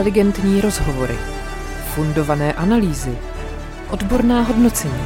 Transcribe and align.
Inteligentní 0.00 0.60
rozhovory, 0.60 1.18
fundované 1.94 2.52
analýzy, 2.52 3.18
odborná 3.90 4.42
hodnocení, 4.42 5.04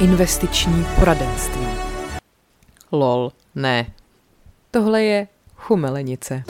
investiční 0.00 0.86
poradenství. 0.98 1.66
Lol, 2.92 3.32
ne. 3.54 3.86
Tohle 4.70 5.02
je 5.02 5.28
chumelenice. 5.54 6.42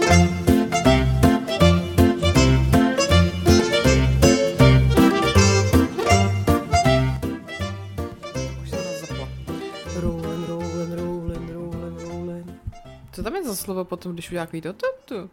Co 13.13 13.23
tam 13.23 13.35
je 13.35 13.45
za 13.45 13.57
slovo 13.57 13.85
potom, 13.85 14.13
když 14.13 14.31
udělá 14.31 14.47
takový 14.47 14.63
to? 14.63 14.73
to, 14.73 14.87
to? 15.05 15.29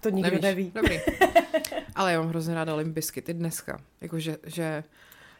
To 0.00 0.10
nikdo 0.10 0.30
Nevíš? 0.30 0.42
neví. 0.42 0.72
Dobrý. 0.74 1.00
Ale 1.94 2.12
já 2.12 2.20
mám 2.20 2.28
hrozně 2.28 2.54
ráda 2.54 2.74
limbiskit 2.74 3.28
i 3.28 3.34
dneska. 3.34 3.78
Jakože, 4.00 4.36
že 4.46 4.84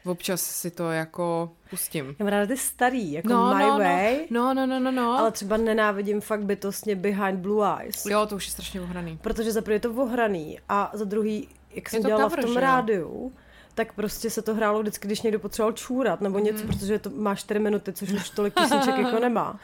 občas 0.05 0.41
si 0.43 0.71
to 0.71 0.91
jako 0.91 1.51
pustím. 1.71 2.07
Já 2.19 2.25
mám 2.25 2.29
ráda 2.29 2.47
ty 2.47 2.57
starý, 2.57 3.13
jako 3.13 3.29
No, 3.29 3.55
My 3.55 3.63
no, 3.63 3.69
no. 3.71 3.79
Way, 3.79 4.27
No, 4.31 4.55
no, 4.55 4.67
no, 4.67 4.81
no, 4.81 4.91
no. 4.91 5.19
ale 5.19 5.33
třeba 5.33 5.57
nenávidím 5.57 6.21
fakt 6.21 6.45
bytostně 6.45 6.97
Behind 6.97 7.41
Blue 7.41 7.69
Eyes. 7.81 8.07
Jo, 8.07 8.27
to 8.27 8.37
už 8.37 8.47
je 8.47 8.53
strašně 8.53 8.81
ohraný. 8.81 9.19
Protože 9.23 9.53
za 9.53 9.63
první 9.63 9.75
je 9.75 9.81
to 9.81 9.91
ohraný 9.95 10.59
a 10.69 10.91
za 10.95 11.05
druhý, 11.05 11.49
jak 11.75 11.91
jsem 11.91 12.03
to 12.03 12.09
dělala 12.09 12.31
cover, 12.31 12.45
v 12.45 12.47
tom 12.47 12.57
rádiu, 12.57 13.33
tak 13.75 13.93
prostě 13.93 14.31
se 14.31 14.43
to 14.43 14.55
hrálo 14.55 14.81
vždycky, 14.81 15.07
když 15.09 15.23
někdo 15.23 15.39
potřeboval 15.39 15.73
čůrat 15.73 16.21
nebo 16.21 16.39
něco, 16.39 16.67
protože 16.67 16.99
to 16.99 17.11
má 17.11 17.35
4 17.35 17.61
minuty, 17.61 17.93
což 17.93 18.11
už 18.11 18.31
tolik 18.31 18.55
písniček 18.55 18.99
jako 18.99 19.19
nemá. 19.19 19.59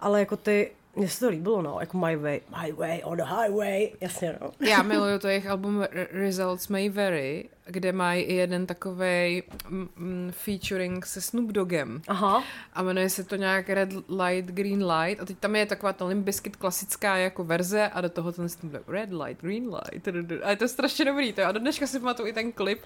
Ale 0.00 0.20
jako 0.20 0.36
ty, 0.36 0.72
mně 0.96 1.08
se 1.08 1.20
to 1.20 1.28
líbilo, 1.28 1.62
no, 1.62 1.76
jako 1.80 1.98
My 1.98 2.16
Way, 2.16 2.40
My 2.62 2.72
Way 2.72 3.00
on 3.04 3.16
the 3.16 3.24
Highway, 3.24 3.90
jasně, 4.00 4.38
no. 4.40 4.50
Já 4.68 4.82
miluju 4.82 5.18
to 5.18 5.28
jejich 5.28 5.46
album 5.46 5.84
Results 6.12 6.68
May 6.68 6.88
Vary, 6.88 7.48
kde 7.66 7.92
mají 7.92 8.22
i 8.22 8.34
jeden 8.34 8.66
takovej 8.66 9.42
mm, 9.68 9.88
mm, 9.96 10.32
featuring 10.32 11.06
se 11.06 11.20
Snoop 11.20 11.50
Doggem. 11.50 12.02
Aha, 12.08 12.44
A 12.72 12.82
jmenuje 12.82 13.10
se 13.10 13.24
to 13.24 13.36
nějak 13.36 13.68
Red 13.68 13.92
Light, 13.92 14.50
Green 14.50 14.84
Light. 14.92 15.22
A 15.22 15.24
teď 15.24 15.38
tam 15.38 15.56
je 15.56 15.66
taková 15.66 15.92
ta 15.92 16.04
Limp 16.04 16.24
Bizkit 16.24 16.56
klasická 16.56 17.16
jako 17.16 17.44
verze 17.44 17.88
a 17.88 18.00
do 18.00 18.08
toho 18.08 18.32
ten 18.32 18.48
Snoop 18.48 18.72
Dogg 18.72 18.88
Red 18.88 19.12
Light, 19.12 19.42
Green 19.42 19.74
Light. 19.74 20.08
A 20.42 20.50
je 20.50 20.56
to 20.56 20.68
strašně 20.68 21.04
dobrý. 21.04 21.32
To. 21.32 21.44
A 21.44 21.52
do 21.52 21.58
dneška 21.58 21.86
si 21.86 22.00
pamatuju 22.00 22.28
i 22.28 22.32
ten 22.32 22.52
klip. 22.52 22.80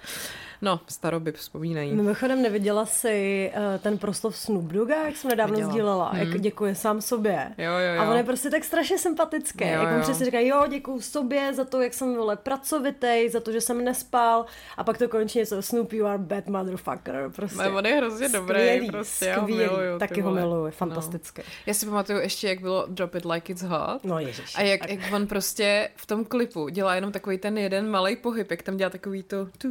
No, 0.62 0.80
staroby 0.88 1.32
vzpomínají. 1.32 1.92
Mimochodem 1.92 2.42
neviděla 2.42 2.86
si 2.86 3.50
uh, 3.56 3.80
ten 3.80 3.98
proslov 3.98 4.36
Snoop 4.36 4.64
Dogga, 4.64 5.06
jak 5.06 5.16
jsem 5.16 5.30
nedávno 5.30 5.54
Viděla. 5.54 5.72
sdílela, 5.72 6.10
hmm. 6.10 6.20
jak 6.20 6.40
děkuje 6.40 6.74
sám 6.74 7.00
sobě. 7.00 7.54
Jo, 7.58 7.72
jo, 7.72 7.94
jo. 7.94 8.02
A 8.02 8.10
on 8.10 8.16
je 8.16 8.24
prostě 8.24 8.50
tak 8.50 8.64
strašně 8.64 8.98
sympatický. 8.98 9.64
Jo, 9.64 9.70
Jak 9.70 9.94
on 9.96 10.02
přesně 10.02 10.24
říká, 10.26 10.40
jo, 10.40 10.64
děkuju 10.68 11.00
sobě 11.00 11.54
za 11.54 11.64
to, 11.64 11.82
jak 11.82 11.94
jsem 11.94 12.14
vole 12.14 12.36
pracovitej, 12.36 13.30
za 13.30 13.40
to, 13.40 13.52
že 13.52 13.60
jsem 13.60 13.84
nespal. 13.84 14.46
A 14.76 14.84
pak 14.84 14.98
to 14.98 15.08
končí 15.08 15.38
něco, 15.38 15.62
Snoop, 15.62 15.92
you 15.92 16.06
are 16.06 16.18
bad 16.18 16.46
motherfucker. 16.46 17.30
Prostě. 17.36 17.58
Ale 17.62 17.70
on 17.72 17.86
je 17.86 17.94
hrozně 17.96 18.28
dobrý, 18.28 18.58
Skvělý, 18.58 18.90
prostě, 18.90 19.26
já 19.26 19.40
ho 19.40 19.42
skvělý. 19.48 19.70
miluju, 19.70 19.98
Taky 19.98 20.20
ho 20.20 20.32
miluju, 20.32 20.64
No. 20.64 20.70
fantastický. 20.70 21.42
Já 21.66 21.74
si 21.74 21.86
pamatuju 21.86 22.18
ještě, 22.18 22.48
jak 22.48 22.60
bylo 22.60 22.86
Drop 22.88 23.14
It 23.14 23.24
Like 23.24 23.52
It's 23.52 23.62
Hot. 23.62 24.04
No, 24.04 24.18
ježiš. 24.18 24.54
A 24.56 24.62
jak, 24.62 24.90
jak 24.90 25.00
on 25.12 25.26
prostě 25.26 25.88
v 25.96 26.06
tom 26.06 26.24
klipu 26.24 26.68
dělá 26.68 26.94
jenom 26.94 27.12
takový 27.12 27.38
ten 27.38 27.58
jeden 27.58 27.90
malý 27.90 28.16
pohyb, 28.16 28.50
jak 28.50 28.62
tam 28.62 28.76
dělá 28.76 28.90
takový 28.90 29.22
to 29.22 29.46
tu, 29.58 29.68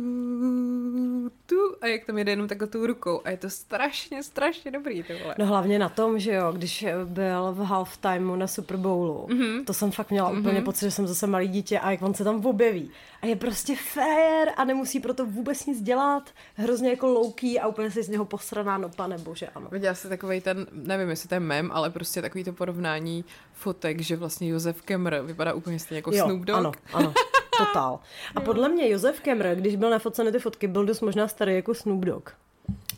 tu, 1.46 1.56
a 1.82 1.88
jak 1.88 2.06
tam 2.06 2.18
jede 2.18 2.32
jenom 2.32 2.48
takhle 2.48 2.68
tou 2.68 2.86
rukou. 2.86 3.22
A 3.26 3.30
je 3.30 3.38
to 3.38 3.50
strašně, 3.50 4.24
strašně 4.24 4.72
dobrý, 4.72 5.04
ty 5.04 5.14
vole. 5.24 5.36
No 5.38 5.46
hlavně 5.46 5.80
na 5.80 5.90
tom, 5.90 6.20
že 6.20 6.34
jo, 6.34 6.52
když 6.52 6.86
byl 7.06 7.52
v 7.54 7.60
halftimeu 7.60 8.36
na 8.36 8.48
Super 8.48 8.78
Bowlu, 8.78 9.28
mm-hmm. 9.30 9.66
to 9.66 9.74
jsem 9.74 9.92
fakt 9.92 10.12
měla 10.12 10.32
mm-hmm. 10.34 10.40
úplně 10.40 10.62
pocit, 10.62 10.86
že 10.86 10.92
jsem 10.92 11.08
zase 11.08 11.28
malý 11.28 11.48
dítě 11.48 11.80
a 11.80 11.92
jak 11.92 12.02
on 12.02 12.14
se 12.14 12.24
tam 12.24 12.46
objeví. 12.46 12.92
A 13.22 13.26
je 13.26 13.36
prostě 13.36 13.76
fair 13.76 14.50
a 14.58 14.64
nemusí 14.66 14.85
proto 15.00 15.26
vůbec 15.26 15.66
nic 15.66 15.82
dělat. 15.82 16.30
Hrozně 16.56 16.90
jako 16.90 17.08
louký 17.08 17.60
a 17.60 17.68
úplně 17.68 17.92
si 17.92 18.04
z 18.04 18.10
něho 18.10 18.26
posraná 18.26 18.78
nopa, 18.78 19.08
nebo 19.08 19.36
že 19.36 19.48
ano. 19.48 19.68
Viděla 19.72 19.96
jsi 19.96 20.10
takový 20.10 20.42
ten, 20.42 20.68
nevím, 20.72 21.10
jestli 21.10 21.30
to 21.30 21.36
je 21.36 21.40
mem, 21.40 21.72
ale 21.74 21.90
prostě 21.90 22.22
takový 22.22 22.44
to 22.44 22.54
porovnání 22.54 23.26
fotek, 23.54 24.02
že 24.02 24.16
vlastně 24.16 24.50
Josef 24.50 24.82
Kemr 24.82 25.16
vypadá 25.22 25.54
úplně 25.54 25.80
stejně 25.80 25.98
jako 25.98 26.12
jo, 26.16 26.26
Snoop 26.26 26.42
Dogg. 26.42 26.58
ano, 26.58 26.72
ano. 26.94 27.14
Totál. 27.58 28.00
A 28.36 28.42
podle 28.42 28.70
mě 28.70 28.90
Josef 28.90 29.20
Kemr, 29.20 29.56
když 29.56 29.76
byl 29.76 29.90
nafoceny 29.90 30.32
ty 30.32 30.40
fotky, 30.40 30.68
byl 30.68 30.86
dost 30.86 31.02
možná 31.02 31.28
starý 31.28 31.56
jako 31.56 31.74
Snoop 31.74 32.06
Dogg. 32.06 32.30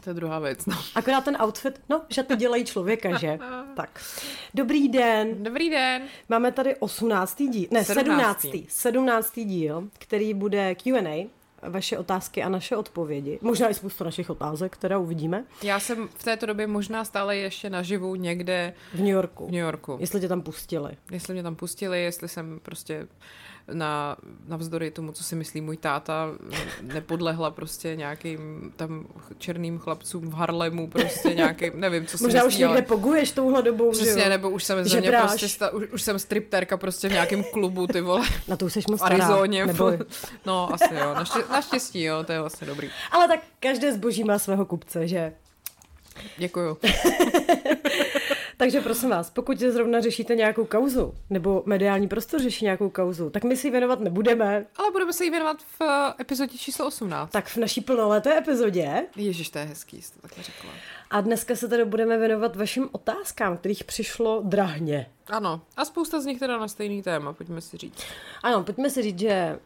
To 0.03 0.09
je 0.09 0.13
druhá 0.13 0.39
věc, 0.39 0.65
no. 0.65 0.77
Akorát 0.95 1.23
ten 1.23 1.37
outfit, 1.43 1.81
no, 1.89 2.01
že 2.09 2.23
to 2.23 2.35
dělají 2.35 2.65
člověka, 2.65 3.17
že? 3.17 3.39
Tak. 3.75 4.01
Dobrý 4.53 4.89
den. 4.89 5.43
Dobrý 5.43 5.69
den. 5.69 6.01
Máme 6.29 6.51
tady 6.51 6.75
18. 6.75 7.37
díl, 7.49 7.67
ne, 7.71 7.83
17. 7.85 8.41
17.. 8.41 8.65
17. 8.69 9.33
díl, 9.35 9.89
který 9.99 10.33
bude 10.33 10.75
Q&A, 10.75 11.29
vaše 11.61 11.97
otázky 11.97 12.43
a 12.43 12.49
naše 12.49 12.75
odpovědi. 12.75 13.39
Možná 13.41 13.69
i 13.69 13.73
spoustu 13.73 14.03
našich 14.03 14.29
otázek, 14.29 14.73
které 14.73 14.97
uvidíme 14.97 15.43
Já 15.63 15.79
jsem 15.79 16.07
v 16.07 16.23
této 16.23 16.45
době 16.45 16.67
možná 16.67 17.05
stále 17.05 17.37
ještě 17.37 17.69
naživu 17.69 18.15
někde 18.15 18.73
v 18.93 18.99
New 18.99 19.07
Yorku. 19.07 19.47
v 19.47 19.51
New 19.51 19.59
Yorku. 19.61 19.97
Jestli 19.99 20.19
tě 20.19 20.27
tam 20.27 20.41
pustili. 20.41 20.91
Jestli 21.11 21.33
mě 21.33 21.43
tam 21.43 21.55
pustili, 21.55 22.03
jestli 22.03 22.27
jsem 22.27 22.59
prostě 22.63 23.07
na, 23.73 24.15
navzdory 24.47 24.91
tomu, 24.91 25.11
co 25.11 25.23
si 25.23 25.35
myslí 25.35 25.61
můj 25.61 25.77
táta, 25.77 26.29
nepodlehla 26.81 27.51
prostě 27.51 27.95
nějakým 27.95 28.71
tam 28.75 29.07
černým 29.37 29.79
chlapcům 29.79 30.29
v 30.29 30.33
Harlemu, 30.33 30.87
prostě 30.87 31.33
nějakým, 31.33 31.79
nevím, 31.79 32.05
co 32.05 32.17
si 32.17 32.23
Možná 32.23 32.43
myslí, 32.43 32.55
už 32.55 32.59
někde 32.59 32.73
ale 32.73 32.81
poguješ 32.81 33.31
touhle 33.31 33.61
dobou, 33.61 33.93
že 33.93 34.01
Přesně, 34.01 34.23
jo? 34.23 34.29
nebo 34.29 34.49
už 34.49 34.63
jsem 34.63 34.85
ze 34.85 35.01
mě 35.01 35.11
prostě, 35.11 35.49
sta, 35.49 35.69
už, 35.73 35.87
už 35.93 36.01
jsem 36.01 36.19
stripterka 36.19 36.77
prostě 36.77 37.09
v 37.09 37.11
nějakém 37.11 37.43
klubu, 37.43 37.87
ty 37.87 38.01
vole, 38.01 38.27
Na 38.47 38.57
to 38.57 38.65
už 38.65 38.73
seš 38.73 38.87
moc 38.87 38.99
v. 38.99 39.03
Arizoně. 39.03 39.65
Neboj. 39.65 39.99
No, 40.45 40.73
asi 40.73 40.95
jo, 40.95 41.13
Naště, 41.13 41.39
naštěstí, 41.49 42.03
jo, 42.03 42.23
to 42.23 42.31
je 42.31 42.39
vlastně 42.39 42.67
dobrý. 42.67 42.89
Ale 43.11 43.27
tak 43.27 43.39
každé 43.59 43.93
zboží 43.93 44.23
má 44.23 44.39
svého 44.39 44.65
kupce, 44.65 45.07
že? 45.07 45.33
Děkuju. 46.37 46.77
Takže 48.59 48.81
prosím 48.81 49.09
vás, 49.09 49.29
pokud 49.29 49.59
zrovna 49.59 50.01
řešíte 50.01 50.35
nějakou 50.35 50.65
kauzu, 50.65 51.13
nebo 51.29 51.63
mediální 51.65 52.07
prostor 52.07 52.41
řeší 52.41 52.65
nějakou 52.65 52.89
kauzu, 52.89 53.29
tak 53.29 53.43
my 53.43 53.57
si 53.57 53.67
ji 53.67 53.71
věnovat 53.71 53.99
nebudeme. 53.99 54.65
Ale 54.75 54.91
budeme 54.91 55.13
se 55.13 55.23
jí 55.23 55.29
věnovat 55.29 55.57
v 55.61 55.81
eh, 55.81 56.21
epizodě 56.21 56.57
číslo 56.57 56.87
18. 56.87 57.31
Tak 57.31 57.47
v 57.47 57.57
naší 57.57 57.81
plnoleté 57.81 58.37
epizodě. 58.37 59.05
Ježiš, 59.15 59.49
to 59.49 59.59
je 59.59 59.65
hezký, 59.65 60.01
jste 60.01 60.21
takhle 60.21 60.43
řekla. 60.43 60.69
A 61.09 61.21
dneska 61.21 61.55
se 61.55 61.67
tedy 61.67 61.85
budeme 61.85 62.17
věnovat 62.17 62.55
vašim 62.55 62.89
otázkám, 62.91 63.57
kterých 63.57 63.83
přišlo 63.83 64.41
drahně. 64.43 65.09
Ano, 65.27 65.61
a 65.77 65.85
spousta 65.85 66.21
z 66.21 66.25
nich 66.25 66.39
teda 66.39 66.57
na 66.57 66.67
stejný 66.67 67.03
téma, 67.03 67.33
pojďme 67.33 67.61
si 67.61 67.77
říct. 67.77 68.03
Ano, 68.43 68.63
pojďme 68.63 68.89
si 68.89 69.01
říct, 69.01 69.19
že 69.19 69.59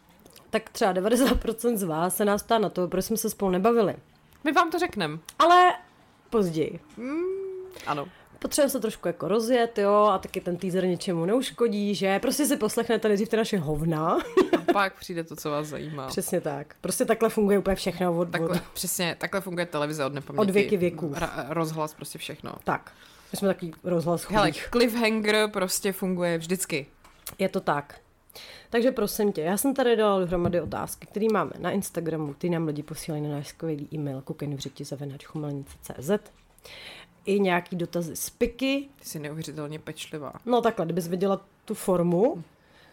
tak 0.49 0.69
třeba 0.69 0.93
90% 0.93 1.77
z 1.77 1.83
vás 1.83 2.15
se 2.15 2.25
nás 2.25 2.43
ptá 2.43 2.57
na 2.57 2.69
to, 2.69 2.87
proč 2.87 3.05
jsme 3.05 3.17
se 3.17 3.29
spolu 3.29 3.51
nebavili. 3.51 3.95
My 4.43 4.51
vám 4.51 4.71
to 4.71 4.79
řekneme. 4.79 5.17
Ale 5.39 5.73
později. 6.29 6.79
Ano. 7.87 8.07
Potřebujeme 8.41 8.69
se 8.69 8.79
trošku 8.79 9.07
jako 9.07 9.27
rozjet, 9.27 9.77
jo, 9.77 9.93
a 10.11 10.17
taky 10.17 10.41
ten 10.41 10.57
teaser 10.57 10.85
něčemu 10.85 11.25
neuškodí, 11.25 11.95
že 11.95 12.19
prostě 12.19 12.45
si 12.45 12.57
poslechnete 12.57 13.07
nejdřív 13.07 13.29
ty 13.29 13.37
naše 13.37 13.57
hovna. 13.57 14.17
A 14.57 14.73
pak 14.73 14.99
přijde 14.99 15.23
to, 15.23 15.35
co 15.35 15.49
vás 15.49 15.67
zajímá. 15.67 16.07
Přesně 16.07 16.41
tak. 16.41 16.75
Prostě 16.81 17.05
takhle 17.05 17.29
funguje 17.29 17.59
úplně 17.59 17.75
všechno 17.75 18.17
od, 18.17 18.29
Takhle, 18.31 18.49
od... 18.57 18.63
přesně, 18.73 19.15
takhle 19.19 19.41
funguje 19.41 19.65
televize 19.65 20.05
od 20.05 20.13
nepaměti. 20.13 20.41
Od 20.41 20.53
věky 20.53 20.77
věků. 20.77 21.09
Ra- 21.09 21.45
rozhlas, 21.49 21.93
prostě 21.93 22.19
všechno. 22.19 22.53
Tak. 22.63 22.91
My 23.31 23.37
jsme 23.37 23.47
takový 23.47 23.73
rozhlas 23.83 24.23
Hele, 24.29 24.47
chudých. 24.51 24.67
cliffhanger 24.71 25.49
prostě 25.49 25.93
funguje 25.93 26.37
vždycky. 26.37 26.85
Je 27.39 27.49
to 27.49 27.59
tak. 27.61 27.99
Takže 28.69 28.91
prosím 28.91 29.31
tě, 29.33 29.41
já 29.41 29.57
jsem 29.57 29.73
tady 29.73 29.95
dala 29.95 30.19
dohromady 30.19 30.61
otázky, 30.61 31.07
které 31.07 31.25
máme 31.33 31.51
na 31.59 31.71
Instagramu, 31.71 32.33
ty 32.33 32.49
nám 32.49 32.67
lidi 32.67 32.83
posílají 32.83 33.23
na 33.23 33.29
náš 33.29 33.47
skvělý 33.47 33.87
e-mail 33.93 34.21
kukenvřiti.cz 34.21 36.11
i 37.25 37.39
nějaký 37.39 37.75
dotazy 37.75 38.15
z 38.15 38.29
piky. 38.29 38.87
Ty 38.99 39.05
jsi 39.05 39.19
neuvěřitelně 39.19 39.79
pečlivá. 39.79 40.33
No 40.45 40.61
takhle, 40.61 40.85
kdybys 40.85 41.07
viděla 41.07 41.41
tu 41.65 41.73
formu, 41.73 42.43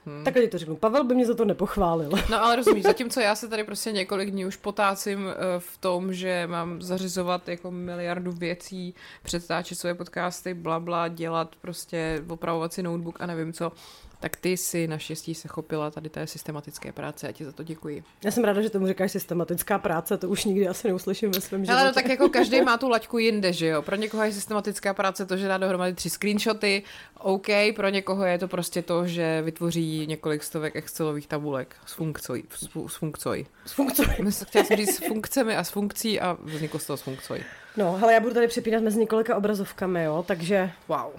hmm. 0.07 0.25
takhle 0.25 0.43
ti 0.43 0.49
to 0.49 0.59
řeknu. 0.59 0.77
Pavel 0.77 1.05
by 1.05 1.15
mě 1.15 1.27
za 1.27 1.35
to 1.35 1.45
nepochválil. 1.45 2.11
No 2.31 2.45
ale 2.45 2.57
rozumíš, 2.57 2.83
zatímco 2.83 3.21
já 3.21 3.35
se 3.35 3.49
tady 3.49 3.65
prostě 3.65 3.93
několik 3.93 4.31
dní 4.31 4.47
už 4.47 4.57
potácím 4.57 5.29
eh, 5.29 5.35
v 5.59 5.79
tom, 5.79 6.13
že 6.13 6.47
mám 6.47 6.83
zařizovat 6.83 7.49
jako 7.49 7.71
miliardu 7.71 8.33
věcí, 8.33 8.95
předtáčet 9.23 9.79
svoje 9.79 9.95
podcasty, 9.95 10.55
bla, 10.55 10.81
bla, 10.81 11.09
dělat 11.09 11.57
prostě, 11.57 12.25
opravovat 12.29 12.73
si 12.73 12.83
notebook 12.83 13.21
a 13.21 13.27
nevím 13.27 13.53
co, 13.53 13.73
tak 14.21 14.37
ty 14.37 14.57
si 14.57 14.89
naštěstí 14.89 15.35
se 15.35 15.49
chopila 15.49 15.91
tady 15.91 16.09
té 16.09 16.27
systematické 16.27 16.93
práce 16.93 17.29
a 17.29 17.33
ti 17.33 17.45
za 17.45 17.53
to 17.53 17.63
děkuji. 17.63 18.05
Já 18.25 18.31
jsem 18.31 18.45
ráda, 18.45 18.63
že 18.63 18.71
tomu 18.71 18.87
říkáš 18.87 19.13
systematická 19.13 19.79
práce, 19.79 20.19
to 20.19 20.29
už 20.29 20.45
nikdy 20.45 20.69
asi 20.69 20.89
neuslyším 20.89 21.31
ve 21.31 21.41
svém 21.41 21.65
životě. 21.65 21.81
Ale 21.81 21.89
no, 21.89 21.95
tak 21.95 22.09
jako 22.09 22.29
každý 22.29 22.61
má 22.65 22.77
tu 22.77 22.89
laťku 22.89 23.19
jinde, 23.19 23.53
že 23.53 23.67
jo? 23.67 23.83
Pro 23.83 23.97
někoho 23.97 24.23
je 24.25 24.33
systematická 24.33 24.95
práce 24.95 25.27
to, 25.27 25.37
že 25.37 25.49
dá 25.49 25.59
dohromady 25.59 25.95
tři 25.95 26.11
screenshoty, 26.11 26.83
OK, 27.19 27.47
pro 27.77 27.89
někoho 27.89 28.25
je 28.25 28.39
to 28.39 28.49
prostě 28.49 28.83
to, 28.83 29.07
že 29.07 29.43
vytvoří 29.43 30.07
několik 30.07 30.43
stovek 30.43 30.77
Excelových 30.77 31.27
tabulek 31.27 31.77
s 31.87 31.93
funkcí. 31.93 32.45
S 32.87 32.97
funkcí. 32.97 33.47
S 33.67 33.73
funkcí. 33.73 34.03
Chtěla 34.45 34.65
jsem 34.65 34.77
říct 34.77 34.95
s 34.95 35.07
funkcemi 35.07 35.57
a 35.57 35.65
s 35.65 35.71
funkcí 35.71 36.21
a 36.21 36.37
vzniklo 36.43 36.81
z 36.81 36.87
toho 36.87 36.97
s 36.97 37.03
funkcí. 37.03 37.35
No, 37.79 37.93
hele, 37.97 38.13
já 38.15 38.21
budu 38.21 38.35
tady 38.35 38.49
přepínat 38.49 38.83
mezi 38.83 38.99
několika 39.01 39.37
obrazovkami, 39.37 40.05
jo, 40.05 40.25
takže 40.29 40.71
Wow. 40.89 41.13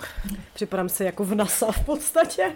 připadám 0.54 0.90
si 0.90 1.04
jako 1.04 1.24
v 1.24 1.36
NASA 1.36 1.72
v 1.72 1.86
podstatě. 1.86 2.56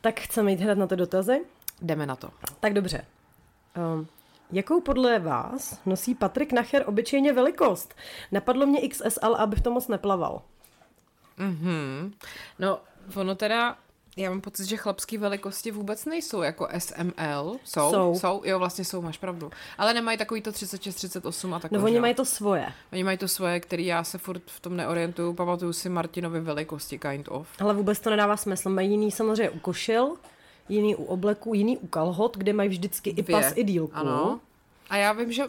Tak 0.00 0.20
chceme 0.20 0.50
jít 0.50 0.60
hned 0.60 0.78
na 0.78 0.86
ty 0.86 0.96
dotazy? 0.96 1.44
Jdeme 1.82 2.06
na 2.06 2.16
to. 2.16 2.28
Tak 2.60 2.74
dobře. 2.74 3.04
Um, 3.94 4.06
jakou 4.52 4.80
podle 4.80 5.18
vás 5.18 5.80
nosí 5.86 6.14
Patrik 6.14 6.52
Nacher 6.52 6.84
obyčejně 6.86 7.32
velikost? 7.32 7.94
Napadlo 8.32 8.66
mě 8.66 8.88
XSL, 8.88 9.34
aby 9.38 9.56
v 9.56 9.60
tom 9.60 9.72
moc 9.72 9.88
neplaval. 9.88 10.42
Mhm. 11.36 12.12
No, 12.58 12.80
ono 13.16 13.34
teda, 13.34 13.76
já 14.16 14.30
mám 14.30 14.40
pocit, 14.40 14.66
že 14.66 14.76
chlapské 14.76 15.18
velikosti 15.18 15.70
vůbec 15.70 16.04
nejsou 16.04 16.42
jako 16.42 16.68
SML. 16.78 17.56
Jsou? 17.64 17.90
Jsou. 17.90 18.14
jsou? 18.18 18.42
Jo, 18.44 18.58
vlastně 18.58 18.84
jsou, 18.84 19.02
máš 19.02 19.18
pravdu. 19.18 19.50
Ale 19.78 19.94
nemají 19.94 20.18
takový 20.18 20.42
to 20.42 20.52
36, 20.52 20.94
38 20.94 21.54
a 21.54 21.60
takové. 21.60 21.78
No 21.78 21.84
oni 21.84 22.00
mají 22.00 22.14
to 22.14 22.24
svoje. 22.24 22.72
Oni 22.92 23.04
mají 23.04 23.18
to 23.18 23.28
svoje, 23.28 23.60
který 23.60 23.86
já 23.86 24.04
se 24.04 24.18
furt 24.18 24.42
v 24.46 24.60
tom 24.60 24.76
neorientuju. 24.76 25.32
Pamatuju 25.32 25.72
si 25.72 25.88
Martinovy 25.88 26.40
velikosti, 26.40 26.98
kind 26.98 27.28
of. 27.30 27.48
Ale 27.60 27.74
vůbec 27.74 28.00
to 28.00 28.10
nedává 28.10 28.36
smysl. 28.36 28.70
Mají 28.70 28.90
jiný 28.90 29.10
samozřejmě 29.10 29.50
u 29.50 29.58
košil, 29.58 30.16
jiný 30.68 30.96
u 30.96 31.04
obleku, 31.04 31.54
jiný 31.54 31.78
u 31.78 31.86
kalhot, 31.86 32.36
kde 32.36 32.52
mají 32.52 32.68
vždycky 32.68 33.10
i 33.10 33.22
Dvě. 33.22 33.40
pas, 33.40 33.52
i 33.56 33.64
dílku. 33.64 33.96
Ano. 33.96 34.40
A 34.90 34.96
já 34.96 35.12
vím, 35.12 35.32
že 35.32 35.44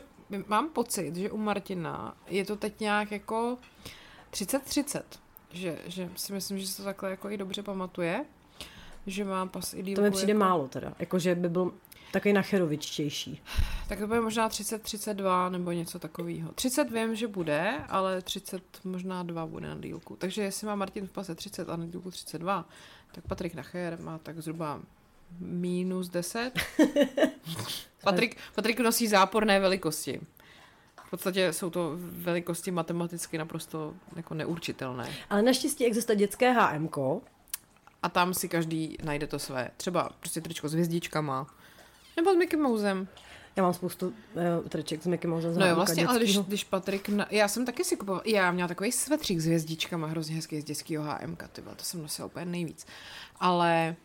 mám 0.48 0.70
pocit, 0.70 1.16
že 1.16 1.32
u 1.32 1.38
Martina 1.38 2.18
je 2.28 2.46
to 2.46 2.56
teď 2.56 2.80
nějak 2.80 3.12
jako 3.12 3.58
30-30. 4.32 5.02
Že, 5.52 5.78
že 5.86 6.10
si 6.16 6.34
myslím, 6.34 6.60
že 6.60 6.68
se 6.68 6.78
to 6.78 6.84
takhle 6.84 7.10
jako 7.10 7.30
i 7.30 7.38
dobře 7.38 7.64
pamatuje. 7.64 8.26
Že 9.08 9.24
má 9.24 9.46
pas 9.46 9.74
i 9.74 9.84
dílku. 9.84 9.96
To 9.96 10.02
mi 10.02 10.12
přijde 10.12 10.34
jako... 10.34 10.40
málo 10.40 10.68
teda. 10.68 10.94
Jakože 11.00 11.36
by 11.36 11.50
byl 11.50 11.72
takový 12.12 12.34
nacherovičtější. 12.34 13.42
Tak 13.88 14.00
to 14.00 14.08
bude 14.08 14.22
možná 14.22 14.50
30-32 14.50 15.52
nebo 15.52 15.72
něco 15.72 16.00
takového. 16.00 16.52
30 16.52 16.92
vím, 16.92 17.16
že 17.16 17.28
bude, 17.28 17.74
ale 17.90 18.22
30 18.22 18.62
možná 18.84 19.24
2 19.24 19.46
bude 19.46 19.68
na 19.68 19.76
dílku. 19.76 20.16
Takže 20.16 20.42
jestli 20.42 20.68
má 20.68 20.76
Martin 20.76 21.08
v 21.08 21.12
pase 21.12 21.36
30 21.36 21.70
a 21.70 21.76
na 21.76 21.86
dílku 21.86 22.12
32, 22.12 22.70
tak 23.12 23.28
Patrik 23.28 23.54
Nacher 23.56 23.98
má 24.02 24.18
tak 24.18 24.42
zhruba 24.42 24.82
minus 25.40 26.10
10. 26.10 26.52
Patrik, 28.04 28.38
Patrik 28.56 28.80
nosí 28.80 29.08
záporné 29.08 29.60
velikosti. 29.60 30.22
V 31.06 31.10
podstatě 31.10 31.54
jsou 31.54 31.70
to 31.70 31.92
velikosti 31.98 32.72
matematicky 32.72 33.38
naprosto 33.38 33.94
jako 34.16 34.34
neurčitelné. 34.34 35.10
Ale 35.30 35.42
naštěstí 35.42 35.86
existuje 35.86 36.16
dětské 36.16 36.52
HMK, 36.52 36.98
A 38.06 38.10
tam 38.10 38.34
si 38.34 38.50
každý 38.50 38.98
najde 39.04 39.28
to 39.28 39.40
své. 39.40 39.70
Třeba 39.78 40.10
prostě 40.20 40.42
tričko 40.42 40.70
s 40.70 40.74
hvězdičkama. 40.74 41.48
Nebo 42.18 42.34
s 42.34 42.36
Mickey 42.36 42.60
Mousem. 42.60 43.08
Já 43.56 43.64
mám 43.64 43.74
spoustu 43.74 44.08
uh, 44.08 44.14
triček 44.70 45.04
s 45.04 45.06
Mickey 45.06 45.32
Mouse. 45.32 45.54
No 45.54 45.68
jo, 45.68 45.76
vlastně, 45.76 46.08
ale 46.08 46.20
když, 46.20 46.38
když 46.38 46.64
Patrik, 46.64 47.10
na... 47.10 47.28
já 47.32 47.48
jsem 47.48 47.66
taky 47.66 47.84
si 47.84 47.98
kupovala, 47.98 48.24
já 48.26 48.52
měla 48.52 48.68
takový 48.68 48.92
svetřík 48.92 49.40
s 49.40 49.46
hvězdičkama, 49.46 50.08
hrozně 50.08 50.36
hezký 50.36 50.62
z 50.62 50.64
dětského 50.64 51.04
HMK, 51.04 51.44
ty 51.52 51.62
to 51.62 51.84
jsem 51.84 52.02
nosila 52.02 52.26
úplně 52.26 52.46
nejvíc. 52.46 52.86
Ale 53.40 53.96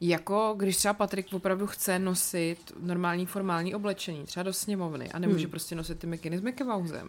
jako 0.00 0.54
když 0.56 0.76
třeba 0.76 0.94
Patrik 0.94 1.32
opravdu 1.32 1.66
chce 1.66 1.98
nosit 1.98 2.72
normální 2.80 3.26
formální 3.26 3.74
oblečení, 3.74 4.24
třeba 4.24 4.44
do 4.44 4.52
sněmovny 4.52 5.10
a 5.12 5.18
nemůže 5.18 5.44
hmm. 5.44 5.50
prostě 5.50 5.74
nosit 5.74 5.98
ty 5.98 6.06
mikiny 6.06 6.38
s 6.38 6.40
Mickey 6.40 6.66
Mousem. 6.66 7.08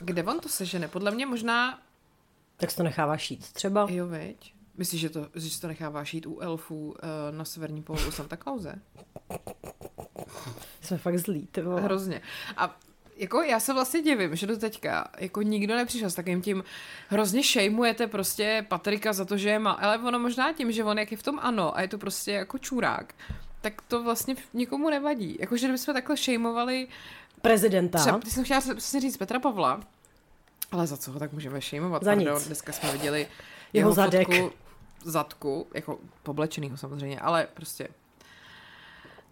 Kde 0.00 0.24
on 0.24 0.40
to 0.40 0.48
sežene? 0.48 0.88
Podle 0.88 1.10
mě 1.10 1.26
možná, 1.26 1.78
Tak 2.56 2.72
to 2.72 2.82
nechává 2.82 3.16
šít 3.16 3.52
třeba. 3.52 3.86
jo 3.90 4.06
veď, 4.06 4.59
myslíš, 4.80 5.00
že 5.00 5.10
to, 5.10 5.26
že 5.34 5.50
se 5.50 5.60
to 5.60 5.68
nechává 5.68 6.04
šít 6.04 6.26
u 6.26 6.38
elfů 6.40 6.86
uh, 6.90 6.96
na 7.30 7.44
severní 7.44 7.82
polu 7.82 7.98
u 8.08 8.10
Santa 8.10 8.36
Clause? 8.36 8.74
Jsme 10.80 10.98
fakt 10.98 11.18
zlí, 11.18 11.48
ty 11.52 11.62
vole. 11.62 11.80
Hrozně. 11.80 12.20
A 12.56 12.76
jako 13.16 13.42
já 13.42 13.60
se 13.60 13.72
vlastně 13.74 14.02
divím, 14.02 14.36
že 14.36 14.46
do 14.46 14.56
teďka 14.56 15.08
jako 15.18 15.42
nikdo 15.42 15.76
nepřišel 15.76 16.10
s 16.10 16.14
takým 16.14 16.42
tím 16.42 16.64
hrozně 17.08 17.42
šejmujete 17.42 18.06
prostě 18.06 18.66
Patrika 18.68 19.12
za 19.12 19.24
to, 19.24 19.36
že 19.36 19.48
je 19.50 19.58
má, 19.58 19.72
ale 19.72 19.98
ono 19.98 20.18
možná 20.18 20.52
tím, 20.52 20.72
že 20.72 20.84
on 20.84 20.98
jak 20.98 21.10
je 21.10 21.16
v 21.16 21.22
tom 21.22 21.38
ano 21.42 21.76
a 21.76 21.82
je 21.82 21.88
to 21.88 21.98
prostě 21.98 22.32
jako 22.32 22.58
čurák, 22.58 23.14
tak 23.60 23.82
to 23.88 24.02
vlastně 24.02 24.36
nikomu 24.54 24.90
nevadí. 24.90 25.36
Jakože 25.40 25.66
kdybychom 25.66 25.94
takhle 25.94 26.16
šejmovali, 26.16 26.88
Prezidenta. 27.42 27.98
třeba, 27.98 28.18
ty 28.18 28.30
jsem 28.30 28.44
chtěla 28.44 28.60
přesně 28.60 29.00
říct 29.00 29.16
Petra 29.16 29.40
Pavla, 29.40 29.80
ale 30.72 30.86
za 30.86 30.96
co 30.96 31.12
ho 31.12 31.18
tak 31.18 31.32
můžeme 31.32 31.60
šejmovat? 31.60 32.04
Za 32.04 32.10
Pardon, 32.14 32.34
nic. 32.34 32.46
Dneska 32.46 32.72
jsme 32.72 32.92
viděli 32.92 33.20
Jeho 33.20 33.28
jeho, 33.72 33.92
zadek. 33.92 34.26
fotku 34.26 34.52
zadku, 35.04 35.66
jako 35.74 35.98
poblečenýho 36.22 36.76
samozřejmě, 36.76 37.20
ale 37.20 37.48
prostě 37.54 37.88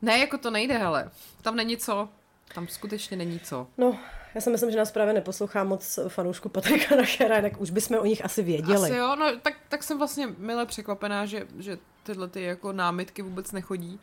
ne, 0.03 0.19
jako 0.19 0.39
to 0.39 0.51
nejde, 0.51 0.79
hele. 0.79 1.11
Tam 1.43 1.57
není 1.57 1.77
co. 1.77 2.09
Tam 2.55 2.69
skutečně 2.69 3.17
není 3.17 3.41
co. 3.41 3.67
No, 3.79 3.99
já 4.35 4.41
si 4.41 4.51
myslím, 4.51 4.71
že 4.71 4.79
nás 4.79 4.93
právě 4.93 5.15
neposlouchá 5.15 5.65
moc 5.65 5.99
fanoušku 6.09 6.49
Patrika 6.49 6.97
Nachera, 6.97 7.43
tak 7.43 7.61
už 7.61 7.71
bychom 7.71 7.99
o 7.99 8.05
nich 8.05 8.25
asi 8.25 8.43
věděli. 8.43 8.91
Asi 8.91 8.97
jo, 8.97 9.17
no 9.17 9.37
tak, 9.43 9.55
tak 9.69 9.83
jsem 9.83 9.99
vlastně 9.99 10.27
mile 10.39 10.67
překvapená, 10.67 11.27
že, 11.27 11.47
že 11.59 11.79
tyhle 12.03 12.29
ty 12.29 12.43
jako 12.43 12.73
námitky 12.73 13.23
vůbec 13.23 13.53
nechodí. 13.53 14.01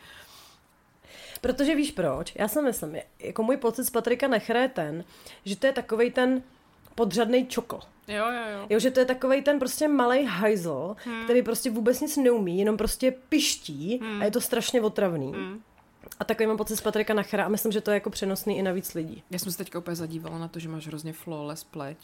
Protože 1.41 1.75
víš 1.75 1.91
proč? 1.91 2.33
Já 2.35 2.47
si 2.47 2.61
myslím, 2.61 2.97
jako 3.19 3.43
můj 3.43 3.57
pocit 3.57 3.83
z 3.83 3.89
Patrika 3.89 4.27
Nechera 4.27 4.61
je 4.61 4.69
ten, 4.69 5.03
že 5.45 5.55
to 5.55 5.67
je 5.67 5.73
takovej 5.73 6.11
ten 6.11 6.43
podřadný 6.95 7.45
čokl. 7.45 7.79
Jo, 8.07 8.25
jo, 8.25 8.43
jo. 8.53 8.67
Jo, 8.69 8.79
že 8.79 8.91
to 8.91 8.99
je 8.99 9.05
takovej 9.05 9.41
ten 9.41 9.59
prostě 9.59 9.87
malý 9.87 10.25
hajzl, 10.25 10.95
hmm. 11.05 11.23
který 11.23 11.41
prostě 11.41 11.71
vůbec 11.71 12.01
nic 12.01 12.17
neumí, 12.17 12.59
jenom 12.59 12.77
prostě 12.77 13.11
piští 13.29 13.99
hmm. 14.03 14.21
a 14.21 14.25
je 14.25 14.31
to 14.31 14.41
strašně 14.41 14.81
otravný. 14.81 15.33
Hmm. 15.33 15.61
A 16.19 16.23
takový 16.23 16.47
mám 16.47 16.57
pocit 16.57 16.75
z 16.75 16.81
Patrika 16.81 17.13
Nachera 17.13 17.45
a 17.45 17.49
myslím, 17.49 17.71
že 17.71 17.81
to 17.81 17.91
je 17.91 17.95
jako 17.95 18.09
přenosný 18.09 18.57
i 18.57 18.63
na 18.63 18.71
víc 18.71 18.93
lidí. 18.93 19.23
Já 19.31 19.39
jsem 19.39 19.51
se 19.51 19.57
teďka 19.57 19.79
úplně 19.79 19.95
zadívala 19.95 20.39
na 20.39 20.47
to, 20.47 20.59
že 20.59 20.69
máš 20.69 20.87
hrozně 20.87 21.13
flawless 21.13 21.63
pleť. 21.63 21.97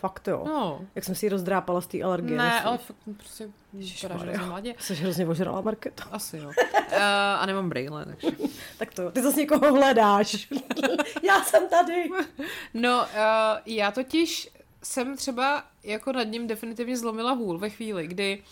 Fakt 0.00 0.28
jo. 0.28 0.44
No. 0.46 0.80
Jak 0.94 1.04
jsem 1.04 1.14
si 1.14 1.26
ji 1.26 1.30
rozdrápala 1.30 1.80
z 1.80 1.86
té 1.86 2.02
alergie. 2.02 2.38
Ne, 2.38 2.58
asi. 2.58 2.64
ale 2.64 2.78
fakt 2.78 2.96
prostě 3.16 3.48
vypadáš 3.72 4.20
hrozně 4.20 4.46
mladě. 4.46 4.74
Jsi 4.78 4.94
hrozně 4.94 5.26
ožrala, 5.26 5.60
Marketo. 5.60 6.02
Asi 6.10 6.36
jo. 6.36 6.48
Uh, 6.48 7.02
a 7.38 7.46
nemám 7.46 7.68
brýle, 7.68 8.04
takže. 8.04 8.28
Tak 8.78 8.94
to 8.94 9.02
jo. 9.02 9.10
Ty 9.10 9.22
zase 9.22 9.40
někoho 9.40 9.74
hledáš. 9.74 10.48
Já 11.22 11.44
jsem 11.44 11.68
tady. 11.68 12.10
No, 12.74 12.98
uh, 12.98 13.06
já 13.66 13.90
totiž 13.90 14.50
jsem 14.82 15.16
třeba 15.16 15.64
jako 15.84 16.12
nad 16.12 16.22
ním 16.22 16.46
definitivně 16.46 16.96
zlomila 16.96 17.32
hůl 17.32 17.58
ve 17.58 17.70
chvíli, 17.70 18.06
kdy, 18.06 18.42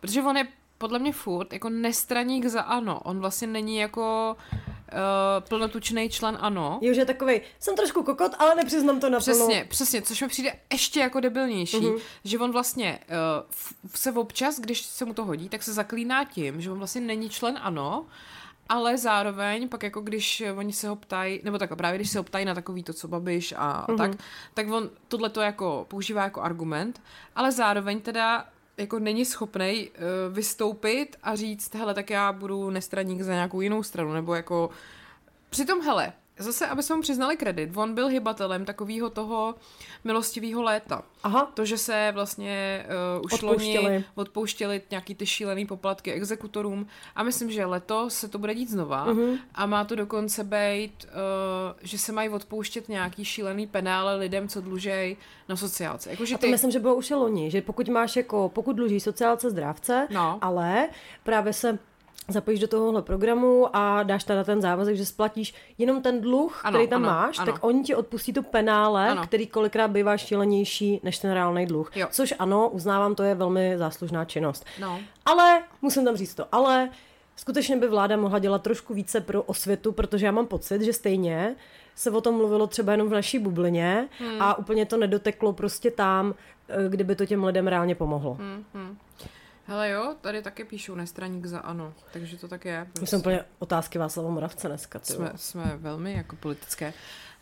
protože 0.00 0.22
on 0.22 0.36
je 0.36 0.46
podle 0.78 0.98
mě 0.98 1.12
furt 1.12 1.52
jako 1.52 1.68
nestraník 1.68 2.46
za 2.46 2.62
ANO. 2.62 3.00
On 3.00 3.20
vlastně 3.20 3.46
není 3.46 3.76
jako 3.76 4.36
uh, 4.92 5.48
plnotučný 5.48 6.10
člen 6.10 6.38
ANO. 6.40 6.78
Jo, 6.82 6.94
že 6.94 7.00
je 7.00 7.06
takovej, 7.06 7.40
jsem 7.60 7.76
trošku 7.76 8.02
kokot, 8.02 8.32
ale 8.38 8.54
nepřiznám 8.54 9.00
to 9.00 9.10
naplno. 9.10 9.18
Přesně, 9.20 9.66
přesně, 9.68 10.02
což 10.02 10.22
mi 10.22 10.28
přijde 10.28 10.52
ještě 10.72 11.00
jako 11.00 11.20
debilnější, 11.20 11.76
uh-huh. 11.76 12.00
že 12.24 12.38
on 12.38 12.52
vlastně 12.52 12.98
uh, 13.08 13.44
se 13.94 14.12
občas, 14.12 14.60
když 14.60 14.82
se 14.82 15.04
mu 15.04 15.14
to 15.14 15.24
hodí, 15.24 15.48
tak 15.48 15.62
se 15.62 15.72
zaklíná 15.72 16.24
tím, 16.24 16.60
že 16.60 16.70
on 16.70 16.78
vlastně 16.78 17.00
není 17.00 17.30
člen 17.30 17.58
ANO, 17.62 18.06
ale 18.68 18.98
zároveň 18.98 19.68
pak 19.68 19.82
jako 19.82 20.00
když 20.00 20.42
oni 20.56 20.72
se 20.72 20.88
ho 20.88 20.96
ptají, 20.96 21.40
nebo 21.44 21.58
tak 21.58 21.76
právě 21.76 21.98
když 21.98 22.10
se 22.10 22.18
ho 22.18 22.24
ptají 22.24 22.44
na 22.44 22.54
takový 22.54 22.82
to, 22.82 22.92
co 22.92 23.08
babiš 23.08 23.54
a 23.56 23.86
uh-huh. 23.88 23.96
tak, 23.96 24.10
tak 24.54 24.70
on 24.70 24.90
tohle 25.08 25.30
to 25.30 25.40
jako 25.40 25.86
používá 25.88 26.24
jako 26.24 26.42
argument, 26.42 27.02
ale 27.36 27.52
zároveň 27.52 28.00
teda 28.00 28.44
jako 28.76 28.98
není 28.98 29.24
schopnej 29.24 29.90
uh, 29.90 30.34
vystoupit 30.34 31.16
a 31.22 31.36
říct, 31.36 31.74
hele, 31.74 31.94
tak 31.94 32.10
já 32.10 32.32
budu 32.32 32.70
nestraník 32.70 33.20
za 33.20 33.32
nějakou 33.32 33.60
jinou 33.60 33.82
stranu, 33.82 34.12
nebo 34.12 34.34
jako 34.34 34.70
Přitom, 35.50 35.80
hele, 35.80 36.12
zase, 36.38 36.66
aby 36.66 36.82
jsme 36.82 36.96
mu 36.96 37.02
přiznali 37.02 37.36
kredit, 37.36 37.70
on 37.76 37.94
byl 37.94 38.06
hybatelem 38.08 38.64
takového 38.64 39.10
toho 39.10 39.54
milostivého 40.04 40.62
léta. 40.62 41.02
Aha. 41.22 41.50
To, 41.54 41.64
že 41.64 41.78
se 41.78 42.10
vlastně 42.14 42.86
uh, 43.18 43.24
už 43.24 43.32
Odpouštěli. 43.32 43.84
loni 43.84 44.04
odpouštěli 44.14 44.82
nějaký 44.90 45.14
ty 45.14 45.26
šílený 45.26 45.66
poplatky 45.66 46.12
exekutorům 46.12 46.86
a 47.16 47.22
myslím, 47.22 47.50
že 47.50 47.64
letos 47.64 48.14
se 48.14 48.28
to 48.28 48.38
bude 48.38 48.54
dít 48.54 48.70
znova 48.70 49.06
uh-huh. 49.06 49.38
a 49.54 49.66
má 49.66 49.84
to 49.84 49.94
dokonce 49.94 50.44
být, 50.44 51.04
uh, 51.04 51.78
že 51.82 51.98
se 51.98 52.12
mají 52.12 52.28
odpouštět 52.28 52.88
nějaký 52.88 53.24
šílený 53.24 53.66
penále 53.66 54.16
lidem, 54.16 54.48
co 54.48 54.60
dlužej 54.60 55.16
na 55.48 55.56
sociálce. 55.56 56.10
Jako, 56.10 56.24
že 56.24 56.34
A 56.34 56.38
to 56.38 56.46
myslím, 56.46 56.70
že 56.70 56.78
bylo 56.78 56.94
už 56.94 57.10
loni, 57.10 57.50
že 57.50 57.62
pokud 57.62 57.88
máš 57.88 58.16
jako, 58.16 58.48
pokud 58.54 58.76
dluží 58.76 59.00
sociálce 59.00 59.50
zdrávce, 59.50 60.08
No. 60.10 60.38
ale 60.40 60.88
právě 61.22 61.52
se 61.52 61.78
zapojíš 62.28 62.60
do 62.60 62.68
tohohle 62.68 63.02
programu 63.02 63.76
a 63.76 64.02
dáš 64.02 64.24
teda 64.24 64.44
ten 64.44 64.62
závazek, 64.62 64.96
že 64.96 65.06
splatíš 65.06 65.54
jenom 65.78 66.02
ten 66.02 66.20
dluh, 66.20 66.60
Ano, 66.64 66.78
který 66.78 66.88
tam 66.88 67.04
ano, 67.04 67.12
máš, 67.12 67.38
ano. 67.38 67.52
tak 67.52 67.64
oni 67.64 67.82
ti 67.82 67.94
odpustí 67.94 68.32
to 68.32 68.42
penále, 68.42 69.08
Ano. 69.08 69.22
který 69.22 69.46
kolikrát 69.46 69.88
bývá 69.88 70.16
šílenější 70.16 71.00
než 71.02 71.18
ten 71.18 71.32
reálný 71.32 71.66
dluh. 71.66 71.90
Jo. 71.96 72.06
Což 72.10 72.34
ano, 72.38 72.68
uznávám, 72.68 73.14
to 73.14 73.22
je 73.22 73.34
velmi 73.34 73.78
záslužná 73.78 74.24
činnost. 74.24 74.64
No. 74.80 75.00
Ale, 75.24 75.62
musím 75.82 76.04
tam 76.04 76.16
říct 76.16 76.34
to, 76.34 76.46
ale 76.52 76.90
skutečně 77.36 77.76
by 77.76 77.88
vláda 77.88 78.16
mohla 78.16 78.38
dělat 78.38 78.62
trošku 78.62 78.94
více 78.94 79.20
pro 79.20 79.42
osvětu, 79.42 79.92
protože 79.92 80.26
já 80.26 80.32
mám 80.32 80.46
pocit, 80.46 80.82
že 80.82 80.92
stejně 80.92 81.56
se 81.94 82.10
o 82.10 82.20
tom 82.20 82.34
mluvilo 82.34 82.66
třeba 82.66 82.92
jenom 82.92 83.08
v 83.08 83.12
naší 83.12 83.38
bublině 83.38 84.08
hmm. 84.18 84.42
a 84.42 84.58
úplně 84.58 84.86
to 84.86 84.96
nedoteklo 84.96 85.52
prostě 85.52 85.90
tam, 85.90 86.34
eh, 86.68 86.88
kdyby 86.88 87.16
to 87.16 87.26
těm 87.26 87.44
lidem 87.44 87.66
reálně 87.66 87.94
pomohlo. 87.94 88.34
Hmm. 88.34 88.98
Hele 89.68 89.90
jo, 89.90 90.14
tady 90.20 90.42
taky 90.42 90.64
píšou 90.64 90.94
nestraník 90.94 91.46
za 91.46 91.58
ano, 91.58 91.94
takže 92.12 92.36
to 92.36 92.48
tak 92.48 92.64
je. 92.64 92.86
Prostě. 92.92 93.06
Jsme 93.06 93.18
úplně 93.18 93.44
otázky 93.58 93.98
Václava 93.98 94.30
Moravce 94.30 94.68
dneska. 94.68 95.00
Jsme, 95.02 95.32
jsme 95.36 95.76
velmi 95.76 96.12
jako 96.12 96.36
politické. 96.36 96.92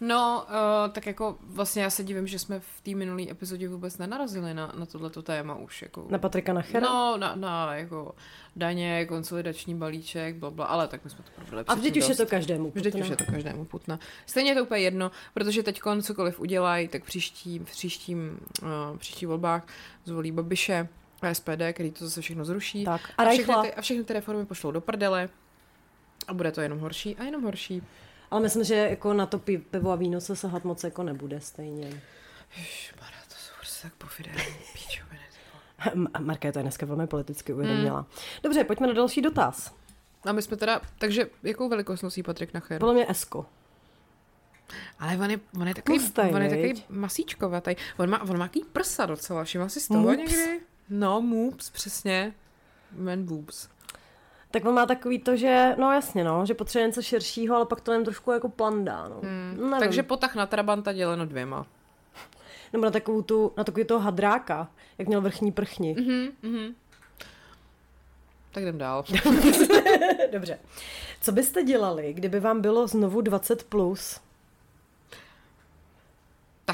No, 0.00 0.47
uh, 0.49 0.93
tak 0.93 1.07
jako 1.07 1.37
vlastně 1.40 1.83
já 1.83 1.90
se 1.90 2.04
divím, 2.04 2.26
že 2.26 2.38
jsme 2.38 2.61
v 2.61 2.81
té 2.83 2.90
minulé 2.90 3.31
epizodě 3.31 3.69
vůbec 3.69 3.99
nenarazili 3.99 4.54
na, 4.54 4.73
na 4.78 4.87
tohleto 4.87 5.23
téma 5.23 5.54
už. 5.54 5.83
Jako, 5.83 6.07
na 6.11 6.19
Patrika 6.19 6.52
Nachera? 6.52 6.81
No, 6.81 7.16
na, 7.16 7.35
na 7.35 7.75
jako 7.75 8.14
daně, 8.57 9.07
konsolidační 9.07 9.75
balíček, 9.75 10.37
bla, 10.37 10.50
bla, 10.50 10.66
ale 10.66 10.88
tak 10.88 11.04
my 11.04 11.11
jsme 11.11 11.25
to 11.25 11.31
probrali 11.37 11.64
A 11.69 11.75
vždyť 11.75 11.97
už 11.97 12.09
je 12.09 12.14
to 12.14 12.26
každému 12.26 12.64
putna. 12.64 12.81
Vždyť 12.81 13.00
už 13.00 13.09
je 13.09 13.16
to 13.16 13.25
každému 13.25 13.64
putna. 13.64 13.99
Stejně 14.26 14.50
je 14.50 14.54
to 14.54 14.62
úplně 14.62 14.81
jedno, 14.81 15.11
protože 15.35 15.62
teď 15.62 15.81
cokoliv 16.02 16.40
udělají, 16.40 16.88
tak 16.88 17.04
příští, 17.04 17.59
v 17.59 17.71
příštím, 17.71 18.40
uh, 18.62 18.99
příští 18.99 19.26
volbách 19.26 19.66
zvolí 20.04 20.33
Babiše, 20.33 20.88
SPD, 21.33 21.73
který 21.73 21.90
to 21.90 22.04
zase 22.04 22.21
všechno 22.21 22.45
zruší. 22.45 22.85
Tak. 22.85 23.00
A, 23.19 23.23
a, 23.23 23.31
všechny 23.31 23.54
ty, 23.62 23.75
a 23.75 23.81
všechny 23.81 24.04
ty 24.04 24.12
reformy 24.12 24.47
pošlou 24.47 24.71
do 24.71 24.81
prdele 24.81 25.28
a 26.28 26.35
bude 26.35 26.52
to 26.52 26.61
jenom 26.61 26.78
horší 26.78 27.16
a 27.16 27.25
jenom 27.25 27.43
horší. 27.43 27.83
Ale 28.31 28.40
myslím, 28.40 28.64
že 28.64 28.75
jako 28.75 29.12
na 29.12 29.26
to 29.26 29.38
pivo 29.38 29.90
a 29.90 29.97
víno 29.97 30.21
se 30.21 30.37
sahat 30.37 30.64
moc 30.64 30.85
jako 30.85 31.02
nebude 31.02 31.40
stejně. 31.40 32.02
Ježišmarja, 32.57 33.19
to 33.28 33.35
jsou 33.35 33.52
prostě 33.59 33.83
tak 33.83 33.95
pofidelní 33.95 34.54
píčoviny. 34.73 35.23
Marka 36.19 36.49
je 36.49 36.52
to 36.52 36.62
dneska 36.62 36.87
velmi 36.87 37.07
politicky 37.07 37.52
uvědomila. 37.52 37.99
Hmm. 37.99 38.09
Dobře, 38.43 38.64
pojďme 38.64 38.87
na 38.87 38.93
další 38.93 39.23
dotaz. 39.23 39.75
A 40.25 40.33
my 40.33 40.43
jsme 40.43 40.57
teda, 40.57 40.81
takže 40.99 41.26
jakou 41.43 41.69
velikost 41.69 42.02
nosí 42.02 42.23
Patrik 42.23 42.54
Nacher? 42.54 42.78
Podle 42.78 42.95
mě 42.95 43.11
Esko. 43.11 43.47
Ale 44.99 45.16
on 45.16 45.31
je, 45.31 45.40
on 45.61 45.69
je 45.69 45.75
takový, 45.75 45.99
Pustej, 45.99 46.35
on 46.35 46.43
je 46.43 46.49
takový 46.49 46.85
masíčkovatý. 46.88 47.75
On 47.97 48.11
má, 48.11 48.23
on 48.23 48.38
má 48.38 48.50
prsa 48.73 49.07
docela, 49.07 49.45
všiml 49.45 49.69
si 49.69 49.81
z 49.81 49.88
toho 49.88 50.14
někdy? 50.14 50.61
No, 50.91 51.21
moops, 51.21 51.71
přesně. 51.71 52.35
Man 52.97 53.25
boobs. 53.25 53.69
Tak 54.50 54.64
on 54.64 54.75
má 54.75 54.87
takový 54.87 55.19
to, 55.19 55.37
že, 55.37 55.75
no 55.79 55.93
jasně, 55.93 56.25
no, 56.25 56.47
že 56.47 56.55
potřebuje 56.55 56.87
něco 56.87 57.03
širšího, 57.03 57.57
ale 57.57 57.67
pak 57.67 57.81
to 57.81 57.93
jen 57.93 58.05
trošku 58.05 58.33
jako 58.33 58.49
plandá, 58.49 59.09
no. 59.09 59.21
Hmm. 59.23 59.75
Takže 59.79 60.03
potah 60.03 60.35
na 60.35 60.47
Trabanta 60.47 60.93
děleno 60.93 61.26
dvěma. 61.26 61.67
Nebo 62.73 62.85
na 62.85 62.91
takovou 62.91 63.23
tu, 63.23 63.53
na 63.57 63.64
takový 63.64 63.85
toho 63.85 64.00
hadráka, 64.00 64.69
jak 64.99 65.09
měl 65.09 65.21
vrchní 65.21 65.53
prchni. 65.53 65.95
Mm-hmm, 65.95 66.33
mm-hmm. 66.43 66.75
Tak 68.53 68.62
jdem 68.62 68.79
dál. 68.79 69.05
Dobře. 70.33 70.59
Co 71.21 71.33
byste 71.33 71.62
dělali, 71.62 72.12
kdyby 72.12 72.41
vám 72.41 72.61
bylo 72.61 72.87
znovu 72.87 73.21
20 73.21 73.64
plus? 73.64 74.21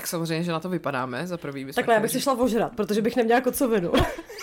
Tak 0.00 0.06
samozřejmě, 0.06 0.44
že 0.44 0.52
na 0.52 0.60
to 0.60 0.68
vypadáme 0.68 1.26
za 1.26 1.36
prvý. 1.36 1.72
Takhle, 1.72 1.94
já 1.94 2.00
bych 2.00 2.10
si 2.10 2.20
šla 2.20 2.32
ožrat, 2.32 2.72
protože 2.76 3.02
bych 3.02 3.16
neměla 3.16 3.40
kocovinu. 3.40 3.92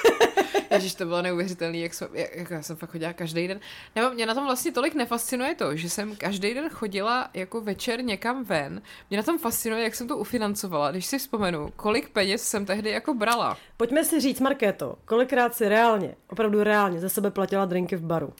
Ježíš, 0.72 0.96
to 0.96 1.06
bylo 1.06 1.22
neuvěřitelné, 1.22 1.78
jak, 1.78 1.94
jsem, 1.94 2.08
jak 2.14 2.52
já 2.52 2.62
jsem 2.62 2.76
fakt 2.76 2.90
chodila 2.90 3.14
každý 3.14 3.48
den. 3.48 3.60
Nebo 3.96 4.10
mě 4.10 4.26
na 4.26 4.34
tom 4.34 4.46
vlastně 4.46 4.72
tolik 4.72 4.96
nefascinuje 4.96 5.56
to, 5.56 5.76
že 5.76 5.90
jsem 5.90 6.16
každý 6.16 6.54
den 6.54 6.70
chodila 6.70 7.30
jako 7.34 7.62
večer 7.62 8.04
někam 8.04 8.44
ven. 8.44 8.82
Mě 9.10 9.18
na 9.18 9.24
tom 9.24 9.40
fascinuje, 9.40 9.84
jak 9.84 9.96
jsem 9.96 10.08
to 10.08 10.18
ufinancovala, 10.18 10.92
když 10.92 11.06
si 11.06 11.20
vzpomenu, 11.20 11.70
kolik 11.76 12.10
peněz 12.10 12.44
jsem 12.44 12.66
tehdy 12.66 12.90
jako 12.90 13.14
brala. 13.14 13.58
Pojďme 13.78 14.06
si 14.06 14.20
říct, 14.20 14.40
Markéto, 14.40 14.96
kolikrát 15.06 15.56
si 15.56 15.70
reálně, 15.70 16.16
opravdu 16.28 16.64
reálně 16.64 17.00
za 17.00 17.10
sebe 17.10 17.32
platila 17.32 17.66
drinky 17.66 17.96
v 17.96 18.04
baru? 18.04 18.34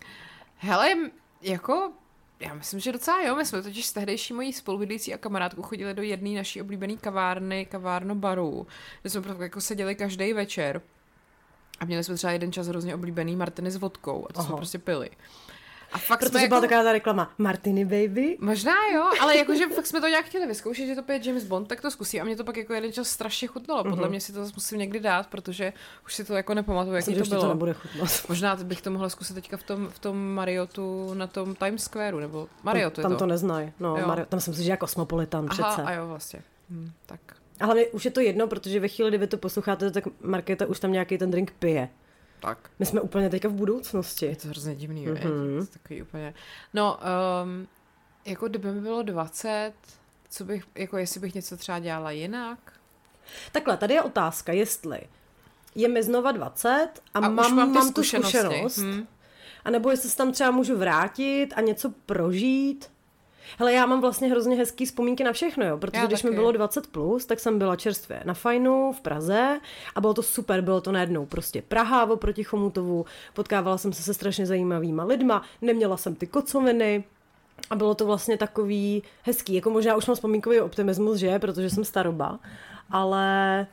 Hele, 0.58 0.96
jako 1.42 1.92
já 2.40 2.54
myslím, 2.54 2.80
že 2.80 2.92
docela 2.92 3.22
jo. 3.22 3.36
My 3.36 3.46
jsme 3.46 3.62
totiž 3.62 3.86
s 3.86 3.94
tehdejší 3.94 4.34
mojí 4.34 4.54
spolubydlící 4.54 5.14
a 5.14 5.18
kamarádkou 5.18 5.62
chodili 5.62 5.94
do 5.94 6.02
jedné 6.02 6.30
naší 6.30 6.62
oblíbené 6.62 6.96
kavárny, 6.96 7.66
kavárno 7.66 8.16
baru, 8.16 8.68
kde 9.02 9.10
jsme 9.10 9.22
jako 9.40 9.62
seděli 9.62 9.96
každý 9.96 10.34
večer. 10.34 10.82
A 11.80 11.86
měli 11.86 12.04
jsme 12.04 12.16
třeba 12.16 12.34
jeden 12.34 12.52
čas 12.52 12.68
hrozně 12.68 12.96
oblíbený 12.96 13.36
Martiny 13.36 13.72
s 13.72 13.76
vodkou 13.76 14.28
a 14.30 14.34
to 14.34 14.40
Aha. 14.40 14.48
jsme 14.48 14.56
prostě 14.56 14.80
pili. 14.80 15.10
A 15.92 15.98
fakt 15.98 16.20
Protože 16.20 16.30
jsme 16.30 16.48
byla 16.48 16.58
jako... 16.58 16.68
taková 16.68 16.84
ta 16.84 16.92
reklama 16.92 17.32
Martiny 17.38 17.86
baby. 17.86 18.38
Možná 18.40 18.74
jo, 18.94 19.10
ale 19.22 19.38
jakože 19.38 19.68
fakt 19.68 19.86
jsme 19.88 20.02
to 20.02 20.08
nějak 20.08 20.26
chtěli 20.26 20.48
vyzkoušet, 20.48 20.88
že 20.88 20.96
to 20.96 21.04
pije 21.04 21.20
James 21.24 21.44
Bond, 21.44 21.68
tak 21.68 21.82
to 21.82 21.92
zkusím. 21.92 22.22
A 22.22 22.24
mě 22.24 22.36
to 22.36 22.44
pak 22.44 22.58
jako 22.58 22.74
jeden 22.74 22.94
čas 22.94 23.10
strašně 23.10 23.48
chutnalo. 23.48 23.84
Podle 23.84 24.08
uh-huh. 24.08 24.10
mě 24.10 24.22
si 24.22 24.34
to 24.34 24.40
zase 24.40 24.54
musím 24.56 24.80
někdy 24.80 25.00
dát, 25.00 25.28
protože 25.28 25.74
už 26.06 26.16
si 26.16 26.24
to 26.24 26.34
jako 26.34 26.54
nepamatuju, 26.54 26.96
jak 26.96 27.06
to 27.06 27.12
bylo. 27.12 27.42
To 27.42 27.48
nebude 27.48 27.74
chutnat. 27.74 28.10
Možná 28.30 28.56
bych 28.56 28.82
to 28.82 28.92
mohla 28.92 29.10
zkusit 29.10 29.34
teďka 29.34 29.58
v 29.58 29.64
tom, 29.64 29.88
v 29.90 30.00
tom 30.00 30.34
Mariotu 30.34 31.14
na 31.14 31.28
tom 31.28 31.56
Times 31.56 31.84
Squareu, 31.84 32.20
nebo 32.20 32.48
Mariotu 32.64 33.02
tam, 33.02 33.04
tam 33.04 33.12
to. 33.12 33.18
to 33.18 33.26
neznají. 33.26 33.72
No, 33.80 33.98
Mario, 34.08 34.26
tam 34.26 34.40
jsem 34.40 34.54
si 34.54 34.64
že 34.64 34.72
jako 34.72 34.88
Cosmopolitan 34.88 35.48
Aha, 35.50 35.70
přece. 35.70 35.88
a 35.88 35.94
jo, 35.94 36.08
vlastně. 36.08 36.42
Hm, 36.70 36.92
tak. 37.06 37.20
Ale 37.60 37.86
už 37.86 38.06
je 38.06 38.12
to 38.12 38.20
jedno, 38.20 38.48
protože 38.48 38.80
ve 38.80 38.88
chvíli, 38.88 39.10
kdy 39.10 39.18
vy 39.18 39.28
to 39.28 39.38
posloucháte, 39.38 39.92
tak 39.92 40.04
Markéta 40.22 40.66
už 40.66 40.80
tam 40.80 40.92
nějaký 40.92 41.18
ten 41.18 41.32
drink 41.32 41.52
pije. 41.60 41.90
Tak. 42.40 42.70
My 42.80 42.86
jsme 42.86 43.02
úplně 43.02 43.30
teďka 43.30 43.48
v 43.48 43.54
budoucnosti. 43.54 44.26
Je 44.26 44.36
to 44.36 44.48
hrozně 44.48 44.76
divný, 44.76 45.08
mm-hmm. 45.08 45.60
je 45.60 45.66
takový 45.66 46.02
úplně... 46.02 46.34
No, 46.74 47.00
um, 47.44 47.68
jako 48.26 48.48
kdyby 48.48 48.72
mi 48.72 48.82
bylo 48.82 49.04
20, 49.04 49.74
co 50.30 50.44
bych, 50.44 50.64
jako 50.76 50.98
jestli 50.98 51.20
bych 51.20 51.36
něco 51.36 51.58
třeba 51.58 51.80
dělala 51.80 52.12
jinak? 52.12 52.60
Takhle, 53.52 53.78
tady 53.78 53.94
je 53.94 54.02
otázka, 54.02 54.54
jestli 54.54 55.02
je 55.76 55.88
mi 55.88 56.04
znova 56.04 56.32
20 56.32 56.90
a, 57.14 57.18
a 57.18 57.20
mám, 57.20 57.56
mám, 57.56 57.72
mám 57.74 57.94
tu 57.94 58.04
zkušenost, 58.04 58.78
hmm. 58.78 59.08
a 59.66 59.70
nebo 59.70 59.92
jestli 59.92 60.10
se 60.10 60.18
tam 60.18 60.32
třeba 60.32 60.52
můžu 60.52 60.78
vrátit 60.78 61.54
a 61.56 61.62
něco 61.62 61.94
prožít, 62.06 62.90
Hele, 63.60 63.74
já 63.74 63.86
mám 63.86 64.02
vlastně 64.02 64.28
hrozně 64.28 64.56
hezký 64.56 64.86
vzpomínky 64.86 65.24
na 65.24 65.34
všechno, 65.34 65.66
jo, 65.66 65.78
protože 65.78 66.02
já 66.02 66.06
když 66.06 66.22
taky. 66.22 66.32
mi 66.32 66.36
bylo 66.36 66.52
20 66.52 66.88
plus, 66.88 67.26
tak 67.26 67.40
jsem 67.40 67.60
byla 67.60 67.76
čerstvě 67.76 68.22
na 68.26 68.34
Fajnu 68.34 68.92
v 68.92 69.02
Praze 69.02 69.60
a 69.96 70.02
bylo 70.02 70.14
to 70.14 70.24
super, 70.24 70.62
bylo 70.62 70.82
to 70.82 70.92
najednou 70.92 71.26
prostě 71.26 71.62
Praha 71.62 72.06
oproti 72.06 72.44
Chomutovu, 72.44 73.06
potkávala 73.34 73.78
jsem 73.78 73.94
se 73.94 74.04
se 74.04 74.14
strašně 74.14 74.46
zajímavýma 74.46 75.04
lidma, 75.04 75.42
neměla 75.62 75.98
jsem 75.98 76.16
ty 76.16 76.28
kocoviny, 76.28 77.04
a 77.70 77.76
bylo 77.76 77.96
to 77.96 78.06
vlastně 78.06 78.38
takový 78.38 79.04
hezký, 79.24 79.54
jako 79.54 79.70
možná 79.70 79.96
už 79.96 80.08
mám 80.08 80.16
vzpomínkový 80.16 80.60
optimismus, 80.60 81.18
že, 81.18 81.40
protože 81.40 81.70
jsem 81.70 81.86
staroba, 81.86 82.40
ale 82.90 83.68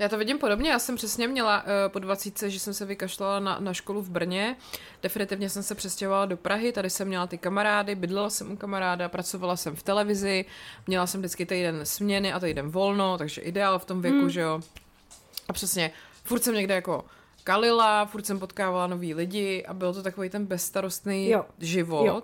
já 0.00 0.08
to 0.08 0.18
vidím 0.18 0.38
podobně, 0.38 0.70
já 0.70 0.78
jsem 0.78 0.96
přesně 0.96 1.28
měla 1.28 1.62
uh, 1.62 1.68
po 1.88 1.98
20, 1.98 2.42
že 2.42 2.60
jsem 2.60 2.74
se 2.74 2.84
vykašlala 2.84 3.40
na, 3.40 3.60
na 3.60 3.74
školu 3.74 4.02
v 4.02 4.10
Brně, 4.10 4.56
definitivně 5.02 5.50
jsem 5.50 5.62
se 5.62 5.74
přestěhovala 5.74 6.26
do 6.26 6.36
Prahy, 6.36 6.72
tady 6.72 6.90
jsem 6.90 7.08
měla 7.08 7.26
ty 7.26 7.38
kamarády, 7.38 7.94
bydlela 7.94 8.30
jsem 8.30 8.52
u 8.52 8.56
kamaráda, 8.56 9.08
pracovala 9.08 9.56
jsem 9.56 9.76
v 9.76 9.82
televizi, 9.82 10.44
měla 10.86 11.06
jsem 11.06 11.20
vždycky 11.20 11.46
týden 11.46 11.86
směny 11.86 12.32
a 12.32 12.40
týden 12.40 12.70
volno, 12.70 13.18
takže 13.18 13.40
ideál 13.40 13.78
v 13.78 13.84
tom 13.84 14.02
věku, 14.02 14.18
hmm. 14.18 14.30
že 14.30 14.40
jo. 14.40 14.60
A 15.48 15.52
přesně, 15.52 15.90
furt 16.24 16.44
jsem 16.44 16.54
někde 16.54 16.74
jako 16.74 17.04
kalila, 17.44 18.06
furt 18.06 18.26
jsem 18.26 18.38
potkávala 18.38 18.86
nový 18.86 19.14
lidi 19.14 19.64
a 19.68 19.74
byl 19.74 19.94
to 19.94 20.02
takový 20.02 20.30
ten 20.30 20.46
bezstarostný 20.46 21.30
jo. 21.30 21.44
život. 21.58 22.06
Jo 22.06 22.22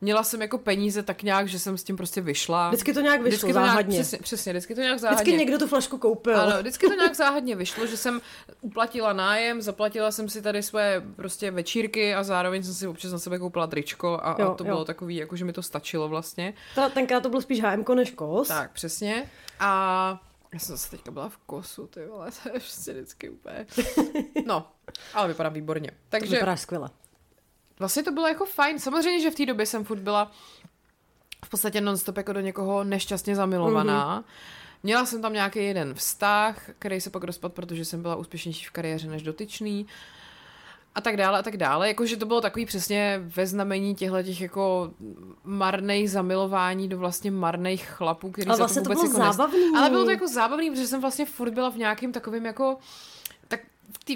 měla 0.00 0.22
jsem 0.22 0.42
jako 0.42 0.58
peníze 0.58 1.02
tak 1.02 1.22
nějak, 1.22 1.48
že 1.48 1.58
jsem 1.58 1.78
s 1.78 1.84
tím 1.84 1.96
prostě 1.96 2.20
vyšla. 2.20 2.68
Vždycky 2.68 2.92
to 2.92 3.00
nějak 3.00 3.20
vyšlo 3.20 3.28
vždycky 3.28 3.46
to 3.46 3.52
záhadně. 3.52 3.92
Nějak, 3.92 4.06
přesně, 4.06 4.18
přesně, 4.18 4.52
vždycky 4.52 4.74
to 4.74 4.80
nějak 4.80 4.98
záhadně. 4.98 5.22
Vždycky 5.22 5.38
někdo 5.38 5.58
tu 5.58 5.66
flašku 5.66 5.98
koupil. 5.98 6.40
Ano, 6.40 6.60
vždycky 6.60 6.86
to 6.86 6.94
nějak 7.00 7.14
záhadně 7.14 7.56
vyšlo, 7.56 7.86
že 7.86 7.96
jsem 7.96 8.20
uplatila 8.60 9.12
nájem, 9.12 9.62
zaplatila 9.62 10.10
jsem 10.10 10.28
si 10.28 10.42
tady 10.42 10.62
své 10.62 11.02
prostě 11.16 11.50
večírky 11.50 12.14
a 12.14 12.22
zároveň 12.22 12.62
jsem 12.62 12.74
si 12.74 12.86
občas 12.86 13.12
na 13.12 13.18
sebe 13.18 13.38
koupila 13.38 13.66
tričko 13.66 14.20
a, 14.22 14.36
jo, 14.38 14.50
a 14.50 14.54
to 14.54 14.64
jo. 14.64 14.68
bylo 14.68 14.84
takový, 14.84 15.16
jako 15.16 15.36
že 15.36 15.44
mi 15.44 15.52
to 15.52 15.62
stačilo 15.62 16.08
vlastně. 16.08 16.54
Ta, 16.74 16.88
tenkrát 16.88 17.22
to 17.22 17.28
bylo 17.28 17.42
spíš 17.42 17.62
HM 17.62 17.84
než 17.94 18.10
kos. 18.10 18.48
Tak, 18.48 18.72
přesně. 18.72 19.30
A 19.60 20.20
já 20.52 20.58
jsem 20.58 20.76
zase 20.76 20.90
teďka 20.90 21.10
byla 21.10 21.28
v 21.28 21.36
kosu, 21.36 21.86
ty 21.86 22.06
vole, 22.06 22.30
to 22.42 22.48
je 22.48 22.52
prostě 22.52 22.92
vždycky 22.92 23.30
úplně... 23.30 23.66
No, 24.46 24.70
ale 25.14 25.28
vypadá 25.28 25.48
výborně. 25.48 25.90
Takže... 26.08 26.34
Vypadá 26.34 26.56
skvěle. 26.56 26.90
Vlastně 27.78 28.02
to 28.02 28.12
bylo 28.12 28.26
jako 28.28 28.44
fajn. 28.44 28.78
Samozřejmě, 28.78 29.20
že 29.20 29.30
v 29.30 29.34
té 29.34 29.46
době 29.46 29.66
jsem 29.66 29.84
furt 29.84 29.98
byla 29.98 30.30
v 31.44 31.48
podstatě 31.48 31.80
nonstop 31.80 32.16
jako 32.16 32.32
do 32.32 32.40
někoho 32.40 32.84
nešťastně 32.84 33.36
zamilovaná. 33.36 34.20
Mm-hmm. 34.20 34.24
Měla 34.82 35.06
jsem 35.06 35.22
tam 35.22 35.32
nějaký 35.32 35.64
jeden 35.64 35.94
vztah, 35.94 36.70
který 36.78 37.00
se 37.00 37.10
pak 37.10 37.24
rozpad, 37.24 37.52
protože 37.52 37.84
jsem 37.84 38.02
byla 38.02 38.16
úspěšnější 38.16 38.66
v 38.66 38.70
kariéře 38.70 39.08
než 39.08 39.22
dotyčný. 39.22 39.86
A 40.94 41.00
tak 41.00 41.16
dále, 41.16 41.38
a 41.38 41.42
tak 41.42 41.56
dále. 41.56 41.88
Jakože 41.88 42.16
to 42.16 42.26
bylo 42.26 42.40
takový 42.40 42.66
přesně 42.66 43.20
ve 43.22 43.46
znamení 43.46 43.94
těchto 43.94 44.22
těch 44.22 44.40
jako 44.40 44.90
marných 45.44 46.10
zamilování 46.10 46.88
do 46.88 46.98
vlastně 46.98 47.30
marných 47.30 47.88
chlapů, 47.88 48.30
který 48.30 48.50
se 48.50 48.56
vlastně 48.56 48.82
to, 48.82 48.88
vůbec 48.88 49.00
to 49.00 49.08
bylo 49.08 49.24
jako 49.24 49.32
zábavný. 49.32 49.70
Nes... 49.70 49.78
Ale 49.80 49.90
bylo 49.90 50.04
to 50.04 50.10
jako 50.10 50.28
zábavný, 50.28 50.70
protože 50.70 50.86
jsem 50.86 51.00
vlastně 51.00 51.26
furt 51.26 51.50
byla 51.50 51.70
v 51.70 51.76
nějakém 51.76 52.12
takovém 52.12 52.46
jako 52.46 52.78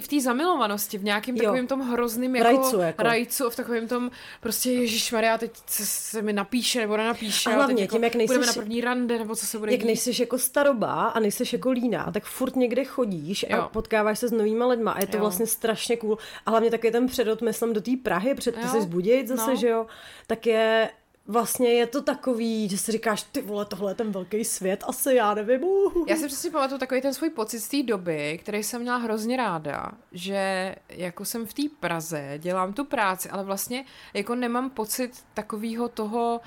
v 0.02 0.08
té 0.08 0.20
zamilovanosti, 0.20 0.98
v 0.98 1.04
nějakém 1.04 1.36
takovém 1.36 1.66
tom 1.66 1.80
hrozným 1.80 2.36
jako 2.36 2.44
rajcu, 2.44 2.78
jako. 2.78 3.02
rajcu, 3.02 3.50
v 3.50 3.56
takovém 3.56 3.88
tom 3.88 4.10
prostě 4.40 4.70
Ježíš 4.70 5.12
Maria, 5.12 5.38
teď 5.38 5.52
se, 5.66 5.86
se 5.86 6.22
mi 6.22 6.32
napíše 6.32 6.80
nebo 6.80 6.96
nenapíše. 6.96 7.50
A 7.50 7.54
hlavně 7.54 7.82
jako 7.82 7.96
tím, 7.96 8.04
jak 8.04 8.14
nejsi, 8.14 8.34
budeme 8.34 8.46
na 8.46 8.52
první 8.52 8.80
rande, 8.80 9.18
nebo 9.18 9.36
co 9.36 9.46
se 9.46 9.58
bude 9.58 9.72
Jak 9.72 9.82
nejsi 9.82 10.22
jako 10.22 10.38
staroba 10.38 11.06
a 11.06 11.20
nejsi 11.20 11.44
jako 11.52 11.70
líná, 11.70 12.10
tak 12.12 12.24
furt 12.24 12.56
někde 12.56 12.84
chodíš 12.84 13.46
a 13.50 13.56
jo. 13.56 13.68
potkáváš 13.72 14.18
se 14.18 14.28
s 14.28 14.32
novýma 14.32 14.66
lidma 14.66 14.92
a 14.92 15.00
je 15.00 15.06
to 15.06 15.16
jo. 15.16 15.20
vlastně 15.20 15.46
strašně 15.46 15.96
cool. 15.96 16.18
A 16.46 16.50
hlavně 16.50 16.70
taky 16.70 16.90
ten 16.90 17.06
předot, 17.06 17.42
myslím, 17.42 17.72
do 17.72 17.80
té 17.80 17.90
Prahy, 18.02 18.34
před 18.34 18.54
ty 18.54 18.68
se 18.68 18.82
zbudit 18.82 19.28
zase, 19.28 19.50
no. 19.50 19.56
že 19.56 19.68
jo, 19.68 19.86
tak 20.26 20.46
je 20.46 20.90
vlastně 21.30 21.68
je 21.68 21.86
to 21.86 22.02
takový, 22.02 22.68
že 22.68 22.78
si 22.78 22.92
říkáš, 22.92 23.22
ty 23.22 23.42
vole, 23.42 23.64
tohle 23.64 23.90
je 23.90 23.94
ten 23.94 24.12
velký 24.12 24.44
svět, 24.44 24.84
asi 24.86 25.14
já 25.14 25.34
nevím. 25.34 25.60
Já 26.06 26.16
si 26.16 26.26
přesně 26.26 26.50
pamatuju 26.50 26.78
takový 26.78 27.00
ten 27.00 27.14
svůj 27.14 27.30
pocit 27.30 27.60
z 27.60 27.68
té 27.68 27.82
doby, 27.82 28.38
který 28.42 28.62
jsem 28.62 28.82
měla 28.82 28.96
hrozně 28.96 29.36
ráda, 29.36 29.92
že 30.12 30.74
jako 30.88 31.24
jsem 31.24 31.46
v 31.46 31.54
té 31.54 31.62
Praze, 31.80 32.34
dělám 32.38 32.72
tu 32.72 32.84
práci, 32.84 33.30
ale 33.30 33.44
vlastně 33.44 33.84
jako 34.14 34.34
nemám 34.34 34.70
pocit 34.70 35.24
takového 35.34 35.88
toho, 35.88 36.40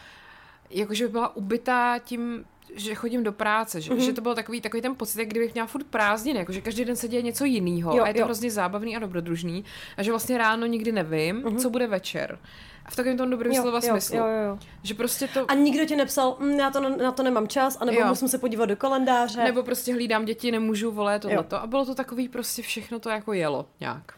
jakože 0.70 1.06
by 1.06 1.12
byla 1.12 1.36
ubytá 1.36 2.00
tím, 2.00 2.46
že 2.76 2.96
chodím 2.96 3.24
do 3.24 3.32
práce, 3.32 3.82
že, 3.82 3.92
mm-hmm. 3.92 4.06
že 4.06 4.14
to 4.14 4.22
byl 4.22 4.36
takový, 4.36 4.62
takový 4.62 4.82
ten 4.82 4.96
pocit, 4.96 5.20
jak 5.20 5.28
kdybych 5.28 5.54
měla 5.54 5.68
furt 5.68 5.84
prázdniny, 5.84 6.40
jako 6.40 6.52
že 6.52 6.62
každý 6.62 6.86
den 6.86 6.96
se 6.96 7.08
děje 7.08 7.22
něco 7.22 7.46
jiného 7.46 8.04
a 8.04 8.08
je 8.08 8.14
to 8.14 8.20
jo. 8.20 8.26
hrozně 8.26 8.52
zábavný 8.52 8.96
a 8.96 9.00
dobrodružný 9.00 9.66
a 9.98 10.04
že 10.04 10.12
vlastně 10.12 10.38
ráno 10.38 10.66
nikdy 10.66 10.92
nevím, 10.92 11.42
mm-hmm. 11.42 11.58
co 11.58 11.70
bude 11.70 11.88
večer. 11.88 12.40
A 12.86 12.92
v 12.92 12.96
takovém 12.96 13.18
tom 13.18 13.30
dobrém 13.30 13.54
slova 13.54 13.80
jo, 13.84 13.92
smyslu. 13.92 14.18
Jo, 14.18 14.26
jo, 14.26 14.50
jo. 14.50 14.60
Že 14.84 14.94
prostě 14.94 15.28
to... 15.28 15.52
A 15.52 15.54
nikdo 15.54 15.86
ti 15.86 15.96
nepsal, 15.96 16.38
mm, 16.40 16.52
já 16.52 16.72
to 16.72 16.82
na, 16.82 16.90
na 16.90 17.12
to 17.12 17.24
nemám 17.24 17.48
čas, 17.48 17.78
anebo 17.80 18.00
jo. 18.00 18.08
musím 18.08 18.28
se 18.28 18.38
podívat 18.38 18.66
do 18.66 18.76
kalendáře. 18.76 19.44
Nebo 19.44 19.64
prostě 19.64 19.94
hlídám 19.94 20.26
děti, 20.26 20.52
nemůžu, 20.52 20.92
volet 20.92 21.22
tohleto. 21.22 21.62
A 21.62 21.68
bylo 21.68 21.86
to 21.86 21.96
takový 21.96 22.30
prostě 22.30 22.62
všechno 22.62 23.00
to 23.00 23.10
jako 23.10 23.34
jelo 23.34 23.66
nějak. 23.80 24.14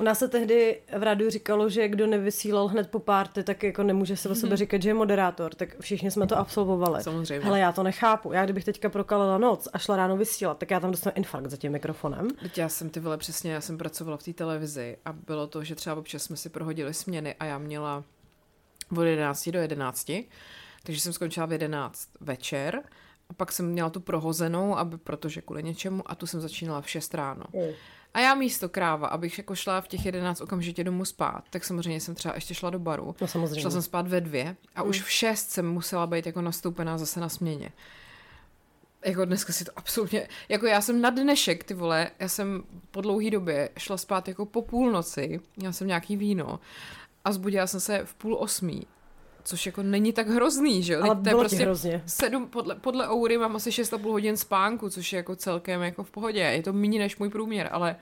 U 0.00 0.02
nás 0.02 0.18
se 0.18 0.28
tehdy 0.28 0.80
v 0.98 1.02
rádiu 1.02 1.30
říkalo, 1.30 1.68
že 1.68 1.88
kdo 1.88 2.06
nevysílal 2.06 2.68
hned 2.68 2.90
po 2.90 2.98
párty, 2.98 3.42
tak 3.42 3.62
jako 3.62 3.82
nemůže 3.82 4.16
se 4.16 4.28
o 4.28 4.34
sebe 4.34 4.54
mm-hmm. 4.54 4.58
říkat, 4.58 4.82
že 4.82 4.90
je 4.90 4.94
moderátor. 4.94 5.54
Tak 5.54 5.80
všichni 5.80 6.10
jsme 6.10 6.26
to 6.26 6.38
absolvovali. 6.38 7.02
Samozřejmě. 7.02 7.44
Hele, 7.44 7.60
já 7.60 7.72
to 7.72 7.82
nechápu. 7.82 8.32
Já 8.32 8.44
kdybych 8.44 8.64
teďka 8.64 8.88
prokalila 8.88 9.38
noc 9.38 9.68
a 9.72 9.78
šla 9.78 9.96
ráno 9.96 10.16
vysílat, 10.16 10.58
tak 10.58 10.70
já 10.70 10.80
tam 10.80 10.90
dostanu 10.90 11.12
infarkt 11.16 11.50
za 11.50 11.56
tím 11.56 11.72
mikrofonem. 11.72 12.28
Teď 12.42 12.58
já 12.58 12.68
jsem 12.68 12.90
ty 12.90 13.00
vole 13.00 13.18
přesně, 13.18 13.52
já 13.52 13.60
jsem 13.60 13.78
pracovala 13.78 14.16
v 14.16 14.22
té 14.22 14.32
televizi 14.32 14.96
a 15.04 15.12
bylo 15.12 15.46
to, 15.46 15.64
že 15.64 15.74
třeba 15.74 15.96
občas 15.96 16.22
jsme 16.22 16.36
si 16.36 16.48
prohodili 16.48 16.94
směny 16.94 17.34
a 17.40 17.44
já 17.44 17.58
měla 17.58 18.04
od 18.96 19.02
11 19.02 19.48
do 19.48 19.58
11, 19.58 20.10
takže 20.82 21.00
jsem 21.00 21.12
skončila 21.12 21.46
v 21.46 21.52
11 21.52 22.08
večer 22.20 22.82
a 23.28 23.34
pak 23.34 23.52
jsem 23.52 23.66
měla 23.66 23.90
tu 23.90 24.00
prohozenou, 24.00 24.76
aby, 24.76 24.96
protože 24.96 25.42
kvůli 25.42 25.62
něčemu 25.62 26.02
a 26.06 26.14
tu 26.14 26.26
jsem 26.26 26.40
začínala 26.40 26.80
v 26.80 26.90
6 26.90 27.14
ráno. 27.14 27.44
Mm. 27.52 27.60
A 28.14 28.20
já 28.20 28.34
místo 28.34 28.68
kráva, 28.68 29.08
abych 29.08 29.38
jako 29.38 29.54
šla 29.54 29.80
v 29.80 29.88
těch 29.88 30.06
11 30.06 30.40
okamžitě 30.40 30.84
domů 30.84 31.04
spát, 31.04 31.44
tak 31.50 31.64
samozřejmě 31.64 32.00
jsem 32.00 32.14
třeba 32.14 32.34
ještě 32.34 32.54
šla 32.54 32.70
do 32.70 32.78
baru. 32.78 33.14
No 33.20 33.26
samozřejmě. 33.26 33.60
Šla 33.60 33.70
jsem 33.70 33.82
spát 33.82 34.08
ve 34.08 34.20
dvě 34.20 34.56
a 34.74 34.82
mm. 34.82 34.88
už 34.88 35.02
v 35.02 35.10
6 35.10 35.50
jsem 35.50 35.70
musela 35.70 36.06
být 36.06 36.26
jako 36.26 36.42
nastoupená 36.42 36.98
zase 36.98 37.20
na 37.20 37.28
směně. 37.28 37.72
Jako 39.04 39.24
dneska 39.24 39.52
si 39.52 39.64
to 39.64 39.72
absolutně, 39.76 40.28
jako 40.48 40.66
já 40.66 40.80
jsem 40.80 41.00
na 41.00 41.10
dnešek, 41.10 41.64
ty 41.64 41.74
vole, 41.74 42.10
já 42.18 42.28
jsem 42.28 42.62
po 42.90 43.00
dlouhé 43.00 43.30
době 43.30 43.68
šla 43.78 43.96
spát 43.96 44.28
jako 44.28 44.46
po 44.46 44.62
půlnoci, 44.62 45.40
měla 45.56 45.72
jsem 45.72 45.86
nějaký 45.86 46.16
víno 46.16 46.60
a 47.24 47.32
zbudila 47.32 47.66
jsem 47.66 47.80
se 47.80 48.04
v 48.04 48.14
půl 48.14 48.36
osmí 48.40 48.86
což 49.48 49.66
jako 49.66 49.82
není 49.82 50.12
tak 50.12 50.28
hrozný, 50.28 50.82
že 50.82 50.92
jo? 50.92 51.02
Ale 51.02 51.16
to 51.16 51.28
je 51.28 51.34
prostě 51.34 51.56
hrozně. 51.56 52.02
Sedm, 52.06 52.46
podle, 52.46 52.74
podle 52.74 53.08
Oury 53.08 53.38
mám 53.38 53.56
asi 53.56 53.70
6,5 53.70 54.10
hodin 54.10 54.36
spánku, 54.36 54.90
což 54.90 55.12
je 55.12 55.16
jako 55.16 55.36
celkem 55.36 55.82
jako 55.82 56.04
v 56.04 56.10
pohodě. 56.10 56.40
Je 56.40 56.62
to 56.62 56.72
méně 56.72 56.98
než 56.98 57.18
můj 57.18 57.30
průměr, 57.30 57.68
ale 57.72 57.96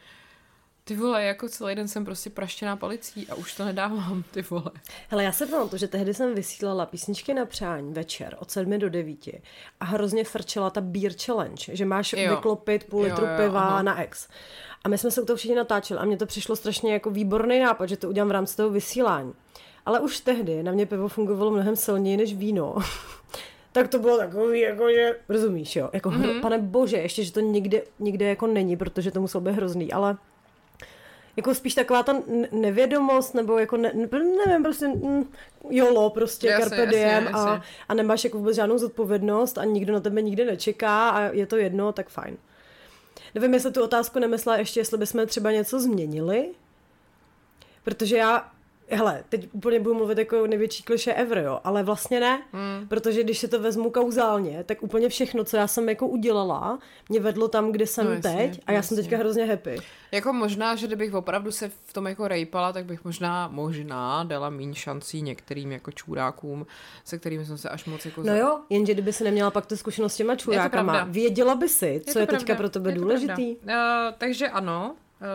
ty 0.85 0.97
vole, 0.97 1.25
jako 1.25 1.49
celý 1.49 1.75
den 1.75 1.89
jsem 1.89 2.05
prostě 2.05 2.31
praštěná 2.31 2.77
palicí 2.77 3.29
a 3.29 3.35
už 3.35 3.55
to 3.55 3.65
nedávám, 3.65 4.25
ty 4.31 4.43
vole. 4.43 4.71
Hele, 5.09 5.25
já 5.25 5.33
se 5.33 5.47
to, 5.47 5.77
že 5.77 5.89
tehdy 5.89 6.15
jsem 6.15 6.35
vysílala 6.35 6.87
písničky 6.87 7.35
na 7.35 7.45
přání 7.45 7.93
večer 7.93 8.37
od 8.39 8.51
7 8.51 8.79
do 8.79 8.91
9 8.91 9.19
a 9.81 9.85
hrozně 9.85 10.25
frčela 10.25 10.71
ta 10.71 10.81
beer 10.81 11.13
challenge, 11.25 11.77
že 11.77 11.85
máš 11.85 12.13
jo. 12.13 12.37
vyklopit 12.37 12.85
půl 12.85 13.03
litru 13.03 13.25
jo, 13.25 13.31
jo, 13.31 13.37
piva 13.37 13.61
aha. 13.61 13.83
na 13.83 14.03
ex. 14.03 14.29
A 14.85 14.89
my 14.89 14.99
jsme 14.99 15.11
se 15.11 15.23
u 15.23 15.25
toho 15.25 15.37
všichni 15.37 15.57
natáčeli 15.57 16.01
a 16.01 16.05
mně 16.05 16.17
to 16.17 16.27
přišlo 16.27 16.57
strašně 16.57 16.93
jako 16.93 17.11
výborný 17.11 17.61
nápad, 17.61 17.87
že 17.87 17.97
to 17.97 18.09
udělám 18.09 18.29
v 18.29 18.33
rámci 18.33 18.57
toho 18.57 18.71
vysílání. 18.71 19.33
Ale 19.87 20.01
už 20.01 20.21
tehdy 20.21 20.63
na 20.63 20.73
mě 20.73 20.87
pivo 20.87 21.09
fungovalo 21.09 21.51
mnohem 21.51 21.77
silněji 21.77 22.17
než 22.17 22.35
víno. 22.35 22.77
tak 23.73 23.89
to 23.89 23.99
bylo 23.99 24.19
takový, 24.19 24.61
jako 24.61 24.91
že, 24.91 25.17
rozumíš, 25.29 25.77
jo? 25.77 25.91
Jako, 25.93 26.11
mm-hmm. 26.11 26.41
pane 26.41 26.59
bože, 26.59 26.97
ještě, 26.97 27.25
že 27.25 27.33
to 27.33 27.41
nikde, 27.41 27.83
nikde 27.99 28.29
jako 28.29 28.47
není, 28.47 28.77
protože 28.77 29.11
to 29.11 29.21
muselo 29.21 29.41
být 29.41 29.53
hrozný, 29.53 29.93
ale 29.93 30.17
jako 31.37 31.55
spíš 31.55 31.75
taková 31.75 32.03
ta 32.03 32.23
nevědomost, 32.53 33.35
nebo 33.35 33.59
jako 33.59 33.77
ne, 33.77 33.93
nevím, 34.47 34.63
prostě 34.63 34.89
mm, 34.89 35.33
jolo, 35.71 36.11
prostě 36.11 36.47
jasně, 36.47 36.65
carpe 36.65 36.87
diem 36.87 37.25
jasně, 37.25 37.27
jasně. 37.27 37.51
A, 37.51 37.63
a 37.89 37.95
nemáš 37.95 38.25
jako 38.25 38.39
vůbec 38.39 38.57
žádnou 38.57 38.79
zodpovědnost 38.79 39.59
a 39.59 39.65
nikdo 39.65 39.93
na 39.93 40.01
tebe 40.01 40.23
nikdy 40.23 40.45
nečeká 40.45 41.11
a 41.11 41.21
je 41.21 41.47
to 41.47 41.57
jedno, 41.57 41.93
tak 41.93 42.09
fajn. 42.09 42.37
Nevím, 43.35 43.55
jestli 43.55 43.73
tu 43.73 43.85
otázku 43.85 44.19
nemyslela 44.19 44.59
ještě, 44.59 44.81
jestli 44.81 44.99
bychom 44.99 45.27
třeba 45.27 45.53
něco 45.53 45.81
změnili, 45.81 46.51
protože 47.85 48.17
já 48.17 48.51
Hele, 48.91 49.25
teď 49.29 49.49
úplně 49.53 49.81
budu 49.81 49.95
mluvit 49.95 50.19
jako 50.19 50.47
největší 50.47 50.83
kliše 50.83 51.15
ever, 51.15 51.39
jo, 51.39 51.61
ale 51.65 51.83
vlastně 51.83 52.21
ne, 52.21 52.43
mm. 52.53 52.89
protože 52.89 53.25
když 53.25 53.39
si 53.39 53.49
to 53.49 53.61
vezmu 53.61 53.91
kauzálně, 53.91 54.65
tak 54.65 54.83
úplně 54.83 55.09
všechno, 55.09 55.45
co 55.45 55.57
já 55.57 55.67
jsem 55.67 55.89
jako 55.89 56.07
udělala, 56.07 56.79
mě 57.09 57.21
vedlo 57.21 57.49
tam, 57.49 57.73
kde 57.73 57.87
jsem 57.87 58.07
no, 58.07 58.13
jasně, 58.13 58.31
teď 58.37 58.61
a 58.67 58.73
já 58.73 58.77
jasně. 58.77 58.89
jsem 58.89 59.05
teďka 59.05 59.17
hrozně 59.17 59.45
happy. 59.45 59.79
Jako 60.13 60.33
možná, 60.33 60.77
že 60.77 60.87
kdybych 60.87 61.15
opravdu 61.15 61.53
se 61.53 61.71
v 61.87 61.93
tom 61.93 62.07
jako 62.07 62.29
rejpala, 62.29 62.73
tak 62.73 62.85
bych 62.85 63.05
možná, 63.05 63.49
možná 63.49 64.25
dala 64.25 64.51
méně 64.51 64.75
šancí 64.75 65.23
některým 65.23 65.73
jako 65.73 65.93
čůrákům, 65.93 66.67
se 67.05 67.19
kterými 67.19 67.45
jsem 67.45 67.59
se 67.59 67.69
až 67.69 67.85
moc 67.85 68.05
jako... 68.05 68.23
No 68.23 68.37
jo, 68.37 68.61
jenže 68.71 68.93
kdyby 68.93 69.13
si 69.13 69.25
neměla 69.25 69.51
pak 69.51 69.67
tu 69.67 69.77
zkušenost 69.77 70.13
s 70.13 70.17
těma 70.17 70.37
čůrákama, 70.37 71.05
věděla 71.05 71.55
by 71.55 71.69
si, 71.69 72.03
co 72.13 72.19
je, 72.19 72.23
je 72.23 72.27
teďka 72.27 72.55
pro 72.55 72.69
tebe 72.69 72.91
je 72.91 72.95
důležitý. 72.95 73.57
Uh, 73.57 73.73
takže 74.19 74.49
ano, 74.49 74.95
uh, 75.21 75.27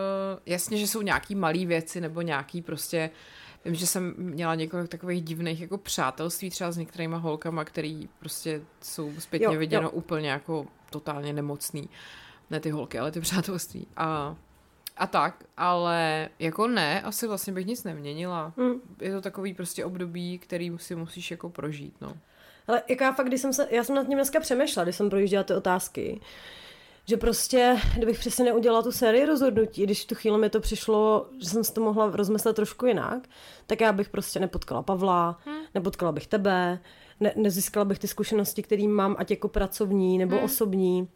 jasně, 0.46 0.76
že 0.78 0.88
jsou 0.88 1.02
nějaký 1.02 1.34
malé 1.34 1.66
věci 1.66 2.00
nebo 2.00 2.22
nějaký 2.22 2.62
prostě 2.62 3.10
Vím, 3.64 3.74
že 3.74 3.86
jsem 3.86 4.14
měla 4.16 4.54
několik 4.54 4.88
takových 4.88 5.22
divných 5.22 5.60
jako 5.60 5.78
přátelství 5.78 6.50
třeba 6.50 6.72
s 6.72 6.76
některýma 6.76 7.16
holkama, 7.16 7.64
který 7.64 8.08
prostě 8.18 8.62
jsou 8.80 9.12
zpětně 9.18 9.46
jo, 9.46 9.58
viděno 9.58 9.82
jo. 9.82 9.90
úplně 9.90 10.30
jako 10.30 10.66
totálně 10.90 11.32
nemocný. 11.32 11.88
Ne 12.50 12.60
ty 12.60 12.70
holky, 12.70 12.98
ale 12.98 13.12
ty 13.12 13.20
přátelství. 13.20 13.86
A, 13.96 14.36
a 14.96 15.06
tak, 15.06 15.44
ale 15.56 16.28
jako 16.38 16.68
ne, 16.68 17.02
asi 17.02 17.26
vlastně 17.26 17.52
bych 17.52 17.66
nic 17.66 17.84
neměnila. 17.84 18.52
Mm. 18.56 18.72
Je 19.00 19.12
to 19.12 19.20
takový 19.20 19.54
prostě 19.54 19.84
období, 19.84 20.38
který 20.38 20.72
si 20.76 20.94
musíš 20.94 21.30
jako 21.30 21.50
prožít, 21.50 21.94
no. 22.00 22.16
Ale 22.66 22.82
jak 22.88 23.00
já 23.00 23.12
fakt, 23.12 23.26
když 23.26 23.40
jsem 23.40 23.52
se, 23.52 23.68
já 23.70 23.84
jsem 23.84 23.96
nad 23.96 24.06
tím 24.06 24.14
dneska 24.14 24.40
přemýšlela, 24.40 24.84
když 24.84 24.96
jsem 24.96 25.10
projížděla 25.10 25.44
ty 25.44 25.54
otázky, 25.54 26.20
že 27.04 27.16
prostě, 27.16 27.76
kdybych 27.96 28.18
přesně 28.18 28.44
neudělala 28.44 28.82
tu 28.82 28.92
sérii 28.92 29.26
rozhodnutí, 29.26 29.82
když 29.82 30.04
v 30.04 30.06
tu 30.06 30.14
chvíli 30.14 30.38
mi 30.38 30.50
to 30.50 30.60
přišlo, 30.60 31.26
že 31.38 31.48
jsem 31.48 31.64
si 31.64 31.72
to 31.72 31.80
mohla 31.80 32.10
rozmyslet 32.10 32.56
trošku 32.56 32.86
jinak, 32.86 33.28
tak 33.66 33.80
já 33.80 33.92
bych 33.92 34.08
prostě 34.08 34.40
nepotkala 34.40 34.82
Pavla, 34.82 35.38
hmm. 35.44 35.62
nepotkala 35.74 36.12
bych 36.12 36.26
tebe, 36.26 36.78
ne, 37.20 37.32
nezískala 37.36 37.84
bych 37.84 37.98
ty 37.98 38.08
zkušenosti, 38.08 38.62
které 38.62 38.88
mám, 38.88 39.16
ať 39.18 39.30
jako 39.30 39.48
pracovní 39.48 40.18
nebo 40.18 40.36
hmm. 40.36 40.44
osobní. 40.44 41.08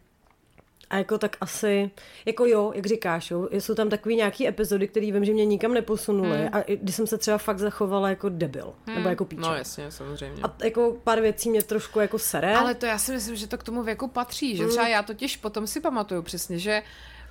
A 0.91 0.97
jako 0.97 1.19
tak 1.19 1.37
asi, 1.41 1.91
jako 2.25 2.47
jo, 2.47 2.73
jak 2.75 2.87
říkáš, 2.87 3.31
jo, 3.31 3.49
jsou 3.53 3.75
tam 3.75 3.91
takový 3.91 4.17
nějaký 4.17 4.49
epizody, 4.49 4.89
které 4.89 5.13
vím, 5.13 5.25
že 5.25 5.33
mě 5.33 5.45
nikam 5.45 5.75
neposunuly 5.75 6.39
hmm. 6.39 6.49
a 6.53 6.61
když 6.83 6.95
jsem 6.95 7.07
se 7.07 7.19
třeba 7.19 7.39
fakt 7.39 7.59
zachovala 7.59 8.09
jako 8.09 8.29
debil, 8.29 8.75
hmm. 8.87 8.97
nebo 8.97 9.09
jako 9.09 9.25
píče. 9.25 9.41
No 9.41 9.55
jasně, 9.55 9.91
samozřejmě. 9.91 10.43
A 10.43 10.57
jako 10.65 10.97
pár 11.05 11.21
věcí 11.21 11.51
mě 11.51 11.63
trošku 11.63 12.01
jako 12.01 12.19
sere. 12.19 12.57
Ale 12.57 12.75
to 12.75 12.87
já 12.87 12.99
si 12.99 13.13
myslím, 13.13 13.37
že 13.37 13.47
to 13.47 13.59
k 13.59 13.63
tomu 13.63 13.83
věku 13.83 14.09
patří, 14.09 14.57
že 14.57 14.63
hmm. 14.63 14.71
třeba 14.71 14.89
já 14.89 15.03
totiž 15.03 15.37
potom 15.37 15.67
si 15.67 15.81
pamatuju 15.81 16.23
přesně, 16.23 16.59
že 16.59 16.83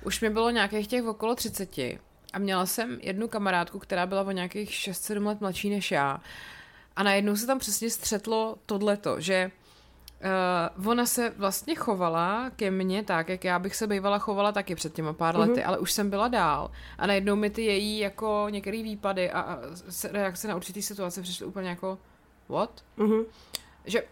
už 0.04 0.20
mi 0.20 0.30
bylo 0.30 0.50
nějakých 0.50 0.88
těch 0.88 1.04
okolo 1.04 1.34
30 1.34 1.78
a 2.32 2.38
měla 2.38 2.66
jsem 2.66 2.98
jednu 3.02 3.28
kamarádku, 3.28 3.78
která 3.78 4.06
byla 4.06 4.22
o 4.22 4.30
nějakých 4.30 4.70
6-7 4.70 5.26
let 5.26 5.40
mladší 5.40 5.70
než 5.70 5.90
já 5.90 6.20
a 6.96 7.02
najednou 7.02 7.36
se 7.36 7.46
tam 7.46 7.58
přesně 7.58 7.90
střetlo 7.90 8.56
tohleto, 8.66 9.20
že 9.20 9.50
Uh, 10.78 10.88
ona 10.88 11.06
se 11.06 11.32
vlastně 11.36 11.74
chovala 11.74 12.50
ke 12.56 12.70
mně 12.70 13.02
tak, 13.02 13.28
jak 13.28 13.44
já 13.44 13.58
bych 13.58 13.76
se 13.76 13.86
bývala 13.86 14.18
chovala 14.18 14.52
taky 14.52 14.74
před 14.74 14.94
těma 14.94 15.12
pár 15.12 15.34
mm-hmm. 15.34 15.48
lety, 15.48 15.64
ale 15.64 15.78
už 15.78 15.92
jsem 15.92 16.10
byla 16.10 16.28
dál 16.28 16.70
a 16.98 17.06
najednou 17.06 17.36
mi 17.36 17.50
ty 17.50 17.62
její 17.62 17.98
jako 17.98 18.46
některé 18.50 18.82
výpady 18.82 19.30
a, 19.30 19.40
a 19.40 19.58
reakce 20.12 20.48
na 20.48 20.56
určitý 20.56 20.82
situace 20.82 21.22
přišly 21.22 21.46
úplně 21.46 21.68
jako 21.68 21.98
what? 22.48 22.84
Mm-hmm. 22.98 23.24
Že 23.84 24.02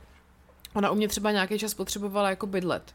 ona 0.74 0.90
u 0.90 0.94
mě 0.94 1.08
třeba 1.08 1.30
nějaký 1.30 1.58
čas 1.58 1.74
potřebovala 1.74 2.30
jako 2.30 2.46
bydlet. 2.46 2.94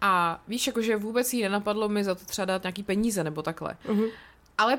A 0.00 0.42
víš, 0.48 0.66
jakože 0.66 0.96
vůbec 0.96 1.32
jí 1.32 1.42
nenapadlo 1.42 1.88
mi 1.88 2.04
za 2.04 2.14
to 2.14 2.24
třeba 2.24 2.44
dát 2.44 2.62
nějaký 2.62 2.82
peníze 2.82 3.24
nebo 3.24 3.42
takhle. 3.42 3.76
Mm-hmm. 3.86 4.10
Ale 4.58 4.78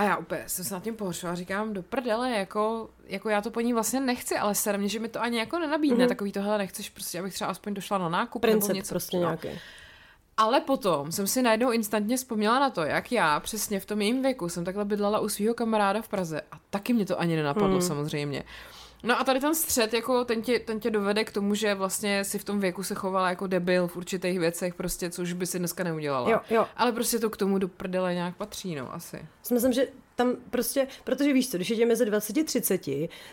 a 0.00 0.04
já 0.04 0.16
úplně 0.16 0.44
jsem 0.46 0.64
se 0.64 0.74
nad 0.74 0.82
tím 0.82 0.96
pohoršila 0.96 1.32
a 1.32 1.34
říkám, 1.34 1.72
do 1.72 1.82
prdele, 1.82 2.30
jako, 2.30 2.90
jako 3.06 3.28
já 3.28 3.40
to 3.40 3.50
po 3.50 3.60
ní 3.60 3.72
vlastně 3.72 4.00
nechci, 4.00 4.36
ale 4.36 4.54
sere 4.54 4.78
mě, 4.78 4.88
že 4.88 4.98
mi 4.98 5.08
to 5.08 5.22
ani 5.22 5.38
jako 5.38 5.58
nenabídne, 5.58 6.04
mm-hmm. 6.04 6.08
takový 6.08 6.32
tohle 6.32 6.58
nechceš 6.58 6.90
prostě, 6.90 7.18
abych 7.20 7.34
třeba 7.34 7.50
aspoň 7.50 7.74
došla 7.74 7.98
na 7.98 8.08
nákup 8.08 8.42
Princip 8.42 8.68
nebo 8.68 8.76
něco. 8.76 8.88
prostě 8.88 9.16
no. 9.16 9.22
nějaký. 9.22 9.48
Ale 10.36 10.60
potom 10.60 11.12
jsem 11.12 11.26
si 11.26 11.42
najednou 11.42 11.70
instantně 11.70 12.16
vzpomněla 12.16 12.58
na 12.58 12.70
to, 12.70 12.82
jak 12.82 13.12
já 13.12 13.40
přesně 13.40 13.80
v 13.80 13.86
tom 13.86 14.00
jejím 14.00 14.22
věku 14.22 14.48
jsem 14.48 14.64
takhle 14.64 14.84
bydlela 14.84 15.18
u 15.18 15.28
svého 15.28 15.54
kamaráda 15.54 16.02
v 16.02 16.08
Praze 16.08 16.40
a 16.52 16.58
taky 16.70 16.92
mě 16.92 17.06
to 17.06 17.20
ani 17.20 17.36
nenapadlo 17.36 17.76
mm. 17.76 17.82
samozřejmě. 17.82 18.44
No 19.02 19.20
a 19.20 19.24
tady 19.24 19.40
ten 19.40 19.54
střed, 19.54 19.94
jako 19.94 20.24
ten 20.24 20.42
tě, 20.42 20.58
ten 20.58 20.80
tě 20.80 20.90
dovede 20.90 21.24
k 21.24 21.32
tomu, 21.32 21.54
že 21.54 21.74
vlastně 21.74 22.24
si 22.24 22.38
v 22.38 22.44
tom 22.44 22.60
věku 22.60 22.82
se 22.82 22.94
chovala 22.94 23.28
jako 23.28 23.46
debil 23.46 23.88
v 23.88 23.96
určitých 23.96 24.38
věcech, 24.38 24.74
prostě, 24.74 25.10
což 25.10 25.32
by 25.32 25.46
si 25.46 25.58
dneska 25.58 25.84
neudělala. 25.84 26.30
Jo, 26.30 26.40
jo. 26.50 26.66
Ale 26.76 26.92
prostě 26.92 27.18
to 27.18 27.30
k 27.30 27.36
tomu 27.36 27.58
do 27.58 27.68
prdele 27.68 28.14
nějak 28.14 28.36
patří, 28.36 28.74
no, 28.74 28.94
asi. 28.94 29.26
Myslím, 29.52 29.72
že 29.72 29.86
tam 30.20 30.36
prostě, 30.50 30.86
protože 31.04 31.32
víš 31.32 31.50
co, 31.50 31.56
když 31.56 31.68
je 31.68 31.86
mezi 31.86 32.04
20 32.04 32.46
30, 32.46 32.86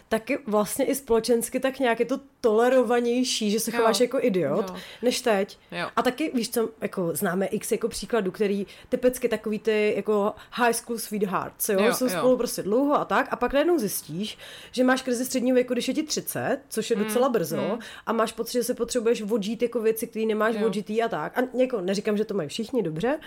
tak 0.09 0.29
je 0.29 0.37
vlastně 0.47 0.85
i 0.85 0.95
společensky 0.95 1.59
tak 1.59 1.79
nějak 1.79 1.99
je 1.99 2.05
to 2.05 2.19
tolerovanější, 2.41 3.51
že 3.51 3.59
se 3.59 3.71
jo. 3.71 3.77
chováš 3.77 3.99
jako 3.99 4.17
idiot, 4.21 4.69
jo. 4.69 4.75
než 5.01 5.21
teď. 5.21 5.57
Jo. 5.71 5.89
A 5.95 6.01
taky, 6.01 6.31
víš 6.33 6.49
co, 6.49 6.69
jako 6.81 7.11
známe 7.13 7.45
x 7.45 7.71
jako 7.71 7.87
příkladů, 7.87 8.31
který 8.31 8.67
typicky 8.89 9.29
takový 9.29 9.59
ty 9.59 9.93
jako 9.95 10.33
high 10.51 10.73
school 10.73 10.99
sweethearts, 10.99 11.69
jo, 11.69 11.83
jo 11.83 11.93
jsou 11.93 12.05
jo. 12.05 12.11
spolu 12.11 12.37
prostě 12.37 12.63
dlouho 12.63 12.95
a 12.95 13.05
tak, 13.05 13.27
a 13.31 13.35
pak 13.35 13.53
najednou 13.53 13.77
zjistíš, 13.79 14.37
že 14.71 14.83
máš 14.83 15.01
krizi 15.01 15.25
středního 15.25 15.55
věku, 15.55 15.73
když 15.73 15.87
je 15.87 15.93
ti 15.93 16.03
30, 16.03 16.59
což 16.69 16.89
je 16.89 16.95
mm, 16.95 17.03
docela 17.03 17.29
brzo, 17.29 17.57
mm. 17.57 17.79
a 18.05 18.13
máš 18.13 18.31
pocit, 18.31 18.53
že 18.53 18.63
se 18.63 18.73
potřebuješ 18.73 19.21
vodžít 19.21 19.61
jako 19.61 19.81
věci, 19.81 20.07
které 20.07 20.25
nemáš 20.25 20.55
jo. 20.55 20.61
vodžitý 20.61 21.03
a 21.03 21.07
tak. 21.07 21.37
A 21.37 21.41
jako 21.57 21.81
neříkám, 21.81 22.17
že 22.17 22.25
to 22.25 22.33
mají 22.33 22.49
všichni 22.49 22.83
dobře, 22.83 23.19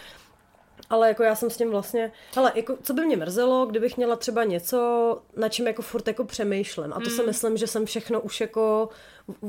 ale 0.90 1.08
jako 1.08 1.22
já 1.22 1.34
jsem 1.34 1.50
s 1.50 1.56
tím 1.56 1.70
vlastně, 1.70 2.12
ale 2.36 2.52
jako 2.54 2.76
co 2.82 2.94
by 2.94 3.04
mě 3.04 3.16
mrzelo, 3.16 3.66
kdybych 3.66 3.96
měla 3.96 4.16
třeba 4.16 4.44
něco, 4.44 5.22
na 5.36 5.48
čem 5.48 5.66
jako 5.66 5.82
furt 5.82 6.08
jako 6.08 6.24
přemýšlím. 6.24 6.92
A 6.92 7.00
to 7.00 7.10
mm. 7.10 7.16
si 7.16 7.22
myslím, 7.22 7.56
že 7.56 7.66
jsem 7.66 7.86
všechno 7.86 8.20
už 8.20 8.40
jako 8.40 8.88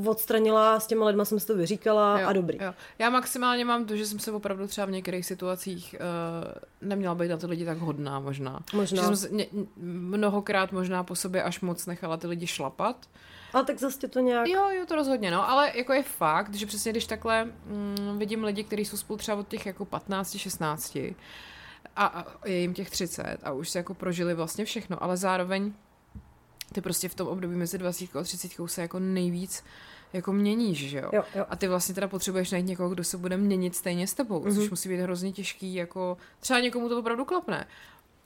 odstranila, 0.06 0.80
s 0.80 0.86
těma 0.86 1.06
lidma 1.06 1.24
jsem 1.24 1.40
si 1.40 1.46
to 1.46 1.56
vyříkala 1.56 2.20
jo, 2.20 2.28
a 2.28 2.32
dobrý. 2.32 2.58
Jo. 2.60 2.74
Já 2.98 3.10
maximálně 3.10 3.64
mám 3.64 3.84
to, 3.84 3.96
že 3.96 4.06
jsem 4.06 4.18
se 4.18 4.32
opravdu 4.32 4.66
třeba 4.66 4.84
v 4.86 4.90
některých 4.90 5.26
situacích 5.26 5.94
uh, 5.98 6.88
neměla 6.88 7.14
být 7.14 7.28
na 7.28 7.36
ty 7.36 7.46
lidi 7.46 7.64
tak 7.64 7.78
hodná 7.78 8.20
možná. 8.20 8.60
Možná. 8.72 9.02
Že 9.02 9.06
jsem 9.06 9.16
se, 9.16 9.28
ně, 9.28 9.46
mnohokrát 9.76 10.72
možná 10.72 11.04
po 11.04 11.16
sobě 11.16 11.42
až 11.42 11.60
moc 11.60 11.86
nechala 11.86 12.16
ty 12.16 12.26
lidi 12.26 12.46
šlapat. 12.46 13.06
Ale 13.52 13.64
tak 13.64 13.78
zase 13.78 14.08
to 14.08 14.20
nějak... 14.20 14.48
Jo, 14.48 14.70
jo, 14.70 14.86
to 14.86 14.94
rozhodně, 14.94 15.30
no, 15.30 15.50
ale 15.50 15.72
jako 15.74 15.92
je 15.92 16.02
fakt, 16.02 16.54
že 16.54 16.66
přesně 16.66 16.92
když 16.92 17.06
takhle 17.06 17.44
mm, 17.44 18.18
vidím 18.18 18.44
lidi, 18.44 18.64
kteří 18.64 18.84
jsou 18.84 18.96
spolu 18.96 19.16
třeba 19.16 19.38
od 19.38 19.48
těch 19.48 19.66
jako 19.66 19.84
15, 19.84 20.36
16 20.36 20.98
a, 21.96 22.06
a 22.06 22.26
je 22.44 22.58
jim 22.58 22.74
těch 22.74 22.90
30 22.90 23.38
a 23.42 23.52
už 23.52 23.70
se 23.70 23.78
jako 23.78 23.94
prožili 23.94 24.34
vlastně 24.34 24.64
všechno, 24.64 25.02
ale 25.02 25.16
zároveň 25.16 25.72
ty 26.72 26.80
prostě 26.80 27.08
v 27.08 27.14
tom 27.14 27.28
období 27.28 27.56
mezi 27.56 27.78
20 27.78 28.16
a 28.16 28.22
30 28.22 28.52
se 28.66 28.82
jako 28.82 28.98
nejvíc 28.98 29.64
jako 30.12 30.32
měníš, 30.32 30.78
že 30.78 30.98
jo? 30.98 31.10
jo, 31.12 31.24
jo. 31.34 31.46
A 31.48 31.56
ty 31.56 31.68
vlastně 31.68 31.94
teda 31.94 32.08
potřebuješ 32.08 32.50
najít 32.50 32.66
někoho, 32.66 32.88
kdo 32.88 33.04
se 33.04 33.16
bude 33.16 33.36
měnit 33.36 33.76
stejně 33.76 34.06
s 34.06 34.14
tebou, 34.14 34.40
mm-hmm. 34.40 34.54
což 34.54 34.70
musí 34.70 34.88
být 34.88 35.00
hrozně 35.00 35.32
těžký, 35.32 35.74
jako 35.74 36.16
třeba 36.40 36.60
někomu 36.60 36.88
to 36.88 36.98
opravdu 36.98 37.24
klapne. 37.24 37.66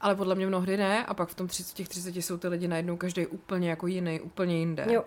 Ale 0.01 0.15
podle 0.15 0.35
mě 0.35 0.47
mnohdy 0.47 0.77
ne 0.77 1.07
a 1.07 1.15
pak 1.15 1.29
v 1.29 1.35
tom 1.35 1.47
30, 1.47 1.75
těch 1.75 1.89
30 1.89 2.17
jsou 2.17 2.37
ty 2.37 2.49
lidi 2.49 2.69
najednou 2.69 2.97
každý 2.97 3.27
úplně 3.27 3.71
jako 3.71 3.87
jiný, 3.87 4.21
úplně 4.21 4.59
jinde. 4.59 4.87
Jo. 4.91 5.05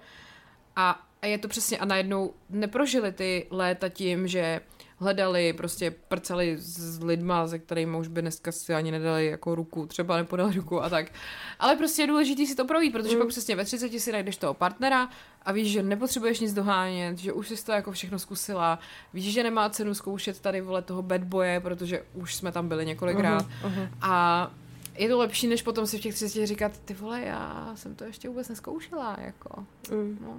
A, 0.75 1.06
a 1.21 1.25
je 1.25 1.38
to 1.38 1.47
přesně, 1.47 1.78
a 1.78 1.86
najednou 1.86 2.34
neprožili 2.49 3.12
ty 3.12 3.47
léta 3.49 3.89
tím, 3.89 4.28
že 4.28 4.62
hledali, 4.99 5.54
prostě 5.54 5.91
prcali 5.91 6.58
s 6.58 7.04
lidma, 7.04 7.47
se 7.47 7.60
kterými 7.60 7.97
už 7.97 8.08
by 8.08 8.21
dneska 8.21 8.52
si 8.52 8.73
ani 8.73 8.91
nedali 8.91 9.25
jako 9.25 9.56
ruku, 9.56 9.86
třeba 9.86 10.17
nepodal 10.17 10.52
ruku 10.52 10.84
a 10.84 10.89
tak. 10.89 11.12
Ale 11.60 11.75
prostě 11.75 12.02
je 12.02 12.08
důležité 12.08 12.45
si 12.45 12.56
to 12.56 12.65
projít, 12.65 12.91
protože 12.91 13.15
mm. 13.15 13.21
pak 13.21 13.28
přesně 13.30 13.56
ve 13.56 13.65
30 13.65 13.99
si 13.99 14.12
najdeš 14.12 14.38
toho 14.38 14.54
partnera 14.54 15.10
a 15.43 15.52
víš, 15.52 15.71
že 15.71 15.84
nepotřebuješ 15.84 16.39
nic 16.39 16.54
dohánět, 16.54 17.17
že 17.17 17.34
už 17.34 17.49
jsi 17.49 17.65
to 17.65 17.71
jako 17.71 17.91
všechno 17.91 18.19
zkusila, 18.19 18.80
víš, 19.13 19.34
že 19.34 19.43
nemá 19.43 19.69
cenu 19.69 19.93
zkoušet 19.93 20.39
tady 20.39 20.62
vole 20.62 20.82
toho 20.82 21.02
bad 21.02 21.23
boye, 21.23 21.60
protože 21.60 22.04
už 22.13 22.36
jsme 22.36 22.52
tam 22.52 22.67
byli 22.67 22.86
několikrát. 22.86 23.45
Uh-huh, 23.45 23.69
uh-huh. 23.69 23.89
A 24.02 24.52
je 25.00 25.10
to 25.10 25.18
lepší, 25.18 25.48
než 25.48 25.62
potom 25.62 25.88
si 25.88 25.98
v 25.98 26.02
těch 26.02 26.16
30 26.16 26.46
říkat, 26.46 26.72
ty 26.86 26.94
vole, 26.94 27.22
já 27.22 27.72
jsem 27.76 27.96
to 27.96 28.04
ještě 28.04 28.30
vůbec 28.30 28.50
neskoušela, 28.50 29.18
jako. 29.22 29.66
Mm. 29.92 30.18
No. 30.22 30.38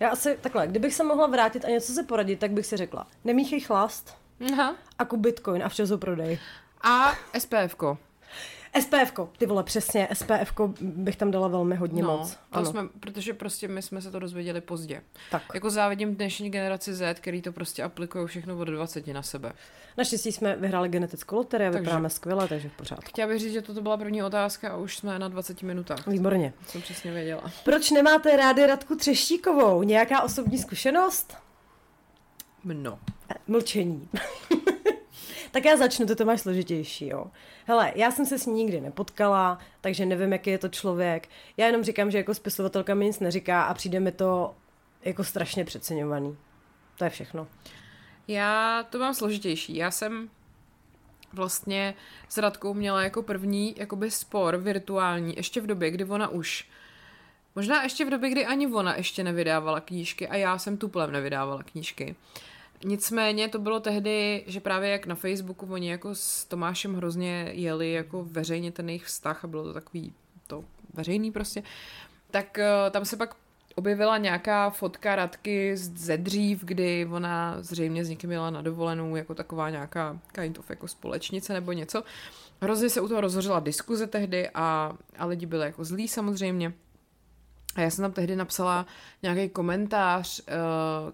Já 0.00 0.10
asi 0.10 0.38
takhle, 0.40 0.66
kdybych 0.66 0.94
se 0.94 1.04
mohla 1.04 1.26
vrátit 1.26 1.64
a 1.64 1.68
něco 1.68 1.92
se 1.92 2.02
poradit, 2.02 2.38
tak 2.38 2.50
bych 2.50 2.66
si 2.66 2.76
řekla, 2.76 3.06
nemíchej 3.24 3.60
chlast 3.60 4.16
Aha. 4.52 4.76
a 4.98 5.04
kup 5.04 5.20
bitcoin 5.20 5.62
a 5.62 5.68
včas 5.68 5.90
ho 5.90 5.98
prodej. 5.98 6.38
A 6.82 7.12
SPFko. 7.38 7.98
SPF, 8.80 9.12
ty 9.38 9.46
vole, 9.46 9.62
přesně, 9.62 10.08
SPF 10.12 10.52
bych 10.80 11.16
tam 11.16 11.30
dala 11.30 11.48
velmi 11.48 11.76
hodně 11.76 12.02
no, 12.02 12.16
moc. 12.16 12.32
To 12.32 12.38
ano. 12.50 12.66
jsme, 12.66 12.88
protože 13.00 13.34
prostě 13.34 13.68
my 13.68 13.82
jsme 13.82 14.00
se 14.02 14.10
to 14.10 14.18
dozvěděli 14.18 14.60
pozdě. 14.60 15.02
Tak. 15.30 15.42
Jako 15.54 15.70
závidím 15.70 16.14
dnešní 16.14 16.50
generaci 16.50 16.94
Z, 16.94 17.20
který 17.20 17.42
to 17.42 17.52
prostě 17.52 17.82
aplikují 17.82 18.26
všechno 18.26 18.58
od 18.58 18.64
20 18.64 19.06
na 19.06 19.22
sebe. 19.22 19.52
Naštěstí 19.96 20.32
jsme 20.32 20.56
vyhráli 20.56 20.88
genetickou 20.88 21.36
loterii 21.36 21.70
vypadáme 21.70 22.10
skvěle, 22.10 22.48
takže 22.48 22.68
v 22.68 22.72
pořádku. 22.72 23.04
Chtěla 23.08 23.28
bych 23.28 23.40
říct, 23.40 23.52
že 23.52 23.62
toto 23.62 23.82
byla 23.82 23.96
první 23.96 24.22
otázka 24.22 24.70
a 24.72 24.76
už 24.76 24.96
jsme 24.96 25.18
na 25.18 25.28
20 25.28 25.62
minutách. 25.62 26.06
Výborně. 26.06 26.52
Jsem 26.66 26.82
přesně 26.82 27.12
věděla. 27.12 27.50
Proč 27.64 27.90
nemáte 27.90 28.36
rádi 28.36 28.66
Radku 28.66 28.96
Třeštíkovou? 28.96 29.82
Nějaká 29.82 30.22
osobní 30.22 30.58
zkušenost? 30.58 31.36
No. 32.64 32.98
Mlčení. 33.46 34.08
tak 35.54 35.64
já 35.64 35.76
začnu, 35.76 36.06
to 36.06 36.24
máš 36.24 36.40
složitější, 36.40 37.08
jo. 37.08 37.26
Hele, 37.66 37.92
já 37.94 38.10
jsem 38.10 38.26
se 38.26 38.38
s 38.38 38.46
ní 38.46 38.54
nikdy 38.54 38.80
nepotkala, 38.80 39.58
takže 39.80 40.06
nevím, 40.06 40.32
jaký 40.32 40.50
je 40.50 40.58
to 40.58 40.68
člověk. 40.68 41.28
Já 41.56 41.66
jenom 41.66 41.84
říkám, 41.84 42.10
že 42.10 42.18
jako 42.18 42.34
spisovatelka 42.34 42.94
mi 42.94 43.04
nic 43.04 43.20
neříká 43.20 43.62
a 43.62 43.74
přijde 43.74 44.00
mi 44.00 44.12
to 44.12 44.54
jako 45.04 45.24
strašně 45.24 45.64
přeceňovaný. 45.64 46.36
To 46.98 47.04
je 47.04 47.10
všechno. 47.10 47.46
Já 48.28 48.82
to 48.90 48.98
mám 48.98 49.14
složitější. 49.14 49.76
Já 49.76 49.90
jsem 49.90 50.30
vlastně 51.32 51.94
s 52.28 52.38
Radkou 52.38 52.74
měla 52.74 53.02
jako 53.02 53.22
první 53.22 53.74
jakoby 53.78 54.10
spor 54.10 54.56
virtuální, 54.56 55.34
ještě 55.36 55.60
v 55.60 55.66
době, 55.66 55.90
kdy 55.90 56.04
ona 56.04 56.28
už 56.28 56.68
Možná 57.56 57.82
ještě 57.82 58.04
v 58.04 58.10
době, 58.10 58.30
kdy 58.30 58.46
ani 58.46 58.66
ona 58.66 58.96
ještě 58.96 59.24
nevydávala 59.24 59.80
knížky 59.80 60.28
a 60.28 60.36
já 60.36 60.58
jsem 60.58 60.76
tuplem 60.76 61.12
nevydávala 61.12 61.62
knížky. 61.62 62.16
Nicméně 62.84 63.48
to 63.48 63.58
bylo 63.58 63.80
tehdy, 63.80 64.44
že 64.46 64.60
právě 64.60 64.90
jak 64.90 65.06
na 65.06 65.14
Facebooku 65.14 65.66
oni 65.66 65.90
jako 65.90 66.14
s 66.14 66.44
Tomášem 66.44 66.94
hrozně 66.94 67.50
jeli 67.52 67.92
jako 67.92 68.24
veřejně 68.24 68.72
ten 68.72 68.88
jejich 68.88 69.04
vztah 69.04 69.44
a 69.44 69.48
bylo 69.48 69.64
to 69.64 69.72
takový 69.72 70.12
to 70.46 70.64
veřejný 70.94 71.32
prostě, 71.32 71.62
tak 72.30 72.58
uh, 72.58 72.90
tam 72.90 73.04
se 73.04 73.16
pak 73.16 73.36
objevila 73.74 74.18
nějaká 74.18 74.70
fotka 74.70 75.16
Radky 75.16 75.76
ze 75.76 76.16
dřív, 76.16 76.64
kdy 76.64 77.06
ona 77.10 77.56
zřejmě 77.62 78.04
s 78.04 78.08
někým 78.08 78.28
měla 78.28 78.50
na 78.50 78.62
dovolenou 78.62 79.16
jako 79.16 79.34
taková 79.34 79.70
nějaká 79.70 80.18
kind 80.32 80.58
of 80.58 80.70
jako 80.70 80.88
společnice 80.88 81.52
nebo 81.52 81.72
něco. 81.72 82.02
Hrozně 82.60 82.90
se 82.90 83.00
u 83.00 83.08
toho 83.08 83.20
rozhořela 83.20 83.60
diskuze 83.60 84.06
tehdy 84.06 84.50
a, 84.54 84.96
a 85.18 85.26
lidi 85.26 85.46
byli 85.46 85.66
jako 85.66 85.84
zlí 85.84 86.08
samozřejmě. 86.08 86.72
A 87.76 87.80
já 87.80 87.90
jsem 87.90 88.02
tam 88.02 88.12
tehdy 88.12 88.36
napsala 88.36 88.86
nějaký 89.22 89.48
komentář, 89.48 90.40
eh, 90.48 90.52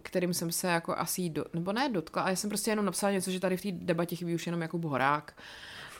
kterým 0.02 0.34
jsem 0.34 0.52
se 0.52 0.68
jako 0.68 0.98
asi, 0.98 1.28
do, 1.28 1.44
nebo 1.54 1.72
ne 1.72 1.88
dotkla, 1.88 2.22
ale 2.22 2.32
já 2.32 2.36
jsem 2.36 2.50
prostě 2.50 2.70
jenom 2.70 2.84
napsala 2.84 3.12
něco, 3.12 3.30
že 3.30 3.40
tady 3.40 3.56
v 3.56 3.62
té 3.62 3.68
debatě 3.72 4.16
chybí 4.16 4.34
už 4.34 4.46
jenom 4.46 4.62
jako 4.62 4.78
Bohorák. 4.78 5.34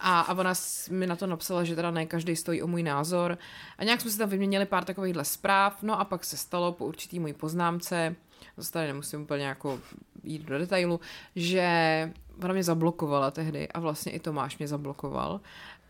A, 0.00 0.20
a 0.20 0.34
ona 0.34 0.52
mi 0.90 1.06
na 1.06 1.16
to 1.16 1.26
napsala, 1.26 1.64
že 1.64 1.76
teda 1.76 1.90
ne 1.90 2.06
každý 2.06 2.36
stojí 2.36 2.62
o 2.62 2.66
můj 2.66 2.82
názor. 2.82 3.38
A 3.78 3.84
nějak 3.84 4.00
jsme 4.00 4.10
si 4.10 4.18
tam 4.18 4.28
vyměnili 4.28 4.66
pár 4.66 4.84
takovýchhle 4.84 5.24
zpráv, 5.24 5.82
no 5.82 6.00
a 6.00 6.04
pak 6.04 6.24
se 6.24 6.36
stalo 6.36 6.72
po 6.72 6.86
určitý 6.86 7.20
můj 7.20 7.32
poznámce, 7.32 8.16
zase 8.56 8.72
tady 8.72 8.86
nemusím 8.86 9.22
úplně 9.22 9.44
jako 9.44 9.80
jít 10.22 10.42
do 10.42 10.58
detailu, 10.58 11.00
že 11.36 12.12
ona 12.44 12.52
mě 12.52 12.64
zablokovala 12.64 13.30
tehdy 13.30 13.68
a 13.68 13.80
vlastně 13.80 14.12
i 14.12 14.18
Tomáš 14.18 14.58
mě 14.58 14.68
zablokoval. 14.68 15.40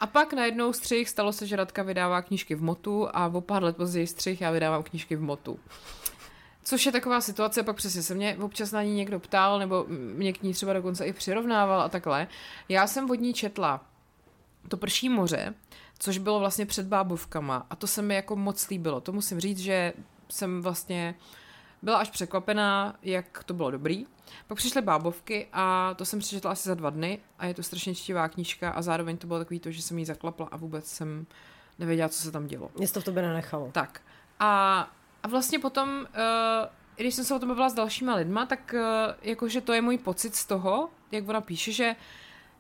A 0.00 0.06
pak 0.06 0.32
najednou 0.32 0.72
střih 0.72 1.08
stalo 1.08 1.32
se, 1.32 1.46
že 1.46 1.56
Radka 1.56 1.82
vydává 1.82 2.22
knížky 2.22 2.54
v 2.54 2.62
motu 2.62 3.08
a 3.12 3.26
o 3.26 3.40
pár 3.40 3.62
let 3.62 3.76
později 3.76 4.06
střih 4.06 4.40
já 4.40 4.50
vydávám 4.50 4.82
knížky 4.82 5.16
v 5.16 5.22
motu. 5.22 5.58
Což 6.62 6.86
je 6.86 6.92
taková 6.92 7.20
situace, 7.20 7.62
pak 7.62 7.76
přesně 7.76 8.02
se 8.02 8.14
mě 8.14 8.36
občas 8.40 8.72
na 8.72 8.82
ní 8.82 8.94
někdo 8.94 9.20
ptal, 9.20 9.58
nebo 9.58 9.86
mě 9.88 10.32
k 10.32 10.42
ní 10.42 10.52
třeba 10.52 10.72
dokonce 10.72 11.06
i 11.06 11.12
přirovnával 11.12 11.80
a 11.80 11.88
takhle. 11.88 12.26
Já 12.68 12.86
jsem 12.86 13.06
vodní 13.06 13.34
četla 13.34 13.84
to 14.68 14.76
prší 14.76 15.08
moře, 15.08 15.54
což 15.98 16.18
bylo 16.18 16.38
vlastně 16.38 16.66
před 16.66 16.86
bábovkama 16.86 17.66
a 17.70 17.76
to 17.76 17.86
se 17.86 18.02
mi 18.02 18.14
jako 18.14 18.36
moc 18.36 18.68
líbilo. 18.68 19.00
To 19.00 19.12
musím 19.12 19.40
říct, 19.40 19.58
že 19.58 19.92
jsem 20.28 20.62
vlastně 20.62 21.14
byla 21.82 21.98
až 21.98 22.10
překvapená, 22.10 22.96
jak 23.02 23.44
to 23.44 23.54
bylo 23.54 23.70
dobrý. 23.70 24.06
Pak 24.46 24.58
přišly 24.58 24.82
bábovky 24.82 25.48
a 25.52 25.94
to 25.94 26.04
jsem 26.04 26.18
přečetla 26.18 26.50
asi 26.50 26.68
za 26.68 26.74
dva 26.74 26.90
dny 26.90 27.18
a 27.38 27.46
je 27.46 27.54
to 27.54 27.62
strašně 27.62 27.94
čtivá 27.94 28.28
knížka 28.28 28.70
a 28.70 28.82
zároveň 28.82 29.16
to 29.16 29.26
bylo 29.26 29.38
takový 29.38 29.60
to, 29.60 29.70
že 29.70 29.82
jsem 29.82 29.98
jí 29.98 30.04
zaklapla 30.04 30.48
a 30.50 30.56
vůbec 30.56 30.86
jsem 30.86 31.26
nevěděla, 31.78 32.08
co 32.08 32.22
se 32.22 32.30
tam 32.30 32.46
dělo. 32.46 32.70
Mě 32.76 32.88
to 32.88 33.00
v 33.00 33.04
tobě 33.04 33.22
nenechalo. 33.22 33.70
Tak. 33.72 34.00
A, 34.38 34.80
a 35.22 35.28
vlastně 35.28 35.58
potom, 35.58 35.88
uh, 36.00 36.06
když 36.96 37.14
jsem 37.14 37.24
se 37.24 37.34
o 37.34 37.38
tom 37.38 37.48
bavila 37.48 37.68
s 37.68 37.74
dalšíma 37.74 38.14
lidma, 38.14 38.46
tak 38.46 38.74
uh, 38.74 38.80
jakože 39.22 39.60
to 39.60 39.72
je 39.72 39.82
můj 39.82 39.98
pocit 39.98 40.34
z 40.34 40.44
toho, 40.46 40.90
jak 41.12 41.28
ona 41.28 41.40
píše, 41.40 41.72
že 41.72 41.96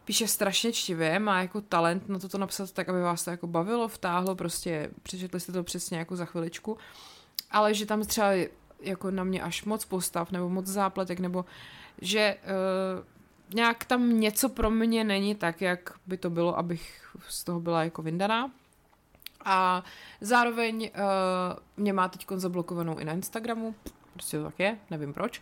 píše 0.04 0.28
strašně 0.28 0.72
čtivě, 0.72 1.18
má 1.18 1.40
jako 1.40 1.60
talent 1.60 2.08
na 2.08 2.18
toto 2.18 2.38
napsat 2.38 2.72
tak, 2.72 2.88
aby 2.88 3.00
vás 3.02 3.24
to 3.24 3.30
jako 3.30 3.46
bavilo, 3.46 3.88
vtáhlo, 3.88 4.34
prostě 4.34 4.90
přečetli 5.02 5.40
jste 5.40 5.52
to 5.52 5.62
přesně 5.62 5.98
jako 5.98 6.16
za 6.16 6.24
chviličku, 6.24 6.78
ale 7.50 7.74
že 7.74 7.86
tam 7.86 8.02
třeba 8.02 8.30
jako 8.82 9.10
na 9.10 9.24
mě 9.24 9.42
až 9.42 9.64
moc 9.64 9.84
postav, 9.84 10.30
nebo 10.30 10.48
moc 10.48 10.66
zápletek, 10.66 11.20
nebo 11.20 11.44
že 12.00 12.36
uh, 12.42 13.54
nějak 13.54 13.84
tam 13.84 14.20
něco 14.20 14.48
pro 14.48 14.70
mě 14.70 15.04
není 15.04 15.34
tak, 15.34 15.60
jak 15.60 15.92
by 16.06 16.16
to 16.16 16.30
bylo, 16.30 16.58
abych 16.58 17.06
z 17.28 17.44
toho 17.44 17.60
byla 17.60 17.84
jako 17.84 18.02
vyndaná. 18.02 18.50
A 19.44 19.84
zároveň 20.20 20.90
uh, 20.94 21.58
mě 21.76 21.92
má 21.92 22.08
teď 22.08 22.26
zablokovanou 22.36 22.98
i 22.98 23.04
na 23.04 23.12
Instagramu, 23.12 23.74
prostě 24.12 24.38
to 24.38 24.44
tak 24.44 24.58
je, 24.58 24.78
nevím 24.90 25.14
proč. 25.14 25.40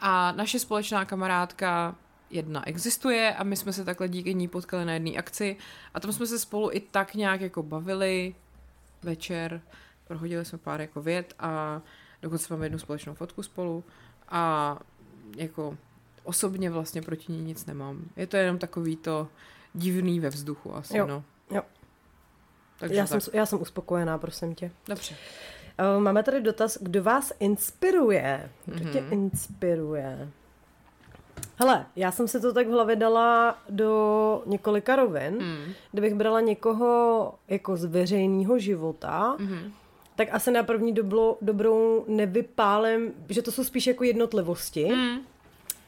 A 0.00 0.32
naše 0.32 0.58
společná 0.58 1.04
kamarádka 1.04 1.94
jedna 2.30 2.68
existuje 2.68 3.34
a 3.34 3.44
my 3.44 3.56
jsme 3.56 3.72
se 3.72 3.84
takhle 3.84 4.08
díky 4.08 4.34
ní 4.34 4.48
potkali 4.48 4.84
na 4.84 4.92
jedné 4.92 5.10
akci 5.10 5.56
a 5.94 6.00
tam 6.00 6.12
jsme 6.12 6.26
se 6.26 6.38
spolu 6.38 6.70
i 6.72 6.80
tak 6.80 7.14
nějak 7.14 7.40
jako 7.40 7.62
bavili 7.62 8.34
večer, 9.02 9.60
prohodili 10.06 10.44
jsme 10.44 10.58
pár 10.58 10.80
jako 10.80 11.02
věd 11.02 11.34
a 11.38 11.80
dokonce 12.22 12.54
máme 12.54 12.66
jednu 12.66 12.78
společnou 12.78 13.14
fotku 13.14 13.42
spolu 13.42 13.84
a 14.28 14.78
jako 15.36 15.76
osobně 16.24 16.70
vlastně 16.70 17.02
proti 17.02 17.32
ní 17.32 17.42
nic 17.42 17.66
nemám. 17.66 18.04
Je 18.16 18.26
to 18.26 18.36
jenom 18.36 18.58
takový 18.58 18.96
to 18.96 19.28
divný 19.74 20.20
ve 20.20 20.28
vzduchu 20.28 20.76
asi, 20.76 20.98
jo. 20.98 21.06
no. 21.06 21.24
Jo. 21.50 21.62
Takže 22.78 22.96
já, 22.96 23.06
tak. 23.06 23.22
jsem, 23.22 23.34
já 23.34 23.46
jsem 23.46 23.60
uspokojená, 23.60 24.18
prosím 24.18 24.54
tě. 24.54 24.70
Dobře. 24.88 25.16
Eh, 25.78 26.00
máme 26.00 26.22
tady 26.22 26.40
dotaz, 26.40 26.78
kdo 26.80 27.02
vás 27.02 27.32
inspiruje? 27.40 28.50
Kdo 28.66 28.84
mm-hmm. 28.84 28.92
tě 28.92 29.00
mhm. 29.00 29.12
inspiruje? 29.12 30.28
Hele, 31.56 31.86
já 31.96 32.12
jsem 32.12 32.28
se 32.28 32.40
to 32.40 32.52
tak 32.52 32.66
v 32.66 32.70
hlavě 32.70 32.96
dala 32.96 33.58
do 33.70 34.42
několika 34.46 34.96
rovin. 34.96 35.34
Mm. 35.34 35.72
Kdybych 35.92 36.14
brala 36.14 36.40
někoho 36.40 37.34
jako 37.48 37.76
z 37.76 37.84
veřejného 37.84 38.58
života, 38.58 39.36
mm. 39.38 39.72
Tak 40.16 40.28
asi 40.32 40.50
na 40.50 40.62
první 40.62 40.92
doblo, 40.92 41.38
dobrou 41.40 42.04
nevypálem, 42.08 43.12
že 43.28 43.42
to 43.42 43.52
jsou 43.52 43.64
spíš 43.64 43.86
jako 43.86 44.04
jednotlivosti. 44.04 44.84
Mm. 44.84 45.18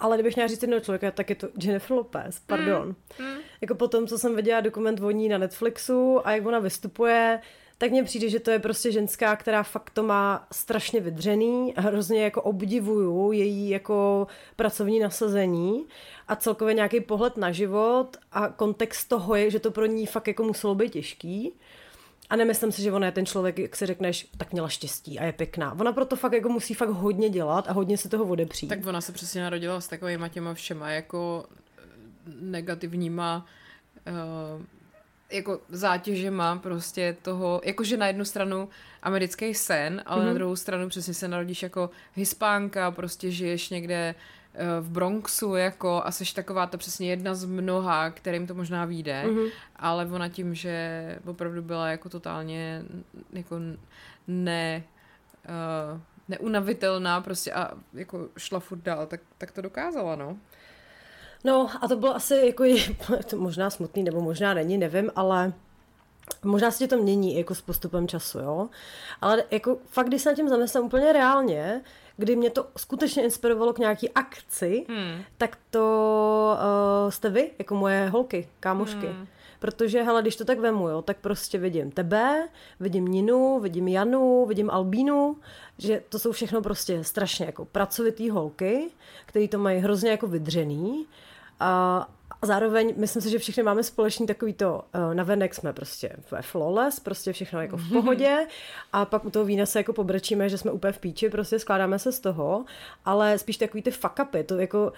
Ale 0.01 0.17
kdybych 0.17 0.37
měla 0.37 0.49
říct 0.49 0.63
jednoho 0.63 0.81
člověka, 0.81 1.11
tak 1.11 1.31
je 1.31 1.37
to 1.37 1.49
Jennifer 1.63 1.97
Lopez, 1.97 2.41
pardon. 2.47 2.95
Mm. 3.19 3.27
Mm. 3.27 3.39
Jako 3.61 3.75
potom, 3.75 4.07
co 4.07 4.19
jsem 4.19 4.37
viděla 4.37 4.61
dokument 4.61 5.01
o 5.01 5.11
ní 5.11 5.29
na 5.29 5.39
Netflixu 5.39 6.27
a 6.27 6.33
jak 6.33 6.47
ona 6.47 6.59
vystupuje, 6.59 7.41
tak 7.79 7.91
mně 7.91 8.05
přijde, 8.05 8.29
že 8.29 8.41
to 8.41 8.51
je 8.51 8.59
prostě 8.59 8.93
ženská, 8.93 9.37
která 9.37 9.63
fakt 9.63 9.91
to 9.91 10.03
má 10.03 10.47
strašně 10.53 11.01
vydřený 11.01 11.75
a 11.77 11.81
hrozně 11.81 12.23
jako 12.23 12.43
obdivuju 12.43 13.33
její 13.33 13.71
jako 13.71 14.27
pracovní 14.57 15.01
nasazení 15.01 15.87
a 16.29 16.37
celkově 16.37 16.75
nějaký 16.75 17.01
pohled 17.01 17.37
na 17.37 17.53
život 17.53 18.17
a 18.33 18.49
kontext 18.49 19.09
toho 19.09 19.35
je, 19.35 19.51
že 19.51 19.61
to 19.61 19.71
pro 19.71 19.87
ní 19.87 20.07
fakt 20.07 20.29
jako 20.29 20.43
muselo 20.43 20.75
být 20.75 20.93
těžký. 20.93 21.53
A 22.31 22.37
nemyslím 22.37 22.73
si, 22.73 22.83
že 22.83 22.93
ona 22.93 23.07
je 23.07 23.13
ten 23.13 23.27
člověk, 23.27 23.59
jak 23.59 23.77
si 23.77 23.87
řekneš, 23.87 24.29
tak 24.37 24.53
měla 24.53 24.69
štěstí 24.69 25.19
a 25.19 25.25
je 25.25 25.33
pěkná. 25.33 25.73
Ona 25.81 25.93
proto 25.93 26.17
fakt 26.17 26.33
jako 26.33 26.49
musí 26.49 26.75
fakt 26.75 26.89
hodně 26.89 27.31
dělat 27.31 27.69
a 27.69 27.73
hodně 27.73 27.99
se 27.99 28.09
toho 28.09 28.25
odepřít. 28.25 28.69
Tak 28.69 28.87
ona 28.87 29.01
se 29.01 29.13
přesně 29.13 29.43
narodila 29.43 29.81
s 29.81 29.89
takovýma 29.89 30.29
těma 30.29 30.55
všema 30.55 30.91
jako 30.91 31.45
negativníma 32.41 33.47
uh, 34.07 34.63
jako 35.33 35.61
zátěžema 35.69 36.57
prostě 36.57 37.17
toho, 37.23 37.61
jakože 37.65 37.97
na 37.97 38.07
jednu 38.07 38.25
stranu 38.25 38.69
americký 39.03 39.55
sen, 39.55 40.03
ale 40.07 40.21
mm-hmm. 40.21 40.25
na 40.25 40.31
mhm. 40.31 40.35
druhou 40.35 40.57
stranu 40.57 40.89
přesně 40.89 41.15
se 41.15 41.29
narodíš 41.29 41.63
jako 41.63 41.91
hispánka, 42.15 42.91
prostě 42.91 43.31
žiješ 43.31 43.71
někde 43.71 43.95
eh, 43.95 44.15
v 44.81 44.91
Bronxu 44.91 45.55
jako 45.55 46.03
a 46.05 46.11
jsi 46.11 46.35
taková 46.35 46.67
ta 46.67 46.79
přesně 46.79 47.11
jedna 47.11 47.35
z 47.35 47.45
mnoha, 47.45 48.11
kterým 48.11 48.47
to 48.47 48.55
možná 48.55 48.85
vyjde, 48.85 49.25
mm-hmm. 49.27 49.51
ale 49.77 50.07
ona 50.07 50.29
tím, 50.29 50.55
že 50.55 51.19
opravdu 51.27 51.63
byla 51.63 51.89
jako 51.89 52.09
totálně 52.09 52.83
jako 53.33 53.57
ne 54.29 54.83
uh, 55.49 56.01
neunavitelná 56.29 57.21
prostě 57.21 57.53
a 57.53 57.71
jako 57.93 58.29
šla 58.39 58.61
furt 58.61 58.83
dál, 58.83 59.07
tak, 59.07 59.21
tak 59.39 59.53
to 59.53 59.63
dokázala, 59.63 60.17
no. 60.17 60.37
No 61.45 61.69
a 61.81 61.89
to 61.89 61.97
bylo 61.97 62.17
asi 62.17 62.35
jako 62.47 62.65
to 63.31 63.37
možná 63.37 63.71
smutný, 63.71 64.03
nebo 64.03 64.21
možná 64.21 64.55
není, 64.55 64.79
nevím, 64.79 65.11
ale 65.17 65.53
možná 66.45 66.71
se 66.71 66.89
to 66.89 66.97
mění 66.97 67.37
jako 67.37 67.55
s 67.55 67.61
postupem 67.61 68.09
času, 68.09 68.39
jo. 68.39 68.69
Ale 69.21 69.45
jako 69.51 69.79
fakt, 69.87 70.07
když 70.07 70.23
se 70.23 70.29
na 70.29 70.37
tím 70.37 70.49
zamyslím 70.49 70.85
úplně 70.85 71.13
reálně, 71.13 71.83
kdy 72.17 72.37
mě 72.37 72.51
to 72.51 72.67
skutečně 72.77 73.23
inspirovalo 73.23 73.73
k 73.73 73.79
nějaký 73.79 74.11
akci, 74.11 74.87
hmm. 74.89 75.23
tak 75.39 75.59
to 75.71 76.57
uh, 77.05 77.11
jste 77.11 77.31
vy, 77.31 77.51
jako 77.59 77.75
moje 77.75 78.09
holky, 78.09 78.49
kámošky. 78.61 79.07
Hmm. 79.07 79.27
Protože, 79.59 80.03
hele, 80.03 80.23
když 80.23 80.37
to 80.37 80.45
tak 80.45 80.59
vemu, 80.59 80.89
jo, 80.89 81.03
tak 81.03 81.17
prostě 81.17 81.59
vidím 81.59 81.91
tebe, 81.91 82.49
vidím 82.81 83.09
Ninu, 83.09 83.61
vidím 83.61 83.89
Janu, 83.89 84.47
vidím 84.47 84.71
Albínu, 84.71 85.37
že 85.79 86.03
to 86.09 86.19
jsou 86.19 86.33
všechno 86.33 86.63
prostě 86.63 87.05
strašně 87.05 87.47
jako 87.47 87.65
pracovitý 87.65 88.31
holky, 88.31 88.91
který 89.27 89.49
to 89.49 89.59
mají 89.59 89.79
hrozně 89.79 90.11
jako 90.11 90.27
vydřený 90.27 91.07
a 91.61 92.09
zároveň 92.45 92.95
myslím 92.97 93.23
si, 93.23 93.31
že 93.31 93.39
všichni 93.39 93.63
máme 93.63 93.83
společný 93.83 94.27
takový 94.27 94.53
to, 94.53 94.83
uh, 94.95 95.15
navenek 95.15 95.55
jsme 95.55 95.73
prostě 95.73 96.17
ve 96.31 96.43
flawless, 96.43 97.01
prostě 97.01 97.33
všechno 97.33 97.61
jako 97.61 97.77
v 97.77 97.93
pohodě 97.93 98.47
a 98.93 99.05
pak 99.05 99.25
u 99.25 99.31
toho 99.31 99.45
vína 99.45 99.67
se 99.67 99.79
jako 99.79 99.93
pobrečíme, 99.93 100.49
že 100.49 100.59
jsme 100.59 100.71
úplně 100.71 100.93
v 100.93 100.99
píči, 100.99 101.31
prostě 101.31 101.59
skládáme 101.59 101.99
se 101.99 102.13
z 102.13 102.21
toho, 102.21 102.65
ale 103.05 103.39
spíš 103.39 103.57
takový 103.57 103.83
ty 103.83 103.91
fuck 103.91 104.19
upy, 104.23 104.45
to 104.45 104.59
jako, 104.59 104.93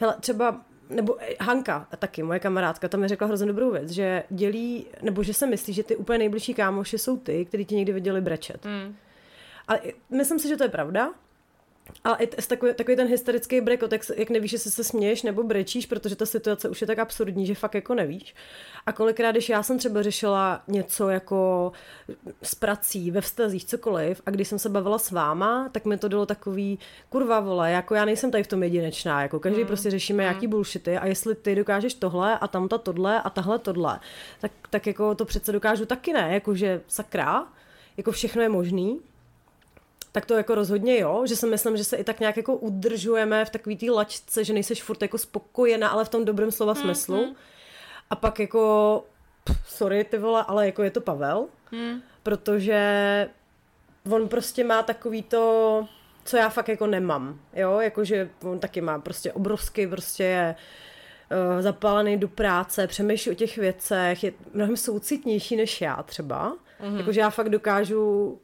hele, 0.00 0.16
třeba 0.20 0.60
nebo 0.90 1.16
eh, 1.20 1.34
Hanka 1.40 1.86
taky, 1.98 2.22
moje 2.22 2.40
kamarádka, 2.40 2.88
tam 2.88 3.00
mi 3.00 3.08
řekla 3.08 3.26
hrozně 3.26 3.46
dobrou 3.46 3.70
věc, 3.70 3.90
že 3.90 4.22
dělí, 4.30 4.86
nebo 5.02 5.22
že 5.22 5.34
se 5.34 5.46
myslí, 5.46 5.72
že 5.72 5.82
ty 5.82 5.96
úplně 5.96 6.18
nejbližší 6.18 6.54
kámoši 6.54 6.98
jsou 6.98 7.16
ty, 7.16 7.44
kteří 7.44 7.64
ti 7.64 7.74
někdy 7.74 7.92
viděli 7.92 8.20
brečet. 8.20 8.64
Mm. 8.64 8.96
A 9.68 9.74
myslím 10.10 10.38
si, 10.38 10.48
že 10.48 10.56
to 10.56 10.64
je 10.64 10.68
pravda, 10.68 11.12
a 12.04 12.14
i 12.14 12.26
takový, 12.26 12.74
takový 12.74 12.96
ten 12.96 13.08
hysterický 13.08 13.60
brekot, 13.60 13.92
jak, 13.92 14.02
jak 14.16 14.30
nevíš, 14.30 14.52
jestli 14.52 14.70
se 14.70 14.84
směješ 14.84 15.22
nebo 15.22 15.42
brečíš, 15.42 15.86
protože 15.86 16.16
ta 16.16 16.26
situace 16.26 16.68
už 16.68 16.80
je 16.80 16.86
tak 16.86 16.98
absurdní, 16.98 17.46
že 17.46 17.54
fakt 17.54 17.74
jako 17.74 17.94
nevíš. 17.94 18.34
A 18.86 18.92
kolikrát, 18.92 19.30
když 19.30 19.48
já 19.48 19.62
jsem 19.62 19.78
třeba 19.78 20.02
řešila 20.02 20.62
něco 20.68 21.08
jako 21.08 21.72
s 22.42 22.54
prací, 22.54 23.10
ve 23.10 23.20
vztazích, 23.20 23.64
cokoliv, 23.64 24.22
a 24.26 24.30
když 24.30 24.48
jsem 24.48 24.58
se 24.58 24.68
bavila 24.68 24.98
s 24.98 25.10
váma, 25.10 25.68
tak 25.72 25.84
mi 25.84 25.98
to 25.98 26.08
dalo 26.08 26.26
takový, 26.26 26.78
kurva 27.08 27.40
vole, 27.40 27.70
jako 27.70 27.94
já 27.94 28.04
nejsem 28.04 28.30
tady 28.30 28.44
v 28.44 28.46
tom 28.46 28.62
jedinečná, 28.62 29.22
jako 29.22 29.40
každý 29.40 29.60
mm. 29.60 29.66
prostě 29.66 29.90
řešíme 29.90 30.22
mm. 30.22 30.34
jaký 30.34 30.46
bullshity 30.46 30.98
a 30.98 31.06
jestli 31.06 31.34
ty 31.34 31.54
dokážeš 31.54 31.94
tohle 31.94 32.38
a 32.38 32.48
tamta 32.48 32.78
tohle 32.78 33.22
a 33.22 33.30
tahle 33.30 33.58
tohle, 33.58 34.00
tak, 34.40 34.52
tak 34.70 34.86
jako 34.86 35.14
to 35.14 35.24
přece 35.24 35.52
dokážu 35.52 35.86
taky 35.86 36.12
ne, 36.12 36.34
jakože 36.34 36.80
sakra, 36.88 37.46
jako 37.96 38.12
všechno 38.12 38.42
je 38.42 38.48
možný 38.48 39.00
tak 40.12 40.26
to 40.26 40.34
jako 40.34 40.54
rozhodně 40.54 40.98
jo, 40.98 41.22
že 41.26 41.36
si 41.36 41.46
myslím, 41.46 41.76
že 41.76 41.84
se 41.84 41.96
i 41.96 42.04
tak 42.04 42.20
nějak 42.20 42.36
jako 42.36 42.56
udržujeme 42.56 43.44
v 43.44 43.50
takový 43.50 43.76
té 43.76 43.90
lačce, 43.90 44.44
že 44.44 44.52
nejseš 44.52 44.82
furt 44.82 45.02
jako 45.02 45.18
spokojená, 45.18 45.88
ale 45.88 46.04
v 46.04 46.08
tom 46.08 46.24
dobrém 46.24 46.50
slova 46.50 46.72
mm, 46.72 46.80
smyslu. 46.80 47.36
A 48.10 48.16
pak 48.16 48.40
jako, 48.40 49.04
pff, 49.44 49.68
sorry 49.68 50.04
ty 50.04 50.18
vole, 50.18 50.44
ale 50.48 50.66
jako 50.66 50.82
je 50.82 50.90
to 50.90 51.00
Pavel, 51.00 51.46
mm. 51.72 52.02
protože 52.22 53.28
on 54.10 54.28
prostě 54.28 54.64
má 54.64 54.82
takový 54.82 55.22
to, 55.22 55.86
co 56.24 56.36
já 56.36 56.48
fakt 56.48 56.68
jako 56.68 56.86
nemám, 56.86 57.40
jo, 57.54 57.80
jakože 57.80 58.30
on 58.42 58.58
taky 58.58 58.80
má 58.80 58.98
prostě 58.98 59.32
obrovský, 59.32 59.86
prostě 59.86 60.24
je 60.24 60.56
uh, 61.54 61.62
zapálený 61.62 62.16
do 62.16 62.28
práce, 62.28 62.86
přemýšlí 62.86 63.32
o 63.32 63.34
těch 63.34 63.56
věcech, 63.58 64.24
je 64.24 64.32
mnohem 64.54 64.76
soucitnější 64.76 65.56
než 65.56 65.80
já 65.80 66.02
třeba, 66.02 66.56
mm-hmm. 66.80 66.96
jakože 66.96 67.20
já 67.20 67.30
fakt 67.30 67.48
dokážu 67.48 68.38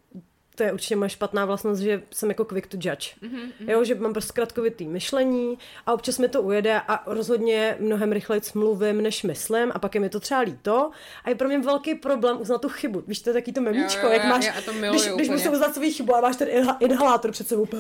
to 0.57 0.63
je 0.63 0.73
určitě 0.73 0.97
moje 0.97 1.09
špatná 1.09 1.45
vlastnost, 1.45 1.81
že 1.81 2.03
jsem 2.11 2.29
jako 2.29 2.45
quick 2.45 2.67
to 2.67 2.77
judge. 2.77 3.09
Mm-hmm. 3.23 3.71
Jo, 3.71 3.85
že 3.85 3.95
mám 3.95 4.13
prostě 4.13 4.29
zkratkovitý 4.29 4.89
myšlení 4.89 5.59
a 5.87 5.93
občas 5.93 6.19
mi 6.19 6.29
to 6.29 6.43
ujede 6.43 6.81
a 6.89 7.03
rozhodně 7.07 7.77
mnohem 7.81 8.13
rychleji 8.13 8.43
mluvím, 8.55 9.03
než 9.03 9.23
myslím 9.23 9.73
a 9.75 9.79
pak 9.79 9.95
je 9.95 10.01
mi 10.01 10.09
to 10.09 10.21
třeba 10.21 10.41
líto 10.41 10.91
a 11.25 11.29
je 11.29 11.35
pro 11.35 11.49
mě 11.49 11.59
velký 11.59 11.95
problém 11.95 12.41
uznat 12.41 12.61
tu 12.61 12.69
chybu. 12.69 13.03
Víš, 13.07 13.21
to 13.21 13.31
je 13.31 13.35
taky 13.35 13.53
to 13.53 13.61
memíčko, 13.61 14.07
jak 14.07 14.25
máš, 14.25 14.45
já 14.45 14.63
to 14.65 14.73
když, 14.73 15.09
když 15.15 15.29
musíš 15.29 15.49
uznat 15.49 15.75
svou 15.75 15.91
chybu 15.91 16.17
a 16.17 16.21
máš 16.21 16.37
ten 16.37 16.49
inhalátor 16.81 17.31
před 17.31 17.49
sebou. 17.49 17.67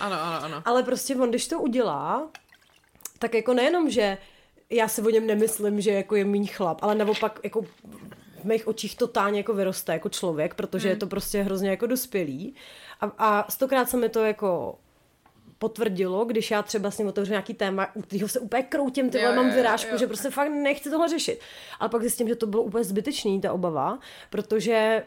ano, 0.00 0.16
ano, 0.22 0.42
ano. 0.42 0.62
Ale 0.64 0.82
prostě 0.82 1.16
on, 1.16 1.30
když 1.30 1.48
to 1.48 1.60
udělá, 1.60 2.28
tak 3.18 3.34
jako 3.34 3.54
nejenom, 3.54 3.90
že 3.90 4.18
já 4.70 4.88
si 4.88 5.02
o 5.02 5.10
něm 5.10 5.26
nemyslím, 5.26 5.80
že 5.80 5.90
jako 5.90 6.16
je 6.16 6.24
méně 6.24 6.46
chlap, 6.46 6.78
ale 6.82 6.94
naopak 6.94 7.40
jako 7.44 7.64
v 8.42 8.44
mých 8.44 8.68
očích 8.68 8.96
totálně 8.96 9.38
jako 9.38 9.54
vyroste 9.54 9.92
jako 9.92 10.08
člověk, 10.08 10.54
protože 10.54 10.88
mm. 10.88 10.90
je 10.90 10.96
to 10.96 11.06
prostě 11.06 11.42
hrozně 11.42 11.70
jako 11.70 11.86
dospělý. 11.86 12.54
A, 13.00 13.06
a 13.18 13.50
stokrát 13.50 13.88
se 13.88 13.96
mi 13.96 14.08
to 14.08 14.24
jako 14.24 14.78
potvrdilo, 15.58 16.24
když 16.24 16.50
já 16.50 16.62
třeba 16.62 16.90
s 16.90 16.98
ním 16.98 17.08
otevřu 17.08 17.30
nějaký 17.30 17.54
téma, 17.54 17.96
u 17.96 18.02
kterého 18.02 18.28
se 18.28 18.40
úplně 18.40 18.62
kroutím, 18.62 19.10
ty 19.10 19.22
mám 19.36 19.50
vyrážku, 19.50 19.92
jo. 19.92 19.98
že 19.98 20.06
prostě 20.06 20.30
fakt 20.30 20.48
nechci 20.48 20.90
tohle 20.90 21.08
řešit. 21.08 21.40
Ale 21.80 21.88
pak 21.88 22.00
zjistím, 22.00 22.28
že 22.28 22.36
to 22.36 22.46
bylo 22.46 22.62
úplně 22.62 22.84
zbytečný, 22.84 23.40
ta 23.40 23.52
obava, 23.52 23.98
protože 24.30 25.02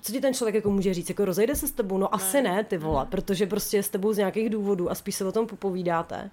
co 0.00 0.12
ti 0.12 0.20
ten 0.20 0.34
člověk 0.34 0.54
jako 0.54 0.70
může 0.70 0.94
říct, 0.94 1.08
jako 1.08 1.24
rozejde 1.24 1.56
se 1.56 1.68
s 1.68 1.72
tebou? 1.72 1.98
No 1.98 2.04
ne. 2.06 2.08
asi 2.12 2.42
ne, 2.42 2.64
ty 2.64 2.78
vole, 2.78 3.06
protože 3.10 3.46
prostě 3.46 3.76
je 3.76 3.82
s 3.82 3.88
tebou 3.88 4.12
z 4.12 4.18
nějakých 4.18 4.50
důvodů 4.50 4.90
a 4.90 4.94
spíš 4.94 5.14
se 5.14 5.24
o 5.24 5.32
tom 5.32 5.46
popovídáte. 5.46 6.30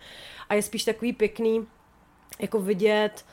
A 0.50 0.54
je 0.54 0.62
spíš 0.62 0.84
takový 0.84 1.14
pěkný, 1.14 1.68
jako 2.40 2.60
vidět, 2.60 3.26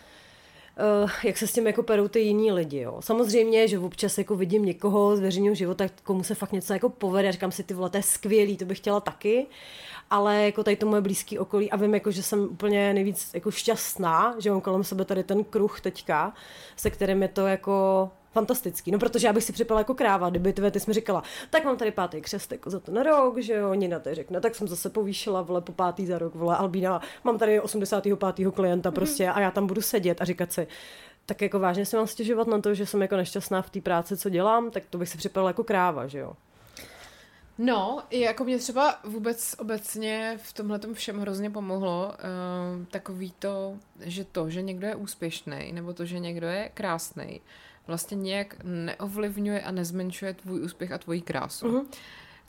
jak 1.24 1.38
se 1.38 1.46
s 1.46 1.52
tím 1.52 1.66
jako 1.66 1.82
perou 1.82 2.08
ty 2.08 2.20
jiní 2.20 2.52
lidi. 2.52 2.80
Jo. 2.80 2.96
Samozřejmě, 3.00 3.68
že 3.68 3.78
občas 3.78 4.18
jako 4.18 4.36
vidím 4.36 4.64
někoho 4.64 5.16
z 5.16 5.20
veřejného 5.20 5.54
života, 5.54 5.84
komu 6.04 6.22
se 6.22 6.34
fakt 6.34 6.52
něco 6.52 6.72
jako 6.72 6.88
povede, 6.88 7.32
říkám 7.32 7.52
si, 7.52 7.62
ty 7.62 7.74
vole, 7.74 7.90
to 7.90 7.96
je 7.96 8.02
skvělý, 8.02 8.56
to 8.56 8.64
bych 8.64 8.78
chtěla 8.78 9.00
taky, 9.00 9.46
ale 10.10 10.44
jako 10.44 10.64
tady 10.64 10.76
to 10.76 10.86
moje 10.86 11.02
blízký 11.02 11.38
okolí 11.38 11.70
a 11.70 11.76
vím, 11.76 11.94
jako, 11.94 12.10
že 12.10 12.22
jsem 12.22 12.42
úplně 12.42 12.94
nejvíc 12.94 13.30
jako 13.34 13.50
šťastná, 13.50 14.34
že 14.38 14.50
mám 14.50 14.60
kolem 14.60 14.84
sebe 14.84 15.04
tady 15.04 15.24
ten 15.24 15.44
kruh 15.44 15.80
teďka, 15.80 16.32
se 16.76 16.90
kterým 16.90 17.22
je 17.22 17.28
to 17.28 17.46
jako 17.46 18.10
fantastický. 18.34 18.90
No 18.90 18.98
protože 18.98 19.26
já 19.26 19.32
bych 19.32 19.44
si 19.44 19.52
připadala 19.52 19.80
jako 19.80 19.94
kráva, 19.94 20.30
kdyby 20.30 20.52
ty, 20.52 20.70
ty 20.70 20.80
jsi 20.80 20.90
mi 20.90 20.94
říkala, 20.94 21.22
tak 21.50 21.64
mám 21.64 21.76
tady 21.76 21.90
pátý 21.90 22.20
křestek 22.20 22.66
za 22.66 22.80
to 22.80 22.92
na 22.92 23.02
rok, 23.02 23.38
že 23.38 23.54
jo, 23.54 23.74
Nina 23.74 23.98
to 23.98 24.14
řekne, 24.14 24.40
tak 24.40 24.54
jsem 24.54 24.68
zase 24.68 24.90
povýšila, 24.90 25.42
vole, 25.42 25.60
po 25.60 25.72
pátý 25.72 26.06
za 26.06 26.18
rok, 26.18 26.34
vole, 26.34 26.56
Albína, 26.56 27.00
mám 27.24 27.38
tady 27.38 27.60
85. 27.60 28.18
klienta 28.54 28.90
mhm. 28.90 28.94
prostě 28.94 29.28
a 29.28 29.40
já 29.40 29.50
tam 29.50 29.66
budu 29.66 29.82
sedět 29.82 30.22
a 30.22 30.24
říkat 30.24 30.52
si, 30.52 30.66
tak 31.26 31.42
jako 31.42 31.58
vážně 31.58 31.86
si 31.86 31.96
mám 31.96 32.06
stěžovat 32.06 32.46
na 32.46 32.60
to, 32.60 32.74
že 32.74 32.86
jsem 32.86 33.02
jako 33.02 33.16
nešťastná 33.16 33.62
v 33.62 33.70
té 33.70 33.80
práci, 33.80 34.16
co 34.16 34.28
dělám, 34.28 34.70
tak 34.70 34.82
to 34.90 34.98
bych 34.98 35.08
si 35.08 35.18
připadala 35.18 35.50
jako 35.50 35.64
kráva, 35.64 36.06
že 36.06 36.18
jo. 36.18 36.32
No, 37.58 38.02
jako 38.10 38.44
mě 38.44 38.58
třeba 38.58 38.98
vůbec 39.04 39.54
obecně 39.58 40.38
v 40.42 40.52
tomhle 40.52 40.80
všem 40.92 41.20
hrozně 41.20 41.50
pomohlo 41.50 42.06
uh, 42.06 42.84
takový 42.86 43.32
to, 43.38 43.78
že 44.00 44.24
to, 44.24 44.50
že 44.50 44.62
někdo 44.62 44.86
je 44.86 44.94
úspěšný, 44.94 45.72
nebo 45.72 45.92
to, 45.92 46.04
že 46.04 46.18
někdo 46.18 46.46
je 46.46 46.70
krásný, 46.74 47.40
vlastně 47.86 48.16
nějak 48.16 48.56
neovlivňuje 48.62 49.62
a 49.62 49.70
nezmenšuje 49.70 50.34
tvůj 50.34 50.62
úspěch 50.62 50.92
a 50.92 50.98
tvoji 50.98 51.20
krásu. 51.20 51.66
Uh-huh. 51.66 51.86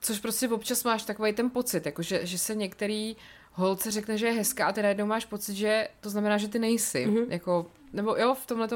Což 0.01 0.19
prostě 0.19 0.49
občas 0.49 0.83
máš 0.83 1.03
takový 1.03 1.33
ten 1.33 1.49
pocit, 1.49 1.85
jako 1.85 2.01
že, 2.01 2.25
že 2.25 2.37
se 2.37 2.55
některý 2.55 3.15
holce 3.51 3.91
řekne, 3.91 4.17
že 4.17 4.25
je 4.25 4.33
hezká 4.33 4.67
a 4.67 4.71
ty 4.71 4.81
najednou 4.81 5.05
máš 5.05 5.25
pocit, 5.25 5.55
že 5.55 5.87
to 6.01 6.09
znamená, 6.09 6.37
že 6.37 6.47
ty 6.47 6.59
nejsi. 6.59 7.07
Uh-huh. 7.07 7.25
Jako, 7.29 7.65
nebo 7.93 8.15
jo, 8.15 8.35
v 8.35 8.45
tomhle 8.45 8.67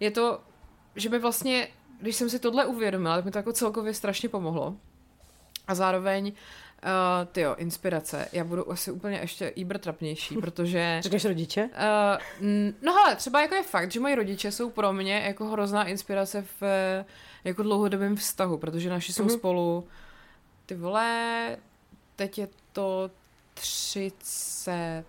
je 0.00 0.10
to, 0.10 0.40
že 0.96 1.08
mi 1.08 1.18
vlastně, 1.18 1.68
když 2.00 2.16
jsem 2.16 2.30
si 2.30 2.38
tohle 2.38 2.66
uvědomila, 2.66 3.16
tak 3.16 3.24
mi 3.24 3.30
to 3.30 3.38
jako 3.38 3.52
celkově 3.52 3.94
strašně 3.94 4.28
pomohlo. 4.28 4.76
A 5.66 5.74
zároveň 5.74 6.32
Uh, 6.84 7.26
ty 7.32 7.40
jo, 7.40 7.54
inspirace. 7.58 8.28
Já 8.32 8.44
budu 8.44 8.72
asi 8.72 8.90
úplně 8.90 9.18
ještě 9.18 9.48
íbr 9.48 9.78
trapnější, 9.78 10.36
protože... 10.36 11.00
Řekneš 11.02 11.24
rodiče? 11.24 11.64
Uh, 11.64 11.70
no 12.82 12.94
hele, 12.94 13.16
třeba 13.16 13.40
jako 13.40 13.54
je 13.54 13.62
fakt, 13.62 13.92
že 13.92 14.00
moji 14.00 14.14
rodiče 14.14 14.52
jsou 14.52 14.70
pro 14.70 14.92
mě 14.92 15.14
jako 15.14 15.44
hrozná 15.44 15.84
inspirace 15.84 16.44
v 16.60 16.64
jako 17.44 17.62
dlouhodobém 17.62 18.16
vztahu, 18.16 18.58
protože 18.58 18.90
naši 18.90 19.12
jsou 19.12 19.24
uh-huh. 19.24 19.38
spolu 19.38 19.88
ty 20.66 20.74
vole, 20.74 21.56
teď 22.16 22.38
je 22.38 22.48
to 22.72 23.10
35, 23.54 25.06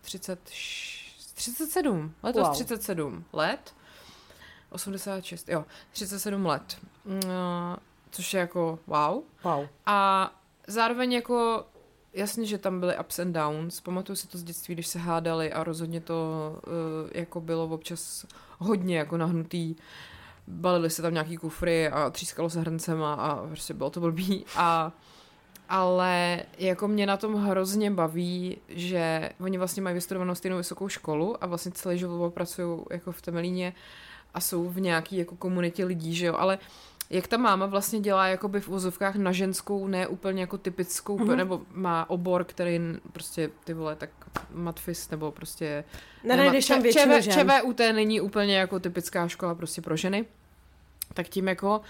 30, 0.00 0.40
37, 1.34 2.14
letos 2.22 2.42
wow. 2.42 2.52
37 2.52 3.24
let, 3.32 3.74
86, 4.70 5.48
jo, 5.48 5.64
37 5.92 6.46
let. 6.46 6.78
Uh, 7.04 7.20
což 8.10 8.34
je 8.34 8.40
jako 8.40 8.78
wow. 8.86 9.22
Wow. 9.44 9.66
A 9.86 10.30
zároveň 10.66 11.12
jako 11.12 11.64
jasně, 12.12 12.46
že 12.46 12.58
tam 12.58 12.80
byly 12.80 12.98
ups 12.98 13.18
and 13.18 13.32
downs. 13.32 13.80
Pamatuju 13.80 14.16
si 14.16 14.28
to 14.28 14.38
z 14.38 14.42
dětství, 14.42 14.74
když 14.74 14.86
se 14.86 14.98
hádali 14.98 15.52
a 15.52 15.64
rozhodně 15.64 16.00
to 16.00 16.14
uh, 16.66 17.10
jako 17.14 17.40
bylo 17.40 17.64
občas 17.64 18.26
hodně 18.58 18.98
jako 18.98 19.16
nahnutý. 19.16 19.76
Balili 20.46 20.90
se 20.90 21.02
tam 21.02 21.12
nějaký 21.12 21.36
kufry 21.36 21.88
a 21.88 22.10
třískalo 22.10 22.50
se 22.50 22.60
hrncema 22.60 23.14
a 23.14 23.46
prostě 23.46 23.74
bylo 23.74 23.90
to 23.90 24.00
blbý. 24.00 24.44
A 24.56 24.92
ale 25.68 26.42
jako 26.58 26.88
mě 26.88 27.06
na 27.06 27.16
tom 27.16 27.34
hrozně 27.34 27.90
baví, 27.90 28.58
že 28.68 29.30
oni 29.40 29.58
vlastně 29.58 29.82
mají 29.82 29.94
vystudovanou 29.94 30.34
stejnou 30.34 30.56
vysokou 30.56 30.88
školu 30.88 31.44
a 31.44 31.46
vlastně 31.46 31.72
celý 31.72 31.98
život 31.98 32.34
pracují 32.34 32.80
jako 32.90 33.12
v 33.12 33.22
Temelíně 33.22 33.74
a 34.34 34.40
jsou 34.40 34.68
v 34.68 34.80
nějaký 34.80 35.16
jako 35.16 35.36
komunitě 35.36 35.84
lidí, 35.84 36.14
že 36.14 36.26
jo, 36.26 36.34
ale 36.38 36.56
uh, 36.56 36.89
jak 37.10 37.26
ta 37.26 37.36
máma 37.36 37.66
vlastně 37.66 38.00
dělá 38.00 38.26
jakoby 38.26 38.60
v 38.60 38.68
úzovkách 38.68 39.16
na 39.16 39.32
ženskou, 39.32 39.86
ne 39.86 40.06
úplně 40.06 40.40
jako 40.40 40.58
typickou, 40.58 41.18
mm-hmm. 41.18 41.36
nebo 41.36 41.62
má 41.72 42.10
obor, 42.10 42.44
který 42.44 42.80
prostě 43.12 43.50
ty 43.64 43.74
vole, 43.74 43.96
tak 43.96 44.10
matfis, 44.52 45.10
nebo 45.10 45.30
prostě... 45.30 45.84
Nenajdeš 46.24 46.66
tam 46.66 46.82
většinu 46.82 47.14
ČV, 47.14 47.24
žen. 47.24 47.32
ČVUT 47.32 47.78
není 47.78 48.20
úplně 48.20 48.58
jako 48.58 48.80
typická 48.80 49.28
škola 49.28 49.54
prostě 49.54 49.82
pro 49.82 49.96
ženy. 49.96 50.24
Tak 51.14 51.28
tím 51.28 51.48
jako... 51.48 51.80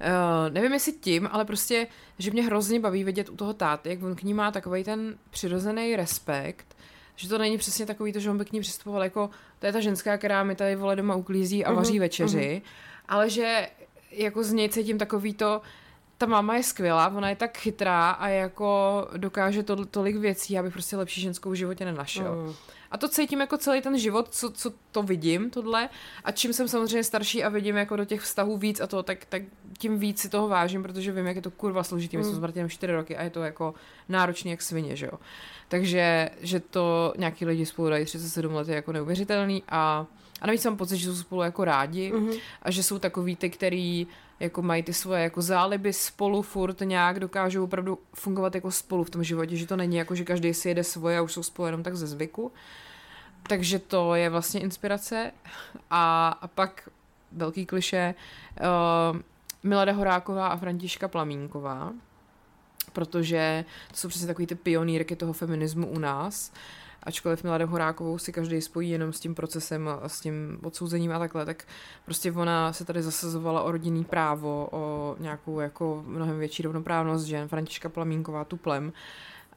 Uh, 0.00 0.52
nevím 0.52 0.72
jestli 0.72 0.92
tím, 0.92 1.28
ale 1.32 1.44
prostě, 1.44 1.86
že 2.18 2.30
mě 2.30 2.42
hrozně 2.42 2.80
baví 2.80 3.04
vidět 3.04 3.28
u 3.28 3.36
toho 3.36 3.54
táty, 3.54 3.88
jak 3.88 4.02
on 4.02 4.16
k 4.16 4.22
ní 4.22 4.34
má 4.34 4.50
takový 4.50 4.84
ten 4.84 5.18
přirozený 5.30 5.96
respekt, 5.96 6.76
že 7.16 7.28
to 7.28 7.38
není 7.38 7.58
přesně 7.58 7.86
takový 7.86 8.12
to, 8.12 8.20
že 8.20 8.30
on 8.30 8.38
by 8.38 8.44
k 8.44 8.52
ní 8.52 8.60
přistupoval 8.60 9.02
jako, 9.02 9.30
to 9.58 9.66
je 9.66 9.72
ta 9.72 9.80
ženská, 9.80 10.18
která 10.18 10.44
mi 10.44 10.54
tady 10.54 10.76
vole 10.76 10.96
doma 10.96 11.14
uklízí 11.14 11.64
a 11.64 11.72
vaří 11.72 11.96
uh-huh, 11.96 12.00
večeři, 12.00 12.62
uh-huh. 12.64 12.70
ale 13.08 13.30
že 13.30 13.68
jako 14.12 14.44
z 14.44 14.52
něj 14.52 14.68
cítím 14.68 14.98
takový 14.98 15.34
to, 15.34 15.62
ta 16.18 16.26
máma 16.26 16.56
je 16.56 16.62
skvělá, 16.62 17.08
ona 17.08 17.28
je 17.28 17.36
tak 17.36 17.58
chytrá 17.58 18.10
a 18.10 18.28
jako 18.28 19.08
dokáže 19.16 19.62
to, 19.62 19.86
tolik 19.86 20.16
věcí, 20.16 20.58
abych 20.58 20.72
prostě 20.72 20.96
lepší 20.96 21.20
ženskou 21.20 21.50
v 21.50 21.54
životě 21.54 21.84
nenašel. 21.84 22.36
Mm. 22.36 22.54
A 22.90 22.98
to 22.98 23.08
cítím 23.08 23.40
jako 23.40 23.58
celý 23.58 23.82
ten 23.82 23.98
život, 23.98 24.28
co, 24.30 24.50
co 24.50 24.72
to 24.92 25.02
vidím, 25.02 25.50
tohle. 25.50 25.88
A 26.24 26.32
čím 26.32 26.52
jsem 26.52 26.68
samozřejmě 26.68 27.04
starší 27.04 27.44
a 27.44 27.48
vidím 27.48 27.76
jako 27.76 27.96
do 27.96 28.04
těch 28.04 28.20
vztahů 28.20 28.56
víc 28.56 28.80
a 28.80 28.86
to, 28.86 29.02
tak, 29.02 29.24
tak 29.24 29.42
tím 29.78 29.98
víc 29.98 30.20
si 30.20 30.28
toho 30.28 30.48
vážím, 30.48 30.82
protože 30.82 31.12
vím, 31.12 31.26
jak 31.26 31.36
je 31.36 31.42
to 31.42 31.50
kurva 31.50 31.82
složitý. 31.82 32.16
My 32.16 32.24
jsme 32.24 32.32
mm. 32.32 32.38
s 32.38 32.40
Martinem 32.40 32.70
4 32.70 32.92
roky 32.92 33.16
a 33.16 33.22
je 33.22 33.30
to 33.30 33.42
jako 33.42 33.74
náročný 34.08 34.50
jak 34.50 34.62
svině, 34.62 34.96
že 34.96 35.06
jo. 35.06 35.18
Takže, 35.68 36.30
že 36.40 36.60
to 36.60 37.14
nějaký 37.18 37.44
lidi 37.44 37.66
spolu 37.66 37.90
dají 37.90 38.04
37 38.04 38.54
let 38.54 38.68
je 38.68 38.74
jako 38.74 38.92
neuvěřitelný 38.92 39.62
a 39.68 40.06
a 40.42 40.46
navíc 40.46 40.64
mám 40.64 40.76
pocit, 40.76 40.96
že 40.96 41.10
jsou 41.10 41.16
spolu 41.16 41.42
jako 41.42 41.64
rádi 41.64 42.12
mm-hmm. 42.12 42.40
a 42.62 42.70
že 42.70 42.82
jsou 42.82 42.98
takový 42.98 43.36
ty, 43.36 43.50
který 43.50 44.06
jako 44.40 44.62
mají 44.62 44.82
ty 44.82 44.92
svoje 44.92 45.22
jako 45.22 45.42
záliby 45.42 45.92
spolu 45.92 46.42
furt 46.42 46.80
nějak 46.80 47.20
dokážou 47.20 47.64
opravdu 47.64 47.98
fungovat 48.14 48.54
jako 48.54 48.70
spolu 48.70 49.04
v 49.04 49.10
tom 49.10 49.24
životě, 49.24 49.56
že 49.56 49.66
to 49.66 49.76
není 49.76 49.96
jako, 49.96 50.14
že 50.14 50.24
každý 50.24 50.54
si 50.54 50.68
jede 50.68 50.84
svoje 50.84 51.18
a 51.18 51.22
už 51.22 51.32
jsou 51.32 51.42
spolu 51.42 51.66
jenom 51.66 51.82
tak 51.82 51.96
ze 51.96 52.06
zvyku. 52.06 52.52
Takže 53.42 53.78
to 53.78 54.14
je 54.14 54.30
vlastně 54.30 54.60
inspirace. 54.60 55.32
A, 55.90 56.28
a 56.40 56.48
pak 56.48 56.88
velký 57.32 57.66
kliše 57.66 58.14
uh, 58.60 59.18
Milada 59.62 59.92
Horáková 59.92 60.46
a 60.48 60.56
Františka 60.56 61.08
Plamínková, 61.08 61.92
protože 62.92 63.64
to 63.90 63.96
jsou 63.96 64.08
přesně 64.08 64.26
takový 64.26 64.46
ty 64.46 64.54
pionýrky 64.54 65.16
toho 65.16 65.32
feminismu 65.32 65.86
u 65.86 65.98
nás. 65.98 66.52
Uh, 66.54 66.81
ačkoliv 67.02 67.42
Miladu 67.42 67.66
Horákovou 67.66 68.18
si 68.18 68.32
každý 68.32 68.60
spojí 68.60 68.90
jenom 68.90 69.12
s 69.12 69.20
tím 69.20 69.34
procesem 69.34 69.88
a 69.88 70.08
s 70.08 70.20
tím 70.20 70.58
odsouzením 70.62 71.12
a 71.12 71.18
takhle, 71.18 71.46
tak 71.46 71.64
prostě 72.04 72.32
ona 72.32 72.72
se 72.72 72.84
tady 72.84 73.02
zasazovala 73.02 73.62
o 73.62 73.72
rodinný 73.72 74.04
právo, 74.04 74.68
o 74.72 75.16
nějakou 75.18 75.60
jako 75.60 76.04
mnohem 76.06 76.38
větší 76.38 76.62
rovnoprávnost 76.62 77.26
žen, 77.26 77.48
Františka 77.48 77.88
Plamínková, 77.88 78.44
Tuplem. 78.44 78.92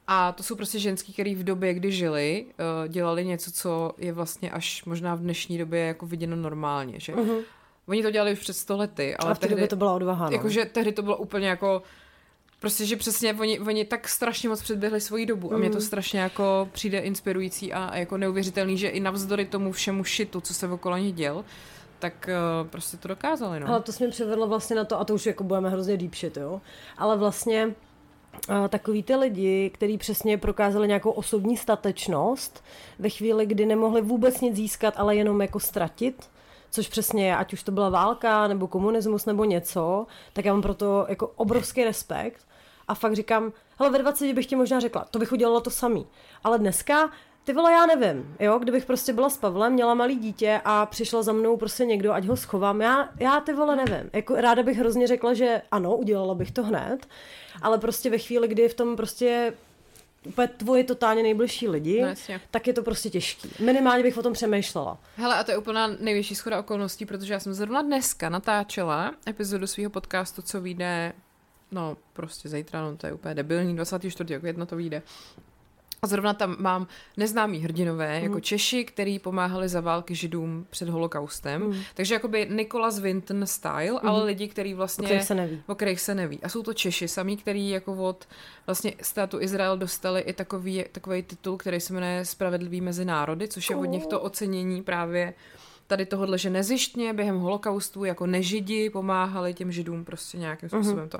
A 0.06 0.32
to 0.32 0.42
jsou 0.42 0.56
prostě 0.56 0.78
ženský, 0.78 1.12
který 1.12 1.34
v 1.34 1.44
době, 1.44 1.74
kdy 1.74 1.92
žili, 1.92 2.46
eh, 2.48 2.88
dělali 2.88 3.24
něco, 3.24 3.52
co 3.52 3.92
je 3.98 4.12
vlastně 4.12 4.50
až 4.50 4.84
možná 4.84 5.14
v 5.14 5.20
dnešní 5.20 5.58
době 5.58 5.80
jako 5.80 6.06
viděno 6.06 6.36
normálně, 6.36 7.00
že? 7.00 7.14
Uh-huh. 7.14 7.42
Oni 7.86 8.02
to 8.02 8.10
dělali 8.10 8.32
už 8.32 8.38
před 8.38 8.52
sto 8.52 8.76
lety, 8.76 9.16
ale 9.16 9.30
a 9.30 9.34
v 9.34 9.38
té 9.38 9.48
době 9.48 9.68
to 9.68 9.76
byla 9.76 9.92
odvaha, 9.94 10.30
no. 10.30 10.36
Jakože 10.36 10.64
tehdy 10.64 10.92
to 10.92 11.02
bylo 11.02 11.16
úplně 11.16 11.48
jako 11.48 11.82
Prostě, 12.60 12.86
že 12.86 12.96
přesně 12.96 13.34
oni, 13.34 13.60
oni 13.60 13.84
tak 13.84 14.08
strašně 14.08 14.48
moc 14.48 14.62
předběhli 14.62 15.00
svoji 15.00 15.26
dobu 15.26 15.54
a 15.54 15.56
mě 15.56 15.70
to 15.70 15.78
mm. 15.78 15.80
strašně 15.80 16.20
jako 16.20 16.68
přijde 16.72 16.98
inspirující 16.98 17.72
a, 17.72 17.84
a 17.84 17.96
jako 17.96 18.16
neuvěřitelný, 18.16 18.78
že 18.78 18.88
i 18.88 19.00
navzdory 19.00 19.46
tomu 19.46 19.72
všemu 19.72 20.04
šitu, 20.04 20.40
co 20.40 20.54
se 20.54 20.68
okolo 20.68 20.96
nich 20.96 21.14
děl, 21.14 21.44
tak 21.98 22.28
uh, 22.62 22.68
prostě 22.68 22.96
to 22.96 23.08
dokázali, 23.08 23.60
no. 23.60 23.68
Ale 23.68 23.82
to 23.82 23.92
jsme 23.92 24.08
přivedlo 24.08 24.46
vlastně 24.46 24.76
na 24.76 24.84
to, 24.84 25.00
a 25.00 25.04
to 25.04 25.14
už 25.14 25.26
jako 25.26 25.44
budeme 25.44 25.70
hrozně 25.70 25.96
deep 25.96 26.14
shit, 26.14 26.36
jo, 26.36 26.60
ale 26.98 27.16
vlastně 27.16 27.66
uh, 27.66 28.68
takový 28.68 29.02
ty 29.02 29.16
lidi, 29.16 29.70
kteří 29.74 29.98
přesně 29.98 30.38
prokázali 30.38 30.88
nějakou 30.88 31.10
osobní 31.10 31.56
statečnost 31.56 32.64
ve 32.98 33.08
chvíli, 33.08 33.46
kdy 33.46 33.66
nemohli 33.66 34.00
vůbec 34.00 34.40
nic 34.40 34.56
získat, 34.56 34.94
ale 34.96 35.16
jenom 35.16 35.40
jako 35.42 35.60
ztratit, 35.60 36.30
což 36.76 36.88
přesně 36.88 37.26
je, 37.26 37.36
ať 37.36 37.52
už 37.52 37.62
to 37.62 37.72
byla 37.72 37.88
válka, 37.88 38.48
nebo 38.48 38.66
komunismus, 38.66 39.26
nebo 39.26 39.44
něco, 39.44 40.06
tak 40.32 40.44
já 40.44 40.52
mám 40.52 40.62
proto 40.62 41.06
jako 41.08 41.32
obrovský 41.36 41.84
respekt 41.84 42.46
a 42.88 42.94
fakt 42.94 43.16
říkám, 43.16 43.52
hele, 43.78 43.90
ve 43.90 43.98
20 43.98 44.32
bych 44.32 44.46
ti 44.46 44.56
možná 44.56 44.80
řekla, 44.80 45.04
to 45.10 45.18
bych 45.18 45.32
udělala 45.32 45.60
to 45.60 45.70
samý. 45.70 46.06
Ale 46.44 46.58
dneska, 46.58 47.10
ty 47.44 47.52
vole, 47.52 47.72
já 47.72 47.86
nevím, 47.86 48.36
jo, 48.40 48.58
kdybych 48.58 48.84
prostě 48.84 49.12
byla 49.12 49.30
s 49.30 49.36
Pavlem, 49.36 49.72
měla 49.72 49.94
malý 49.94 50.16
dítě 50.16 50.60
a 50.64 50.86
přišla 50.86 51.22
za 51.22 51.32
mnou 51.32 51.56
prostě 51.56 51.84
někdo, 51.84 52.12
ať 52.12 52.24
ho 52.24 52.36
schovám, 52.36 52.80
já, 52.80 53.08
já 53.20 53.40
ty 53.40 53.52
vole 53.52 53.76
nevím. 53.76 54.10
Jako 54.12 54.34
ráda 54.34 54.62
bych 54.62 54.78
hrozně 54.78 55.06
řekla, 55.06 55.34
že 55.34 55.62
ano, 55.70 55.96
udělala 55.96 56.34
bych 56.34 56.50
to 56.50 56.62
hned, 56.62 57.06
ale 57.62 57.78
prostě 57.78 58.10
ve 58.10 58.18
chvíli, 58.18 58.48
kdy 58.48 58.68
v 58.68 58.74
tom 58.74 58.96
prostě 58.96 59.52
úplně 60.26 60.48
tvoje 60.48 60.84
totálně 60.84 61.22
nejbližší 61.22 61.68
lidi, 61.68 62.02
no, 62.02 62.38
tak 62.50 62.66
je 62.66 62.72
to 62.72 62.82
prostě 62.82 63.10
těžký. 63.10 63.50
Minimálně 63.60 64.02
bych 64.02 64.18
o 64.18 64.22
tom 64.22 64.32
přemýšlela. 64.32 64.98
Hele, 65.16 65.36
a 65.36 65.44
to 65.44 65.50
je 65.50 65.58
úplná 65.58 65.86
největší 65.86 66.34
schoda 66.34 66.60
okolností, 66.60 67.06
protože 67.06 67.32
já 67.32 67.40
jsem 67.40 67.54
zrovna 67.54 67.82
dneska 67.82 68.28
natáčela 68.28 69.14
epizodu 69.28 69.66
svého 69.66 69.90
podcastu, 69.90 70.42
co 70.42 70.60
vyjde 70.60 71.12
no 71.72 71.96
prostě 72.12 72.48
zítra, 72.48 72.82
no 72.82 72.96
to 72.96 73.06
je 73.06 73.12
úplně 73.12 73.34
debilní, 73.34 73.76
24. 73.76 74.38
května 74.38 74.66
to 74.66 74.76
vyjde. 74.76 75.02
A 76.02 76.06
zrovna 76.06 76.34
tam 76.34 76.56
mám 76.58 76.86
neznámý 77.16 77.58
hrdinové, 77.58 78.18
mm. 78.18 78.24
jako 78.24 78.40
Češi, 78.40 78.84
který 78.84 79.18
pomáhali 79.18 79.68
za 79.68 79.80
války 79.80 80.14
židům 80.14 80.66
před 80.70 80.88
holokaustem. 80.88 81.62
Mm. 81.62 81.76
Takže 81.94 82.14
jakoby 82.14 82.48
Nicholas 82.50 82.98
Winton 82.98 83.46
style, 83.46 84.00
mm. 84.02 84.08
ale 84.08 84.24
lidi, 84.24 84.48
který 84.48 84.74
vlastně... 84.74 85.04
O 85.04 85.06
kterých 85.06 85.24
se 85.24 85.34
neví. 85.34 85.62
O 85.66 85.74
kterých 85.74 86.00
se 86.00 86.14
neví. 86.14 86.40
A 86.42 86.48
jsou 86.48 86.62
to 86.62 86.74
Češi 86.74 87.08
samý, 87.08 87.36
který 87.36 87.70
jako 87.70 87.94
od 87.94 88.28
vlastně 88.66 88.94
státu 89.02 89.40
Izrael 89.40 89.78
dostali 89.78 90.20
i 90.20 90.32
takový, 90.32 90.84
takový 90.92 91.22
titul, 91.22 91.56
který 91.56 91.80
se 91.80 91.92
jmenuje 91.92 92.24
Spravedlivý 92.24 92.80
mezi 92.80 93.04
národy, 93.04 93.48
což 93.48 93.70
je 93.70 93.76
od 93.76 93.84
nich 93.84 94.06
to 94.06 94.20
ocenění 94.20 94.82
právě 94.82 95.34
tady 95.86 96.06
tohohle, 96.06 96.38
že 96.38 96.50
nezištně 96.50 97.12
během 97.12 97.38
holokaustu 97.38 98.04
jako 98.04 98.26
nežidi 98.26 98.90
pomáhali 98.90 99.54
těm 99.54 99.72
židům 99.72 100.04
prostě 100.04 100.38
nějakým 100.38 100.68
způsobem 100.68 101.06
mm-hmm. 101.06 101.08
to. 101.08 101.18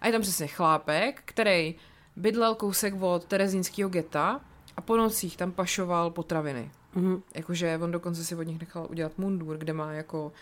A 0.00 0.06
je 0.06 0.12
tam 0.12 0.22
přesně 0.22 0.46
chlápek, 0.46 1.22
který 1.24 1.74
bydlel 2.16 2.54
kousek 2.54 2.94
od 3.02 3.24
terezínského 3.24 3.90
geta 3.90 4.40
a 4.76 4.80
po 4.80 4.96
nocích 4.96 5.36
tam 5.36 5.52
pašoval 5.52 6.10
potraviny. 6.10 6.70
Mm-hmm. 6.96 7.22
Jakože 7.34 7.78
on 7.82 7.90
dokonce 7.90 8.24
si 8.24 8.36
od 8.36 8.42
nich 8.42 8.60
nechal 8.60 8.86
udělat 8.90 9.18
mundur, 9.18 9.58
kde 9.58 9.72
má 9.72 9.92
jako 9.92 10.32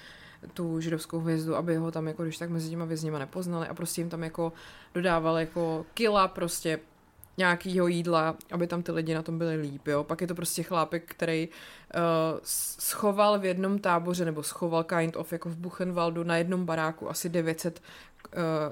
tu 0.52 0.80
židovskou 0.80 1.20
hvězdu, 1.20 1.56
aby 1.56 1.76
ho 1.76 1.90
tam 1.90 2.08
jako 2.08 2.22
když 2.22 2.38
tak 2.38 2.50
mezi 2.50 2.70
těma 2.70 2.84
vězněma 2.84 3.18
nepoznali 3.18 3.68
a 3.68 3.74
prostě 3.74 4.00
jim 4.00 4.08
tam 4.10 4.22
jako 4.22 4.52
dodával 4.94 5.38
jako 5.38 5.86
kila 5.94 6.28
prostě 6.28 6.78
nějakýho 7.36 7.86
jídla, 7.86 8.36
aby 8.50 8.66
tam 8.66 8.82
ty 8.82 8.92
lidi 8.92 9.14
na 9.14 9.22
tom 9.22 9.38
byli 9.38 9.56
líp, 9.56 9.88
jo. 9.88 10.04
Pak 10.04 10.20
je 10.20 10.26
to 10.26 10.34
prostě 10.34 10.62
chlápek, 10.62 11.04
který 11.06 11.48
uh, 11.48 12.02
schoval 12.78 13.38
v 13.38 13.44
jednom 13.44 13.78
táboře, 13.78 14.24
nebo 14.24 14.42
schoval 14.42 14.84
kind 14.84 15.16
of 15.16 15.32
jako 15.32 15.48
v 15.48 15.56
Buchenwaldu 15.56 16.24
na 16.24 16.36
jednom 16.36 16.64
baráku 16.64 17.10
asi 17.10 17.28
900 17.28 17.78
uh, 17.78 17.84
eh, 17.84 18.13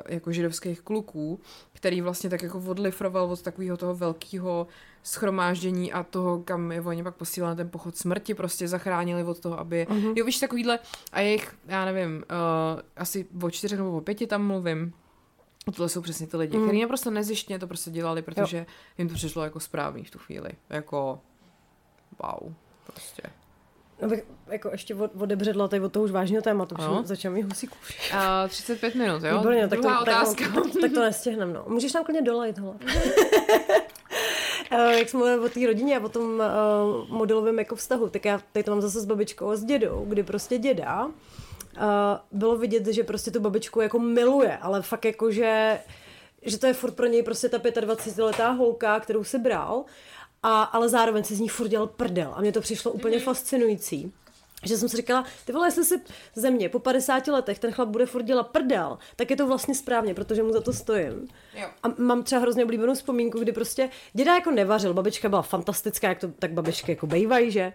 jako 0.09 0.33
židovských 0.33 0.81
kluků, 0.81 1.41
který 1.73 2.01
vlastně 2.01 2.31
tak 2.31 2.43
jako 2.43 2.63
odlifroval 2.67 3.25
od 3.25 3.43
takového 3.43 3.77
toho 3.77 3.95
velkého 3.95 4.67
schromáždění 5.03 5.93
a 5.93 6.03
toho, 6.03 6.39
kam 6.39 6.73
je 6.73 6.81
oni 6.81 7.03
pak 7.03 7.15
posílali 7.15 7.53
na 7.53 7.57
ten 7.57 7.69
pochod 7.69 7.97
smrti, 7.97 8.35
prostě 8.35 8.69
zachránili 8.69 9.25
od 9.25 9.41
toho, 9.41 9.59
aby, 9.59 9.87
uh-huh. 9.91 10.13
jo 10.17 10.25
víš, 10.25 10.39
takovýhle, 10.39 10.79
a 11.13 11.21
jejich, 11.21 11.55
já 11.67 11.85
nevím, 11.85 12.17
uh, 12.17 12.81
asi 12.97 13.27
o 13.43 13.51
čtyřech 13.51 13.79
nebo 13.79 13.97
o 13.97 14.01
pěti 14.01 14.27
tam 14.27 14.47
mluvím, 14.47 14.93
Tohle 15.65 15.89
jsou 15.89 16.01
přesně 16.01 16.27
ty 16.27 16.37
lidi, 16.37 16.59
mm. 16.59 16.65
kteří 16.65 16.83
naprosto 16.83 17.11
nezištně 17.11 17.59
to 17.59 17.67
prostě 17.67 17.91
dělali, 17.91 18.23
protože 18.23 18.59
jo. 18.59 18.65
jim 18.99 19.09
to 19.09 19.15
přišlo 19.15 19.45
jako 19.45 19.61
správný 19.61 20.05
v 20.05 20.11
tu 20.11 20.19
chvíli. 20.19 20.51
Jako 20.71 21.21
wow, 22.23 22.53
prostě. 22.87 23.23
No 24.03 24.09
tak 24.09 24.19
jako 24.47 24.69
ještě 24.73 24.95
odebředla 24.95 25.69
tady 25.69 25.83
od 25.83 25.93
toho 25.93 26.05
už 26.05 26.11
vážného 26.11 26.43
tématu, 26.43 26.75
no. 26.79 27.03
začal 27.05 27.33
mi 27.33 27.43
husí 27.43 27.67
kůži. 27.67 27.95
Uh, 28.13 28.49
35 28.49 28.95
minut, 28.95 29.23
jo? 29.23 29.39
Výborně, 29.39 29.69
tak 29.69 29.81
to, 29.81 30.01
otázka. 30.01 30.45
Tak, 30.45 30.65
tak, 30.65 30.73
tak, 30.81 30.93
to 30.93 31.01
nestihnem, 31.01 31.53
no. 31.53 31.65
Můžeš 31.69 31.93
nám 31.93 32.05
klidně 32.05 32.23
dolejt, 32.23 32.59
hele. 32.59 32.75
uh, 34.73 34.91
jak 34.91 35.09
jsme 35.09 35.19
mluvili 35.19 35.39
o 35.39 35.49
té 35.49 35.67
rodině 35.67 35.99
a 35.99 36.05
o 36.05 36.09
tom 36.09 36.25
uh, 36.25 37.09
modelovém 37.09 37.59
jako 37.59 37.77
vztahu, 37.77 38.09
tak 38.09 38.25
já 38.25 38.41
tady 38.53 38.65
to 38.65 38.71
mám 38.71 38.81
zase 38.81 39.01
s 39.01 39.05
babičkou 39.05 39.51
a 39.51 39.57
s 39.57 39.65
dědou, 39.65 40.05
kdy 40.09 40.23
prostě 40.23 40.59
děda 40.59 41.07
uh, 41.07 41.13
bylo 42.33 42.57
vidět, 42.57 42.87
že 42.87 43.05
prostě 43.05 43.31
tu 43.31 43.41
babičku 43.41 43.81
jako 43.81 43.99
miluje, 43.99 44.57
ale 44.57 44.83
fakt 44.83 45.05
jako, 45.05 45.31
že, 45.31 45.81
že 46.43 46.59
to 46.59 46.67
je 46.67 46.73
furt 46.75 46.95
pro 46.95 47.07
něj 47.07 47.23
prostě 47.23 47.49
ta 47.49 47.59
25-letá 47.59 48.51
holka, 48.51 49.01
kterou 49.01 49.25
si 49.25 49.39
bral, 49.39 49.85
a, 50.43 50.63
ale 50.63 50.89
zároveň 50.89 51.25
si 51.25 51.35
z 51.35 51.41
ní 51.41 51.49
furt 51.49 51.69
dělal 51.69 51.87
prdel 51.87 52.33
a 52.35 52.41
mně 52.41 52.53
to 52.53 52.61
přišlo 52.61 52.93
úplně 52.93 53.19
mm-hmm. 53.19 53.25
fascinující. 53.25 54.13
Že 54.65 54.77
jsem 54.79 54.89
si 54.89 54.97
říkala, 54.97 55.25
ty 55.45 55.53
vole, 55.53 55.67
jestli 55.67 55.85
si 55.85 56.01
ze 56.35 56.51
mě 56.51 56.69
po 56.69 56.79
50 56.79 57.27
letech 57.27 57.59
ten 57.59 57.73
chlap 57.73 57.89
bude 57.89 58.07
furt 58.07 58.23
dělat 58.23 58.49
prdel, 58.49 58.99
tak 59.17 59.31
je 59.31 59.37
to 59.37 59.47
vlastně 59.47 59.75
správně, 59.75 60.15
protože 60.15 60.43
mu 60.43 60.53
za 60.53 60.61
to 60.61 60.73
stojím. 60.73 61.29
Jo. 61.55 61.69
A 61.83 61.89
mám 61.99 62.23
třeba 62.23 62.41
hrozně 62.41 62.65
oblíbenou 62.65 62.95
vzpomínku, 62.95 63.39
kdy 63.39 63.53
prostě 63.53 63.91
děda 64.13 64.35
jako 64.35 64.51
nevařil, 64.51 64.95
babička 64.95 65.29
byla 65.29 65.43
fantastická, 65.43 66.09
jak 66.09 66.19
to 66.19 66.29
tak 66.29 66.53
babičky 66.53 66.93
jako 66.93 67.07
bejvají, 67.07 67.51
že? 67.51 67.73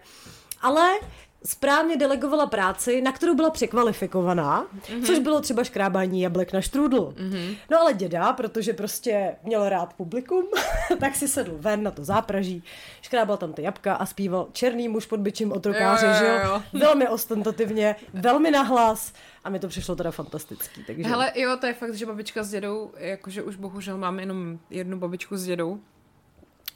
Ale 0.60 0.98
správně 1.44 1.96
delegovala 1.96 2.46
práci, 2.46 3.00
na 3.00 3.12
kterou 3.12 3.34
byla 3.34 3.50
překvalifikovaná, 3.50 4.66
mm-hmm. 4.66 5.06
což 5.06 5.18
bylo 5.18 5.40
třeba 5.40 5.64
škrábání 5.64 6.22
jablek 6.22 6.52
na 6.52 6.60
štrůdl. 6.60 7.14
Mm-hmm. 7.16 7.56
No 7.70 7.80
ale 7.80 7.94
děda, 7.94 8.32
protože 8.32 8.72
prostě 8.72 9.36
měl 9.42 9.68
rád 9.68 9.94
publikum, 9.94 10.44
tak 11.00 11.16
si 11.16 11.28
sedl 11.28 11.56
ven 11.58 11.82
na 11.82 11.90
to 11.90 12.04
zápraží, 12.04 12.62
škrábal 13.02 13.36
tam 13.36 13.52
ty 13.52 13.62
jabka 13.62 13.94
a 13.94 14.06
zpíval 14.06 14.48
Černý 14.52 14.88
muž 14.88 15.06
pod 15.06 15.20
byčím 15.20 15.52
otrokáře, 15.52 16.14
že 16.18 16.40
jo? 16.44 16.62
Velmi 16.72 17.08
ostentativně, 17.08 17.96
velmi 18.12 18.50
nahlas 18.50 19.12
a 19.44 19.50
mi 19.50 19.58
to 19.58 19.68
přišlo 19.68 19.96
teda 19.96 20.10
fantastický. 20.10 20.84
Takže... 20.84 21.02
Hele, 21.02 21.32
jo, 21.34 21.56
to 21.60 21.66
je 21.66 21.74
fakt, 21.74 21.94
že 21.94 22.06
babička 22.06 22.42
s 22.42 22.50
dědou, 22.50 22.92
jakože 22.96 23.42
už 23.42 23.56
bohužel 23.56 23.98
mám 23.98 24.20
jenom 24.20 24.58
jednu 24.70 24.98
babičku 24.98 25.36
s 25.36 25.44
dědou, 25.44 25.80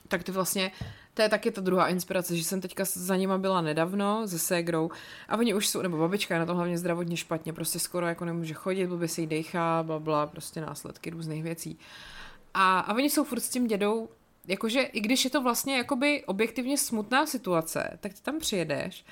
tak 0.08 0.22
ty 0.22 0.32
vlastně 0.32 0.70
to 1.14 1.22
je 1.22 1.28
taky 1.28 1.50
ta 1.50 1.60
druhá 1.60 1.88
inspirace, 1.88 2.36
že 2.36 2.44
jsem 2.44 2.60
teďka 2.60 2.84
za 2.84 3.16
nima 3.16 3.38
byla 3.38 3.60
nedávno 3.60 4.28
se 4.28 4.38
ségrou. 4.38 4.90
A 5.28 5.36
oni 5.36 5.54
už 5.54 5.68
jsou, 5.68 5.82
nebo 5.82 5.98
babička 5.98 6.34
je 6.34 6.40
na 6.40 6.46
tom 6.46 6.56
hlavně 6.56 6.78
zdravotně 6.78 7.16
špatně, 7.16 7.52
prostě 7.52 7.78
skoro 7.78 8.06
jako 8.06 8.24
nemůže 8.24 8.54
chodit, 8.54 8.86
blbě 8.86 9.08
se 9.08 9.20
jí 9.20 9.26
dechá, 9.26 9.82
bla, 9.82 9.98
bla, 9.98 10.26
prostě 10.26 10.60
následky 10.60 11.10
různých 11.10 11.42
věcí. 11.42 11.78
A, 12.54 12.80
a 12.80 12.94
oni 12.94 13.10
jsou 13.10 13.24
furt 13.24 13.40
s 13.40 13.48
tím 13.48 13.66
dědou, 13.66 14.08
jakože 14.48 14.80
i 14.80 15.00
když 15.00 15.24
je 15.24 15.30
to 15.30 15.42
vlastně 15.42 15.76
jakoby 15.76 16.24
objektivně 16.26 16.78
smutná 16.78 17.26
situace, 17.26 17.98
tak 18.00 18.12
ty 18.12 18.20
tam 18.22 18.38
přijedeš 18.38 19.04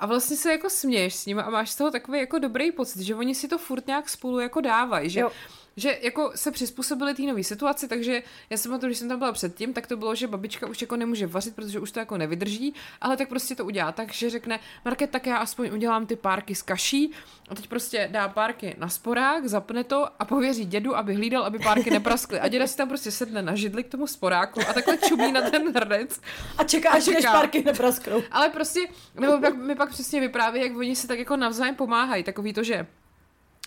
a 0.00 0.06
vlastně 0.06 0.36
se 0.36 0.52
jako 0.52 0.70
směješ 0.70 1.14
s 1.14 1.26
nimi 1.26 1.42
a 1.42 1.50
máš 1.50 1.70
z 1.70 1.76
toho 1.76 1.90
takový 1.90 2.18
jako 2.18 2.38
dobrý 2.38 2.72
pocit, 2.72 3.02
že 3.02 3.14
oni 3.14 3.34
si 3.34 3.48
to 3.48 3.58
furt 3.58 3.86
nějak 3.86 4.08
spolu 4.08 4.40
jako 4.40 4.60
dávají, 4.60 5.10
že 5.10 5.20
jo 5.20 5.30
že 5.76 5.98
jako 6.02 6.32
se 6.34 6.50
přizpůsobili 6.50 7.14
té 7.14 7.22
nové 7.22 7.44
situaci, 7.44 7.88
takže 7.88 8.22
já 8.50 8.56
jsem 8.56 8.80
to, 8.80 8.86
když 8.86 8.98
jsem 8.98 9.08
tam 9.08 9.18
byla 9.18 9.32
předtím, 9.32 9.72
tak 9.72 9.86
to 9.86 9.96
bylo, 9.96 10.14
že 10.14 10.26
babička 10.26 10.66
už 10.66 10.80
jako 10.80 10.96
nemůže 10.96 11.26
vařit, 11.26 11.54
protože 11.54 11.80
už 11.80 11.92
to 11.92 11.98
jako 11.98 12.16
nevydrží, 12.18 12.74
ale 13.00 13.16
tak 13.16 13.28
prostě 13.28 13.54
to 13.54 13.64
udělá 13.64 13.92
tak, 13.92 14.12
že 14.12 14.30
řekne, 14.30 14.60
Market, 14.84 15.10
tak 15.10 15.26
já 15.26 15.36
aspoň 15.36 15.70
udělám 15.72 16.06
ty 16.06 16.16
párky 16.16 16.54
z 16.54 16.62
kaší 16.62 17.12
a 17.48 17.54
teď 17.54 17.66
prostě 17.66 18.08
dá 18.12 18.28
párky 18.28 18.76
na 18.78 18.88
sporák, 18.88 19.46
zapne 19.46 19.84
to 19.84 20.08
a 20.18 20.24
pověří 20.24 20.64
dědu, 20.64 20.96
aby 20.96 21.14
hlídal, 21.14 21.44
aby 21.44 21.58
párky 21.58 21.90
nepraskly. 21.90 22.40
A 22.40 22.48
děda 22.48 22.66
si 22.66 22.76
tam 22.76 22.88
prostě 22.88 23.10
sedne 23.10 23.42
na 23.42 23.54
židli 23.54 23.84
k 23.84 23.88
tomu 23.88 24.06
sporáku 24.06 24.60
a 24.68 24.72
takhle 24.72 24.98
čumí 24.98 25.32
na 25.32 25.50
ten 25.50 25.72
hrdec. 25.74 26.20
A 26.58 26.64
čeká, 26.64 26.90
až 26.90 27.04
čeká. 27.04 27.32
párky 27.32 27.64
neprasknou. 27.64 28.22
Ale 28.30 28.48
prostě, 28.48 28.80
nebo 29.14 29.50
mi 29.50 29.74
pak 29.74 29.90
přesně 29.90 30.20
vypráví, 30.20 30.60
jak 30.60 30.76
oni 30.76 30.96
si 30.96 31.06
tak 31.06 31.18
jako 31.18 31.36
navzájem 31.36 31.74
pomáhají. 31.74 32.24
Takový 32.24 32.52
to, 32.52 32.62
že 32.62 32.86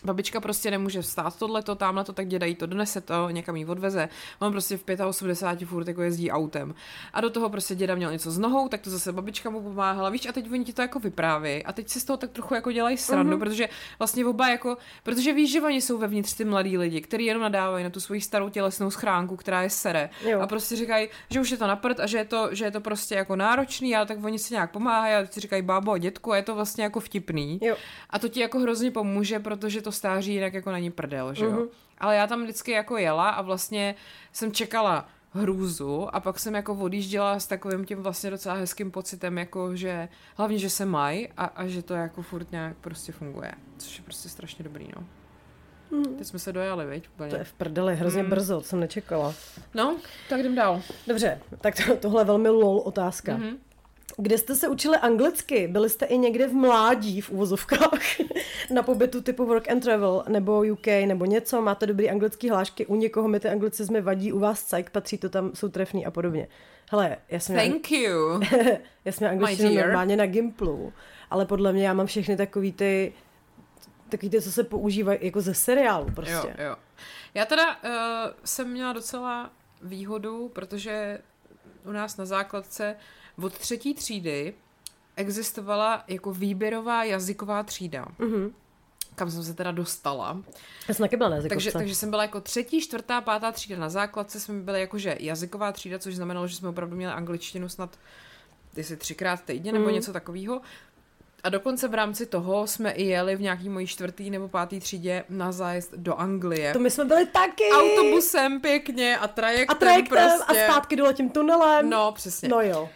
Babička 0.06 0.41
prostě 0.41 0.72
nemůže 0.72 1.01
vstát 1.01 1.39
tohleto, 1.39 1.76
tamhle 1.76 2.04
to, 2.04 2.14
tak 2.14 2.28
děda 2.28 2.45
jí 2.45 2.56
to 2.56 2.66
donese 2.66 3.01
to, 3.01 3.30
někam 3.30 3.56
jí 3.56 3.66
odveze. 3.66 4.10
On 4.39 4.51
prostě 4.51 4.78
v 4.78 4.84
85 5.06 5.66
furt 5.66 5.88
jako 5.88 6.01
jezdí 6.01 6.32
autem. 6.32 6.76
A 7.14 7.22
do 7.22 7.30
toho 7.30 7.49
prostě 7.49 7.76
děda 7.76 7.95
měl 7.95 8.12
něco 8.12 8.32
s 8.32 8.39
nohou, 8.39 8.70
tak 8.70 8.82
to 8.82 8.89
zase 8.89 9.12
babička 9.12 9.49
mu 9.49 9.62
pomáhala, 9.62 10.10
víš, 10.10 10.26
a 10.26 10.32
teď 10.32 10.51
oni 10.51 10.66
ti 10.66 10.74
to 10.74 10.82
jako 10.82 10.99
vypráví. 10.99 11.66
A 11.66 11.74
teď 11.74 11.89
si 11.89 11.99
z 11.99 12.06
toho 12.06 12.18
tak 12.18 12.32
trochu 12.32 12.54
jako 12.54 12.72
dělají 12.72 12.97
srandu, 12.97 13.38
uh-huh. 13.38 13.39
protože 13.39 13.70
vlastně 13.99 14.26
oba 14.26 14.49
jako, 14.49 14.78
protože 15.04 15.34
víš, 15.34 15.51
že 15.51 15.62
oni 15.62 15.82
jsou 15.82 15.97
vevnitř 15.97 16.34
ty 16.34 16.45
mladí 16.45 16.78
lidi, 16.78 17.01
kteří 17.01 17.26
jenom 17.26 17.43
nadávají 17.43 17.84
na 17.84 17.89
tu 17.89 17.99
svoji 17.99 18.22
starou 18.22 18.49
tělesnou 18.49 18.91
schránku, 18.91 19.36
která 19.36 19.62
je 19.62 19.70
sere. 19.70 20.10
Jo. 20.26 20.39
A 20.41 20.47
prostě 20.47 20.76
říkají, 20.76 21.10
že 21.30 21.39
už 21.39 21.49
je 21.49 21.58
to 21.58 21.68
naprt 21.68 21.99
a 21.99 22.08
že 22.08 22.18
je 22.18 22.26
to, 22.26 22.49
že 22.51 22.66
je 22.66 22.72
to 22.72 22.82
prostě 22.82 23.16
jako 23.16 23.36
náročný, 23.36 23.95
ale 23.95 24.06
tak 24.06 24.24
oni 24.24 24.39
si 24.39 24.54
nějak 24.54 24.72
pomáhají 24.72 25.16
a 25.16 25.26
si 25.32 25.39
říkají 25.39 25.62
bábo 25.62 25.91
a 25.91 25.97
dětku 25.97 26.32
a 26.32 26.38
je 26.38 26.43
to 26.43 26.56
vlastně 26.56 26.84
jako 26.84 26.99
vtipný. 26.99 27.60
Jo. 27.62 27.76
A 28.10 28.20
to 28.20 28.30
ti 28.30 28.39
jako 28.39 28.60
hrozně 28.60 28.91
pomůže, 28.91 29.39
protože 29.39 29.82
to 29.82 29.91
stáří 29.94 30.34
jinak 30.34 30.54
jako 30.54 30.72
není 30.72 30.91
prdel, 30.91 31.34
že 31.34 31.46
jo. 31.46 31.52
Uh-huh. 31.52 31.70
Ale 31.98 32.16
já 32.16 32.28
tam 32.28 32.44
vždycky 32.44 32.72
jako 32.72 32.98
jela 32.98 33.30
a 33.30 33.41
vlastně 33.41 33.96
jsem 34.32 34.52
čekala 34.52 35.08
hrůzu 35.34 36.16
a 36.16 36.20
pak 36.20 36.39
jsem 36.39 36.56
jako 36.56 36.76
odjížděla 36.76 37.39
s 37.39 37.48
takovým 37.48 37.86
tím 37.86 38.04
vlastně 38.04 38.30
docela 38.30 38.56
hezkým 38.56 38.91
pocitem, 38.91 39.38
jako 39.38 39.76
že 39.76 40.10
hlavně, 40.38 40.58
že 40.58 40.70
se 40.70 40.86
mají 40.86 41.28
a, 41.38 41.46
a 41.46 41.68
že 41.68 41.82
to 41.82 41.94
jako 41.94 42.22
furt 42.22 42.52
nějak 42.52 42.78
prostě 42.78 43.12
funguje, 43.12 43.52
což 43.78 43.98
je 43.98 44.04
prostě 44.04 44.30
strašně 44.30 44.64
dobrý, 44.64 44.89
no. 44.96 45.04
Mm. 45.91 46.18
Teď 46.18 46.28
jsme 46.28 46.39
se 46.39 46.54
dojali, 46.54 46.86
viď? 46.86 47.10
Úplně. 47.10 47.30
To 47.30 47.36
je 47.36 47.44
v 47.44 47.54
prdeli, 47.54 47.96
hrozně 47.96 48.24
mm. 48.24 48.30
brzo, 48.30 48.58
to 48.58 48.64
jsem 48.64 48.80
nečekala. 48.80 49.34
No, 49.74 49.98
tak 50.30 50.39
jdem 50.39 50.56
dál. 50.56 50.82
Dobře, 51.08 51.41
tak 51.62 51.76
to, 51.86 51.96
tohle 51.96 52.22
je 52.22 52.26
velmi 52.26 52.50
lol 52.50 52.80
otázka. 52.80 53.38
Mm-hmm. 53.38 53.58
Kde 54.18 54.38
jste 54.38 54.55
se 54.55 54.68
učili 54.68 54.97
anglicky? 54.97 55.68
Byli 55.68 55.89
jste 55.89 56.05
i 56.05 56.18
někde 56.18 56.47
v 56.47 56.53
mládí 56.53 57.22
v 57.22 57.30
úvozovkách 57.30 57.99
na 58.74 58.84
pobytu 58.84 59.22
typu 59.22 59.45
work 59.45 59.72
and 59.72 59.80
travel 59.80 60.24
nebo 60.28 60.64
UK 60.72 60.88
nebo 60.88 61.26
něco? 61.26 61.61
Máte 61.61 61.86
dobrý 61.86 62.09
anglický 62.09 62.49
hlášky? 62.49 62.86
U 62.86 62.95
někoho 62.95 63.28
mi 63.28 63.39
ty 63.39 63.49
anglicizmy 63.49 64.01
vadí, 64.01 64.34
u 64.34 64.39
vás 64.39 64.64
cajk, 64.64 64.89
patří 64.89 65.18
to 65.18 65.30
tam, 65.30 65.51
jsou 65.53 65.70
trefný 65.70 66.05
a 66.05 66.11
podobně. 66.11 66.47
Hele, 66.91 67.18
já 67.30 67.39
jsem 67.39 67.55
Thank 67.55 67.89
měla, 67.89 68.14
you. 68.14 68.41
já 69.05 69.11
jsem 69.11 69.28
angličtinu 69.28 69.76
normálně 69.76 70.16
na 70.16 70.26
Gimplu, 70.26 70.93
ale 71.30 71.45
podle 71.45 71.74
mě 71.74 71.88
já 71.88 71.93
mám 71.93 72.07
všechny 72.07 72.38
takový 72.38 72.72
ty 72.72 73.14
takový 74.09 74.30
ty, 74.30 74.41
co 74.41 74.51
se 74.51 74.64
používají 74.64 75.20
jako 75.22 75.41
ze 75.41 75.53
seriálu 75.53 76.11
prostě. 76.16 76.55
Jo, 76.57 76.66
jo. 76.66 76.76
Já 77.34 77.45
teda 77.45 77.76
uh, 77.76 77.91
jsem 78.45 78.72
měla 78.72 78.93
docela 78.93 79.51
výhodu, 79.82 80.49
protože 80.53 81.20
u 81.86 81.91
nás 81.91 82.18
na 82.18 82.26
základce 82.26 82.95
od 83.42 83.54
třetí 83.54 83.94
třídy 83.94 84.54
existovala 85.16 86.04
jako 86.08 86.34
výběrová 86.34 87.04
jazyková 87.04 87.64
třída. 87.64 88.06
Mm-hmm 88.20 88.52
kam 89.16 89.32
jsem 89.32 89.44
se 89.44 89.54
teda 89.54 89.72
dostala. 89.72 90.42
Já 90.88 90.94
jsem 90.94 91.04
taky 91.04 91.18
byla 91.18 91.30
na 91.30 91.42
takže, 91.50 91.72
takže 91.72 91.96
jsem 91.96 92.10
byla 92.10 92.22
jako 92.22 92.42
třetí, 92.42 92.82
čtvrtá, 92.82 93.22
pátá 93.22 93.52
třída 93.52 93.80
na 93.80 93.90
základce, 93.90 94.40
jsme 94.40 94.62
byli 94.62 94.80
jakože 94.80 95.18
jazyková 95.20 95.72
třída, 95.72 96.00
což 96.00 96.16
znamenalo, 96.16 96.48
že 96.48 96.56
jsme 96.56 96.70
opravdu 96.70 96.96
měli 96.96 97.14
angličtinu 97.14 97.70
snad 97.70 97.98
jestli 98.78 98.98
třikrát 98.98 99.42
týdně 99.42 99.72
nebo 99.72 99.86
mm. 99.86 99.94
něco 99.94 100.14
takového. 100.14 100.62
A 101.44 101.50
dokonce 101.50 101.88
v 101.88 101.94
rámci 101.94 102.26
toho 102.26 102.68
jsme 102.68 102.92
i 102.92 103.04
jeli 103.04 103.36
v 103.36 103.42
nějaký 103.42 103.70
mojí 103.70 103.88
čtvrtý 103.88 104.30
nebo 104.30 104.48
pátý 104.48 104.80
třídě 104.80 105.24
na 105.30 105.52
zájezd 105.52 105.94
do 105.96 106.16
Anglie. 106.16 106.74
To 106.74 106.80
my 106.80 106.92
jsme 106.92 107.06
byli 107.06 107.26
taky. 107.26 107.64
Autobusem 107.74 108.62
pěkně 108.62 109.18
a 109.18 109.28
trajektem, 109.28 109.78
a 109.78 109.80
trajektem 109.80 110.30
prostě. 110.38 110.66
a 110.66 110.68
zpátky 110.68 110.96
dole 110.96 111.14
tím 111.14 111.30
tunelem. 111.30 111.90
No, 111.90 112.12
přesně. 112.12 112.50
No 112.50 112.62
jo. 112.62 112.90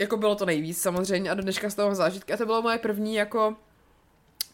Jako 0.00 0.16
bylo 0.16 0.34
to 0.34 0.46
nejvíc 0.46 0.82
samozřejmě 0.82 1.30
a 1.30 1.34
do 1.34 1.42
dneška 1.42 1.70
z 1.70 1.74
toho 1.74 1.88
mám 1.88 1.94
zážitky 1.94 2.32
a 2.32 2.36
to 2.36 2.46
bylo 2.46 2.62
moje 2.62 2.78
první 2.78 3.14
jako 3.14 3.56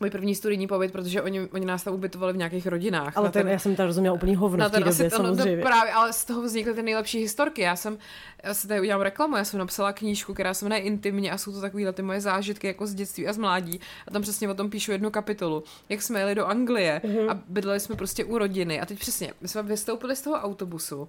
můj 0.01 0.11
první 0.11 0.35
studijní 0.35 0.67
pobyt, 0.67 0.93
protože 0.93 1.23
oni, 1.23 1.41
oni 1.41 1.67
nás 1.67 1.83
tam 1.83 1.95
ubytovali 1.95 2.33
v 2.33 2.37
nějakých 2.37 2.67
rodinách. 2.67 3.17
Ale 3.17 3.31
ten, 3.31 3.43
ten, 3.43 3.53
já 3.53 3.59
jsem 3.59 3.77
tam 3.77 3.87
rozuměla 3.87 4.15
úplně 4.15 4.37
hovno 4.37 4.59
na 4.59 4.69
v 4.69 4.73
té 4.73 4.81
době, 4.81 5.11
to, 5.11 5.17
samozřejmě. 5.17 5.57
No, 5.57 5.63
právě, 5.63 5.93
ale 5.93 6.13
z 6.13 6.25
toho 6.25 6.43
vznikly 6.43 6.75
ty 6.75 6.83
nejlepší 6.83 7.19
historky. 7.19 7.63
Já 7.63 7.77
jsem, 7.77 7.99
já 8.43 8.55
si 8.55 8.69
tady 8.69 8.81
udělám 8.81 9.01
reklamu, 9.01 9.37
já 9.37 9.45
jsem 9.45 9.59
napsala 9.59 9.93
knížku, 9.93 10.35
která 10.35 10.55
se 10.55 10.65
jmenuje 10.65 10.81
Intimně 10.81 11.33
a 11.33 11.39
jsou 11.39 11.53
to 11.53 11.61
takovýhle 11.61 11.93
ty 11.93 12.03
moje 12.03 12.21
zážitky 12.21 12.67
jako 12.67 12.87
z 12.87 12.95
dětství 12.95 13.29
a 13.29 13.33
z 13.33 13.39
mládí. 13.39 13.81
A 14.09 14.11
tam 14.11 14.23
přesně 14.23 14.49
o 14.49 14.55
tom 14.55 14.71
píšu 14.71 14.93
jednu 14.93 15.11
kapitolu. 15.11 15.65
Jak 15.89 16.03
jsme 16.03 16.21
jeli 16.21 16.35
do 16.35 16.47
Anglie 16.47 17.01
mm-hmm. 17.05 17.31
a 17.31 17.41
bydleli 17.49 17.81
jsme 17.81 17.97
prostě 17.97 18.25
u 18.25 18.39
rodiny. 18.39 18.81
A 18.81 18.87
teď 18.87 18.99
přesně, 18.99 19.33
my 19.41 19.49
jsme 19.49 19.63
vystoupili 19.63 20.17
z 20.17 20.23
toho 20.23 20.37
autobusu 20.37 21.09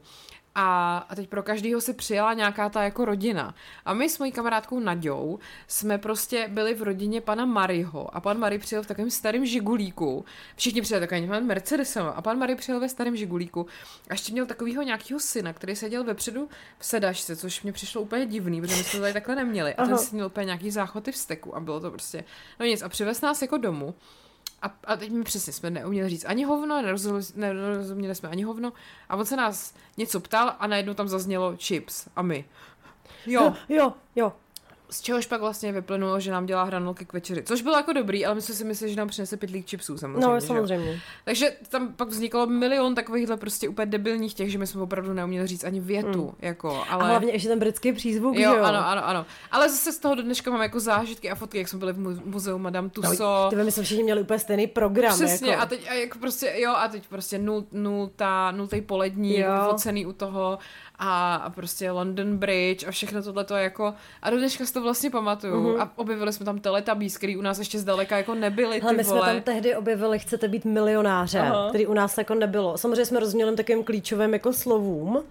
a, 0.59 0.97
a 1.09 1.15
teď 1.15 1.29
pro 1.29 1.43
každýho 1.43 1.81
si 1.81 1.93
přijela 1.93 2.33
nějaká 2.33 2.69
ta 2.69 2.83
jako 2.83 3.05
rodina. 3.05 3.55
A 3.85 3.93
my 3.93 4.09
s 4.09 4.19
mojí 4.19 4.31
kamarádkou 4.31 4.79
Naďou 4.79 5.39
jsme 5.67 5.97
prostě 5.97 6.47
byli 6.47 6.73
v 6.73 6.81
rodině 6.81 7.21
pana 7.21 7.45
Mariho 7.45 8.15
a 8.15 8.19
pan 8.19 8.39
Mary 8.39 8.57
přijel 8.59 8.83
v 8.83 8.87
takovém 8.87 9.11
starém 9.11 9.45
žigulíku. 9.45 10.25
Všichni 10.55 10.81
přijeli 10.81 11.07
takovým 11.07 11.29
pan 11.29 11.45
Mercedesem 11.45 12.05
a 12.15 12.21
pan 12.21 12.37
Mary 12.37 12.55
přijel 12.55 12.79
ve 12.79 12.89
starém 12.89 13.15
žigulíku 13.15 13.65
a 14.09 14.13
ještě 14.13 14.31
měl 14.31 14.45
takového 14.45 14.81
nějakého 14.83 15.19
syna, 15.19 15.53
který 15.53 15.75
seděl 15.75 16.03
vepředu 16.03 16.49
v 16.79 16.85
sedačce, 16.85 17.35
což 17.35 17.63
mě 17.63 17.73
přišlo 17.73 18.01
úplně 18.01 18.25
divný, 18.25 18.61
protože 18.61 18.75
my 18.75 18.83
jsme 18.83 18.99
to 18.99 19.01
tady 19.01 19.13
takhle 19.13 19.35
neměli. 19.35 19.73
A 19.73 19.85
ten 19.85 19.97
si 19.97 20.15
měl 20.15 20.27
úplně 20.27 20.45
nějaký 20.45 20.71
záchody 20.71 21.11
v 21.11 21.17
steku 21.17 21.55
a 21.55 21.59
bylo 21.59 21.79
to 21.79 21.91
prostě, 21.91 22.23
no 22.59 22.65
nic, 22.65 22.81
a 22.81 22.89
přivez 22.89 23.21
nás 23.21 23.41
jako 23.41 23.57
domů. 23.57 23.95
A, 24.61 24.75
a 24.85 24.95
teď 24.95 25.11
mi 25.11 25.23
přesně 25.23 25.53
jsme 25.53 25.69
neuměli 25.69 26.09
říct 26.09 26.25
ani 26.25 26.43
hovno, 26.43 26.81
nerozuměli, 26.81 27.25
nerozuměli 27.35 28.15
jsme 28.15 28.29
ani 28.29 28.43
hovno. 28.43 28.73
A 29.09 29.15
on 29.15 29.25
se 29.25 29.35
nás 29.35 29.73
něco 29.97 30.19
ptal 30.19 30.55
a 30.59 30.67
najednou 30.67 30.93
tam 30.93 31.07
zaznělo 31.07 31.55
chips. 31.57 32.07
A 32.15 32.21
my. 32.21 32.45
Jo. 33.25 33.53
Jo, 33.69 33.93
jo 34.15 34.33
z 34.89 35.01
čehož 35.01 35.25
pak 35.25 35.41
vlastně 35.41 35.71
vyplynulo, 35.71 36.19
že 36.19 36.31
nám 36.31 36.45
dělá 36.45 36.63
hranolky 36.63 37.05
k 37.05 37.13
večeři. 37.13 37.43
Což 37.43 37.61
bylo 37.61 37.75
jako 37.75 37.93
dobrý, 37.93 38.25
ale 38.25 38.35
my 38.35 38.41
jsme 38.41 38.55
si 38.55 38.63
mysleli, 38.63 38.93
že 38.93 38.97
nám 38.97 39.07
přinese 39.07 39.37
pětlík 39.37 39.69
chipsů 39.69 39.97
samozřejmě. 39.97 40.27
No, 40.27 40.41
samozřejmě. 40.41 40.93
Že? 40.93 40.99
Takže 41.25 41.51
tam 41.69 41.93
pak 41.93 42.07
vzniklo 42.07 42.47
milion 42.47 42.95
takovýchhle 42.95 43.37
prostě 43.37 43.69
úplně 43.69 43.85
debilních 43.85 44.33
těch, 44.33 44.51
že 44.51 44.57
my 44.57 44.67
jsme 44.67 44.81
opravdu 44.81 45.13
neuměli 45.13 45.47
říct 45.47 45.63
ani 45.63 45.79
větu. 45.79 46.23
Hmm. 46.23 46.35
Jako, 46.39 46.83
ale... 46.89 47.03
A 47.03 47.07
hlavně 47.07 47.31
ještě 47.31 47.47
ten 47.47 47.59
britský 47.59 47.93
přízvuk, 47.93 48.35
jo, 48.35 48.53
jo? 48.55 48.63
ano, 48.63 48.87
ano, 48.87 49.07
ano. 49.07 49.25
Ale 49.51 49.69
zase 49.69 49.93
z 49.93 49.99
toho 49.99 50.15
do 50.15 50.23
dneška 50.23 50.51
mám 50.51 50.61
jako 50.61 50.79
zážitky 50.79 51.31
a 51.31 51.35
fotky, 51.35 51.57
jak 51.57 51.67
jsme 51.67 51.79
byli 51.79 51.93
v 51.93 52.25
muzeu 52.25 52.57
Madame 52.57 52.89
Tussauds. 52.89 53.19
No, 53.19 53.49
ty 53.49 53.55
my 53.55 53.71
jsme 53.71 53.83
všichni 53.83 54.03
měli 54.03 54.21
úplně 54.21 54.39
stejný 54.39 54.67
program. 54.67 55.15
Přesně, 55.15 55.51
jako. 55.51 55.63
a 55.63 55.65
teď 55.65 55.89
a 55.89 55.93
jako 55.93 56.19
prostě, 56.19 56.53
jo, 56.57 56.73
a 56.77 56.87
teď 56.87 57.07
prostě 57.07 57.39
nul, 57.39 57.65
nultá, 57.71 58.51
nultý 58.51 58.81
polední, 58.81 59.45
ocený 59.69 60.05
u 60.05 60.13
toho 60.13 60.59
a, 60.99 61.35
a 61.35 61.49
prostě 61.49 61.91
London 61.91 62.37
Bridge 62.37 62.87
a 62.87 62.91
všechno 62.91 63.23
tohle 63.23 63.43
to 63.43 63.55
jako 63.55 63.93
a 64.21 64.29
do 64.29 64.37
dneška 64.37 64.65
to 64.77 64.83
vlastně 64.83 65.09
pamatuju 65.09 65.53
mm-hmm. 65.53 65.81
a 65.81 65.91
objevili 65.95 66.33
jsme 66.33 66.45
tam 66.45 66.59
Teletubbies, 66.59 67.17
který 67.17 67.37
u 67.37 67.41
nás 67.41 67.59
ještě 67.59 67.79
zdaleka 67.79 68.17
jako 68.17 68.35
nebyly 68.35 68.81
ty 68.81 68.95
my 68.95 69.03
vole. 69.03 69.21
jsme 69.21 69.33
tam 69.33 69.41
tehdy 69.41 69.75
objevili 69.75 70.19
Chcete 70.19 70.47
být 70.47 70.65
milionáře, 70.65 71.39
Aha. 71.39 71.69
který 71.69 71.87
u 71.87 71.93
nás 71.93 72.17
jako 72.17 72.35
nebylo. 72.35 72.77
Samozřejmě 72.77 73.05
jsme 73.05 73.19
rozuměli 73.19 73.55
takovým 73.55 73.83
klíčovým 73.83 74.33
jako 74.33 74.53
slovům, 74.53 75.23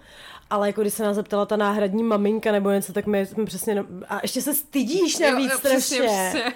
ale 0.50 0.66
jako 0.68 0.80
když 0.80 0.94
se 0.94 1.02
nás 1.02 1.16
zeptala 1.16 1.46
ta 1.46 1.56
náhradní 1.56 2.02
maminka 2.02 2.52
nebo 2.52 2.70
něco, 2.70 2.92
tak 2.92 3.06
my 3.06 3.26
jsme 3.26 3.44
přesně, 3.44 3.74
no, 3.74 3.84
a 4.08 4.18
ještě 4.22 4.42
se 4.42 4.54
stydíš 4.54 5.18
navíc 5.18 5.50
jo, 5.50 5.52
jo, 5.52 5.58
strašně. 5.58 5.78
Přesně, 5.78 6.08
přesně. 6.30 6.52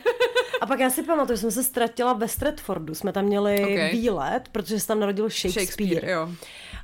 A 0.60 0.66
pak 0.66 0.80
já 0.80 0.90
si 0.90 1.02
pamatuju, 1.02 1.36
že 1.36 1.40
jsem 1.40 1.50
se 1.50 1.64
ztratila 1.64 2.12
ve 2.12 2.28
Stratfordu, 2.28 2.94
jsme 2.94 3.12
tam 3.12 3.24
měli 3.24 3.62
okay. 3.62 3.90
výlet, 3.92 4.42
protože 4.52 4.80
se 4.80 4.86
tam 4.86 5.00
narodil 5.00 5.28
Shakespeare. 5.28 5.66
Shakespeare 5.66 6.10
jo. 6.10 6.28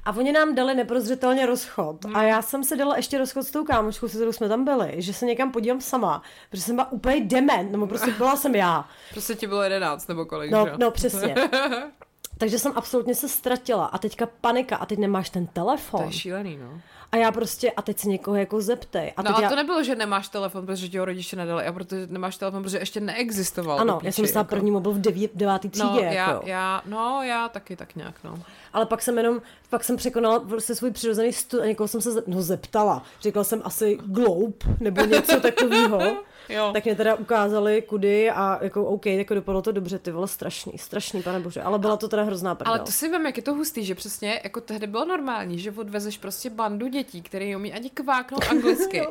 A 0.07 0.11
oni 0.16 0.32
nám 0.32 0.54
dali 0.54 0.74
neprozřetelně 0.74 1.46
rozchod. 1.46 2.04
Hmm. 2.04 2.16
A 2.16 2.22
já 2.22 2.42
jsem 2.42 2.64
se 2.64 2.76
dala 2.76 2.96
ještě 2.96 3.18
rozchod 3.18 3.42
s 3.46 3.50
tou 3.50 3.64
kámoškou, 3.64 4.09
se 4.09 4.16
kterou 4.16 4.32
jsme 4.32 4.48
tam 4.48 4.64
byli, 4.64 4.92
že 4.96 5.12
se 5.12 5.26
někam 5.26 5.52
podívám 5.52 5.80
sama, 5.80 6.22
protože 6.50 6.62
jsem 6.62 6.74
byla 6.76 6.92
úplně 6.92 7.24
dement, 7.24 7.72
nebo 7.72 7.86
prostě 7.86 8.11
byla 8.11 8.36
jsem 8.36 8.54
já. 8.54 8.84
Prostě 9.11 9.34
ti 9.34 9.46
bylo 9.46 9.62
jedenáct 9.62 10.07
nebo 10.09 10.26
kolik, 10.26 10.50
No, 10.50 10.66
že? 10.66 10.72
no 10.78 10.90
přesně. 10.90 11.34
Takže 12.39 12.59
jsem 12.59 12.72
absolutně 12.76 13.14
se 13.14 13.28
ztratila 13.28 13.87
a 13.87 13.99
teďka 13.99 14.28
panika 14.41 14.76
a 14.76 14.87
teď 14.87 14.99
nemáš 14.99 15.30
ten 15.30 15.47
telefon. 15.47 16.01
To 16.01 16.07
je 16.07 16.12
šílený, 16.12 16.57
no. 16.57 16.80
A 17.12 17.16
já 17.16 17.32
prostě, 17.32 17.70
a 17.70 17.82
teď 17.82 17.99
se 17.99 18.09
někoho 18.09 18.37
jako 18.37 18.61
zeptej. 18.61 19.12
A 19.16 19.22
no 19.22 19.37
a 19.37 19.41
já... 19.41 19.49
to 19.49 19.57
nebylo, 19.57 19.82
že 19.82 19.95
nemáš 19.95 20.28
telefon, 20.28 20.66
protože 20.66 20.89
ti 20.89 20.99
ho 20.99 21.05
rodiče 21.05 21.37
nedali, 21.37 21.66
a 21.66 21.72
protože 21.72 22.07
nemáš 22.07 22.37
telefon, 22.37 22.62
protože 22.62 22.78
ještě 22.78 23.01
neexistoval. 23.01 23.80
Ano, 23.80 24.01
já 24.03 24.12
jsem 24.12 24.22
dostala 24.22 24.41
jako... 24.41 24.51
první 24.51 24.70
mobil 24.70 24.93
v 24.93 24.99
deví, 24.99 25.28
devátý 25.34 25.68
třídě. 25.68 25.87
No, 25.87 25.99
já, 25.99 26.30
jako. 26.30 26.47
já, 26.47 26.82
no, 26.87 27.22
já 27.22 27.49
taky 27.49 27.76
tak 27.76 27.97
nějak, 27.97 28.14
no. 28.24 28.43
Ale 28.72 28.87
pak 28.87 29.03
jsem 29.03 29.18
jenom, 29.18 29.43
pak 29.70 29.84
jsem 29.84 29.97
překonala 29.97 30.41
prostě 30.41 30.74
svůj 30.74 30.91
přirozený 30.91 31.32
stud 31.32 31.61
a 31.61 31.66
někoho 31.66 31.89
jsem 31.89 32.01
se 32.01 32.11
no, 32.26 32.43
zeptala. 32.43 33.03
Řekla 33.20 33.45
jsem 33.45 33.62
asi 33.64 33.99
gloub 34.05 34.64
nebo 34.80 35.05
něco 35.05 35.41
takového. 35.41 36.01
Jo. 36.49 36.70
tak 36.72 36.84
mě 36.84 36.97
teda 36.97 37.14
ukázali 37.14 37.82
kudy 37.82 38.30
a 38.30 38.59
jako 38.62 38.84
OK, 38.84 39.07
jako 39.07 39.34
dopadlo 39.34 39.62
to 39.62 39.72
dobře, 39.72 39.99
ty 39.99 40.11
vole, 40.11 40.28
strašný, 40.28 40.78
strašný, 40.78 41.22
pane 41.22 41.40
bože, 41.40 41.62
ale 41.62 41.78
byla 41.78 41.97
to 41.97 42.09
teda 42.09 42.22
hrozná 42.22 42.55
prdel. 42.55 42.74
Ale 42.74 42.84
to 42.84 42.92
si 42.92 43.09
vím, 43.09 43.26
jak 43.26 43.36
je 43.36 43.42
to 43.42 43.55
hustý, 43.55 43.84
že 43.84 43.94
přesně 43.94 44.40
jako 44.44 44.61
tehdy 44.61 44.86
bylo 44.86 45.05
normální, 45.05 45.59
že 45.59 45.70
odvezeš 45.70 46.18
prostě 46.18 46.51
bandu 46.51 46.88
dětí, 46.88 47.22
které 47.22 47.57
umí 47.57 47.72
ani 47.72 47.90
kváknout 47.90 48.44
anglicky 48.51 49.07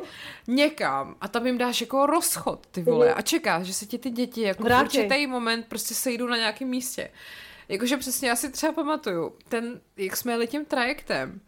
někam 0.46 1.16
a 1.20 1.28
tam 1.28 1.46
jim 1.46 1.58
dáš 1.58 1.80
jako 1.80 2.06
rozchod, 2.06 2.66
ty 2.70 2.82
vole, 2.82 3.14
a 3.14 3.22
čekáš, 3.22 3.66
že 3.66 3.74
se 3.74 3.86
ti 3.86 3.98
ty 3.98 4.10
děti 4.10 4.40
jako 4.40 4.64
v 4.64 4.80
určitý 4.80 5.26
moment 5.26 5.66
prostě 5.68 5.94
sejdou 5.94 6.26
na 6.26 6.36
nějakém 6.36 6.68
místě. 6.68 7.10
Jakože 7.68 7.96
přesně 7.96 8.28
já 8.28 8.36
si 8.36 8.52
třeba 8.52 8.72
pamatuju, 8.72 9.32
ten, 9.48 9.80
jak 9.96 10.16
jsme 10.16 10.32
jeli 10.32 10.46
tím 10.46 10.64
trajektem, 10.64 11.40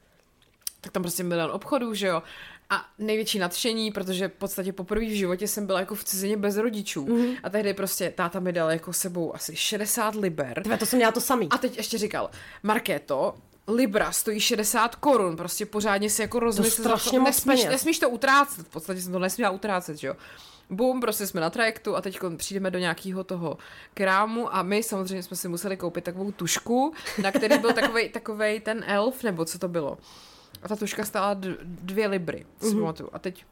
tak 0.81 0.93
tam 0.93 1.03
prostě 1.03 1.23
milion 1.23 1.51
obchodů, 1.51 1.95
že 1.95 2.07
jo, 2.07 2.23
a 2.71 2.85
největší 2.99 3.39
nadšení, 3.39 3.91
protože 3.91 4.29
v 4.29 4.33
podstatě 4.33 4.73
poprvé 4.73 5.07
v 5.07 5.17
životě 5.17 5.49
jsem 5.49 5.67
byla 5.67 5.81
jako 5.81 5.95
v 5.95 6.05
cizině 6.05 6.37
bez 6.37 6.57
rodičů. 6.57 7.05
Mm-hmm. 7.05 7.37
A 7.43 7.51
tehdy 7.51 7.75
prostě 7.75 8.11
táta 8.11 8.41
mi 8.41 8.53
dal 8.53 8.71
jako 8.71 8.93
sebou 8.93 9.35
asi 9.35 9.57
60 9.57 10.15
liber. 10.15 10.63
Tve, 10.63 10.79
to 10.79 10.87
jsem 10.87 10.97
měla 10.97 11.13
to 11.13 11.21
samý. 11.21 11.49
A 11.51 11.59
teď 11.59 11.77
ještě 11.77 11.99
říkal, 11.99 12.31
Markéto, 12.63 13.35
Libra 13.69 14.13
stojí 14.13 14.41
60 14.41 14.97
korun, 14.97 15.37
prostě 15.37 15.67
pořádně 15.67 16.11
si 16.11 16.23
jako 16.23 16.41
rozmysl. 16.41 16.77
To 16.77 16.83
strašně 16.83 17.19
moc 17.19 17.29
nesmíš, 17.29 17.65
nesmíš 17.65 17.99
to 17.99 18.11
utrácet, 18.11 18.67
v 18.67 18.71
podstatě 18.71 19.01
jsem 19.03 19.13
to 19.13 19.19
nesměla 19.19 19.51
utrácet, 19.51 19.97
že 19.97 20.07
jo. 20.07 20.17
Bum, 20.71 21.01
prostě 21.01 21.27
jsme 21.27 21.41
na 21.41 21.51
trajektu 21.51 21.97
a 21.97 22.01
teď 22.01 22.19
přijdeme 22.37 22.71
do 22.71 22.79
nějakého 22.79 23.25
toho 23.25 23.59
krámu 23.95 24.55
a 24.55 24.63
my 24.63 24.83
samozřejmě 24.83 25.23
jsme 25.23 25.37
si 25.37 25.49
museli 25.49 25.77
koupit 25.77 26.05
takovou 26.05 26.33
tušku, 26.33 26.95
na 27.23 27.33
který 27.33 27.59
byl 27.59 27.73
takovej, 27.73 28.09
takovej 28.09 28.61
ten 28.61 28.85
elf, 28.87 29.23
nebo 29.23 29.45
co 29.45 29.59
to 29.59 29.69
bylo. 29.69 29.99
A 30.63 30.69
ta 30.69 30.77
tuška 30.77 31.05
stála 31.05 31.37
dvě 31.63 32.09
libry, 32.09 32.47
mm-hmm. 32.61 33.09
A 33.13 33.19
teď 33.19 33.45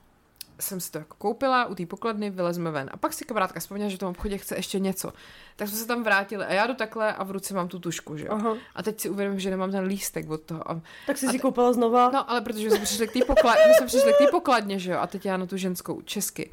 jsem 0.61 0.81
si 0.81 0.91
to 0.91 0.99
jako 0.99 1.15
koupila, 1.19 1.65
u 1.65 1.75
té 1.75 1.87
pokladny 1.87 2.31
vylezme 2.31 2.71
ven. 2.71 2.91
A 2.93 2.97
pak 2.97 3.13
si 3.13 3.25
kamarádka 3.25 3.61
vzpomněla, 3.61 3.91
že 3.91 3.97
v 3.97 4.01
tom 4.01 4.09
obchodě 4.09 4.39
chce 4.39 4.57
ještě 4.57 4.79
něco. 4.79 5.13
Tak 5.57 5.69
jsme 5.69 5.79
se 5.79 5.87
tam 5.87 6.05
vrátili 6.05 6.45
a 6.45 6.53
já 6.53 6.67
jdu 6.67 6.75
takhle 6.75 7.15
a 7.15 7.25
v 7.25 7.31
ruce 7.31 7.55
mám 7.55 7.69
tu 7.69 7.79
tušku, 7.79 8.17
že 8.17 8.27
jo. 8.27 8.33
Aha. 8.33 8.57
A 8.75 8.83
teď 8.83 9.01
si 9.01 9.11
uvědomím, 9.11 9.41
že 9.41 9.51
nemám 9.51 9.71
ten 9.71 9.85
lístek 9.85 10.31
od 10.31 10.41
toho. 10.41 10.71
A, 10.71 10.81
tak 11.07 11.19
jsi 11.19 11.27
a 11.27 11.31
si 11.31 11.39
koupila 11.39 11.73
znova? 11.73 12.11
No, 12.11 12.31
ale 12.31 12.41
protože 12.41 12.71
jsme 12.71 12.85
přišli 12.85 13.09
k 13.09 13.13
té 13.13 13.25
pokladně, 13.27 13.75
jsme 13.77 13.87
přišli 13.87 14.13
k 14.13 14.19
té 14.19 14.31
pokladně, 14.31 14.79
že 14.79 14.93
jo. 14.93 14.99
A 14.99 15.07
teď 15.07 15.27
já 15.27 15.37
na 15.37 15.47
tu 15.47 15.57
ženskou 15.57 16.01
česky. 16.01 16.53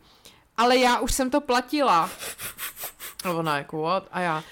Ale 0.57 0.77
já 0.77 0.99
už 0.99 1.13
jsem 1.13 1.29
to 1.29 1.41
platila. 1.41 2.09
A 3.23 3.31
ona 3.31 3.57
jako 3.57 3.81
what? 3.81 4.07
A 4.11 4.19
já, 4.19 4.43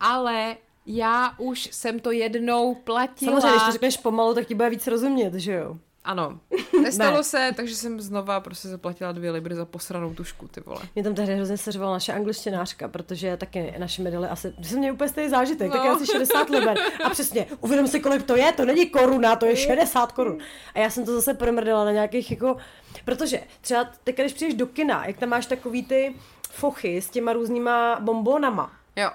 ale 0.00 0.56
já 0.86 1.34
už 1.38 1.68
jsem 1.72 2.00
to 2.00 2.10
jednou 2.10 2.74
platila. 2.74 3.32
Samozřejmě, 3.32 3.50
když 3.50 3.66
to 3.66 3.72
řekneš 3.72 3.96
pomalu, 3.96 4.34
tak 4.34 4.46
ti 4.46 4.54
bude 4.54 4.70
víc 4.70 4.86
rozumět, 4.86 5.34
že 5.34 5.52
jo? 5.52 5.76
Ano. 6.06 6.40
Nestalo 6.82 7.16
ne. 7.16 7.24
se, 7.24 7.52
takže 7.56 7.76
jsem 7.76 8.00
znova 8.00 8.40
prostě 8.40 8.68
zaplatila 8.68 9.12
dvě 9.12 9.30
libry 9.30 9.54
za 9.54 9.64
posranou 9.64 10.14
tušku, 10.14 10.48
ty 10.48 10.60
vole. 10.60 10.80
Mě 10.94 11.04
tam 11.04 11.14
tehdy 11.14 11.34
hrozně 11.34 11.56
seřovala 11.56 11.92
naše 11.92 12.12
angličtinářka, 12.12 12.88
protože 12.88 13.36
taky 13.36 13.74
naše 13.78 14.02
medily 14.02 14.28
asi, 14.28 14.54
jsem 14.62 14.78
měl 14.78 14.94
úplně 14.94 15.08
stejný 15.08 15.30
zážitek, 15.30 15.68
no. 15.68 15.76
tak 15.76 15.86
asi 15.86 16.06
60 16.06 16.50
liber. 16.50 16.78
A 17.04 17.10
přesně, 17.10 17.46
uvědom 17.60 17.88
si, 17.88 18.00
kolik 18.00 18.22
to 18.22 18.36
je, 18.36 18.52
to 18.52 18.64
není 18.64 18.86
koruna, 18.86 19.36
to 19.36 19.46
je 19.46 19.56
60 19.56 20.12
korun. 20.12 20.38
A 20.74 20.78
já 20.78 20.90
jsem 20.90 21.04
to 21.04 21.14
zase 21.14 21.34
promrdala 21.34 21.84
na 21.84 21.92
nějakých 21.92 22.30
jako, 22.30 22.56
protože 23.04 23.40
třeba 23.60 23.90
teď, 24.04 24.16
když 24.16 24.32
přijdeš 24.32 24.54
do 24.54 24.66
kina, 24.66 25.06
jak 25.06 25.18
tam 25.18 25.28
máš 25.28 25.46
takový 25.46 25.82
ty 25.82 26.14
fochy 26.50 27.02
s 27.02 27.10
těma 27.10 27.32
různýma 27.32 28.00
bombonama. 28.00 28.72
Jo 28.96 29.10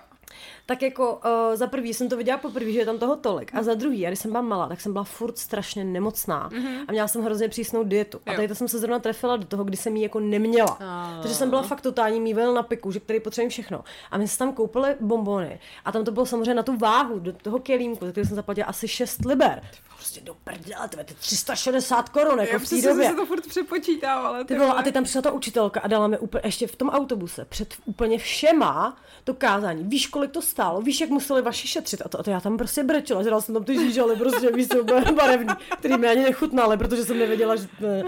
tak 0.65 0.81
jako 0.81 1.13
uh, 1.13 1.55
za 1.55 1.67
prvý 1.67 1.93
jsem 1.93 2.09
to 2.09 2.17
viděla 2.17 2.37
poprvé, 2.37 2.71
že 2.71 2.79
je 2.79 2.85
tam 2.85 2.97
toho 2.97 3.15
tolik. 3.15 3.55
A 3.55 3.63
za 3.63 3.73
druhý, 3.73 4.05
a 4.05 4.09
když 4.09 4.19
jsem 4.19 4.31
byla 4.31 4.41
malá, 4.41 4.67
tak 4.67 4.81
jsem 4.81 4.91
byla 4.93 5.03
furt 5.03 5.37
strašně 5.37 5.83
nemocná. 5.83 6.49
Mm-hmm. 6.49 6.85
A 6.87 6.91
měla 6.91 7.07
jsem 7.07 7.21
hrozně 7.21 7.49
přísnou 7.49 7.83
dietu. 7.83 8.19
Jo. 8.25 8.33
A 8.33 8.35
tady 8.35 8.47
to 8.47 8.55
jsem 8.55 8.67
se 8.67 8.79
zrovna 8.79 8.99
trefila 8.99 9.37
do 9.37 9.45
toho, 9.45 9.63
kdy 9.63 9.77
jsem 9.77 9.95
ji 9.95 10.03
jako 10.03 10.19
neměla. 10.19 10.79
Oh. 10.79 11.21
Takže 11.21 11.35
jsem 11.35 11.49
byla 11.49 11.61
fakt 11.61 11.81
totální 11.81 12.19
mývel 12.19 12.53
na 12.53 12.63
piku, 12.63 12.91
že 12.91 12.99
který 12.99 13.19
potřebuji 13.19 13.49
všechno. 13.49 13.83
A 14.11 14.17
my 14.17 14.27
jsme 14.27 14.45
tam 14.45 14.53
koupili 14.53 14.95
bombony. 14.99 15.59
A 15.85 15.91
tam 15.91 16.05
to 16.05 16.11
bylo 16.11 16.25
samozřejmě 16.25 16.53
na 16.53 16.63
tu 16.63 16.77
váhu, 16.77 17.19
do 17.19 17.33
toho 17.33 17.59
kelímku, 17.59 18.05
za 18.05 18.11
který 18.11 18.27
jsem 18.27 18.35
zaplatila 18.35 18.67
asi 18.67 18.87
6 18.87 19.25
liber 19.25 19.61
prostě 19.95 20.21
do 20.21 20.33
prdele, 20.33 20.87
to 20.87 20.99
je 20.99 21.03
360 21.03 22.09
korun, 22.09 22.39
jako 22.39 22.59
v 22.59 22.69
té 22.69 22.81
době. 22.81 23.09
se 23.09 23.15
to 23.15 23.25
furt 23.25 23.47
přepočítávala. 23.47 24.43
Ty 24.43 24.55
bylo, 24.55 24.77
a 24.77 24.83
ty 24.83 24.91
tam 24.91 25.03
přišla 25.03 25.21
ta 25.21 25.31
učitelka 25.31 25.79
a 25.79 25.87
dala 25.87 26.07
mi 26.07 26.17
úplně, 26.17 26.41
ještě 26.45 26.67
v 26.67 26.75
tom 26.75 26.89
autobuse, 26.89 27.45
před 27.45 27.73
úplně 27.85 28.17
všema 28.17 28.97
to 29.23 29.33
kázání. 29.33 29.83
Víš, 29.83 30.07
kolik 30.07 30.21
kolik 30.21 30.31
to 30.31 30.41
stálo, 30.41 30.60
víš, 30.81 31.01
jak 31.01 31.09
museli 31.09 31.41
vaši 31.41 31.67
šetřit 31.67 32.01
a 32.05 32.09
to, 32.09 32.19
a 32.19 32.23
to 32.23 32.29
já 32.29 32.41
tam 32.41 32.57
prostě 32.57 32.83
brečela, 32.83 33.23
že 33.23 33.29
jsem 33.39 33.55
tam 33.55 33.63
ty 33.63 33.75
žížaly, 33.75 34.15
prostě 34.15 34.51
víš, 34.51 34.67
barevný, 35.15 35.53
který 35.77 35.97
mi 35.97 36.07
ani 36.07 36.23
nechutnaly, 36.23 36.77
protože 36.77 37.05
jsem 37.05 37.19
nevěděla, 37.19 37.55
že... 37.55 37.67
Ne. 37.79 38.03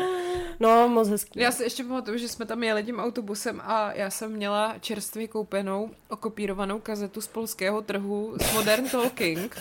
No, 0.60 0.90
moc 0.90 1.10
hezký. 1.10 1.40
Já 1.40 1.52
si 1.52 1.64
ještě 1.64 1.84
pamatuju, 1.84 2.18
že 2.18 2.28
jsme 2.28 2.46
tam 2.46 2.64
jeli 2.64 2.84
tím 2.84 3.00
autobusem 3.00 3.62
a 3.66 3.94
já 3.94 4.10
jsem 4.10 4.32
měla 4.32 4.76
čerstvě 4.80 5.28
koupenou, 5.28 5.90
okopírovanou 6.10 6.80
kazetu 6.80 7.22
z 7.22 7.28
polského 7.28 7.82
trhu 7.82 8.36
s 8.42 8.54
Modern 8.54 8.90
Talking. 8.90 9.58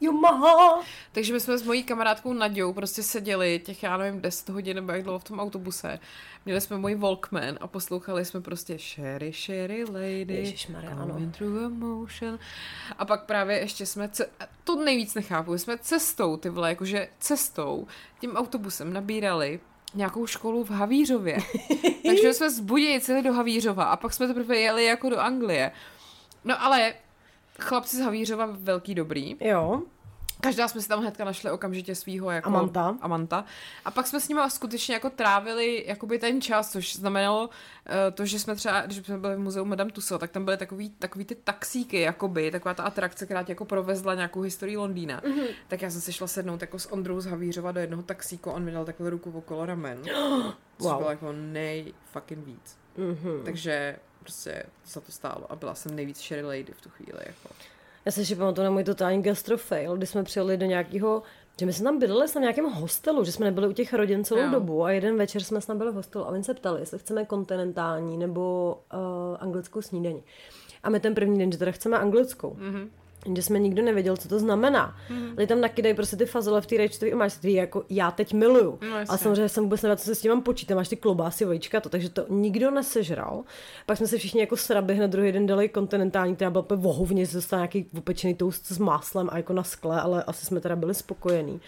Jumaha. 0.00 0.80
Takže 1.12 1.32
my 1.32 1.40
jsme 1.40 1.58
s 1.58 1.62
mojí 1.62 1.82
kamarádkou 1.82 2.32
Nadějou 2.32 2.72
prostě 2.72 3.02
seděli 3.02 3.60
těch, 3.64 3.82
já 3.82 3.96
nevím, 3.96 4.20
10 4.20 4.48
hodin 4.48 4.76
nebo 4.76 4.92
jak 4.92 5.02
dlouho 5.02 5.18
v 5.18 5.24
tom 5.24 5.40
autobuse. 5.40 5.98
Měli 6.44 6.60
jsme 6.60 6.78
můj 6.78 6.94
Walkman 6.94 7.58
a 7.60 7.66
poslouchali 7.66 8.24
jsme 8.24 8.40
prostě 8.40 8.78
Sherry, 8.78 9.32
Sherry 9.32 9.84
Lady, 9.84 10.34
Ježišmarja, 10.34 10.90
ano. 10.90 11.06
Coming 11.06 11.36
through 11.36 11.62
emotion. 11.62 12.38
A 12.98 13.04
pak 13.04 13.24
právě 13.26 13.58
ještě 13.58 13.86
jsme, 13.86 14.08
ce- 14.08 14.30
to 14.64 14.84
nejvíc 14.84 15.14
nechápu, 15.14 15.58
jsme 15.58 15.78
cestou, 15.78 16.36
ty 16.36 16.48
vole, 16.48 16.68
jakože 16.68 17.08
cestou, 17.18 17.86
tím 18.20 18.36
autobusem 18.36 18.92
nabírali 18.92 19.60
nějakou 19.94 20.26
školu 20.26 20.64
v 20.64 20.70
Havířově. 20.70 21.38
Takže 22.06 22.34
jsme 22.34 22.50
z 22.50 22.60
Budějic 22.60 23.08
jeli 23.08 23.22
do 23.22 23.32
Havířova 23.32 23.84
a 23.84 23.96
pak 23.96 24.12
jsme 24.12 24.26
teprve 24.26 24.56
jeli 24.56 24.84
jako 24.84 25.10
do 25.10 25.18
Anglie. 25.18 25.72
No 26.44 26.62
ale 26.62 26.94
chlapci 27.60 27.96
z 27.96 28.00
Havířova 28.00 28.48
velký 28.50 28.94
dobrý. 28.94 29.36
Jo. 29.40 29.82
Každá 30.40 30.68
jsme 30.68 30.80
si 30.80 30.88
tam 30.88 31.00
hnedka 31.00 31.24
našli 31.24 31.50
okamžitě 31.50 31.94
svýho 31.94 32.30
jako 32.30 32.48
Amanta. 32.48 32.96
Amanta. 33.00 33.44
A 33.84 33.90
pak 33.90 34.06
jsme 34.06 34.20
s 34.20 34.28
nimi 34.28 34.40
skutečně 34.48 34.94
jako 34.94 35.10
trávili 35.10 35.84
jakoby 35.86 36.18
ten 36.18 36.40
čas, 36.40 36.72
což 36.72 36.96
znamenalo 36.96 37.46
uh, 37.48 37.50
to, 38.14 38.26
že 38.26 38.38
jsme 38.38 38.54
třeba, 38.54 38.80
když 38.80 38.98
jsme 38.98 39.18
byli 39.18 39.36
v 39.36 39.38
muzeu 39.38 39.64
Madame 39.64 39.90
Tussauds, 39.90 40.20
tak 40.20 40.30
tam 40.30 40.44
byly 40.44 40.56
takový, 40.56 40.90
takový 40.90 41.24
ty 41.24 41.34
taxíky, 41.34 42.00
jakoby, 42.00 42.50
taková 42.50 42.74
ta 42.74 42.82
atrakce, 42.82 43.24
která 43.24 43.42
tě 43.42 43.52
jako 43.52 43.64
provezla 43.64 44.14
nějakou 44.14 44.40
historii 44.40 44.76
Londýna. 44.76 45.20
Mm-hmm. 45.20 45.46
Tak 45.68 45.82
já 45.82 45.90
jsem 45.90 46.00
se 46.00 46.12
šla 46.12 46.26
sednout 46.26 46.60
jako 46.60 46.78
s 46.78 46.92
Ondrou 46.92 47.20
z 47.20 47.26
Havířova 47.26 47.72
do 47.72 47.80
jednoho 47.80 48.02
taxíku, 48.02 48.50
on 48.50 48.64
mi 48.64 48.70
dal 48.72 48.84
takovou 48.84 49.10
ruku 49.10 49.32
okolo 49.34 49.66
ramen. 49.66 50.02
což 50.78 50.86
Wow. 50.86 50.96
bylo 50.96 51.10
jako 51.10 51.32
nej 51.32 51.94
fucking 52.12 52.46
víc. 52.46 52.78
Mhm. 52.96 53.42
Takže 53.44 53.96
prostě 54.28 54.62
za 54.86 55.00
to 55.00 55.12
stálo 55.12 55.52
a 55.52 55.56
byla 55.56 55.74
jsem 55.74 55.96
nejvíc 55.96 56.20
Sherry 56.20 56.42
Lady 56.42 56.72
v 56.72 56.80
tu 56.80 56.88
chvíli. 56.88 57.18
Jako. 57.26 57.48
Já 58.04 58.12
se 58.12 58.20
ještě 58.20 58.36
pamatuju 58.36 58.64
na 58.64 58.70
můj 58.70 58.84
totální 58.84 59.22
gastrofail, 59.22 59.96
kdy 59.96 60.06
jsme 60.06 60.24
přijeli 60.24 60.56
do 60.56 60.66
nějakého 60.66 61.22
že 61.60 61.66
my 61.66 61.72
jsme 61.72 61.84
tam 61.84 61.98
bydleli 61.98 62.28
v 62.28 62.34
nějakém 62.34 62.64
hostelu, 62.64 63.24
že 63.24 63.32
jsme 63.32 63.46
nebyli 63.46 63.68
u 63.68 63.72
těch 63.72 63.94
rodin 63.94 64.24
celou 64.24 64.40
Jo. 64.40 64.50
dobu 64.50 64.84
a 64.84 64.90
jeden 64.90 65.16
večer 65.16 65.42
jsme 65.42 65.60
tam 65.60 65.78
byli 65.78 65.90
v 65.90 65.94
hostelu 65.94 66.24
a 66.24 66.28
oni 66.28 66.44
se 66.44 66.54
ptali, 66.54 66.80
jestli 66.80 66.98
chceme 66.98 67.24
kontinentální 67.24 68.18
nebo 68.18 68.78
uh, 68.94 69.36
anglickou 69.40 69.82
snídaní. 69.82 70.22
A 70.82 70.90
my 70.90 71.00
ten 71.00 71.14
první 71.14 71.38
den, 71.38 71.52
že 71.52 71.58
teda 71.58 71.72
chceme 71.72 71.98
anglickou. 71.98 72.50
Mm-hmm. 72.50 72.88
Že 73.36 73.42
jsme 73.42 73.58
nikdo 73.58 73.82
nevěděl, 73.82 74.16
co 74.16 74.28
to 74.28 74.38
znamená. 74.38 74.96
Mm. 75.10 75.34
Lidi 75.36 75.46
tam 75.46 75.60
nakydají 75.60 75.94
prostě 75.94 76.16
ty 76.16 76.26
fazole 76.26 76.60
v 76.60 76.66
té 76.66 76.76
rajčové 76.76 77.14
omáčce, 77.14 77.50
jako 77.50 77.84
já 77.90 78.10
teď 78.10 78.34
miluju. 78.34 78.78
No, 78.90 78.94
ale 79.08 79.18
samozřejmě 79.18 79.48
jsem 79.48 79.64
vůbec 79.64 79.82
nevěděla, 79.82 79.96
co 79.96 80.04
se 80.04 80.14
s 80.14 80.20
tím 80.20 80.30
mám 80.30 80.42
počítat. 80.42 80.74
Máš 80.74 80.88
ty 80.88 80.96
klobásy, 80.96 81.44
vajíčka, 81.44 81.80
to, 81.80 81.88
takže 81.88 82.08
to 82.10 82.26
nikdo 82.28 82.70
nesežral. 82.70 83.44
Pak 83.86 83.98
jsme 83.98 84.06
se 84.06 84.18
všichni 84.18 84.40
jako 84.40 84.56
sraby 84.56 84.94
hned 84.94 85.08
druhý 85.08 85.32
den 85.32 85.46
dali 85.46 85.68
kontinentální, 85.68 86.36
která 86.36 86.50
byla 86.50 86.64
úplně 86.64 86.82
vohovně, 86.82 87.26
dostala 87.32 87.60
nějaký 87.60 87.86
upečený 87.98 88.34
toast 88.34 88.66
s 88.66 88.78
máslem 88.78 89.28
a 89.32 89.36
jako 89.36 89.52
na 89.52 89.62
skle, 89.62 90.00
ale 90.00 90.22
asi 90.22 90.46
jsme 90.46 90.60
teda 90.60 90.76
byli 90.76 90.94
spokojení. 90.94 91.60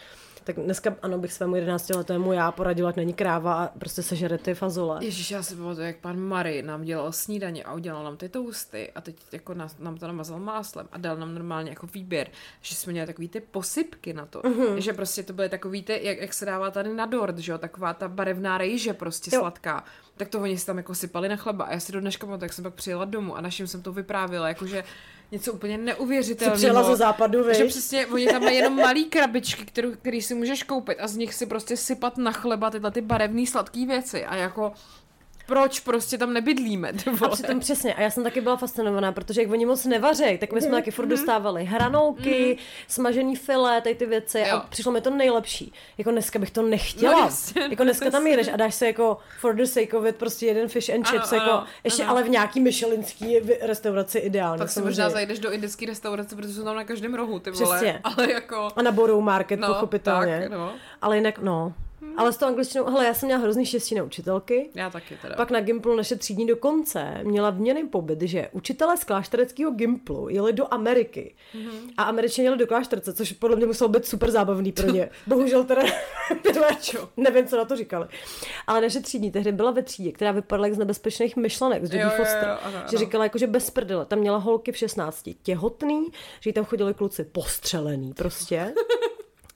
Tak 0.54 0.64
dneska, 0.64 0.96
ano, 1.02 1.18
bych 1.18 1.32
svému 1.32 1.56
11 1.56 1.88
letému 1.90 2.32
já 2.32 2.52
poradila, 2.52 2.92
není 2.96 3.14
kráva 3.14 3.54
a 3.64 3.66
prostě 3.78 4.02
sežere 4.02 4.38
ty 4.38 4.54
fazole. 4.54 5.04
Ježíš, 5.04 5.30
já 5.30 5.42
si 5.42 5.56
pamatuju, 5.56 5.86
jak 5.86 5.96
pan 5.96 6.20
Mary 6.20 6.62
nám 6.62 6.82
dělal 6.84 7.12
snídaně 7.12 7.64
a 7.64 7.74
udělal 7.74 8.04
nám 8.04 8.16
ty 8.16 8.28
tousty 8.28 8.92
a 8.94 9.00
teď 9.00 9.16
jako 9.32 9.54
nás, 9.54 9.78
nám 9.78 9.96
to 9.98 10.06
namazal 10.06 10.38
máslem 10.38 10.88
a 10.92 10.98
dal 10.98 11.16
nám 11.16 11.34
normálně 11.34 11.70
jako 11.70 11.86
výběr, 11.86 12.28
že 12.60 12.74
jsme 12.74 12.92
měli 12.92 13.06
takový 13.06 13.28
ty 13.28 13.40
posypky 13.40 14.12
na 14.12 14.26
to, 14.26 14.40
Mhm. 14.44 14.54
uh-huh. 14.54 14.76
že 14.76 14.92
prostě 14.92 15.22
to 15.22 15.32
byly 15.32 15.48
takový 15.48 15.82
ty, 15.82 16.00
jak, 16.02 16.18
jak 16.18 16.32
se 16.34 16.46
dává 16.46 16.70
tady 16.70 16.94
na 16.94 17.06
dort, 17.06 17.38
že 17.38 17.52
jo, 17.52 17.58
taková 17.58 17.94
ta 17.94 18.08
barevná 18.08 18.58
rejže 18.58 18.92
prostě 18.94 19.30
Jo. 19.34 19.40
sladká, 19.40 19.84
tak 20.16 20.28
to 20.28 20.40
oni 20.40 20.58
si 20.58 20.66
tam 20.66 20.76
jako 20.76 20.94
sypali 20.94 21.28
na 21.28 21.36
chleba 21.36 21.64
a 21.64 21.72
já 21.72 21.80
si 21.80 21.92
do 21.92 22.00
dneška 22.00 22.26
pamatuju, 22.26 22.44
jak 22.44 22.52
jsem 22.52 22.62
pak 22.62 22.74
přijela 22.74 23.04
domů 23.04 23.36
a 23.36 23.40
našim 23.40 23.66
jsem 23.66 23.82
to 23.82 23.92
vyprávila, 23.92 24.48
jakože 24.48 24.84
něco 25.32 25.52
úplně 25.52 25.78
Co 25.78 25.84
neuvěřitelného. 25.84 26.56
přijela 26.56 26.82
ze 26.82 26.96
západu, 26.96 27.44
Že 27.54 27.64
víš? 27.64 27.72
přesně, 27.72 28.06
oni 28.06 28.26
tam 28.26 28.42
mají 28.44 28.56
jenom 28.56 28.76
malý 28.76 29.04
krabičky, 29.04 29.64
kterou, 29.64 29.92
který 29.92 30.22
si 30.22 30.34
můžeš 30.34 30.62
koupit 30.62 30.98
a 31.00 31.08
z 31.08 31.16
nich 31.16 31.34
si 31.34 31.46
prostě 31.46 31.76
sypat 31.76 32.18
na 32.18 32.32
chleba 32.32 32.70
tyhle 32.70 32.90
ty 32.90 33.00
barevné 33.00 33.46
sladké 33.46 33.86
věci 33.86 34.24
a 34.26 34.36
jako 34.36 34.72
proč 35.50 35.80
prostě 35.80 36.18
tam 36.18 36.32
nebydlíme, 36.32 36.92
A 37.24 37.28
přitom 37.28 37.60
přesně, 37.60 37.94
a 37.94 38.00
já 38.00 38.10
jsem 38.10 38.24
taky 38.24 38.40
byla 38.40 38.56
fascinovaná, 38.56 39.12
protože 39.12 39.42
jak 39.42 39.50
oni 39.50 39.66
moc 39.66 39.84
nevařejí, 39.84 40.38
tak 40.38 40.52
my 40.52 40.60
jsme 40.62 40.70
taky 40.70 40.90
furt 40.90 41.06
dostávali 41.06 41.64
hranolky, 41.64 42.58
smažený 42.88 43.36
filet, 43.36 43.84
tady 43.84 43.94
ty 43.94 44.06
věci 44.06 44.38
Jo. 44.48 44.56
a 44.56 44.60
přišlo 44.60 44.92
mi 44.92 45.00
to 45.00 45.10
nejlepší. 45.10 45.72
Jako 45.98 46.10
dneska 46.10 46.38
bych 46.38 46.50
to 46.50 46.62
nechtěla. 46.62 47.12
No 47.12 47.18
jasně, 47.18 47.62
jako 47.70 47.84
dneska 47.84 48.10
tam 48.10 48.26
jedeš 48.26 48.48
a 48.48 48.56
dáš 48.56 48.74
se 48.74 48.86
jako 48.86 49.18
for 49.40 49.54
the 49.54 49.64
sake 49.64 49.94
of 49.94 50.06
it 50.06 50.16
prostě 50.16 50.46
jeden 50.46 50.68
fish 50.68 50.90
and 50.90 51.06
Ano, 51.08 51.18
chips, 51.18 51.32
jako 51.32 51.50
ano, 51.50 51.64
ještě 51.84 52.02
ano. 52.02 52.10
ale 52.12 52.22
v 52.22 52.28
nějaký 52.28 52.60
myšelinský 52.60 53.36
restauraci 53.60 54.18
ideálně. 54.18 54.58
tak 54.58 54.70
si 54.70 54.82
možná 54.82 55.10
zajdeš 55.10 55.38
do 55.38 55.52
indické 55.52 55.86
restaurace, 55.86 56.36
protože 56.36 56.52
jsou 56.54 56.64
tam 56.64 56.76
na 56.76 56.84
každém 56.84 57.14
rohu, 57.14 57.38
ty 57.38 57.50
vole. 57.50 57.76
Přesně. 57.76 58.00
Ale 58.04 58.32
jako... 58.32 58.68
A 58.76 58.82
na 58.82 58.92
Borough 58.92 59.24
Market, 59.24 59.60
No, 59.60 59.68
pochopitelně. 59.68 60.38
tak, 60.42 60.50
no. 60.50 60.72
Ale 61.02 61.16
jinak, 61.16 61.38
no. 61.38 61.72
Ale 62.16 62.32
s 62.32 62.36
tou 62.36 62.46
angličtinou, 62.46 62.84
hele, 62.84 63.06
já 63.06 63.14
jsem 63.14 63.26
měla 63.26 63.42
hrozný 63.42 63.66
štěstí 63.66 63.94
na 63.94 64.02
učitelky. 64.02 64.70
Já 64.74 64.90
taky 64.90 65.18
teda. 65.22 65.34
Pak 65.36 65.50
na 65.50 65.60
Gimplu 65.60 65.96
naše 65.96 66.16
třídní 66.16 66.46
dokonce 66.46 67.20
měla 67.22 67.50
vměný 67.50 67.88
pobyt, 67.88 68.22
že 68.22 68.48
učitelé 68.52 68.96
z 68.96 69.04
kláštereckého 69.04 69.70
Gimplu 69.70 70.28
jeli 70.28 70.52
do 70.52 70.74
Ameriky 70.74 71.34
mm-hmm. 71.54 71.92
a 71.96 72.02
američani 72.02 72.46
jeli 72.46 72.58
do 72.58 72.66
klášterce, 72.66 73.12
což 73.12 73.32
podle 73.32 73.56
mě 73.56 73.66
muselo 73.66 73.88
být 73.88 74.06
super 74.06 74.30
zábavný 74.30 74.72
pro 74.72 74.90
ně. 74.90 75.10
Bohužel 75.26 75.64
teda 75.64 75.82
nevím, 77.16 77.46
co 77.46 77.56
na 77.56 77.64
to 77.64 77.76
říkali. 77.76 78.06
Ale 78.66 78.80
naše 78.80 79.00
třídní 79.00 79.30
tehdy 79.30 79.52
byla 79.52 79.70
ve 79.70 79.82
třídě, 79.82 80.12
která 80.12 80.32
vypadala 80.32 80.66
jak 80.66 80.74
z 80.74 80.78
nebezpečných 80.78 81.36
myšlenek, 81.36 81.84
z 81.84 81.94
Jo, 81.94 81.98
Jodie 81.98 82.04
jo, 82.04 82.10
jo, 82.18 82.24
Foster. 82.24 82.48
ano, 82.62 82.72
že 82.72 82.78
ano. 82.78 82.98
říkala 82.98 83.24
jako, 83.24 83.38
že 83.38 83.46
bez 83.46 83.70
prdele. 83.70 84.06
Tam 84.06 84.18
měla 84.18 84.38
holky 84.38 84.72
v 84.72 84.76
16 84.76 85.28
těhotný, 85.42 86.06
že 86.40 86.50
jí 86.50 86.54
tam 86.54 86.64
chodili 86.64 86.94
kluci 86.94 87.24
postřelený 87.24 88.12
prostě. 88.12 88.74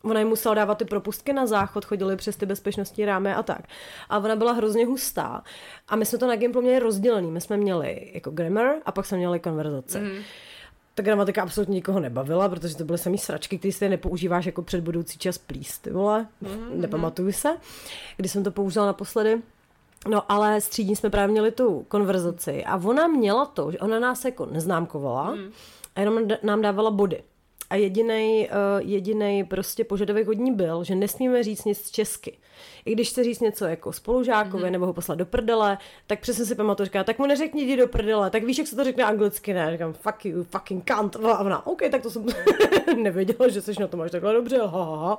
Ona 0.04 0.20
jim 0.20 0.28
musela 0.28 0.54
dávat 0.54 0.78
ty 0.78 0.84
propustky 0.84 1.32
na 1.32 1.46
záchod, 1.46 1.84
chodili 1.84 2.16
přes 2.16 2.36
ty 2.36 2.46
bezpečnostní 2.46 3.04
rámy 3.04 3.34
a 3.34 3.42
tak. 3.42 3.60
A 4.08 4.18
ona 4.18 4.36
byla 4.36 4.52
hrozně 4.52 4.86
hustá. 4.86 5.42
A 5.88 5.96
my 5.96 6.06
jsme 6.06 6.18
to 6.18 6.26
na 6.26 6.36
Gimplu 6.36 6.62
měli 6.62 6.78
rozdělený. 6.78 7.30
My 7.30 7.40
jsme 7.40 7.56
měli 7.56 8.10
jako 8.14 8.30
grammar 8.30 8.66
a 8.86 8.92
pak 8.92 9.06
jsme 9.06 9.18
měli 9.18 9.40
konverzace. 9.40 10.00
Mm. 10.00 10.22
Ta 10.94 11.02
gramatika 11.02 11.42
absolutně 11.42 11.74
nikoho 11.74 12.00
nebavila, 12.00 12.48
protože 12.48 12.76
to 12.76 12.84
byly 12.84 12.98
samý 12.98 13.18
sračky, 13.18 13.58
které 13.58 13.72
si 13.72 13.88
nepoužíváš 13.88 14.46
jako 14.46 14.62
před 14.62 14.80
budoucí 14.80 15.18
čas 15.18 15.38
plíst, 15.38 15.82
ty 15.82 15.90
vole. 15.90 16.26
Mm. 16.40 16.80
Nepamatuju 16.80 17.32
se, 17.32 17.56
kdy 18.16 18.28
jsem 18.28 18.44
to 18.44 18.50
použila 18.50 18.86
naposledy. 18.86 19.42
No 20.08 20.32
ale 20.32 20.60
s 20.60 20.68
třídní 20.68 20.96
jsme 20.96 21.10
právě 21.10 21.32
měli 21.32 21.50
tu 21.50 21.84
konverzaci 21.88 22.64
a 22.64 22.76
ona 22.76 23.06
měla 23.06 23.46
to, 23.46 23.70
že 23.70 23.78
ona 23.78 23.98
nás 23.98 24.24
jako 24.24 24.46
neznámkovala 24.46 25.34
mm. 25.34 25.50
a 25.96 26.00
jenom 26.00 26.18
nám 26.42 26.62
dávala 26.62 26.90
body. 26.90 27.22
A 27.70 27.76
jediný 27.76 28.48
uh, 28.48 28.88
jedinej 28.90 29.44
prostě 29.44 29.84
požadavek 29.84 30.28
od 30.28 30.38
ní 30.38 30.52
byl, 30.52 30.84
že 30.84 30.94
nesmíme 30.94 31.42
říct 31.42 31.64
nic 31.64 31.90
česky. 31.90 32.38
I 32.84 32.92
když 32.92 33.10
chce 33.10 33.24
říct 33.24 33.40
něco 33.40 33.64
jako 33.64 33.92
spolužákovi 33.92 34.64
mm-hmm. 34.64 34.70
nebo 34.70 34.86
ho 34.86 34.92
poslat 34.92 35.18
do 35.18 35.26
prdele, 35.26 35.78
tak 36.06 36.20
přesně 36.20 36.44
si 36.44 36.54
pamatuju, 36.54 36.84
říká, 36.84 37.04
tak 37.04 37.18
mu 37.18 37.26
neřekni 37.26 37.62
jdi 37.62 37.76
do 37.76 37.88
prdele, 37.88 38.30
tak 38.30 38.44
víš, 38.44 38.58
jak 38.58 38.66
se 38.66 38.76
to 38.76 38.84
řekne 38.84 39.04
anglicky, 39.04 39.54
ne? 39.54 39.72
Říkám, 39.72 39.92
fuck 39.92 40.24
you, 40.24 40.44
fucking 40.44 40.90
cunt. 40.90 41.16
A 41.16 41.38
ona, 41.38 41.66
OK, 41.66 41.82
tak 41.90 42.02
to 42.02 42.10
jsem 42.10 42.26
nevěděla, 43.02 43.48
že 43.48 43.62
jsi 43.62 43.72
na 43.80 43.86
tom 43.86 44.00
až 44.00 44.10
takhle 44.10 44.32
dobře, 44.32 44.58
ha, 44.58 44.66
ha, 44.66 44.96
ha. 44.96 45.18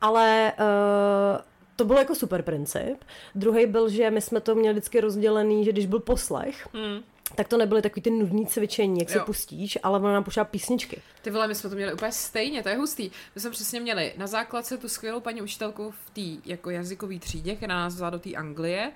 Ale 0.00 0.52
uh, 0.58 1.40
to 1.76 1.84
byl 1.84 1.96
jako 1.96 2.14
super 2.14 2.42
princip. 2.42 3.04
Druhý 3.34 3.66
byl, 3.66 3.88
že 3.88 4.10
my 4.10 4.20
jsme 4.20 4.40
to 4.40 4.54
měli 4.54 4.74
vždycky 4.74 5.00
rozdělený, 5.00 5.64
že 5.64 5.72
když 5.72 5.86
byl 5.86 6.00
poslech, 6.00 6.68
Hmm. 6.72 7.02
Tak 7.36 7.48
to 7.48 7.56
nebyly 7.58 7.82
takový 7.82 8.02
ty 8.02 8.10
nudný 8.10 8.46
cvičení, 8.46 8.98
jak 9.00 9.10
se 9.10 9.18
Jo. 9.18 9.24
pustíš, 9.24 9.78
ale 9.82 9.98
ona 9.98 10.12
nám 10.12 10.24
puštěla 10.24 10.44
písničky. 10.44 11.02
Ty 11.22 11.30
vole, 11.30 11.48
my 11.48 11.54
jsme 11.54 11.70
to 11.70 11.76
měli 11.76 11.92
úplně 11.92 12.12
stejně, 12.12 12.62
to 12.62 12.68
je 12.68 12.76
hustý. 12.76 13.10
My 13.34 13.40
jsme 13.40 13.50
přesně 13.50 13.80
měli 13.80 14.12
na 14.16 14.26
základce 14.26 14.78
tu 14.78 14.88
skvělou 14.88 15.20
paní 15.20 15.42
učitelku 15.42 15.90
v 16.06 16.10
té 16.10 16.50
jako 16.50 16.70
jazykové 16.70 17.18
třídě, 17.18 17.56
která 17.56 17.74
nás 17.74 17.94
vzala 17.94 18.10
do 18.10 18.18
té 18.18 18.30
Anglie. 18.34 18.92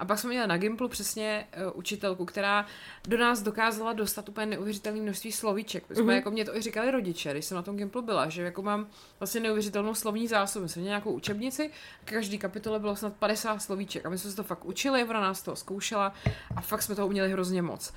A 0.00 0.04
pak 0.04 0.18
jsme 0.18 0.30
měli 0.30 0.46
na 0.46 0.56
Gimplu 0.56 0.88
přesně 0.88 1.46
uh, 1.66 1.72
učitelku, 1.74 2.24
která 2.24 2.66
do 3.08 3.18
nás 3.18 3.42
dokázala 3.42 3.92
dostat 3.92 4.28
úplně 4.28 4.46
neuvěřitelné 4.46 5.00
množství 5.00 5.32
slovíček. 5.32 5.84
My 5.88 5.94
jsme, 5.96 6.04
mm-hmm. 6.04 6.16
jako 6.16 6.30
mě 6.30 6.44
to 6.44 6.56
i 6.56 6.62
říkali 6.62 6.90
rodiče, 6.90 7.30
když 7.32 7.44
jsem 7.44 7.56
na 7.56 7.62
tom 7.62 7.76
Gimplu 7.76 8.02
byla, 8.02 8.28
že 8.28 8.42
jako 8.42 8.62
mám 8.62 8.86
vlastně 9.20 9.40
neuvěřitelnou 9.40 9.94
slovní 9.94 10.28
zásobu. 10.28 10.62
My 10.62 10.68
jsme 10.68 10.80
měli 10.80 10.90
nějakou 10.90 11.12
učebnici, 11.12 11.70
každý 12.04 12.38
kapitole 12.38 12.78
bylo 12.78 12.96
snad 12.96 13.12
50 13.16 13.62
slovíček 13.62 14.06
a 14.06 14.10
my 14.10 14.18
jsme 14.18 14.30
se 14.30 14.36
to 14.36 14.42
fakt 14.42 14.64
učili, 14.64 15.04
ona 15.04 15.20
nás 15.20 15.42
to 15.42 15.56
zkoušela 15.56 16.14
a 16.56 16.60
fakt 16.60 16.82
jsme 16.82 16.94
toho 16.94 17.08
uměli 17.08 17.32
hrozně 17.32 17.62
moc. 17.62 17.92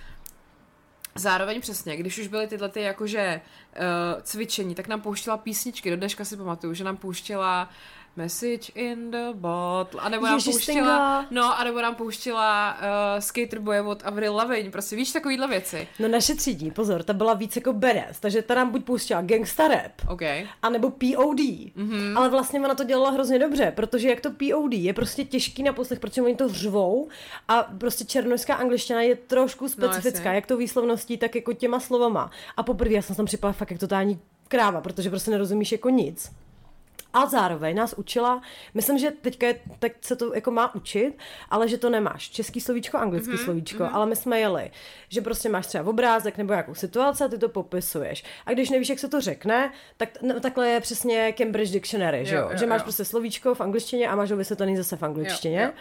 Zároveň 1.16 1.62
přesně, 1.62 1.98
když 1.98 2.18
už 2.18 2.28
byly 2.28 2.48
tyhle 2.48 2.70
ty 2.70 2.82
jakože 2.82 3.42
uh, 3.76 4.22
cvičení, 4.22 4.76
tak 4.76 4.88
nám 4.88 5.02
pouštěla 5.02 5.38
písničky. 5.38 5.90
Do 5.90 5.98
dneška 5.98 6.26
si 6.26 6.38
pamatuju, 6.38 6.74
že 6.74 6.84
nám 6.84 6.98
pouštěla 6.98 7.70
Message 8.16 8.72
in 8.76 9.12
the 9.12 9.34
bottle. 9.34 10.02
A 10.02 10.10
nebo 10.10 10.26
nám 10.26 10.36
Ježiš, 10.36 10.54
pouštěla, 10.54 11.26
no, 11.32 11.60
a 11.60 11.64
nebo 11.64 11.82
nám 11.82 11.96
pouštěla 11.96 12.74
uh, 12.74 13.20
Skater 13.20 13.60
Boy 13.60 13.82
od 13.82 14.06
Avril 14.06 14.36
Lavigne, 14.36 14.72
prostě 14.72 14.96
víš 14.96 15.12
takovýhle 15.12 15.48
věci. 15.48 15.88
No 16.00 16.08
naše 16.08 16.36
třídí, 16.36 16.72
pozor, 16.72 17.04
ta 17.04 17.14
byla 17.14 17.34
víc 17.34 17.56
jako 17.56 17.74
beres, 17.74 18.20
takže 18.20 18.42
ta 18.42 18.56
nám 18.56 18.72
buď 18.72 18.86
pouštěla 18.86 19.22
gangsta 19.22 19.68
rap, 19.68 19.92
OK. 20.10 20.22
a 20.62 20.70
nebo 20.70 20.90
POD. 20.90 21.40
Mhm. 21.76 21.94
Mm-hmm. 21.94 22.18
Ale 22.18 22.30
vlastně 22.30 22.60
ona 22.60 22.76
to 22.76 22.84
dělala 22.84 23.10
hrozně 23.10 23.40
dobře, 23.40 23.74
protože 23.76 24.10
jak 24.10 24.22
to 24.22 24.30
POD 24.32 24.74
je 24.74 24.94
prostě 24.94 25.26
těžký 25.26 25.64
na 25.64 25.74
poslech, 25.74 26.00
protože 26.00 26.22
oni 26.22 26.36
to 26.36 26.50
řvou 26.50 27.08
a 27.48 27.64
prostě 27.78 28.06
černožská 28.06 28.56
angličtina 28.56 29.02
je 29.02 29.16
trošku 29.16 29.70
specifická, 29.70 30.24
jasně. 30.24 30.36
jak 30.36 30.46
to 30.46 30.58
výslovností, 30.58 31.18
tak 31.18 31.36
jako 31.36 31.54
těma 31.54 31.80
slovama. 31.80 32.32
A 32.58 32.64
poprvé 32.64 32.94
já 32.94 33.02
jsem 33.02 33.16
tam 33.16 33.26
připadala 33.26 33.54
fakt 33.54 33.72
jak 33.72 33.80
totální 33.80 34.20
kráva, 34.48 34.82
protože 34.82 35.10
prostě 35.10 35.32
nerozumíš 35.32 35.72
jako 35.72 35.90
nic. 35.90 36.32
A 37.14 37.26
zároveň 37.26 37.76
nás 37.76 37.94
učila, 37.94 38.42
myslím, 38.74 38.98
že 38.98 39.12
teďka 39.12 39.48
je, 39.48 39.60
tak 39.80 39.92
se 40.02 40.16
to 40.16 40.36
jako 40.36 40.52
má 40.52 40.76
učit, 40.76 41.18
ale 41.50 41.68
že 41.68 41.78
to 41.78 41.90
nemáš 41.90 42.30
český 42.30 42.62
slovíčko, 42.62 42.98
anglický 42.98 43.34
mm-hmm, 43.34 43.44
slovíčko, 43.44 43.84
mm-hmm. 43.84 43.96
ale 43.96 44.06
my 44.06 44.16
jsme 44.16 44.40
jeli, 44.40 44.72
že 45.10 45.22
prostě 45.22 45.50
máš 45.50 45.68
třeba 45.68 45.90
obrázek 45.90 46.38
nebo 46.38 46.54
nějakou 46.54 46.76
situaci 46.76 47.24
a 47.24 47.28
ty 47.28 47.38
to 47.38 47.50
popisuješ. 47.50 48.24
A 48.46 48.52
když 48.52 48.70
nevíš, 48.70 48.90
jak 48.90 49.00
se 49.00 49.08
to 49.08 49.22
řekne, 49.22 49.72
tak 49.98 50.10
no, 50.22 50.40
takhle 50.40 50.70
je 50.70 50.82
přesně 50.82 51.34
Cambridge 51.38 51.72
Dictionary, 51.72 52.26
že 52.26 52.36
jo? 52.36 52.42
Jo, 52.42 52.50
jo, 52.52 52.58
že 52.58 52.66
máš 52.66 52.82
jo. 52.82 52.84
prostě 52.84 53.06
slovíčko 53.06 53.56
v 53.56 53.62
angličtině 53.62 54.08
a 54.08 54.16
máš 54.16 54.32
ho 54.32 54.38
vysvětlený 54.38 54.78
zase 54.78 54.98
v 54.98 55.04
angličtině. 55.04 55.62
Jo, 55.62 55.68
jo. 55.68 55.74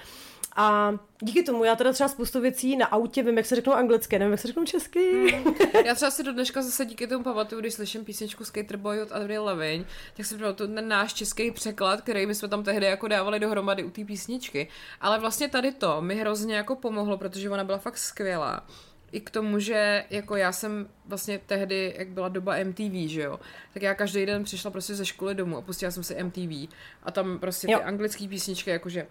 A 0.56 0.92
díky 1.20 1.42
tomu 1.42 1.64
já 1.64 1.76
teda 1.76 1.92
třeba 1.92 2.08
spoustu 2.08 2.40
věcí 2.40 2.76
na 2.76 2.86
autě 2.86 3.22
vím, 3.22 3.36
jak 3.36 3.46
se 3.46 3.54
řeknou 3.54 3.72
anglicky, 3.72 4.18
nevím, 4.18 4.32
jak 4.32 4.40
se 4.40 4.48
řeknou 4.48 4.64
česky. 4.64 5.12
Mm. 5.46 5.54
Já 5.86 5.94
třeba 5.94 6.10
si 6.10 6.22
do 6.22 6.32
dneška 6.32 6.62
zase 6.62 6.84
díky 6.84 7.06
tomu 7.06 7.24
pamatuju, 7.24 7.60
když 7.60 7.74
slyším 7.74 8.04
písničku 8.04 8.44
Skater 8.44 8.76
Boy 8.76 9.02
od 9.02 9.12
Avril 9.12 9.44
Lavigne, 9.44 9.84
tak 10.16 10.26
si 10.26 10.38
pamatuju 10.38 10.74
ten 10.74 10.88
náš 10.88 11.14
český 11.14 11.50
překlad, 11.50 12.00
který 12.00 12.26
my 12.26 12.34
jsme 12.34 12.48
tam 12.48 12.62
tehdy 12.64 12.86
jako 12.86 13.08
dávali 13.08 13.40
dohromady 13.40 13.84
u 13.84 13.90
té 13.90 14.04
písničky. 14.04 14.68
Ale 15.00 15.18
vlastně 15.18 15.48
tady 15.48 15.72
to 15.72 16.02
mi 16.02 16.14
hrozně 16.14 16.54
jako 16.54 16.76
pomohlo, 16.76 17.18
protože 17.18 17.50
ona 17.50 17.64
byla 17.64 17.78
fakt 17.78 17.98
skvělá. 17.98 18.66
I 19.12 19.20
k 19.20 19.30
tomu, 19.30 19.58
že 19.58 20.04
jako 20.10 20.36
já 20.36 20.52
jsem 20.52 20.88
vlastně 21.06 21.40
tehdy, 21.46 21.94
jak 21.98 22.08
byla 22.08 22.28
doba 22.28 22.54
MTV, 22.64 22.92
že 23.06 23.22
jo, 23.22 23.40
tak 23.74 23.82
já 23.82 23.94
každý 23.94 24.26
den 24.26 24.44
přišla 24.44 24.70
prostě 24.70 24.94
ze 24.94 25.06
školy 25.06 25.34
domů 25.34 25.56
a 25.56 25.60
pustila 25.60 25.90
jsem 25.90 26.02
si 26.02 26.24
MTV 26.24 26.68
a 27.02 27.10
tam 27.12 27.38
prostě 27.38 27.66
ty 27.66 27.72
Jo. 27.72 27.80
anglické 27.84 28.28
písničky, 28.28 28.70
jakože 28.70 29.06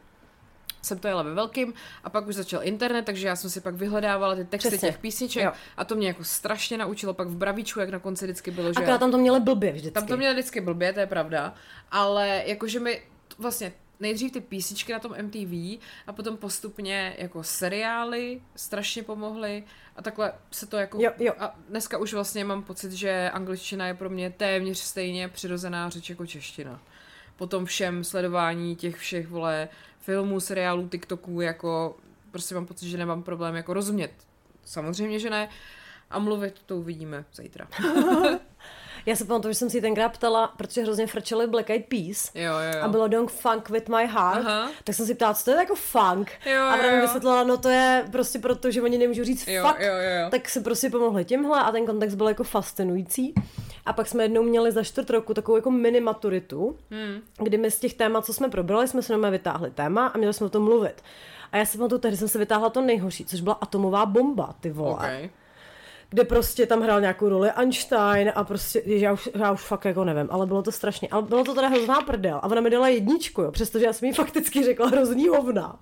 jsem 0.81 0.99
to 0.99 1.07
jela 1.07 1.23
ve 1.23 1.33
velkým 1.33 1.73
a 2.03 2.09
pak 2.09 2.27
už 2.27 2.35
začal 2.35 2.63
internet, 2.63 3.05
takže 3.05 3.27
já 3.27 3.35
jsem 3.35 3.49
si 3.49 3.61
pak 3.61 3.75
vyhledávala 3.75 4.35
ty 4.35 4.45
texty 4.45 4.67
Přesně. 4.69 4.87
těch 4.89 4.97
písniček 4.97 5.43
Jo. 5.43 5.51
a 5.77 5.85
to 5.85 5.95
mě 5.95 6.07
jako 6.07 6.23
strašně 6.23 6.77
naučilo 6.77 7.13
pak 7.13 7.27
v 7.27 7.35
Bravíčku, 7.37 7.79
jak 7.79 7.89
na 7.89 7.99
konci 7.99 8.25
vždycky 8.25 8.51
bylo, 8.51 8.67
že 8.67 8.79
Akorát 8.79 8.97
tam 8.97 9.11
to 9.11 9.17
měli 9.17 9.39
blbě 9.39 9.71
vždycky. 9.71 9.91
tam 9.93 10.07
to 10.07 10.17
měli 10.17 10.33
vždycky 10.33 10.61
blbě, 10.61 10.93
to 10.93 10.99
je 10.99 11.07
pravda, 11.07 11.53
ale 11.91 12.43
jakože 12.45 12.79
mi 12.79 13.01
vlastně 13.37 13.73
nejdřív 13.99 14.31
ty 14.31 14.41
písničky 14.41 14.93
na 14.93 14.99
tom 14.99 15.15
MTV 15.21 15.79
a 16.07 16.13
potom 16.13 16.37
postupně 16.37 17.15
jako 17.17 17.43
seriály 17.43 18.41
strašně 18.55 19.03
pomohly 19.03 19.63
a 19.95 20.01
takhle 20.01 20.33
se 20.51 20.65
to 20.67 20.77
jako... 20.77 20.97
Jo, 21.01 21.11
jo. 21.19 21.33
A 21.39 21.55
dneska 21.69 21.97
už 21.97 22.13
vlastně 22.13 22.45
mám 22.45 22.63
pocit, 22.63 22.91
že 22.91 23.29
angličtina 23.33 23.87
je 23.87 23.93
pro 23.93 24.09
mě 24.09 24.29
téměř 24.29 24.77
stejně 24.77 25.27
přirozená 25.27 25.89
řeč 25.89 26.09
jako 26.09 26.25
čeština. 26.25 26.79
Po 27.41 27.47
tom 27.47 27.65
všem 27.65 28.03
sledování 28.03 28.75
těch 28.75 28.95
všech, 28.95 29.27
vole, 29.27 29.69
filmů, 29.99 30.39
seriálů, 30.39 30.87
TikToků, 30.87 31.41
jako 31.41 31.97
prostě 32.31 32.55
mám 32.55 32.65
pocit, 32.65 32.89
že 32.89 32.97
nemám 32.97 33.23
problém 33.23 33.55
jako 33.55 33.73
rozumět. 33.73 34.11
Samozřejmě, 34.65 35.19
že 35.19 35.29
ne. 35.29 35.49
A 36.09 36.19
mluvit 36.19 36.61
to 36.65 36.77
uvidíme 36.77 37.25
zítra. 37.33 37.67
Já 39.05 39.15
se 39.15 39.25
pamatuju, 39.25 39.51
že 39.53 39.57
jsem 39.59 39.69
si 39.69 39.77
ji 39.77 39.81
tenkrát 39.81 40.09
ptala, 40.09 40.47
protože 40.57 40.81
hrozně 40.81 41.07
frčeli 41.07 41.47
Black 41.47 41.69
Eyed 41.69 41.85
Peas. 41.85 42.31
Jo, 42.35 42.43
jo, 42.43 42.77
jo. 42.77 42.83
A 42.83 42.87
bylo 42.87 43.07
Don't 43.07 43.31
Funk 43.31 43.69
With 43.69 43.89
My 43.89 44.07
Heart, 44.07 44.45
Aha. 44.47 44.69
tak 44.83 44.95
jsem 44.95 45.05
si 45.05 45.15
ptala, 45.15 45.33
co 45.33 45.45
to 45.45 45.51
je 45.51 45.57
jako 45.57 45.75
funk. 45.75 46.31
Jo, 46.45 46.61
a 46.61 46.73
ona 46.73 46.91
mi 46.91 47.01
vysvětlila, 47.01 47.43
no 47.43 47.57
to 47.57 47.69
je 47.69 48.05
prostě 48.11 48.39
proto, 48.39 48.71
že 48.71 48.81
oni 48.81 48.97
nemůžou 48.97 49.23
říct 49.23 49.47
Jo, 49.47 49.67
fuck, 49.67 49.79
jo, 49.79 49.93
jo, 49.93 50.21
jo. 50.23 50.29
tak 50.29 50.49
si 50.49 50.61
prostě 50.61 50.89
pomohli 50.89 51.25
tímhle 51.25 51.61
a 51.61 51.71
ten 51.71 51.85
kontext 51.85 52.17
byl 52.17 52.27
jako 52.27 52.43
fascinující. 52.43 53.33
A 53.85 53.93
pak 53.93 54.07
jsme 54.07 54.23
jednou 54.23 54.43
měli 54.43 54.71
za 54.71 54.83
čtvrt 54.83 55.09
roku 55.09 55.33
takovou 55.33 55.55
jako 55.55 55.71
mini 55.71 55.99
maturitu, 56.01 56.77
Hmm. 56.91 57.21
kdy 57.37 57.57
my 57.57 57.71
z 57.71 57.79
těch 57.79 57.93
témat, 57.93 58.25
co 58.25 58.33
jsme 58.33 58.49
probrali, 58.49 58.87
jsme 58.87 59.01
si 59.01 59.11
jenom 59.11 59.31
vytáhli 59.31 59.71
téma 59.71 60.07
a 60.07 60.17
měli 60.17 60.33
jsme 60.33 60.45
o 60.45 60.49
tom 60.49 60.63
mluvit. 60.63 61.01
A 61.51 61.57
já 61.57 61.65
si 61.65 61.77
pamatuju, 61.77 61.99
tehdy 62.01 62.17
jsem 62.17 62.27
se 62.27 62.39
vytáhla 62.39 62.69
to 62.69 62.81
nejhorší, 62.81 63.25
což 63.25 63.41
byla 63.41 63.57
atomová 63.61 64.05
bomba, 64.05 64.55
ty 64.59 64.69
vole. 64.69 64.93
Okay. 64.93 65.29
Kde 66.13 66.23
prostě 66.23 66.65
tam 66.65 66.81
hrál 66.81 67.01
nějakou 67.01 67.29
roli 67.29 67.51
Einstein 67.51 68.31
a 68.35 68.43
prostě, 68.43 68.81
já 68.85 69.13
už, 69.13 69.29
já 69.35 69.51
už 69.51 69.61
fakt 69.61 69.85
jako 69.85 70.03
nevím, 70.03 70.27
ale 70.31 70.45
bylo 70.45 70.61
to 70.63 70.71
strašně, 70.71 71.07
ale 71.11 71.21
bylo 71.21 71.43
to 71.43 71.53
teda 71.53 71.67
hrozná 71.67 72.01
prdel 72.01 72.37
a 72.37 72.43
ona 72.43 72.61
mi 72.61 72.69
dala 72.69 72.87
jedničku, 72.87 73.41
jo, 73.41 73.51
přestože 73.51 73.85
já 73.85 73.93
jsem 73.93 74.07
jí 74.07 74.13
fakticky 74.13 74.63
řekla 74.63 74.87
hrozný 74.87 75.27
hovna. 75.27 75.79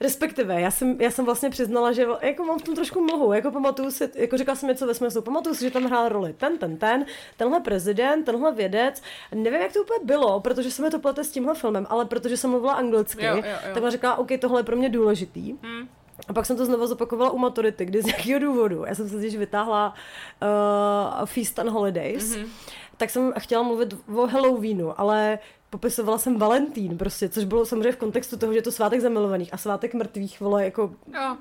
Respektive, 0.00 0.60
já 0.60 0.70
jsem, 0.70 1.00
já 1.00 1.10
jsem 1.10 1.24
vlastně 1.24 1.50
přiznala, 1.50 1.92
že 1.92 2.06
jako 2.20 2.44
mám 2.44 2.58
v 2.58 2.62
tom 2.62 2.74
trošku 2.74 3.00
mlhu, 3.00 3.32
jako 3.32 3.50
pamatuju 3.50 3.90
si, 3.90 4.10
jako 4.14 4.36
říkala 4.38 4.56
jsem 4.56 4.68
něco 4.68 4.86
ve 4.86 4.94
smyslu, 4.94 5.22
pamatuju 5.22 5.54
si, 5.54 5.64
že 5.64 5.70
tam 5.70 5.84
hrál 5.84 6.08
roli 6.08 6.32
ten, 6.32 6.58
ten, 6.58 6.76
ten, 6.76 7.04
tenhle 7.36 7.60
prezident, 7.60 8.24
tenhle 8.24 8.52
vědec, 8.52 9.02
nevím, 9.34 9.60
jak 9.60 9.72
to 9.72 9.80
úplně 9.82 9.98
bylo, 10.04 10.40
protože 10.40 10.70
se 10.70 10.82
mi 10.82 10.90
to 10.90 10.98
plete 10.98 11.24
s 11.24 11.30
tímhle 11.30 11.54
filmem, 11.54 11.86
ale 11.90 12.04
protože 12.04 12.36
jsem 12.36 12.50
mluvila 12.50 12.72
anglicky, 12.72 13.24
Jo, 13.24 13.36
jo, 13.36 13.42
jo. 13.46 13.52
tak 13.74 13.82
ona 13.82 13.90
řekla, 13.90 14.16
OK, 14.16 14.28
tohle 14.40 14.60
je 14.60 14.64
pro 14.64 14.76
mě 14.76 14.88
důležitý. 14.88 15.54
Hmm. 15.62 15.88
A 16.28 16.32
pak 16.32 16.46
jsem 16.46 16.56
to 16.56 16.66
znovu 16.66 16.86
zopakovala 16.86 17.30
u 17.30 17.38
maturity, 17.38 17.84
kdy 17.84 18.02
z 18.02 18.06
jakého 18.06 18.40
důvodu, 18.40 18.84
já 18.86 18.94
jsem 18.94 19.08
se 19.08 19.16
když 19.16 19.36
vytáhla 19.36 19.94
uh, 20.42 21.26
Feast 21.26 21.58
and 21.58 21.68
Holidays, 21.68 22.36
Mhm. 22.36 22.44
mm-hmm. 22.44 22.48
tak 22.96 23.10
jsem 23.10 23.32
chtěla 23.38 23.62
mluvit 23.62 23.94
o 24.14 24.26
Halloweenu, 24.26 25.00
ale 25.00 25.38
popisovala 25.70 26.18
jsem 26.18 26.38
Valentín 26.38 26.98
prostě, 26.98 27.28
což 27.28 27.44
bylo 27.44 27.66
samozřejmě 27.66 27.92
v 27.92 27.96
kontextu 27.96 28.36
toho, 28.36 28.52
že 28.52 28.58
je 28.58 28.62
to 28.62 28.72
svátek 28.72 29.00
zamilovaných 29.00 29.54
a 29.54 29.56
svátek 29.56 29.94
mrtvých, 29.94 30.40
vole, 30.40 30.64
jako, 30.64 30.90
Jo. 31.14 31.36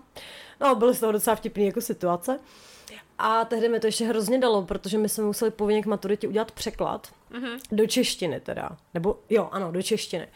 no, 0.61 0.75
byly 0.75 0.95
z 0.95 0.99
toho 0.99 1.11
docela 1.11 1.35
vtipný 1.35 1.65
jako 1.65 1.81
situace. 1.81 2.39
A 3.17 3.45
tehdy 3.45 3.69
mi 3.69 3.79
to 3.79 3.87
ještě 3.87 4.05
hrozně 4.05 4.39
dalo, 4.39 4.61
protože 4.65 4.97
my 4.97 5.09
jsme 5.09 5.23
museli 5.23 5.51
povinně 5.51 5.83
k 5.83 5.85
maturitě 5.85 6.27
udělat 6.27 6.51
překlad 6.51 7.07
Mhm. 7.29 7.49
do 7.71 7.87
češtiny 7.87 8.39
teda. 8.39 8.69
Nebo 8.93 9.19
jo, 9.29 9.49
ano, 9.51 9.71
do 9.71 9.81
češtiny. 9.81 10.27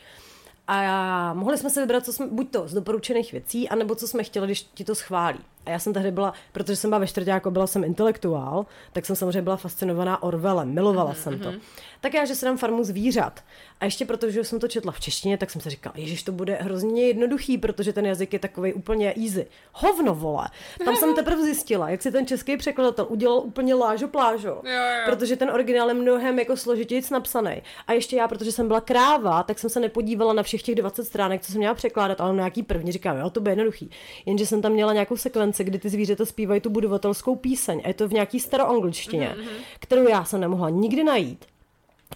A 0.67 1.33
mohli 1.33 1.57
jsme 1.57 1.69
se 1.69 1.81
vybrat, 1.81 2.05
co 2.05 2.13
jsme, 2.13 2.27
buď 2.27 2.51
to 2.51 2.67
z 2.67 2.73
doporučených 2.73 3.31
věcí, 3.31 3.69
anebo 3.69 3.95
co 3.95 4.07
jsme 4.07 4.23
chtěli, 4.23 4.47
když 4.47 4.63
ti 4.63 4.83
to 4.83 4.95
schválí. 4.95 5.39
A 5.65 5.69
já 5.69 5.79
jsem 5.79 5.93
tehdy 5.93 6.11
byla, 6.11 6.33
protože 6.51 6.75
jsem 6.75 6.89
byla 6.89 6.99
ve 6.99 7.07
čtvrtáku, 7.07 7.51
byla 7.51 7.67
jsem 7.67 7.83
intelektuál, 7.83 8.65
tak 8.93 9.05
jsem 9.05 9.15
samozřejmě 9.15 9.41
byla 9.41 9.55
fascinovaná 9.55 10.23
Orwellem, 10.23 10.73
milovala 10.73 11.13
mm-hmm. 11.13 11.15
jsem 11.15 11.39
to. 11.39 11.53
Tak 12.01 12.13
já, 12.13 12.25
že 12.25 12.35
se 12.35 12.45
dám 12.45 12.57
farmu 12.57 12.83
zvířat. 12.83 13.43
A 13.79 13.85
ještě 13.85 14.05
protože 14.05 14.43
jsem 14.43 14.59
to 14.59 14.67
četla 14.67 14.91
v 14.91 14.99
češtině, 14.99 15.37
tak 15.37 15.51
jsem 15.51 15.61
si 15.61 15.69
říkala, 15.69 15.93
ježiš, 15.97 16.23
to 16.23 16.31
bude 16.31 16.55
hrozně 16.55 17.07
jednoduchý, 17.07 17.57
protože 17.57 17.93
ten 17.93 18.05
jazyk 18.05 18.33
je 18.33 18.39
takový 18.39 18.73
úplně 18.73 19.13
easy. 19.25 19.47
Hovno, 19.73 20.15
vole. 20.15 20.47
Tam 20.85 20.95
jsem 20.95 21.15
teprve 21.15 21.43
zjistila, 21.43 21.89
jak 21.89 22.01
si 22.01 22.11
ten 22.11 22.27
český 22.27 22.57
překladatel 22.57 23.05
udělal 23.09 23.37
úplně 23.37 23.75
lážo 23.75 24.07
plážo. 24.07 24.47
Jo, 24.63 24.71
jo. 24.71 25.05
Protože 25.05 25.35
ten 25.35 25.49
originál 25.49 25.87
je 25.87 25.93
mnohem 25.93 26.39
jako 26.39 26.57
složitějíc 26.57 27.09
napsaný. 27.09 27.61
A 27.87 27.93
ještě 27.93 28.15
já, 28.15 28.27
protože 28.27 28.51
jsem 28.51 28.67
byla 28.67 28.81
kráva, 28.81 29.43
tak 29.43 29.59
jsem 29.59 29.69
se 29.69 29.79
nepodívala 29.79 30.33
na 30.33 30.43
všech 30.43 30.61
těch 30.61 30.75
20 30.75 31.03
stránek, 31.03 31.41
co 31.41 31.51
jsem 31.51 31.59
měla 31.59 31.73
překládat, 31.73 32.21
ale 32.21 32.29
na 32.29 32.35
nějaký 32.35 32.63
první 32.63 32.91
říkám, 32.91 33.17
jo, 33.17 33.29
to 33.29 33.39
bude 33.39 33.51
jednoduchý. 33.51 33.89
Jenže 34.25 34.45
jsem 34.45 34.61
tam 34.61 34.71
měla 34.71 34.93
nějakou 34.93 35.17
sekvenci, 35.17 35.54
kdy 35.63 35.79
ty 35.79 35.89
zvířata 35.89 36.25
zpívají 36.25 36.61
tu 36.61 36.69
budovatelskou 36.69 37.35
píseň 37.35 37.81
a 37.83 37.87
je 37.87 37.93
to 37.93 38.07
v 38.07 38.13
nějaký 38.13 38.39
staroangličtině, 38.39 39.35
mm-hmm. 39.37 39.63
kterou 39.79 40.07
já 40.07 40.25
jsem 40.25 40.41
nemohla 40.41 40.69
nikdy 40.69 41.03
najít. 41.03 41.45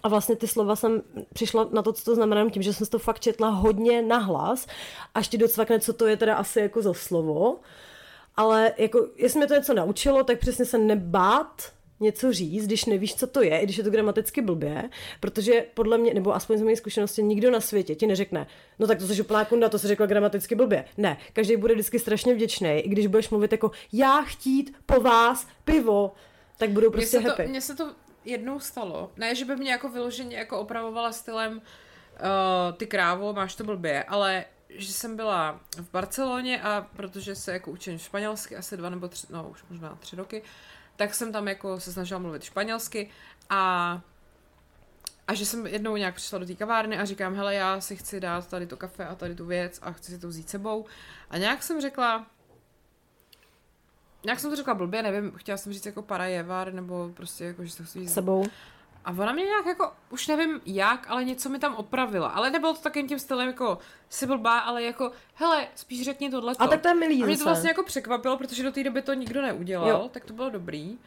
A 0.03 0.09
vlastně 0.09 0.35
ty 0.35 0.47
slova 0.47 0.75
jsem 0.75 1.01
přišla 1.33 1.67
na 1.71 1.81
to, 1.81 1.93
co 1.93 2.03
to 2.03 2.15
znamená, 2.15 2.49
tím, 2.49 2.61
že 2.61 2.73
jsem 2.73 2.87
to 2.87 2.99
fakt 2.99 3.19
četla 3.19 3.49
hodně 3.49 4.01
nahlas, 4.01 4.67
až 5.15 5.27
ti 5.27 5.37
docvakne, 5.37 5.79
co 5.79 5.93
to 5.93 6.07
je 6.07 6.17
teda 6.17 6.35
asi 6.35 6.59
jako 6.59 6.81
za 6.81 6.93
slovo. 6.93 7.59
Ale 8.35 8.73
jako, 8.77 9.07
jestli 9.15 9.37
mě 9.37 9.47
to 9.47 9.55
něco 9.55 9.73
naučilo, 9.73 10.23
tak 10.23 10.39
přesně 10.39 10.65
se 10.65 10.77
nebát 10.77 11.71
něco 11.99 12.33
říct, 12.33 12.65
když 12.65 12.85
nevíš, 12.85 13.15
co 13.15 13.27
to 13.27 13.41
je, 13.41 13.59
i 13.59 13.63
když 13.63 13.77
je 13.77 13.83
to 13.83 13.89
gramaticky 13.89 14.41
blbě, 14.41 14.89
protože 15.19 15.65
podle 15.73 15.97
mě, 15.97 16.13
nebo 16.13 16.35
aspoň 16.35 16.57
z 16.57 16.61
mé 16.61 16.75
zkušenosti, 16.75 17.23
nikdo 17.23 17.51
na 17.51 17.59
světě 17.59 17.95
ti 17.95 18.07
neřekne, 18.07 18.47
no 18.79 18.87
tak 18.87 18.99
to 18.99 19.07
jsi 19.07 19.21
úplná 19.21 19.45
kunda, 19.45 19.69
to 19.69 19.79
se 19.79 19.87
řekla 19.87 20.05
gramaticky 20.05 20.55
blbě. 20.55 20.85
Ne, 20.97 21.17
každý 21.33 21.57
bude 21.57 21.73
vždycky 21.73 21.99
strašně 21.99 22.33
vděčný, 22.33 22.69
i 22.69 22.89
když 22.89 23.07
budeš 23.07 23.29
mluvit 23.29 23.51
jako 23.51 23.71
já 23.93 24.21
chtít 24.21 24.75
po 24.85 25.01
vás 25.01 25.47
pivo, 25.63 26.13
tak 26.57 26.69
budou 26.69 26.87
Mně 26.87 26.91
prostě 26.91 27.21
se, 27.21 27.27
happy. 27.27 27.43
to, 27.43 27.49
mně 27.49 27.61
se 27.61 27.75
to 27.75 27.91
jednou 28.25 28.59
stalo. 28.59 29.11
Ne, 29.17 29.35
že 29.35 29.45
by 29.45 29.55
mě 29.55 29.71
jako 29.71 29.89
vyloženě 29.89 30.37
jako 30.37 30.59
opravovala 30.59 31.11
stylem 31.11 31.53
uh, 31.53 32.77
ty 32.77 32.87
krávo, 32.87 33.33
máš 33.33 33.55
to 33.55 33.63
blbě, 33.63 34.03
ale 34.03 34.45
že 34.69 34.93
jsem 34.93 35.15
byla 35.15 35.59
v 35.77 35.91
Barceloně 35.91 36.61
a 36.61 36.87
protože 36.95 37.35
se 37.35 37.51
jako 37.51 37.71
učím 37.71 37.97
španělsky 37.97 38.55
asi 38.55 38.77
dva 38.77 38.89
nebo 38.89 39.07
tři, 39.07 39.27
no 39.29 39.49
už 39.51 39.63
možná 39.69 39.97
tři 39.99 40.15
roky, 40.15 40.41
tak 40.99 41.15
jsem 41.15 41.31
tam 41.31 41.47
jako 41.47 41.79
se 41.79 41.93
snažila 41.93 42.19
mluvit 42.19 42.43
španělsky 42.43 43.09
a 43.49 44.01
a 45.27 45.33
že 45.33 45.45
jsem 45.45 45.67
jednou 45.67 45.95
nějak 45.95 46.15
přišla 46.15 46.39
do 46.39 46.45
té 46.45 46.55
kavárny 46.55 46.97
a 46.97 47.05
říkám, 47.05 47.35
hele, 47.35 47.55
já 47.55 47.81
si 47.81 47.95
chci 47.95 48.19
dát 48.19 48.47
tady 48.47 48.67
to 48.67 48.77
kafe 48.77 49.05
a 49.05 49.15
tady 49.15 49.35
tu 49.35 49.45
věc 49.45 49.79
a 49.81 49.91
chci 49.91 50.11
si 50.11 50.19
to 50.19 50.27
vzít 50.27 50.49
sebou. 50.49 50.85
A 51.29 51.37
nějak 51.37 51.63
jsem 51.63 51.81
řekla, 51.81 52.25
nějak 54.23 54.39
jsem 54.39 54.49
to 54.49 54.55
řekla 54.55 54.73
blbě, 54.73 55.03
nevím, 55.03 55.31
chtěla 55.31 55.57
jsem 55.57 55.73
říct 55.73 55.85
jako 55.85 56.01
parajevar, 56.01 56.73
nebo 56.73 57.11
prostě 57.13 57.45
jako, 57.45 57.65
že 57.65 57.71
se 57.71 57.83
chci 57.83 57.99
vzít 57.99 58.09
sebou. 58.09 58.45
A 59.09 59.11
ona 59.11 59.31
mě 59.31 59.43
nějak 59.43 59.65
jako, 59.65 59.91
už 60.09 60.27
nevím 60.27 60.61
jak, 60.65 61.05
ale 61.09 61.23
něco 61.23 61.49
mi 61.49 61.59
tam 61.59 61.75
opravila. 61.75 62.27
Ale 62.27 62.49
nebylo 62.49 62.73
to 62.73 62.81
takým 62.81 63.07
tím 63.07 63.19
stylem 63.19 63.47
jako, 63.47 63.77
jsi 64.09 64.27
blbá, 64.27 64.59
ale 64.59 64.83
jako, 64.83 65.11
hele, 65.33 65.67
spíš 65.75 66.05
řekni 66.05 66.29
tohle. 66.29 66.53
A 66.59 66.67
tak 66.67 66.81
to 66.81 66.87
je 66.87 66.95
milý 66.95 67.23
A 67.23 67.25
mě 67.25 67.37
to 67.37 67.43
vlastně 67.43 67.69
jako 67.69 67.83
překvapilo, 67.83 68.37
protože 68.37 68.63
do 68.63 68.71
té 68.71 68.83
doby 68.83 69.01
to 69.01 69.13
nikdo 69.13 69.41
neudělal, 69.41 69.89
Jo. 69.89 70.09
tak 70.13 70.25
to 70.25 70.33
bylo 70.33 70.49
dobrý. 70.49 70.97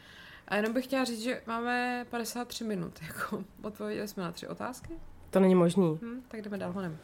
A 0.47 0.55
jenom 0.55 0.73
bych 0.73 0.85
chtěla 0.85 1.03
říct, 1.03 1.21
že 1.21 1.41
máme 1.45 2.05
53 2.09 2.63
minut, 2.63 2.93
jako 3.07 3.43
odpověděli 3.61 4.07
jsme 4.07 4.23
na 4.23 4.31
tři 4.31 4.47
otázky. 4.47 4.93
To 5.29 5.39
není 5.39 5.55
možný. 5.55 5.99
Hm, 6.01 6.23
tak 6.27 6.41
jdeme 6.41 6.57
dál 6.57 6.71
honem. 6.71 6.97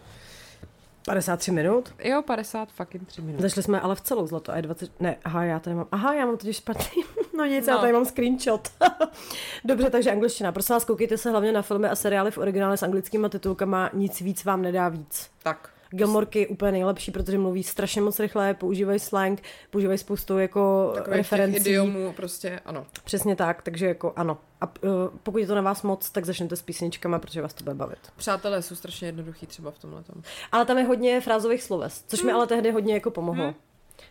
53 1.10 1.52
minut? 1.52 1.94
Jo, 2.04 2.22
50 2.22 2.70
fucking 2.72 3.08
3 3.08 3.22
minut. 3.22 3.42
Zašli 3.42 3.64
jsme 3.64 3.82
ale 3.82 3.96
v 3.96 4.02
celou 4.02 4.28
zlato. 4.28 4.52
A 4.52 4.56
je 4.56 4.62
20... 4.62 5.02
Ne, 5.02 5.16
aha, 5.24 5.44
já 5.44 5.60
tady 5.60 5.76
mám... 5.76 5.88
Aha, 5.92 6.14
já 6.14 6.26
mám 6.26 6.38
totiž 6.38 6.56
špatný. 6.58 7.04
No 7.38 7.46
nic, 7.46 7.68
No. 7.68 7.74
já 7.74 7.80
tady 7.80 7.94
mám 7.94 8.06
screenshot. 8.06 8.70
Dobře, 9.66 9.90
takže 9.90 10.12
angličtina. 10.12 10.52
Prosím 10.52 10.74
vás, 10.76 10.86
koukejte 10.86 11.18
se 11.18 11.30
hlavně 11.30 11.52
na 11.52 11.62
filmy 11.62 11.88
a 11.90 11.96
seriály 11.96 12.32
v 12.32 12.38
originále 12.38 12.78
s 12.78 12.84
anglickýma 12.84 13.30
titulkama. 13.30 13.90
Nic 13.94 14.22
víc 14.22 14.46
vám 14.46 14.62
nedá 14.62 14.90
víc. 14.90 15.30
Tak. 15.44 15.70
Gilmorky 15.92 16.48
úplně 16.48 16.72
nejlepší, 16.72 17.12
protože 17.12 17.38
mluví 17.38 17.64
strašně 17.64 18.02
moc 18.02 18.20
rychle, 18.20 18.54
používají 18.54 19.00
slang, 19.00 19.42
používají 19.70 19.98
spoustu 19.98 20.38
jako 20.40 20.92
Takových 20.96 21.18
referencí. 21.18 21.58
idiomů, 21.58 22.14
prostě, 22.14 22.60
ano. 22.66 22.86
Přesně 23.04 23.36
tak, 23.36 23.62
takže 23.62 23.86
jako 23.88 24.14
ano. 24.16 24.38
A 24.62 24.66
uh, 24.84 24.92
pokud 25.24 25.38
je 25.38 25.48
to 25.48 25.56
na 25.56 25.62
vás 25.62 25.84
moc, 25.84 26.10
tak 26.10 26.26
začněte 26.26 26.56
s 26.56 26.62
písničkama, 26.62 27.20
protože 27.20 27.42
vás 27.42 27.54
to 27.54 27.64
bude 27.64 27.76
bavit. 27.76 28.00
Přátelé 28.16 28.62
jsou 28.62 28.76
strašně 28.76 29.08
jednoduchý 29.08 29.48
třeba 29.48 29.72
v 29.72 29.80
tomhle 29.80 30.04
tom. 30.04 30.22
Ale 30.52 30.66
tam 30.66 30.78
je 30.78 30.84
hodně 30.84 31.22
frázových 31.22 31.64
sloves, 31.64 32.04
což 32.08 32.24
mi 32.24 32.32
ale 32.32 32.48
tehdy 32.48 32.72
hodně 32.72 32.94
jako 32.94 33.12
pomohlo. 33.12 33.54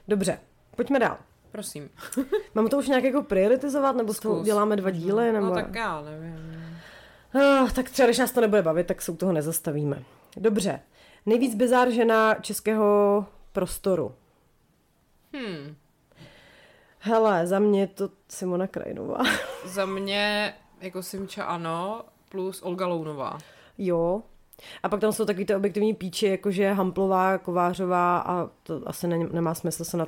Dobře, 0.09 0.39
pojďme 0.77 0.99
dál. 0.99 1.17
Prosím. 1.53 1.89
Mám 2.55 2.69
to 2.69 2.79
už 2.79 2.89
nějak 2.89 3.05
jako 3.05 3.23
prioritizovat, 3.23 3.97
nebo 3.97 4.15
z 4.15 4.19
toho 4.19 4.35
Zkus. 4.35 4.47
děláme 4.47 4.77
dva 4.77 4.91
díly, 4.91 5.33
nebo... 5.33 5.47
No 5.47 5.55
tak 5.55 5.75
já 5.75 6.01
nevím. 6.03 6.65
Ah, 7.35 7.71
tak 7.75 7.91
třeba, 7.91 8.07
když 8.07 8.19
nás 8.19 8.33
to 8.33 8.41
nebude 8.41 8.63
bavit, 8.63 8.87
tak 8.87 9.03
se 9.03 9.13
u 9.13 9.17
toho 9.17 9.33
nezastavíme. 9.33 10.03
Dobře. 10.37 10.81
Nejvíc 11.29 11.55
bizár 11.55 11.91
žena 11.91 12.35
českého 12.35 13.27
prostoru. 13.53 14.15
Hmm. 15.35 15.77
Hele, 16.99 17.47
za 17.47 17.59
mě 17.59 17.81
je 17.81 17.87
to 17.87 18.11
Simona 18.29 18.67
Krajinová. 18.67 19.19
Za 19.65 19.87
mě 19.87 20.55
jako 20.81 21.03
Simča 21.03 21.45
ano, 21.45 22.05
plus 22.29 22.63
Olga 22.63 22.87
Lounová. 22.87 23.39
jo. 23.79 24.23
A 24.83 24.89
pak 24.89 25.01
tam 25.01 25.13
jsou 25.13 25.25
takový 25.25 25.47
ty 25.47 25.55
objektivní 25.55 25.95
píči, 25.95 26.27
jakože 26.27 26.73
Hamplová, 26.73 27.39
Kovářová 27.39 28.19
a 28.19 28.51
to 28.63 28.83
asi 28.87 29.07
ne, 29.07 29.19
nemá 29.19 29.55
smysl 29.55 29.85
se 29.85 29.97
na, 29.97 30.07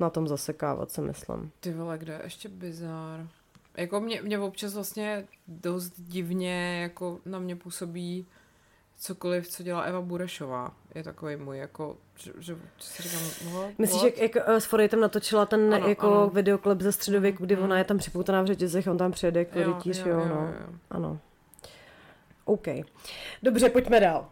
na 0.00 0.10
tom 0.10 0.28
zasekávat, 0.28 0.90
si 0.90 1.00
myslím. 1.00 1.50
Ty 1.60 1.72
vole, 1.72 1.98
kde 1.98 2.12
je 2.12 2.20
ještě 2.24 2.48
bizár? 2.48 3.28
Jako 3.76 4.00
mě, 4.00 4.22
mě 4.22 4.38
občas 4.38 4.74
vlastně 4.74 5.26
dost 5.48 5.92
divně 5.96 6.80
jako 6.82 7.18
na 7.26 7.38
mě 7.38 7.56
působí 7.56 8.26
cokoliv, 9.00 9.48
co 9.48 9.62
dělá 9.62 9.82
Eva 9.82 10.00
Burešová. 10.00 10.72
Je 10.94 11.02
takový 11.02 11.36
můj 11.36 11.58
jako, 11.58 11.96
že, 12.16 12.32
že, 12.38 12.54
že 12.78 12.84
si 12.86 13.02
říkám, 13.02 13.52
what? 13.52 13.78
Myslíš, 13.78 14.02
what? 14.02 14.18
jak, 14.18 14.36
jak 14.36 14.48
uh, 14.48 14.54
s 14.54 14.64
Forejtem 14.64 15.00
natočila 15.00 15.46
ten 15.46 15.74
Ano, 15.74 15.88
jako 15.88 16.06
ano. 16.06 16.30
videoklip 16.30 16.80
ze 16.80 16.92
středověku, 16.92 17.44
kdy 17.46 17.56
Mm. 17.56 17.62
ona 17.62 17.78
je 17.78 17.84
tam 17.84 17.98
připoutaná 17.98 18.42
v 18.42 18.46
řetězech, 18.46 18.86
on 18.86 18.98
tam 18.98 19.12
přijede 19.12 19.40
jako 19.40 19.58
Jo, 19.58 19.66
rytíř, 19.74 19.98
jo, 19.98 20.06
jo, 20.08 20.18
jo, 20.18 20.24
no. 20.28 20.34
jo, 20.34 20.52
jo. 20.60 20.74
Ano. 20.90 21.18
OK. 22.44 22.66
Dobře, 23.42 23.70
pojďme 23.70 24.00
dál. 24.00 24.28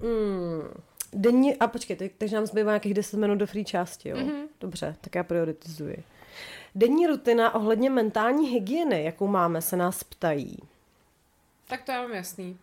Hmm. 0.00 0.82
Denní, 1.12 1.56
a 1.56 1.66
počkej, 1.66 2.10
takže 2.18 2.36
nám 2.36 2.46
zbývá 2.46 2.70
nějakých 2.70 2.94
10 2.94 3.16
minut 3.16 3.36
do 3.38 3.46
free 3.46 3.64
části, 3.64 4.08
jo? 4.08 4.16
Mhm. 4.16 4.42
Dobře, 4.60 4.96
tak 5.00 5.14
já 5.14 5.22
prioritizuji. 5.24 6.04
Denní 6.74 7.06
rutina 7.06 7.54
ohledně 7.54 7.90
mentální 7.90 8.48
hygieny, 8.48 9.04
jakou 9.04 9.26
máme, 9.26 9.62
se 9.62 9.76
nás 9.76 10.04
ptají. 10.04 10.58
Tak 11.68 11.82
to 11.82 11.92
já 11.92 12.02
mám 12.02 12.12
jasný. 12.12 12.58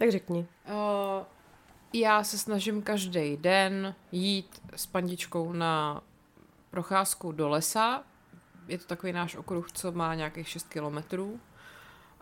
Tak 0.00 0.10
řekni. 0.10 0.46
Uh, 0.68 0.74
já 1.92 2.24
se 2.24 2.38
snažím 2.38 2.82
každý 2.82 3.36
den 3.36 3.94
jít 4.12 4.62
s 4.76 4.86
pandičkou 4.86 5.52
na 5.52 6.02
procházku 6.70 7.32
do 7.32 7.48
lesa. 7.48 8.04
Je 8.68 8.78
to 8.78 8.84
takový 8.84 9.12
náš 9.12 9.36
okruh, 9.36 9.72
co 9.72 9.92
má 9.92 10.14
nějakých 10.14 10.48
6 10.48 10.68
kilometrů. 10.68 11.40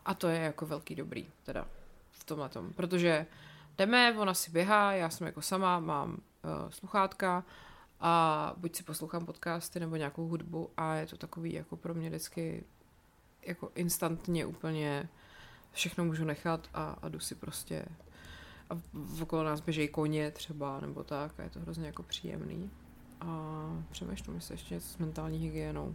A 0.05 0.15
to 0.15 0.29
je 0.29 0.39
jako 0.39 0.67
velký 0.67 0.95
dobrý, 0.95 1.29
teda 1.43 1.67
v 2.11 2.25
tomhle 2.25 2.49
tom. 2.49 2.73
Protože 2.73 3.27
jdeme, 3.79 4.19
ona 4.19 4.35
si 4.35 4.51
běhá, 4.51 4.93
já 4.93 5.11
jsem 5.11 5.27
jako 5.27 5.43
sama, 5.43 5.81
mám 5.81 6.11
uh, 6.11 6.71
sluchátka 6.71 7.45
a 8.01 8.53
buď 8.57 8.77
si 8.77 8.83
poslouchám 8.83 9.27
podcasty 9.27 9.81
nebo 9.81 9.97
nějakou 9.97 10.29
hudbu 10.29 10.71
a 10.77 10.95
je 10.95 11.07
to 11.07 11.17
takový 11.17 11.53
jako 11.53 11.77
pro 11.77 11.95
mě 11.95 12.09
vždycky 12.09 12.65
jako 13.43 13.71
instantně 13.75 14.47
úplně 14.47 15.09
všechno 15.73 16.05
můžu 16.05 16.25
nechat 16.25 16.69
a, 16.75 16.97
a 17.03 17.09
jdu 17.09 17.21
si 17.21 17.35
prostě 17.35 17.85
a 18.71 18.75
v- 18.93 19.23
okolo 19.23 19.45
nás 19.45 19.61
běžejí 19.61 19.89
koně 19.89 20.31
třeba 20.31 20.81
nebo 20.81 21.05
tak 21.05 21.41
a 21.41 21.43
je 21.43 21.51
to 21.51 21.61
hrozně 21.61 21.87
jako 21.87 22.03
příjemný. 22.03 22.71
A 23.21 23.27
přemýšlím, 23.91 24.35
jestli 24.35 24.55
ještě 24.55 24.75
něco 24.75 24.89
s 24.89 24.99
mentální 24.99 25.39
hygienou. 25.39 25.95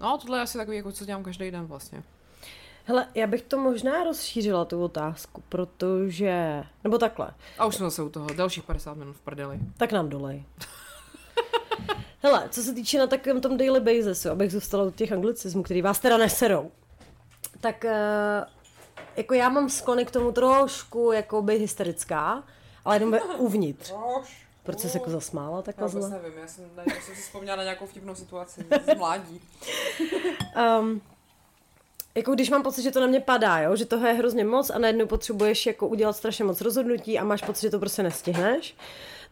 No, 0.00 0.18
tohle 0.18 0.38
je 0.38 0.42
asi 0.42 0.58
takový, 0.58 0.76
jako 0.76 0.92
co 0.92 1.04
dělám 1.04 1.24
každý 1.24 1.50
den 1.50 1.66
vlastně. 1.66 2.02
Hele, 2.84 3.08
já 3.14 3.26
bych 3.26 3.42
to 3.42 3.58
možná 3.58 4.04
rozšířila, 4.04 4.64
tu 4.64 4.82
otázku, 4.82 5.42
protože... 5.48 6.64
Nebo 6.84 6.98
takhle. 6.98 7.30
A 7.58 7.66
už 7.66 7.74
jsme 7.74 7.86
zase 7.86 8.02
u 8.02 8.08
toho, 8.08 8.26
dalších 8.26 8.64
50 8.64 8.96
minut 8.96 9.12
v 9.16 9.20
prdeli. 9.20 9.60
Tak 9.76 9.92
nám 9.92 10.08
dolej. 10.08 10.44
Hele, 12.22 12.48
co 12.50 12.62
se 12.62 12.74
týče 12.74 12.98
na 12.98 13.06
takovém 13.06 13.40
tom 13.40 13.56
daily 13.56 13.80
basisu, 13.80 14.30
abych 14.30 14.52
zůstala 14.52 14.84
u 14.84 14.90
těch 14.90 15.12
anglicismů, 15.12 15.62
který 15.62 15.82
vás 15.82 15.98
teda 15.98 16.16
neserou, 16.16 16.70
tak 17.60 17.84
eh, 17.84 18.44
jako 19.18 19.34
já 19.34 19.48
mám 19.48 19.68
sklony 19.68 20.04
k 20.04 20.10
tomu 20.10 20.32
trošku 20.32 21.12
jako 21.12 21.42
by 21.42 21.58
hysterická, 21.58 22.44
ale 22.84 22.96
jenom 22.96 23.10
ve- 23.10 23.20
uvnitř. 23.38 23.92
Proč 24.62 24.78
jsi 24.78 24.88
se 24.88 24.98
jako 24.98 25.10
zasmála 25.10 25.62
takhle 25.62 25.88
zle? 25.88 26.10
nevím, 26.10 26.38
já 26.38 26.46
jsem, 26.46 26.64
já 26.76 26.94
jsem 26.94 27.14
si 27.14 27.22
vzpomněla 27.22 27.56
na 27.56 27.62
nějakou 27.62 27.86
vtipnou 27.86 28.14
situaci 28.14 28.66
z 28.92 28.94
mládí. 28.98 29.40
Um, 30.80 31.00
jako 32.14 32.34
když 32.34 32.50
mám 32.50 32.62
pocit, 32.62 32.82
že 32.82 32.90
to 32.90 33.00
na 33.00 33.06
mě 33.06 33.20
padá, 33.20 33.58
jo? 33.58 33.76
že 33.76 33.84
toho 33.84 34.06
je 34.06 34.12
hrozně 34.12 34.44
moc 34.44 34.70
a 34.70 34.78
najednou 34.78 35.06
potřebuješ 35.06 35.66
jako 35.66 35.88
udělat 35.88 36.16
strašně 36.16 36.44
moc 36.44 36.60
rozhodnutí 36.60 37.18
a 37.18 37.24
máš 37.24 37.42
pocit, 37.42 37.60
že 37.62 37.70
to 37.70 37.78
prostě 37.78 38.02
nestihneš, 38.02 38.74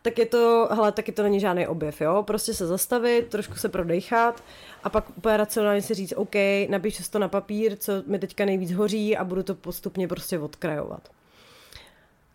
tak 0.06 0.18
je 0.18 0.26
to, 0.26 0.68
hele, 0.72 0.92
taky 0.92 1.12
to 1.12 1.22
není 1.22 1.40
žádný 1.40 1.66
objev, 1.66 2.00
jo, 2.00 2.22
prostě 2.22 2.54
se 2.54 2.66
zastavit, 2.66 3.28
trošku 3.28 3.54
se 3.54 3.68
prodejchat 3.68 4.44
a 4.84 4.90
pak 4.90 5.10
úplně 5.18 5.36
racionálně 5.36 5.82
si 5.82 5.94
říct, 5.94 6.14
OK, 6.16 6.34
napíšu 6.68 7.02
si 7.02 7.10
to 7.10 7.18
na 7.18 7.28
papír, 7.28 7.76
co 7.76 7.92
mi 8.06 8.18
teďka 8.18 8.44
nejvíc 8.44 8.72
hoří 8.72 9.16
a 9.16 9.24
budu 9.24 9.42
to 9.42 9.54
postupně 9.54 10.08
prostě 10.08 10.38
odkrajovat. 10.38 11.08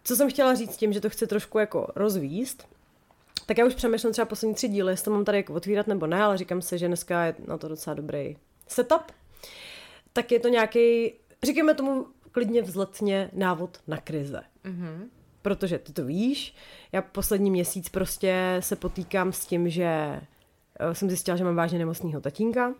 Co 0.03 0.15
jsem 0.15 0.29
chtěla 0.29 0.55
říct 0.55 0.77
tím, 0.77 0.93
že 0.93 1.01
to 1.01 1.09
chci 1.09 1.27
trošku 1.27 1.59
jako 1.59 1.87
rozvíst, 1.95 2.67
tak 3.45 3.57
já 3.57 3.65
už 3.65 3.75
přemýšlím 3.75 4.11
třeba 4.11 4.25
poslední 4.25 4.55
tři 4.55 4.67
díly, 4.67 4.93
jestli 4.93 5.05
to 5.05 5.11
mám 5.11 5.25
tady 5.25 5.37
jako 5.37 5.53
otvírat 5.53 5.87
nebo 5.87 6.07
ne, 6.07 6.23
ale 6.23 6.37
říkám 6.37 6.61
si, 6.61 6.77
že 6.77 6.87
dneska 6.87 7.25
je 7.25 7.35
na 7.47 7.57
to 7.57 7.67
docela 7.67 7.93
dobrý 7.93 8.37
setup. 8.67 9.11
Tak 10.13 10.31
je 10.31 10.39
to 10.39 10.47
nějaký, 10.47 11.13
říkáme 11.43 11.73
tomu 11.73 12.05
klidně 12.31 12.61
vzletně 12.61 13.29
návod 13.33 13.77
na 13.87 13.97
krize. 13.97 14.41
Mhm. 14.63 15.09
Protože 15.41 15.79
ty 15.79 15.93
to 15.93 16.05
víš, 16.05 16.55
já 16.91 17.01
poslední 17.01 17.51
měsíc 17.51 17.89
prostě 17.89 18.57
se 18.59 18.75
potýkám 18.75 19.33
s 19.33 19.45
tím, 19.45 19.69
že 19.69 19.83
eh, 20.79 20.95
jsem 20.95 21.09
zjistila, 21.09 21.37
že 21.37 21.43
mám 21.43 21.55
vážně 21.55 21.79
nemocného 21.79 22.21
tatínka. 22.21 22.73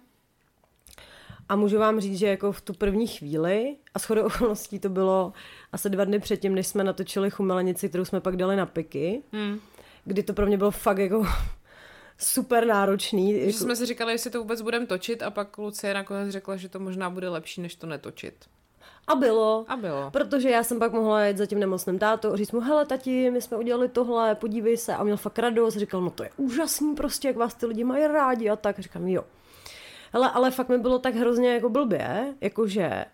A 1.50 1.56
můžu 1.56 1.80
vám 1.80 2.00
říct, 2.00 2.18
že 2.18 2.28
jako 2.28 2.52
v 2.52 2.62
tu 2.62 2.74
první 2.74 3.08
chvíli, 3.08 3.76
a 3.94 4.00
shodou 4.00 4.22
okolností 4.26 4.80
to 4.80 4.90
bylo 4.90 5.34
asi 5.72 5.90
dva 5.90 6.06
dny 6.06 6.20
předtím, 6.20 6.56
než 6.56 6.68
jsme 6.68 6.84
natočili 6.84 7.30
chumelenici, 7.32 7.90
kterou 7.90 8.06
jsme 8.06 8.22
pak 8.22 8.36
dali 8.38 8.56
na 8.56 8.66
piky, 8.66 9.24
Hmm. 9.34 9.60
kdy 10.06 10.24
to 10.24 10.34
pro 10.34 10.46
mě 10.46 10.58
bylo 10.58 10.72
fakt 10.72 10.98
jako 10.98 11.26
super 12.18 12.66
náročný. 12.68 13.34
Že 13.34 13.40
Jako, 13.40 13.52
jsme 13.58 13.76
si 13.76 13.86
říkali, 13.86 14.12
jestli 14.14 14.30
to 14.32 14.40
vůbec 14.40 14.62
budeme 14.62 14.86
točit 14.86 15.24
a 15.24 15.30
pak 15.32 15.58
Lucie 15.58 15.94
nakonec 15.94 16.30
řekla, 16.30 16.56
že 16.56 16.70
to 16.70 16.80
možná 16.80 17.10
bude 17.10 17.30
lepší, 17.30 17.62
než 17.62 17.76
to 17.76 17.88
netočit. 17.88 18.46
A 19.08 19.16
bylo. 19.16 19.66
A 19.68 19.78
bylo. 19.78 20.12
Protože 20.12 20.50
já 20.50 20.64
jsem 20.64 20.80
pak 20.80 20.94
mohla 20.94 21.26
jít 21.26 21.38
za 21.38 21.46
tím 21.46 21.60
nemocným 21.60 22.00
tátou 22.00 22.34
a 22.34 22.36
říct 22.36 22.52
mu, 22.52 22.60
hele 22.60 22.86
tati, 22.86 23.32
my 23.32 23.42
jsme 23.42 23.58
udělali 23.58 23.90
tohle, 23.90 24.36
podívej 24.36 24.78
se. 24.78 24.96
A 24.96 25.04
měl 25.04 25.18
fakt 25.18 25.40
radost, 25.40 25.78
říkal, 25.78 26.02
no 26.02 26.10
to 26.10 26.24
je 26.24 26.30
úžasný 26.38 26.96
prostě, 26.96 27.28
jak 27.28 27.38
vás 27.38 27.54
ty 27.54 27.66
lidi 27.66 27.84
mají 27.84 28.08
rádi 28.08 28.50
a 28.50 28.56
tak. 28.56 28.80
A 28.80 28.82
říkám, 28.82 29.08
jo. 29.08 29.24
Hele, 30.14 30.32
ale 30.32 30.52
fakt 30.52 30.70
mi 30.70 30.78
bylo 30.78 31.00
tak 31.00 31.16
hrozně 31.16 31.54
jako 31.54 31.70
blbě, 31.70 32.34
jakože 32.42 33.06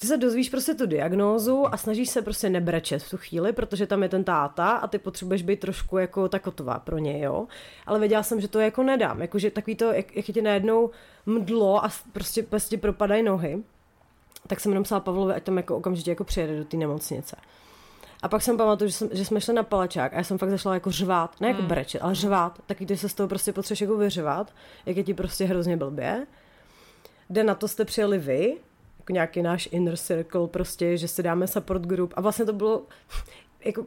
ty 0.00 0.06
se 0.06 0.16
dozvíš 0.16 0.50
prostě 0.50 0.74
tu 0.74 0.86
diagnózu 0.86 1.74
a 1.74 1.76
snažíš 1.76 2.10
se 2.10 2.22
prostě 2.22 2.50
nebrečet 2.50 3.02
v 3.02 3.10
tu 3.10 3.16
chvíli, 3.16 3.52
protože 3.52 3.86
tam 3.86 4.02
je 4.02 4.08
ten 4.08 4.24
táta 4.24 4.70
a 4.70 4.86
ty 4.86 4.98
potřebuješ 4.98 5.42
být 5.42 5.60
trošku 5.60 5.98
jako 5.98 6.28
ta 6.28 6.38
kotová 6.38 6.78
pro 6.78 6.98
něj, 6.98 7.20
jo. 7.20 7.46
Ale 7.86 7.98
věděla 7.98 8.22
jsem, 8.22 8.40
že 8.40 8.48
to 8.48 8.60
jako 8.60 8.82
nedám, 8.82 9.22
jakože 9.22 9.50
takový 9.50 9.76
to, 9.76 9.92
jak, 9.92 10.16
jak 10.16 10.28
je 10.28 10.34
ti 10.34 10.42
najednou 10.42 10.90
mdlo 11.26 11.84
a 11.84 11.90
prostě, 12.12 12.42
prostě 12.42 12.78
propadají 12.78 13.22
nohy, 13.22 13.62
tak 14.46 14.60
jsem 14.60 14.72
jenom 14.72 14.84
psala 14.84 15.00
Pavlovi, 15.00 15.34
ať 15.34 15.42
tam 15.42 15.56
jako 15.56 15.76
okamžitě 15.76 16.10
jako 16.10 16.24
přijede 16.24 16.58
do 16.58 16.64
té 16.64 16.76
nemocnice. 16.76 17.36
A 18.22 18.28
pak 18.28 18.42
jsem 18.42 18.56
pamatuju, 18.56 18.90
že, 18.90 18.96
jsem, 18.96 19.08
že 19.12 19.24
jsme 19.24 19.40
šli 19.40 19.54
na 19.54 19.62
palačák 19.62 20.12
a 20.12 20.16
já 20.16 20.24
jsem 20.24 20.38
fakt 20.38 20.50
zašla 20.50 20.74
jako 20.74 20.90
řvát, 20.90 21.40
ne 21.40 21.48
jako 21.48 21.60
Hmm. 21.60 21.68
brečet, 21.68 22.00
ale 22.00 22.14
řvát, 22.14 22.58
taky 22.66 22.86
ty 22.86 22.96
se 22.96 23.08
z 23.08 23.14
toho 23.14 23.28
prostě 23.28 23.52
potřebuješ 23.52 23.80
jako 23.80 23.96
vyřvat, 23.96 24.52
jak 24.86 24.96
je 24.96 25.04
ti 25.04 25.14
prostě 25.14 25.44
hrozně 25.44 25.76
blbě. 25.76 26.26
Den 27.30 27.46
na 27.46 27.54
to 27.54 27.68
jste 27.68 27.84
přijeli 27.84 28.18
vy, 28.18 28.56
jako 28.98 29.12
nějaký 29.12 29.42
náš 29.42 29.68
inner 29.72 29.96
circle 29.96 30.48
prostě, 30.48 30.96
že 30.96 31.08
si 31.08 31.22
dáme 31.22 31.46
support 31.46 31.82
group 31.82 32.14
a 32.16 32.20
vlastně 32.20 32.44
to 32.44 32.52
bylo 32.52 32.82
jako 33.64 33.86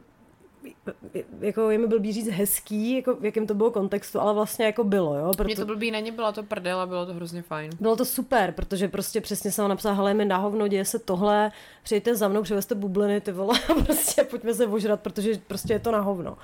jako 1.40 1.70
je 1.70 1.78
mi 1.78 1.86
blbý 1.86 2.12
říct 2.12 2.28
hezký, 2.28 2.96
jako 2.96 3.14
v 3.14 3.24
jakém 3.24 3.46
to 3.46 3.54
bylo 3.54 3.70
kontextu, 3.70 4.20
ale 4.20 4.34
vlastně 4.34 4.66
jako 4.66 4.84
bylo, 4.84 5.18
jo. 5.18 5.24
Proto... 5.24 5.44
Mě 5.44 5.56
to 5.56 5.66
blbý 5.66 5.90
není, 5.90 6.10
byla 6.10 6.32
to 6.32 6.42
prdela, 6.42 6.86
bylo 6.86 7.06
to 7.06 7.14
hrozně 7.14 7.42
fajn. 7.42 7.70
Bylo 7.80 7.96
to 7.96 8.04
super, 8.04 8.52
protože 8.52 8.88
prostě 8.88 9.20
přesně 9.20 9.52
jsem 9.52 9.68
napsala, 9.68 9.94
hele, 9.94 10.14
mi 10.14 10.24
na 10.24 10.36
hovno, 10.36 10.68
děje 10.68 10.84
se 10.84 10.98
tohle, 10.98 11.52
přijďte 11.82 12.14
za 12.14 12.28
mnou, 12.28 12.42
přivezte 12.42 12.74
bubliny, 12.74 13.20
ty 13.20 13.32
vole, 13.32 13.58
prostě 13.86 14.24
pojďme 14.24 14.54
se 14.54 14.66
ožrat, 14.66 15.00
protože 15.00 15.32
prostě 15.46 15.72
je 15.72 15.78
to 15.78 15.92
na 15.92 16.00
hovno. 16.00 16.38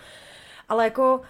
Ale 0.68 0.84
jako 0.84 1.20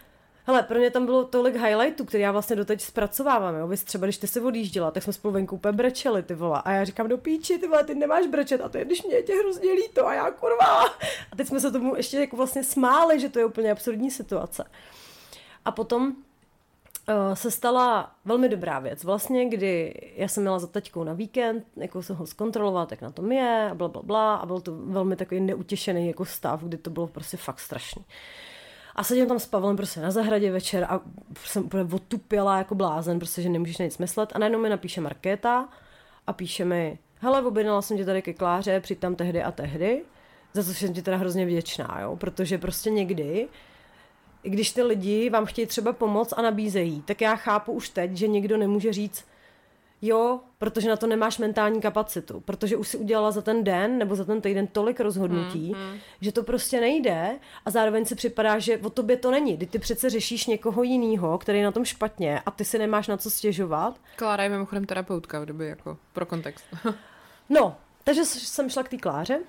Hele, 0.46 0.62
pro 0.62 0.78
mě 0.78 0.90
tam 0.90 1.04
bylo 1.04 1.24
tolik 1.24 1.56
highlightů, 1.56 2.04
které 2.04 2.22
já 2.22 2.32
vlastně 2.32 2.56
doteď 2.56 2.80
zpracovávám, 2.80 3.54
jo. 3.54 3.66
Vy 3.66 3.76
třeba, 3.76 4.06
když 4.06 4.18
ty 4.18 4.26
se 4.26 4.40
odjížděla, 4.40 4.90
tak 4.90 5.02
jsme 5.02 5.12
spolu 5.12 5.34
venku 5.34 5.56
úplně 5.56 5.72
brečeli, 5.72 6.22
ty 6.22 6.34
vole. 6.34 6.62
A 6.64 6.72
já 6.72 6.84
říkám, 6.84 7.08
do 7.08 7.18
píči, 7.18 7.58
ty 7.58 7.68
vole, 7.68 7.84
ty 7.84 7.94
nemáš 7.94 8.26
brečet. 8.26 8.60
A 8.60 8.68
to 8.68 8.78
je, 8.78 8.84
když 8.84 9.02
mě 9.02 9.22
tě 9.22 9.34
hrozně 9.34 9.72
líto 9.72 10.06
a 10.06 10.14
já 10.14 10.30
kurva. 10.30 10.84
A 11.32 11.36
teď 11.36 11.46
jsme 11.46 11.60
se 11.60 11.72
tomu 11.72 11.96
ještě 11.96 12.20
jako 12.20 12.36
vlastně 12.36 12.64
smáli, 12.64 13.20
že 13.20 13.28
to 13.28 13.38
je 13.38 13.44
úplně 13.44 13.72
absurdní 13.72 14.10
situace. 14.10 14.64
A 15.64 15.70
potom 15.70 16.06
uh, 16.06 17.34
se 17.34 17.50
stala 17.50 18.14
velmi 18.24 18.48
dobrá 18.48 18.78
věc. 18.78 19.04
Vlastně, 19.04 19.48
kdy 19.48 19.94
já 20.16 20.28
jsem 20.28 20.42
měla 20.42 20.58
za 20.58 20.66
taťkou 20.66 21.04
na 21.04 21.12
víkend, 21.12 21.64
jako 21.76 22.02
se 22.02 22.14
ho 22.14 22.26
zkontrolovat, 22.26 22.90
jak 22.90 23.02
na 23.02 23.10
tom 23.10 23.32
je, 23.32 23.68
a 23.70 23.74
bla, 23.74 23.88
bla, 23.88 24.02
bla. 24.02 24.34
A 24.34 24.46
byl 24.46 24.60
to 24.60 24.76
velmi 24.76 25.16
takový 25.16 25.40
neutěšený 25.40 26.06
jako 26.06 26.24
stav, 26.24 26.62
kdy 26.62 26.76
to 26.76 26.90
bylo 26.90 27.06
prostě 27.06 27.36
fakt 27.36 27.60
strašný. 27.60 28.04
A 28.94 29.04
sedím 29.04 29.26
tam 29.26 29.38
s 29.38 29.46
Pavlem 29.46 29.76
prostě 29.76 30.00
na 30.00 30.10
zahradě 30.10 30.52
večer 30.52 30.84
a 30.84 31.00
jsem 31.44 31.64
úplně 31.64 31.84
otupěla 31.94 32.58
jako 32.58 32.74
blázen, 32.74 33.18
prostě, 33.18 33.42
že 33.42 33.48
nemůžeš 33.48 33.78
na 33.78 33.84
nic 33.84 33.98
myslet. 33.98 34.32
A 34.34 34.38
najednou 34.38 34.58
mi 34.58 34.68
napíše 34.68 35.00
Markéta 35.00 35.68
a 36.26 36.32
píše 36.32 36.64
mi, 36.64 36.98
hele, 37.20 37.42
objednala 37.42 37.82
jsem 37.82 37.96
tě 37.96 38.04
tady 38.04 38.22
ke 38.22 38.32
Kláře, 38.32 38.80
přijď 38.80 38.98
tam 38.98 39.14
tehdy 39.14 39.42
a 39.42 39.52
tehdy, 39.52 40.02
za 40.52 40.64
co 40.64 40.74
jsem 40.74 40.94
ti 40.94 41.02
teda 41.02 41.16
hrozně 41.16 41.46
vděčná, 41.46 41.98
jo, 42.00 42.16
protože 42.16 42.58
prostě 42.58 42.90
někdy, 42.90 43.48
i 44.42 44.50
když 44.50 44.72
ty 44.72 44.82
lidi 44.82 45.30
vám 45.30 45.46
chtějí 45.46 45.66
třeba 45.66 45.92
pomoct 45.92 46.34
a 46.36 46.42
nabízejí, 46.42 47.02
tak 47.02 47.20
já 47.20 47.36
chápu 47.36 47.72
už 47.72 47.88
teď, 47.88 48.16
že 48.16 48.28
někdo 48.28 48.56
nemůže 48.56 48.92
říct, 48.92 49.24
Jo, 50.06 50.40
protože 50.58 50.88
na 50.88 50.96
to 50.96 51.06
nemáš 51.06 51.38
mentální 51.38 51.80
kapacitu, 51.80 52.40
protože 52.40 52.76
už 52.76 52.88
si 52.88 52.96
udělala 52.96 53.30
za 53.30 53.42
ten 53.42 53.64
den 53.64 53.98
nebo 53.98 54.14
za 54.14 54.24
ten 54.24 54.40
týden 54.40 54.66
tolik 54.66 55.00
rozhodnutí, 55.00 55.72
hmm, 55.72 55.90
hmm. 55.90 55.98
že 56.20 56.32
to 56.32 56.42
prostě 56.42 56.80
nejde 56.80 57.38
a 57.64 57.70
zároveň 57.70 58.04
si 58.04 58.14
připadá, 58.14 58.58
že 58.58 58.78
o 58.78 58.90
tobě 58.90 59.16
to 59.16 59.30
není. 59.30 59.58
Ty, 59.58 59.66
ty 59.66 59.78
přece 59.78 60.10
řešíš 60.10 60.46
někoho 60.46 60.82
jiného, 60.82 61.38
který 61.38 61.58
je 61.58 61.64
na 61.64 61.72
tom 61.72 61.84
špatně 61.84 62.40
a 62.46 62.50
ty 62.50 62.64
si 62.64 62.78
nemáš 62.78 63.08
na 63.08 63.16
co 63.16 63.30
stěžovat. 63.30 64.00
Klára 64.16 64.42
je 64.42 64.48
mimochodem 64.48 64.84
terapeutka 64.84 65.40
v 65.40 65.46
době 65.46 65.68
jako 65.68 65.98
pro 66.12 66.26
kontext. 66.26 66.64
no, 67.48 67.76
takže 68.04 68.24
jsem 68.24 68.70
šla 68.70 68.82
k 68.82 68.88
té 68.88 68.96
Kláře 68.96 69.40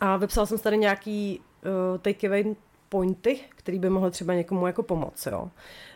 a 0.00 0.16
vypsala 0.16 0.46
jsem 0.46 0.58
tady 0.58 0.78
nějaký 0.78 1.40
uh, 1.40 1.98
takeaway 1.98 2.54
pointy, 2.88 3.40
který 3.48 3.78
by 3.78 3.90
mohly 3.90 4.10
třeba 4.10 4.34
někomu 4.34 4.66
jako 4.66 4.82
pomoct, 4.82 5.26
jo. 5.26 5.50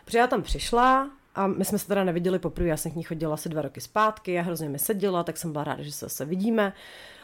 Protože 0.05 0.17
já 0.17 0.27
tam 0.27 0.41
přišla, 0.41 1.09
a 1.35 1.47
my 1.47 1.65
jsme 1.65 1.79
se 1.79 1.87
teda 1.87 2.03
neviděli 2.03 2.39
poprvé, 2.39 2.69
já 2.69 2.77
jsem 2.77 2.91
k 2.91 2.95
ní 2.95 3.03
chodila 3.03 3.33
asi 3.33 3.49
dva 3.49 3.61
roky 3.61 3.81
zpátky, 3.81 4.33
já 4.33 4.41
hrozně 4.41 4.69
mi 4.69 4.79
seděla, 4.79 5.23
tak 5.23 5.37
jsem 5.37 5.51
byla 5.51 5.63
ráda, 5.63 5.83
že 5.83 5.91
se 5.91 6.05
zase 6.05 6.25
vidíme. 6.25 6.73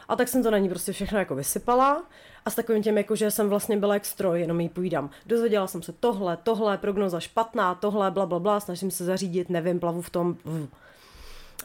A 0.08 0.16
tak 0.16 0.28
jsem 0.28 0.42
to 0.42 0.50
na 0.50 0.58
ní 0.58 0.68
prostě 0.68 0.92
všechno 0.92 1.18
jako 1.18 1.34
vysypala 1.34 2.04
a 2.44 2.50
s 2.50 2.54
takovým 2.54 2.82
těm, 2.82 2.98
jako 2.98 3.16
že 3.16 3.30
jsem 3.30 3.48
vlastně 3.48 3.76
byla 3.76 3.94
jak 3.94 4.04
stroj, 4.04 4.40
jenom 4.40 4.60
jí 4.60 4.68
půjdám. 4.68 5.10
Dozvěděla 5.26 5.66
jsem 5.66 5.82
se 5.82 5.92
tohle, 5.92 6.36
tohle, 6.36 6.78
prognoza 6.78 7.20
špatná, 7.20 7.74
tohle, 7.74 8.10
bla, 8.10 8.26
bla, 8.26 8.38
bla, 8.38 8.60
snažím 8.60 8.90
se 8.90 9.04
zařídit, 9.04 9.50
nevím, 9.50 9.80
plavu 9.80 10.02
v 10.02 10.10
tom. 10.10 10.36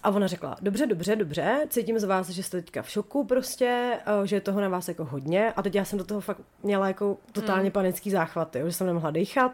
A 0.03 0.09
ona 0.09 0.27
řekla, 0.27 0.57
dobře, 0.61 0.85
dobře, 0.87 1.15
dobře, 1.15 1.65
cítím 1.69 1.99
z 1.99 2.03
vás, 2.03 2.29
že 2.29 2.43
jste 2.43 2.61
teďka 2.61 2.81
v 2.81 2.89
šoku 2.89 3.23
prostě, 3.23 3.99
eh, 4.05 4.27
že 4.27 4.35
je 4.35 4.41
toho 4.41 4.61
na 4.61 4.69
vás 4.69 4.87
jako 4.87 5.05
hodně. 5.05 5.53
A 5.53 5.61
teď 5.61 5.75
já 5.75 5.85
jsem 5.85 5.99
do 5.99 6.05
toho 6.05 6.21
fakt 6.21 6.41
měla 6.63 6.87
jako 6.87 7.17
totálně 7.31 7.63
hmm. 7.63 7.71
panický 7.71 8.11
záchvat, 8.11 8.55
jo, 8.55 8.65
že 8.65 8.73
jsem 8.73 8.87
nemohla 8.87 9.11
dechat. 9.11 9.51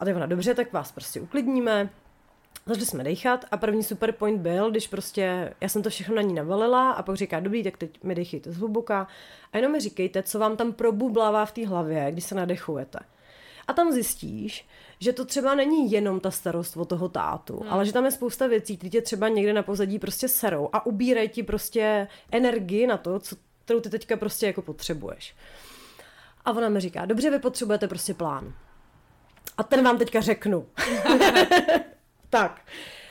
A 0.00 0.04
teď 0.04 0.16
ona, 0.16 0.26
dobře, 0.26 0.54
tak 0.54 0.72
vás 0.72 0.92
prostě 0.92 1.20
uklidníme, 1.20 1.90
Začali 2.66 2.86
jsme 2.86 3.04
dechat 3.04 3.44
a 3.50 3.56
první 3.56 3.82
super 3.82 4.12
point 4.12 4.40
byl, 4.40 4.70
když 4.70 4.88
prostě 4.88 5.54
já 5.60 5.68
jsem 5.68 5.82
to 5.82 5.90
všechno 5.90 6.14
na 6.14 6.22
ní 6.22 6.34
navalila 6.34 6.92
a 6.92 7.02
pak 7.02 7.16
říká, 7.16 7.40
dobrý, 7.40 7.62
tak 7.62 7.76
teď 7.76 8.02
mi 8.02 8.14
dechejte 8.14 8.52
zhluboka 8.52 9.06
a 9.52 9.56
jenom 9.56 9.72
mi 9.72 9.80
říkejte, 9.80 10.22
co 10.22 10.38
vám 10.38 10.56
tam 10.56 10.72
probublává 10.72 11.44
v 11.44 11.52
té 11.52 11.66
hlavě, 11.66 12.12
když 12.12 12.24
se 12.24 12.34
nadechujete. 12.34 12.98
A 13.68 13.72
tam 13.72 13.92
zjistíš, 13.92 14.66
že 14.98 15.12
to 15.12 15.24
třeba 15.24 15.54
není 15.54 15.92
jenom 15.92 16.20
ta 16.20 16.30
starost 16.30 16.76
o 16.76 16.84
toho 16.84 17.08
tátu, 17.08 17.60
hmm. 17.60 17.72
ale 17.72 17.86
že 17.86 17.92
tam 17.92 18.04
je 18.04 18.10
spousta 18.10 18.46
věcí, 18.46 18.76
které 18.76 18.90
tě 18.90 19.02
třeba 19.02 19.28
někde 19.28 19.52
na 19.52 19.62
pozadí 19.62 19.98
prostě 19.98 20.28
serou 20.28 20.68
a 20.72 20.86
ubírají 20.86 21.28
ti 21.28 21.42
prostě 21.42 22.08
energii 22.30 22.86
na 22.86 22.96
to, 22.96 23.18
co, 23.18 23.36
kterou 23.64 23.80
ty 23.80 23.90
teďka 23.90 24.16
prostě 24.16 24.46
jako 24.46 24.62
potřebuješ. 24.62 25.34
A 26.44 26.50
ona 26.50 26.68
mi 26.68 26.80
říká, 26.80 27.04
dobře, 27.04 27.30
vy 27.30 27.38
potřebujete 27.38 27.88
prostě 27.88 28.14
plán. 28.14 28.54
A 29.58 29.62
ten 29.62 29.84
vám 29.84 29.98
teďka 29.98 30.20
řeknu. 30.20 30.66
Tak, 32.32 32.60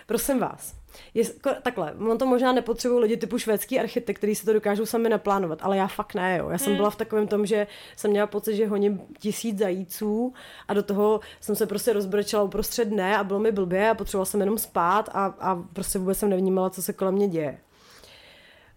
prosím 0.07 0.39
vás. 0.39 0.75
Je, 1.13 1.23
takhle, 1.61 1.93
on 2.09 2.17
to 2.17 2.25
možná 2.25 2.51
nepotřebují 2.51 3.01
lidi 3.01 3.17
typu 3.17 3.37
švédský 3.37 3.79
architekt, 3.79 4.17
který 4.17 4.35
si 4.35 4.45
to 4.45 4.53
dokážou 4.53 4.85
sami 4.85 5.09
naplánovat, 5.09 5.59
ale 5.61 5.77
já 5.77 5.87
fakt 5.87 6.13
ne, 6.13 6.37
jo. 6.37 6.49
Já 6.49 6.57
jsem 6.57 6.67
hmm. 6.67 6.75
byla 6.75 6.89
v 6.89 6.95
takovém 6.95 7.27
tom, 7.27 7.45
že 7.45 7.67
jsem 7.95 8.11
měla 8.11 8.27
pocit, 8.27 8.55
že 8.55 8.67
honím 8.67 9.01
tisíc 9.19 9.57
zajíců 9.57 10.33
a 10.67 10.73
do 10.73 10.83
toho 10.83 11.19
jsem 11.41 11.55
se 11.55 11.67
prostě 11.67 11.93
rozbrečela 11.93 12.43
uprostřed 12.43 12.85
dne 12.85 13.17
a 13.17 13.23
bylo 13.23 13.39
mi 13.39 13.51
blbě 13.51 13.89
a 13.89 13.93
potřebovala 13.93 14.25
jsem 14.25 14.39
jenom 14.39 14.57
spát 14.57 15.09
a, 15.13 15.25
a 15.25 15.55
prostě 15.73 15.99
vůbec 15.99 16.17
jsem 16.17 16.29
nevnímala, 16.29 16.69
co 16.69 16.81
se 16.81 16.93
kolem 16.93 17.13
mě 17.13 17.27
děje. 17.27 17.59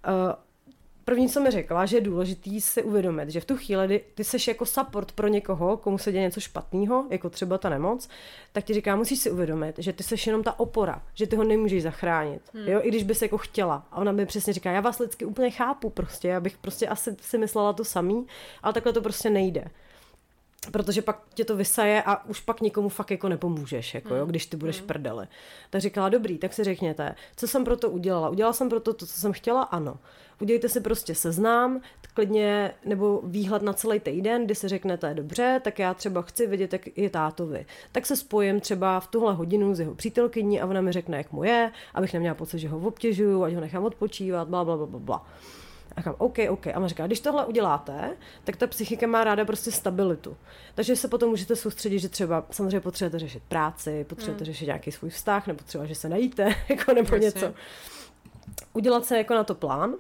Uh, 0.08 0.43
První, 1.04 1.28
co 1.28 1.40
mi 1.40 1.50
řekla, 1.50 1.86
že 1.86 1.96
je 1.96 2.00
důležitý 2.00 2.60
si 2.60 2.82
uvědomit, 2.82 3.30
že 3.30 3.40
v 3.40 3.44
tu 3.44 3.56
chvíli, 3.56 3.86
kdy 3.86 4.04
ty 4.14 4.24
seš 4.24 4.48
jako 4.48 4.66
support 4.66 5.12
pro 5.12 5.28
někoho, 5.28 5.76
komu 5.76 5.98
se 5.98 6.12
děje 6.12 6.22
něco 6.22 6.40
špatného, 6.40 7.06
jako 7.10 7.30
třeba 7.30 7.58
ta 7.58 7.68
nemoc, 7.68 8.08
tak 8.52 8.64
ti 8.64 8.74
říká, 8.74 8.96
musíš 8.96 9.18
si 9.18 9.30
uvědomit, 9.30 9.78
že 9.78 9.92
ty 9.92 10.02
seš 10.02 10.26
jenom 10.26 10.42
ta 10.42 10.58
opora, 10.58 11.02
že 11.14 11.26
ty 11.26 11.36
ho 11.36 11.44
nemůžeš 11.44 11.82
zachránit. 11.82 12.42
Hmm. 12.54 12.68
Jo, 12.68 12.80
i 12.82 12.88
když 12.88 13.02
bys 13.02 13.22
jako 13.22 13.38
chtěla. 13.38 13.86
A 13.90 13.96
ona 13.96 14.12
mi 14.12 14.26
přesně 14.26 14.52
říká, 14.52 14.70
já 14.70 14.80
vás 14.80 14.98
lidsky 14.98 15.24
úplně 15.24 15.50
chápu 15.50 15.90
prostě, 15.90 16.28
já 16.28 16.40
bych 16.40 16.56
prostě 16.56 16.88
asi 16.88 17.16
si 17.20 17.38
myslela 17.38 17.72
to 17.72 17.84
samý, 17.84 18.26
ale 18.62 18.72
takhle 18.72 18.92
to 18.92 19.02
prostě 19.02 19.30
nejde 19.30 19.64
protože 20.70 21.02
pak 21.02 21.22
tě 21.34 21.44
to 21.44 21.56
vysaje 21.56 22.02
a 22.02 22.24
už 22.24 22.40
pak 22.40 22.60
nikomu 22.60 22.88
fakt 22.88 23.10
jako 23.10 23.28
nepomůžeš, 23.28 23.94
jako, 23.94 24.14
jo, 24.14 24.26
když 24.26 24.46
ty 24.46 24.56
budeš 24.56 24.80
mm. 24.80 24.86
prdeli. 24.86 25.26
Tak 25.70 25.80
říkala, 25.80 26.08
dobrý, 26.08 26.38
tak 26.38 26.52
si 26.52 26.64
řekněte, 26.64 27.14
co 27.36 27.48
jsem 27.48 27.64
pro 27.64 27.76
to 27.76 27.90
udělala. 27.90 28.28
Udělala 28.28 28.52
jsem 28.52 28.68
pro 28.68 28.80
to, 28.80 28.94
to, 28.94 29.06
co 29.06 29.20
jsem 29.20 29.32
chtěla? 29.32 29.62
Ano. 29.62 29.98
Udělejte 30.40 30.68
si 30.68 30.80
prostě 30.80 31.14
seznám, 31.14 31.80
klidně, 32.14 32.74
nebo 32.84 33.20
výhled 33.24 33.62
na 33.62 33.72
celý 33.72 34.00
týden, 34.00 34.44
kdy 34.44 34.54
si 34.54 34.68
řeknete, 34.68 35.14
dobře, 35.14 35.60
tak 35.64 35.78
já 35.78 35.94
třeba 35.94 36.22
chci 36.22 36.46
vidět, 36.46 36.72
jak 36.72 36.98
je 36.98 37.10
tátovi. 37.10 37.66
Tak 37.92 38.06
se 38.06 38.16
spojím 38.16 38.60
třeba 38.60 39.00
v 39.00 39.06
tuhle 39.06 39.34
hodinu 39.34 39.74
s 39.74 39.80
jeho 39.80 39.94
přítelkyní 39.94 40.60
a 40.60 40.66
ona 40.66 40.80
mi 40.80 40.92
řekne, 40.92 41.16
jak 41.16 41.32
mu 41.32 41.44
je, 41.44 41.72
abych 41.94 42.12
neměla 42.12 42.34
pocit, 42.34 42.58
že 42.58 42.68
ho 42.68 42.78
obtěžuju, 42.78 43.42
ať 43.42 43.54
ho 43.54 43.60
nechám 43.60 43.84
odpočívat, 43.84 44.48
bla, 44.48 44.64
bla, 44.64 44.76
bla, 44.76 44.86
bla, 44.86 44.98
bla. 44.98 45.26
A 45.96 46.00
říkám, 46.00 46.14
OK, 46.18 46.38
OK. 46.50 46.66
A 46.66 46.76
on 46.76 46.88
říká, 46.88 47.06
když 47.06 47.20
tohle 47.20 47.46
uděláte, 47.46 48.16
tak 48.44 48.56
ta 48.56 48.66
psychika 48.66 49.06
má 49.06 49.24
ráda 49.24 49.44
prostě 49.44 49.72
stabilitu. 49.72 50.36
Takže 50.74 50.96
se 50.96 51.08
potom 51.08 51.30
můžete 51.30 51.56
soustředit, 51.56 51.98
že 51.98 52.08
třeba 52.08 52.46
samozřejmě 52.50 52.80
potřebujete 52.80 53.18
řešit 53.18 53.42
práci, 53.48 54.04
potřebujete 54.08 54.44
hmm. 54.44 54.52
řešit 54.52 54.66
nějaký 54.66 54.92
svůj 54.92 55.10
vztah, 55.10 55.46
nebo 55.46 55.60
třeba, 55.64 55.84
že 55.86 55.94
se 55.94 56.08
najíte, 56.08 56.54
jako 56.68 56.94
nebo 56.94 57.14
Jasně. 57.14 57.26
něco. 57.26 57.54
Udělat 58.72 59.04
se 59.04 59.18
jako 59.18 59.34
na 59.34 59.44
to 59.44 59.54
plán, 59.54 59.94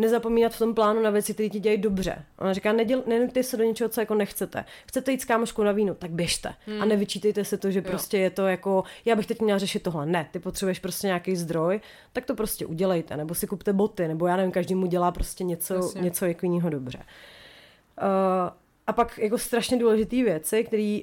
nezapomínat 0.00 0.52
v 0.52 0.58
tom 0.58 0.74
plánu 0.74 1.02
na 1.02 1.10
věci, 1.10 1.34
které 1.34 1.48
ti 1.48 1.60
dělají 1.60 1.80
dobře. 1.80 2.24
Ona 2.38 2.52
říká, 2.52 2.72
neděl, 2.72 3.02
nenuďte 3.06 3.42
se 3.42 3.56
do 3.56 3.64
něčeho, 3.64 3.88
co 3.88 4.00
jako 4.00 4.14
nechcete. 4.14 4.64
Chcete 4.86 5.12
jít 5.12 5.22
s 5.22 5.24
kámoškou 5.24 5.62
na 5.62 5.72
víno, 5.72 5.94
tak 5.94 6.10
běžte. 6.10 6.54
Hmm. 6.66 6.82
A 6.82 6.84
nevyčítejte 6.84 7.44
se 7.44 7.56
to, 7.56 7.70
že 7.70 7.78
jo. 7.78 7.84
prostě 7.88 8.18
je 8.18 8.30
to 8.30 8.46
jako, 8.46 8.84
já 9.04 9.16
bych 9.16 9.26
teď 9.26 9.40
měla 9.40 9.58
řešit 9.58 9.82
tohle. 9.82 10.06
Ne, 10.06 10.28
ty 10.30 10.38
potřebuješ 10.38 10.78
prostě 10.78 11.06
nějaký 11.06 11.36
zdroj, 11.36 11.80
tak 12.12 12.26
to 12.26 12.34
prostě 12.34 12.66
udělejte. 12.66 13.16
Nebo 13.16 13.34
si 13.34 13.46
kupte 13.46 13.72
boty, 13.72 14.08
nebo 14.08 14.26
já 14.26 14.36
nevím, 14.36 14.52
každému 14.52 14.86
dělá 14.86 15.12
prostě 15.12 15.44
něco, 15.44 15.92
něco 16.00 16.26
jako 16.26 16.46
jiného 16.46 16.70
dobře. 16.70 16.98
Uh, 16.98 18.50
a 18.86 18.92
pak 18.92 19.18
jako 19.18 19.38
strašně 19.38 19.78
důležité 19.78 20.16
věci, 20.16 20.64
které 20.64 21.00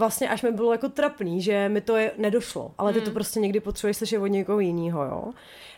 vlastně 0.00 0.28
až 0.28 0.42
mi 0.42 0.52
bylo 0.52 0.72
jako 0.72 0.88
trapný, 0.88 1.42
že 1.42 1.68
mi 1.68 1.80
to 1.80 1.96
je, 1.96 2.12
nedošlo, 2.18 2.72
ale 2.78 2.92
ty 2.92 2.98
hmm. 2.98 3.06
to 3.06 3.12
prostě 3.12 3.40
někdy 3.40 3.60
potřebuješ 3.60 3.96
slyšet 3.96 4.18
od 4.18 4.26
někoho 4.26 4.60
jiného, 4.60 5.04
jo. 5.04 5.32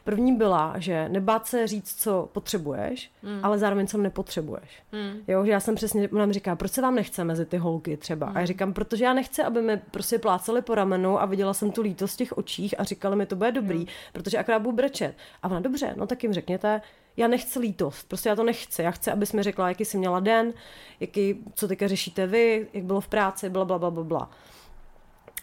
První 0.04 0.36
byla, 0.36 0.74
že 0.78 1.08
nebát 1.08 1.46
se 1.46 1.66
říct, 1.66 1.94
co 2.02 2.28
potřebuješ, 2.32 3.10
mm. 3.22 3.40
ale 3.42 3.58
zároveň 3.58 3.86
co 3.86 3.98
nepotřebuješ. 3.98 4.82
Mm. 4.92 5.22
Jo, 5.28 5.44
že 5.44 5.50
já 5.50 5.60
jsem 5.60 5.74
přesně, 5.74 6.08
ona 6.08 6.26
mi 6.26 6.32
říká, 6.32 6.56
proč 6.56 6.72
se 6.72 6.82
vám 6.82 6.94
nechce 6.94 7.24
mezi 7.24 7.46
ty 7.46 7.56
holky 7.56 7.96
třeba? 7.96 8.26
Mm. 8.26 8.32
A 8.32 8.34
já 8.34 8.38
hmm. 8.38 8.46
říkám, 8.46 8.72
protože 8.72 9.04
já 9.04 9.12
nechci, 9.12 9.42
aby 9.42 9.62
mi 9.62 9.76
prostě 9.90 10.18
pláceli 10.18 10.62
po 10.62 10.74
ramenu 10.74 11.22
a 11.22 11.26
viděla 11.26 11.54
jsem 11.54 11.72
tu 11.72 11.82
lítost 11.82 12.14
v 12.14 12.16
těch 12.16 12.38
očích 12.38 12.80
a 12.80 12.84
říkali 12.84 13.16
mi, 13.16 13.26
to 13.26 13.36
bude 13.36 13.52
dobrý, 13.52 13.78
mm. 13.78 13.86
protože 14.12 14.38
akorát 14.38 14.58
budu 14.58 14.76
brečet. 14.76 15.14
A 15.42 15.48
ona, 15.48 15.60
dobře, 15.60 15.94
no 15.96 16.06
tak 16.06 16.22
jim 16.22 16.32
řekněte, 16.32 16.80
já 17.16 17.28
nechci 17.28 17.58
lítost, 17.58 18.08
prostě 18.08 18.28
já 18.28 18.36
to 18.36 18.44
nechci. 18.44 18.82
Já 18.82 18.90
chci, 18.90 19.10
abys 19.10 19.32
mi 19.32 19.42
řekla, 19.42 19.68
jaký 19.68 19.84
jsi 19.84 19.98
měla 19.98 20.20
den, 20.20 20.52
jaký, 21.00 21.44
co 21.54 21.68
teďka 21.68 21.88
řešíte 21.88 22.26
vy, 22.26 22.68
jak 22.72 22.84
bylo 22.84 23.00
v 23.00 23.08
práci, 23.08 23.50
bla, 23.50 23.64
bla, 23.64 23.78
bla, 23.78 23.90
bla, 23.90 24.04
bla. 24.04 24.30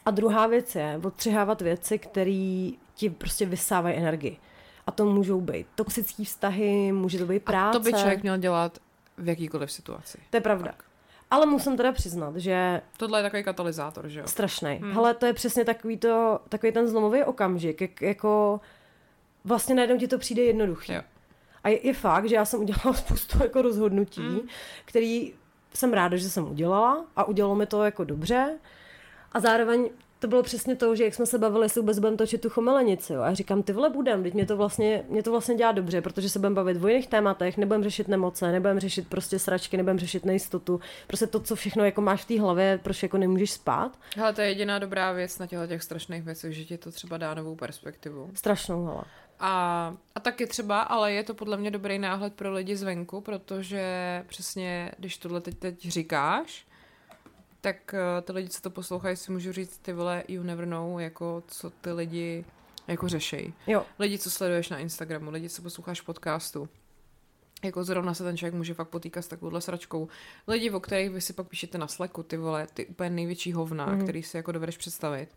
A 0.06 0.12
druhá 0.12 0.48
věc 0.48 0.76
je 0.76 1.00
odstřihávat 1.04 1.62
věci, 1.62 2.00
které 2.00 2.70
ti 2.96 3.10
prostě 3.10 3.46
vysávají 3.46 3.96
energii. 3.96 4.38
A 4.88 4.92
to 4.92 5.06
můžou 5.06 5.42
být 5.42 5.68
toxické 5.76 6.24
vztahy, 6.24 6.92
může 6.92 7.18
to 7.18 7.26
být 7.26 7.44
práce. 7.44 7.78
A 7.78 7.80
to 7.80 7.84
by 7.84 7.94
člověk 7.94 8.22
měl 8.22 8.38
dělat 8.38 8.78
v 9.18 9.28
jakýkoliv 9.28 9.72
situaci. 9.72 10.18
To 10.30 10.38
je 10.38 10.42
pravda. 10.42 10.72
Tak. 10.72 10.84
Ale 11.32 11.46
musím 11.46 11.78
teda 11.78 11.92
přiznat, 11.92 12.36
že... 12.36 12.82
Tohle 12.98 13.20
je 13.20 13.24
takový 13.24 13.44
katalyzátor, 13.44 14.08
že 14.08 14.20
jo? 14.20 14.28
Strašný. 14.28 14.76
Hmm. 14.76 14.92
Hele, 14.92 15.14
to 15.14 15.26
je 15.26 15.34
přesně 15.34 15.66
takový, 15.66 15.98
to, 15.98 16.40
takový 16.50 16.72
ten 16.72 16.88
zlomový 16.88 17.24
okamžik, 17.24 17.82
jak, 17.82 18.02
jako 18.02 18.62
vlastně 19.44 19.76
najednou 19.76 19.98
ti 19.98 20.08
to 20.08 20.18
přijde 20.18 20.42
jednoduchý. 20.42 20.94
Jo. 20.94 21.02
A 21.64 21.70
je, 21.70 21.88
je 21.88 21.94
fakt, 21.94 22.30
že 22.30 22.36
já 22.36 22.46
jsem 22.46 22.60
udělala 22.60 22.94
spoustu 22.94 23.44
jako 23.44 23.62
rozhodnutí, 23.62 24.22
hmm. 24.22 24.48
který 24.86 25.34
jsem 25.74 25.94
ráda, 25.94 26.18
že 26.18 26.30
jsem 26.30 26.52
udělala 26.52 27.06
a 27.16 27.24
udělalo 27.24 27.56
mi 27.56 27.66
to 27.66 27.84
jako 27.84 28.04
dobře. 28.04 28.58
A 29.32 29.40
zároveň 29.40 29.90
to 30.20 30.28
bylo 30.28 30.44
přesně 30.44 30.76
to, 30.76 30.96
že 30.96 31.04
jak 31.04 31.14
jsme 31.14 31.26
se 31.26 31.38
bavili, 31.38 31.66
jestli 31.66 31.82
vůbec 31.82 32.00
budeme 32.00 32.18
točit 32.18 32.42
tu 32.42 32.50
chomelenici. 32.50 33.14
Jo. 33.14 33.22
A 33.22 33.26
já 33.26 33.34
říkám, 33.34 33.64
ty 33.64 33.74
vole 33.74 33.90
budem, 33.90 34.24
teď 34.24 34.34
mě 34.34 34.46
to 34.46 34.58
vlastně, 34.58 35.06
mě 35.10 35.24
to 35.24 35.32
vlastně 35.32 35.56
dělá 35.56 35.72
dobře, 35.72 36.02
protože 36.02 36.30
se 36.30 36.40
budeme 36.40 36.56
bavit 36.56 36.84
o 36.84 36.88
jiných 36.88 37.08
tématech, 37.08 37.58
nebudeme 37.58 37.84
řešit 37.84 38.08
nemoce, 38.08 38.52
nebudeme 38.52 38.80
řešit 38.80 39.08
prostě 39.08 39.40
sračky, 39.40 39.78
nebudeme 39.78 40.00
řešit 40.00 40.26
nejistotu. 40.26 40.80
Prostě 41.08 41.28
to, 41.28 41.40
co 41.40 41.56
všechno 41.56 41.86
jako 41.86 42.02
máš 42.02 42.24
v 42.24 42.28
té 42.28 42.42
hlavě, 42.42 42.80
proč 42.84 43.04
jako 43.04 43.18
nemůžeš 43.18 43.52
spát. 43.52 44.00
Hele, 44.16 44.34
to 44.34 44.42
je 44.42 44.48
jediná 44.48 44.80
dobrá 44.80 45.12
věc 45.12 45.40
na 45.40 45.48
těchto 45.48 45.68
těch 45.68 45.84
strašných 45.84 46.24
věcech, 46.24 46.54
že 46.54 46.66
ti 46.66 46.78
to 46.78 46.92
třeba 46.92 47.18
dá 47.18 47.34
novou 47.34 47.56
perspektivu. 47.56 48.32
Strašnou, 48.34 48.86
hele. 48.86 49.04
A, 49.40 49.94
a 50.16 50.20
taky 50.20 50.48
třeba, 50.48 50.82
ale 50.82 51.14
je 51.14 51.24
to 51.24 51.34
podle 51.34 51.58
mě 51.58 51.72
dobrý 51.72 52.00
náhled 52.00 52.34
pro 52.34 52.54
lidi 52.54 52.76
zvenku, 52.76 53.22
protože 53.22 54.24
přesně, 54.28 54.92
když 54.98 55.18
tohle 55.18 55.42
teď, 55.42 55.58
teď 55.58 55.88
říkáš, 55.88 56.68
tak 57.62 57.94
uh, 57.94 58.26
ty 58.26 58.32
lidi, 58.32 58.50
co 58.50 58.62
to 58.62 58.70
poslouchají, 58.70 59.18
si 59.18 59.32
můžu 59.32 59.52
říct, 59.52 59.78
ty 59.78 59.94
vole, 59.94 60.24
you 60.28 60.44
never 60.44 60.66
know, 60.66 61.00
jako 61.00 61.44
co 61.48 61.70
ty 61.70 61.92
lidi 61.92 62.46
jako 62.88 63.08
řešejí. 63.08 63.54
Jo. 63.68 63.86
Lidi, 64.00 64.18
co 64.18 64.32
sleduješ 64.32 64.70
na 64.70 64.78
Instagramu, 64.78 65.32
lidi, 65.32 65.50
co 65.50 65.62
posloucháš 65.62 66.02
podcastu. 66.02 66.70
Jako 67.64 67.84
zrovna 67.84 68.14
se 68.14 68.24
ten 68.24 68.38
člověk 68.38 68.54
může 68.54 68.74
fakt 68.74 68.90
potýkat 68.90 69.22
s 69.22 69.28
takovouhle 69.28 69.62
sračkou. 69.62 70.08
Lidi, 70.48 70.72
o 70.72 70.80
kterých 70.80 71.10
vy 71.10 71.22
si 71.22 71.34
pak 71.34 71.48
píšete 71.48 71.78
na 71.78 71.88
sleku, 71.88 72.24
ty 72.24 72.38
vole, 72.38 72.68
ty 72.74 72.86
úplně 72.86 73.10
největší 73.10 73.54
hovna, 73.54 73.86
mm. 73.86 74.04
který 74.04 74.24
si 74.24 74.38
jako 74.38 74.52
dovedeš 74.52 74.78
představit 74.78 75.30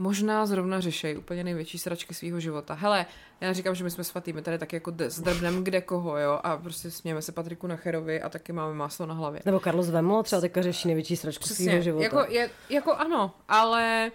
možná 0.00 0.46
zrovna 0.46 0.80
řešejí 0.80 1.16
úplně 1.16 1.44
největší 1.44 1.78
sračky 1.78 2.14
svého 2.14 2.40
života. 2.40 2.74
Hele, 2.74 3.06
já 3.40 3.52
říkám, 3.52 3.74
že 3.74 3.84
my 3.84 3.90
jsme 3.90 4.04
svatý, 4.04 4.32
my 4.32 4.42
tady 4.42 4.58
taky 4.58 4.76
jako 4.76 4.92
zdrbneme 5.06 5.62
kde 5.62 5.80
koho, 5.80 6.18
jo, 6.18 6.40
a 6.42 6.56
prostě 6.56 6.90
smějeme 6.90 7.22
se 7.22 7.32
Patriku 7.32 7.66
Nacherovi 7.66 8.22
a 8.22 8.28
taky 8.28 8.52
máme 8.52 8.74
máslo 8.74 9.06
na 9.06 9.14
hlavě. 9.14 9.40
Nebo 9.44 9.60
Carlos 9.60 9.90
Vemlo 9.90 10.22
třeba 10.22 10.40
teďka 10.40 10.62
řeší 10.62 10.88
největší 10.88 11.16
sračku 11.16 11.44
svého 11.44 11.82
života. 11.82 12.04
Jako, 12.04 12.24
je, 12.28 12.50
jako 12.70 12.92
ano, 12.92 13.34
ale 13.48 14.10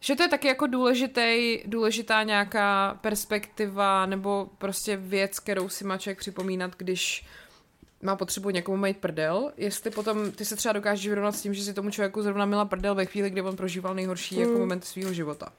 že 0.00 0.16
to 0.16 0.22
je 0.22 0.28
taky 0.28 0.48
jako 0.48 0.66
důležitý, 0.66 1.58
důležitá 1.66 2.22
nějaká 2.22 2.98
perspektiva 3.00 4.06
nebo 4.06 4.48
prostě 4.58 4.96
věc, 4.96 5.38
kterou 5.38 5.68
si 5.68 5.84
má 5.84 5.98
člověk 5.98 6.18
připomínat, 6.18 6.70
když 6.76 7.26
má 8.02 8.16
potřebu 8.16 8.50
někomu 8.50 8.76
mít 8.76 8.96
prdel, 8.96 9.52
jestli 9.56 9.90
potom 9.90 10.32
ty 10.32 10.44
se 10.44 10.56
třeba 10.56 10.72
dokážeš 10.72 11.08
vyrovnat 11.08 11.32
s 11.32 11.42
tím, 11.42 11.54
že 11.54 11.64
si 11.64 11.74
tomu 11.74 11.90
člověku 11.90 12.22
zrovna 12.22 12.44
měla 12.44 12.64
prdel 12.64 12.94
ve 12.94 13.06
chvíli, 13.06 13.30
kdy 13.30 13.42
on 13.42 13.56
prožíval 13.56 13.94
nejhorší 13.94 14.34
mm. 14.34 14.40
jako 14.40 14.52
hmm. 14.52 14.60
moment 14.60 14.84
svého 14.84 15.12
života. 15.12 15.52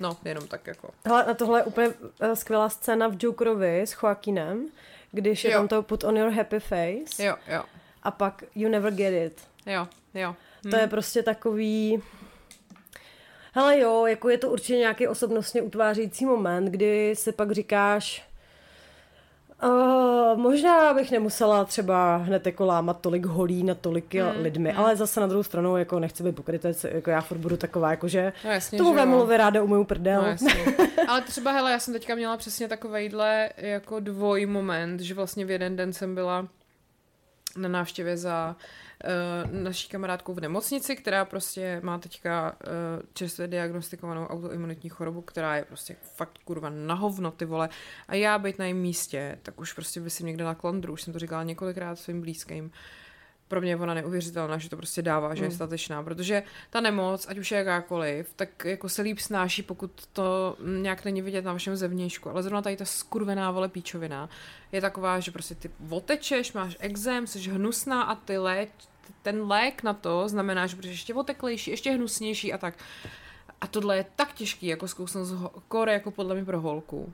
No, 0.00 0.16
jenom 0.24 0.46
tak 0.46 0.66
jako. 0.66 0.90
Hele, 1.04 1.24
a 1.24 1.34
tohle 1.34 1.60
je 1.60 1.64
úplně 1.64 1.88
uh, 1.88 2.32
skvělá 2.34 2.68
scéna 2.68 3.08
v 3.08 3.16
Jokerovi 3.22 3.82
s 3.82 3.96
Joaquinem, 4.02 4.68
když 5.10 5.44
je 5.44 5.50
jo. 5.50 5.58
tam 5.58 5.68
to 5.68 5.82
put 5.82 6.04
on 6.04 6.16
your 6.16 6.30
happy 6.30 6.60
face. 6.60 7.24
Jo, 7.24 7.36
jo. 7.48 7.62
A 8.02 8.10
pak 8.10 8.44
you 8.54 8.68
never 8.68 8.94
get 8.94 9.32
it. 9.32 9.40
Jo, 9.66 9.88
jo. 10.14 10.36
Hm. 10.66 10.70
To 10.70 10.76
je 10.76 10.82
hmm. 10.82 10.90
prostě 10.90 11.22
takový... 11.22 12.02
Hele 13.54 13.78
jo, 13.78 14.06
jako 14.06 14.28
je 14.28 14.38
to 14.38 14.50
určitě 14.50 14.76
nějaký 14.76 15.08
osobnostně 15.08 15.62
utvářící 15.62 16.24
moment, 16.24 16.64
kdy 16.64 17.14
si 17.16 17.32
pak 17.32 17.52
říkáš, 17.52 18.24
Uh, 19.64 20.38
možná 20.38 20.94
bych 20.94 21.10
nemusela 21.10 21.64
třeba 21.64 22.16
hned 22.16 22.46
jako 22.46 22.66
lámat 22.66 23.00
tolik 23.00 23.26
holí 23.26 23.62
na 23.62 23.74
tolik 23.74 24.14
mm, 24.14 24.42
lidmi, 24.42 24.72
mm. 24.72 24.78
ale 24.78 24.96
zase 24.96 25.20
na 25.20 25.26
druhou 25.26 25.42
stranu 25.42 25.76
jako 25.76 26.00
nechci 26.00 26.22
být 26.22 26.36
pokrytec, 26.36 26.84
jako 26.84 27.10
já 27.10 27.20
furt 27.20 27.38
budu 27.38 27.56
taková, 27.56 27.90
jako 27.90 28.08
že 28.08 28.32
no 28.44 28.50
jasně, 28.50 28.78
tomu 28.78 28.94
vemluvi 28.94 29.36
ráda 29.36 29.62
umyju 29.62 29.84
prdel. 29.84 30.24
No 30.42 30.50
ale 31.08 31.20
třeba 31.20 31.52
hele, 31.52 31.70
já 31.70 31.78
jsem 31.78 31.94
teďka 31.94 32.14
měla 32.14 32.36
přesně 32.36 32.68
takovejhle 32.68 33.50
jako 33.56 34.00
dvoj 34.00 34.46
moment, 34.46 35.00
že 35.00 35.14
vlastně 35.14 35.44
v 35.44 35.50
jeden 35.50 35.76
den 35.76 35.92
jsem 35.92 36.14
byla 36.14 36.48
na 37.56 37.68
návštěvě 37.68 38.16
za 38.16 38.56
uh, 39.04 39.62
naší 39.62 39.88
kamarádkou 39.88 40.34
v 40.34 40.40
nemocnici, 40.40 40.96
která 40.96 41.24
prostě 41.24 41.80
má 41.82 41.98
teďka 41.98 42.52
uh, 42.52 43.02
čerstvě 43.14 43.48
diagnostikovanou 43.48 44.26
autoimunitní 44.26 44.90
chorobu, 44.90 45.22
která 45.22 45.56
je 45.56 45.64
prostě 45.64 45.96
fakt 46.14 46.38
kurva 46.44 46.70
na 46.70 46.94
hovno, 46.94 47.30
ty 47.30 47.44
vole. 47.44 47.68
A 48.08 48.14
já 48.14 48.38
být 48.38 48.58
na 48.58 48.64
jejím 48.64 48.80
místě, 48.80 49.38
tak 49.42 49.60
už 49.60 49.72
prostě 49.72 50.00
vysím 50.00 50.26
někde 50.26 50.44
na 50.44 50.54
klandru, 50.54 50.92
už 50.92 51.02
jsem 51.02 51.12
to 51.12 51.18
říkala 51.18 51.42
několikrát 51.42 51.96
svým 51.96 52.20
blízkým 52.20 52.70
pro 53.48 53.60
mě 53.60 53.70
je 53.70 53.76
ona 53.76 53.94
neuvěřitelná, 53.94 54.58
že 54.58 54.70
to 54.70 54.76
prostě 54.76 55.02
dává, 55.02 55.34
že 55.34 55.44
je 55.44 55.48
mm. 55.48 55.54
statečná, 55.54 56.02
protože 56.02 56.42
ta 56.70 56.80
nemoc, 56.80 57.26
ať 57.28 57.38
už 57.38 57.50
je 57.50 57.58
jakákoliv, 57.58 58.32
tak 58.36 58.64
jako 58.64 58.88
se 58.88 59.02
líp 59.02 59.18
snáší, 59.18 59.62
pokud 59.62 59.90
to 60.12 60.56
nějak 60.82 61.04
není 61.04 61.22
vidět 61.22 61.44
na 61.44 61.52
vašem 61.52 61.76
zevnějšku, 61.76 62.30
ale 62.30 62.42
zrovna 62.42 62.62
tady 62.62 62.76
ta 62.76 62.84
skurvená 62.84 63.50
vole 63.50 63.68
píčovina 63.68 64.28
je 64.72 64.80
taková, 64.80 65.20
že 65.20 65.30
prostě 65.30 65.54
ty 65.54 65.70
otečeš, 65.90 66.52
máš 66.52 66.76
exém, 66.80 67.26
jsi 67.26 67.50
hnusná 67.50 68.02
a 68.02 68.14
ty 68.14 68.38
léč, 68.38 68.68
ten 69.22 69.42
lék 69.42 69.82
na 69.82 69.94
to 69.94 70.28
znamená, 70.28 70.66
že 70.66 70.76
budeš 70.76 70.90
ještě 70.90 71.14
oteklejší, 71.14 71.70
ještě 71.70 71.90
hnusnější 71.90 72.52
a 72.52 72.58
tak. 72.58 72.74
A 73.60 73.66
tohle 73.66 73.96
je 73.96 74.06
tak 74.16 74.32
těžký, 74.32 74.66
jako 74.66 74.88
zkousnout 74.88 75.26
z 75.26 75.34
kore, 75.68 75.92
jako 75.92 76.10
podle 76.10 76.34
mě 76.34 76.44
pro 76.44 76.60
holku 76.60 77.12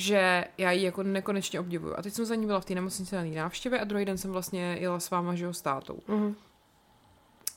že 0.00 0.44
já 0.58 0.72
ji 0.72 0.84
jako 0.84 1.02
nekonečně 1.02 1.60
obdivuju. 1.60 1.94
A 1.96 2.02
teď 2.02 2.12
jsem 2.14 2.24
za 2.24 2.34
ní 2.34 2.46
byla 2.46 2.60
v 2.60 2.64
té 2.64 2.74
nemocnici 2.74 3.14
na 3.14 3.24
návštěvě 3.24 3.80
a 3.80 3.84
druhý 3.84 4.04
den 4.04 4.18
jsem 4.18 4.32
vlastně 4.32 4.76
jela 4.80 5.00
s 5.00 5.10
váma, 5.10 5.34
že 5.34 5.44
jo, 5.44 5.52
státou. 5.52 5.98
Mm-hmm. 6.08 6.34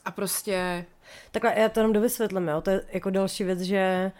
A 0.06 0.12
prostě... 0.12 0.86
Takhle, 1.32 1.60
já 1.60 1.70
to 1.70 1.80
jenom 1.80 1.94
dovysvětlím, 1.94 2.48
jo. 2.48 2.62
To 2.62 2.70
je 2.70 2.82
jako 2.94 3.10
další 3.10 3.44
věc, 3.44 3.62
že 3.62 4.12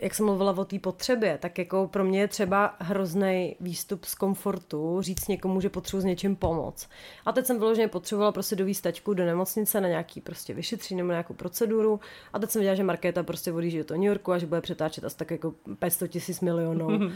jak 0.00 0.14
jsem 0.14 0.26
mluvila 0.26 0.52
o 0.58 0.64
té 0.64 0.78
potřebě, 0.78 1.38
tak 1.38 1.58
jako 1.58 1.88
pro 1.92 2.04
mě 2.04 2.20
je 2.20 2.28
třeba 2.28 2.74
hrozný 2.78 3.56
výstup 3.60 4.04
z 4.04 4.14
komfortu 4.14 4.98
říct 5.00 5.28
někomu, 5.28 5.60
že 5.60 5.68
potřebuji 5.68 6.00
s 6.00 6.04
něčím 6.04 6.36
pomoct. 6.36 6.88
A 7.26 7.32
teď 7.32 7.46
jsem 7.46 7.58
vyloženě 7.58 7.88
potřebovala 7.88 8.32
prostě 8.32 8.56
dovíst 8.56 8.82
tačku 8.82 9.14
do 9.14 9.24
nemocnice 9.24 9.80
na 9.80 9.88
nějaký 9.88 10.20
prostě 10.20 10.54
vyšetření 10.54 10.98
nebo 10.98 11.10
nějakou 11.10 11.34
proceduru. 11.34 12.00
A 12.32 12.38
teď 12.38 12.50
jsem 12.50 12.60
viděla, 12.60 12.74
že 12.74 12.84
Markéta 12.84 13.22
prostě 13.22 13.52
odjíždí 13.52 13.82
do 13.88 13.94
New 13.94 14.04
Yorku 14.04 14.32
a 14.32 14.38
že 14.38 14.46
bude 14.46 14.60
přetáčet 14.60 15.04
asi 15.04 15.16
tak 15.16 15.30
jako 15.30 15.54
500 15.78 16.10
tisíc 16.10 16.40
milionů 16.40 16.86
uh, 16.86 17.10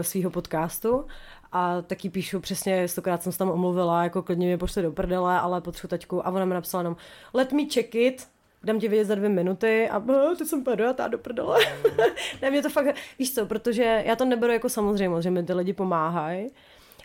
svého 0.00 0.30
podcastu. 0.30 1.04
A 1.52 1.82
taky 1.82 2.10
píšu 2.10 2.40
přesně, 2.40 2.88
stokrát 2.88 3.22
jsem 3.22 3.32
se 3.32 3.38
tam 3.38 3.50
omluvila, 3.50 4.04
jako 4.04 4.22
klidně 4.22 4.46
mě 4.46 4.58
pošle 4.58 4.82
do 4.82 4.92
prdele, 4.92 5.40
ale 5.40 5.60
potřebuji 5.60 5.88
tačku. 5.88 6.26
A 6.26 6.30
ona 6.30 6.44
mi 6.44 6.54
napsala 6.54 6.80
jenom, 6.80 6.96
let 7.34 7.52
me 7.52 7.62
check 7.74 7.94
it, 7.94 8.26
dám 8.64 8.80
ti 8.80 8.88
vědět 8.88 9.04
za 9.04 9.14
dvě 9.14 9.28
minuty 9.28 9.88
a 9.88 10.02
ty 10.38 10.44
jsem 10.44 10.60
úplně 10.60 10.76
dojatá 10.76 11.08
do 11.08 11.18
prdele. 11.18 11.58
ne, 12.42 12.50
mě 12.50 12.62
to 12.62 12.70
fakt, 12.70 12.96
víš 13.18 13.34
co, 13.34 13.46
protože 13.46 14.02
já 14.06 14.16
to 14.16 14.24
neberu 14.24 14.52
jako 14.52 14.68
samozřejmost, 14.68 15.22
že 15.22 15.30
mi 15.30 15.42
ty 15.42 15.52
lidi 15.52 15.72
pomáhají. 15.72 16.50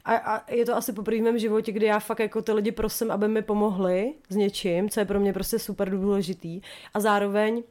A, 0.05 0.15
a 0.15 0.51
je 0.51 0.65
to 0.65 0.75
asi 0.75 0.91
v 0.91 1.21
mém 1.21 1.37
životě, 1.37 1.71
kdy 1.71 1.85
já 1.85 1.99
fakt 1.99 2.19
jako 2.19 2.41
ty 2.41 2.51
lidi 2.51 2.71
prosím, 2.71 3.11
aby 3.11 3.27
mi 3.27 3.41
pomohli 3.41 4.13
s 4.29 4.35
něčím, 4.35 4.89
co 4.89 4.99
je 4.99 5.05
pro 5.05 5.19
mě 5.19 5.33
prostě 5.33 5.59
super 5.59 5.89
důležitý. 5.89 6.61
A 6.93 6.99
zároveň 6.99 7.63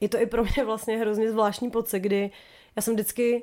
je 0.00 0.08
to 0.08 0.20
i 0.20 0.26
pro 0.26 0.44
mě 0.44 0.64
vlastně 0.64 0.96
hrozně 0.96 1.30
zvláštní 1.30 1.70
pocit, 1.70 2.00
kdy 2.00 2.30
já 2.76 2.82
jsem 2.82 2.94
vždycky 2.94 3.42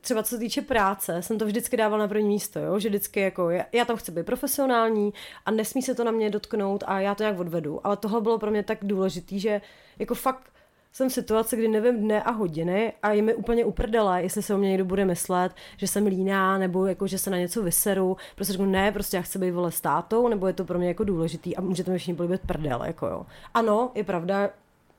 třeba 0.00 0.22
co 0.22 0.28
se 0.28 0.38
týče 0.38 0.62
práce, 0.62 1.22
jsem 1.22 1.38
to 1.38 1.46
vždycky 1.46 1.76
dávala 1.76 2.02
na 2.02 2.08
první 2.08 2.28
místo, 2.28 2.58
jo? 2.58 2.78
že 2.78 2.88
vždycky 2.88 3.20
jako 3.20 3.50
já, 3.50 3.64
já 3.72 3.84
tam 3.84 3.96
chci 3.96 4.12
být 4.12 4.26
profesionální 4.26 5.12
a 5.46 5.50
nesmí 5.50 5.82
se 5.82 5.94
to 5.94 6.04
na 6.04 6.10
mě 6.10 6.30
dotknout 6.30 6.84
a 6.86 7.00
já 7.00 7.14
to 7.14 7.22
nějak 7.22 7.38
odvedu. 7.38 7.86
Ale 7.86 7.96
tohle 7.96 8.20
bylo 8.20 8.38
pro 8.38 8.50
mě 8.50 8.62
tak 8.62 8.78
důležitý, 8.82 9.40
že 9.40 9.60
jako 9.98 10.14
fakt 10.14 10.50
jsem 10.96 11.08
v 11.08 11.12
situaci, 11.12 11.56
kdy 11.56 11.68
nevím 11.68 12.00
dne 12.00 12.22
a 12.22 12.30
hodiny 12.30 12.92
a 13.02 13.12
je 13.12 13.22
mi 13.22 13.34
úplně 13.34 13.64
uprdele, 13.64 14.22
jestli 14.22 14.42
se 14.42 14.54
o 14.54 14.58
mě 14.58 14.68
někdo 14.68 14.84
bude 14.84 15.04
myslet, 15.04 15.52
že 15.76 15.88
jsem 15.88 16.06
líná 16.06 16.58
nebo 16.58 16.86
jako, 16.86 17.06
že 17.06 17.18
se 17.18 17.30
na 17.30 17.38
něco 17.38 17.62
vyseru. 17.62 18.16
Prostě 18.34 18.52
řeknu, 18.52 18.66
ne, 18.66 18.92
prostě 18.92 19.16
já 19.16 19.22
chci 19.22 19.38
být 19.38 19.50
vole 19.50 19.72
státou, 19.72 20.28
nebo 20.28 20.46
je 20.46 20.52
to 20.52 20.64
pro 20.64 20.78
mě 20.78 20.88
jako 20.88 21.04
důležitý 21.04 21.56
a 21.56 21.60
můžete 21.60 21.90
mi 21.90 21.98
všichni 21.98 22.14
políbit 22.14 22.40
prdel, 22.46 22.82
jako 22.84 23.06
jo. 23.06 23.26
Ano, 23.54 23.90
je 23.94 24.04
pravda, 24.04 24.50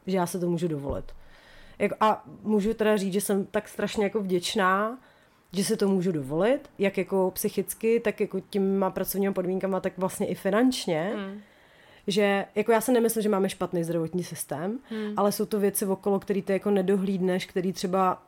že 0.07 0.18
já 0.18 0.26
se 0.26 0.39
to 0.39 0.49
můžu 0.49 0.68
dovolit. 0.68 1.05
Jako, 1.80 1.95
a 1.99 2.23
můžu 2.43 2.73
teda 2.73 2.97
říct, 2.97 3.13
že 3.13 3.21
jsem 3.21 3.45
tak 3.45 3.68
strašně 3.68 4.03
jako 4.03 4.22
vděčná, 4.22 4.97
že 5.53 5.64
si 5.64 5.77
to 5.77 5.88
můžu 5.88 6.11
dovolit, 6.11 6.69
jak 6.80 6.97
jako 6.97 7.31
psychicky, 7.31 7.99
tak 7.99 8.19
jako 8.19 8.39
těma 8.39 8.89
pracovními 8.89 9.34
podmínkama, 9.34 9.80
tak 9.80 9.97
vlastně 9.97 10.27
i 10.27 10.35
finančně. 10.35 11.14
Mm. 11.15 11.41
Že 12.07 12.45
jako 12.56 12.72
já 12.72 12.81
se 12.81 12.91
nemyslím, 12.91 13.23
že 13.23 13.30
máme 13.30 13.49
špatný 13.49 13.84
zdravotní 13.84 14.23
systém, 14.23 14.80
mm. 14.91 15.14
ale 15.18 15.31
jsou 15.31 15.45
to 15.45 15.60
věci 15.60 15.85
okolo, 15.85 16.19
který 16.19 16.41
ty 16.41 16.53
jako 16.53 16.72
nedohlídneš, 16.72 17.45
který 17.45 17.73
třeba 17.73 18.22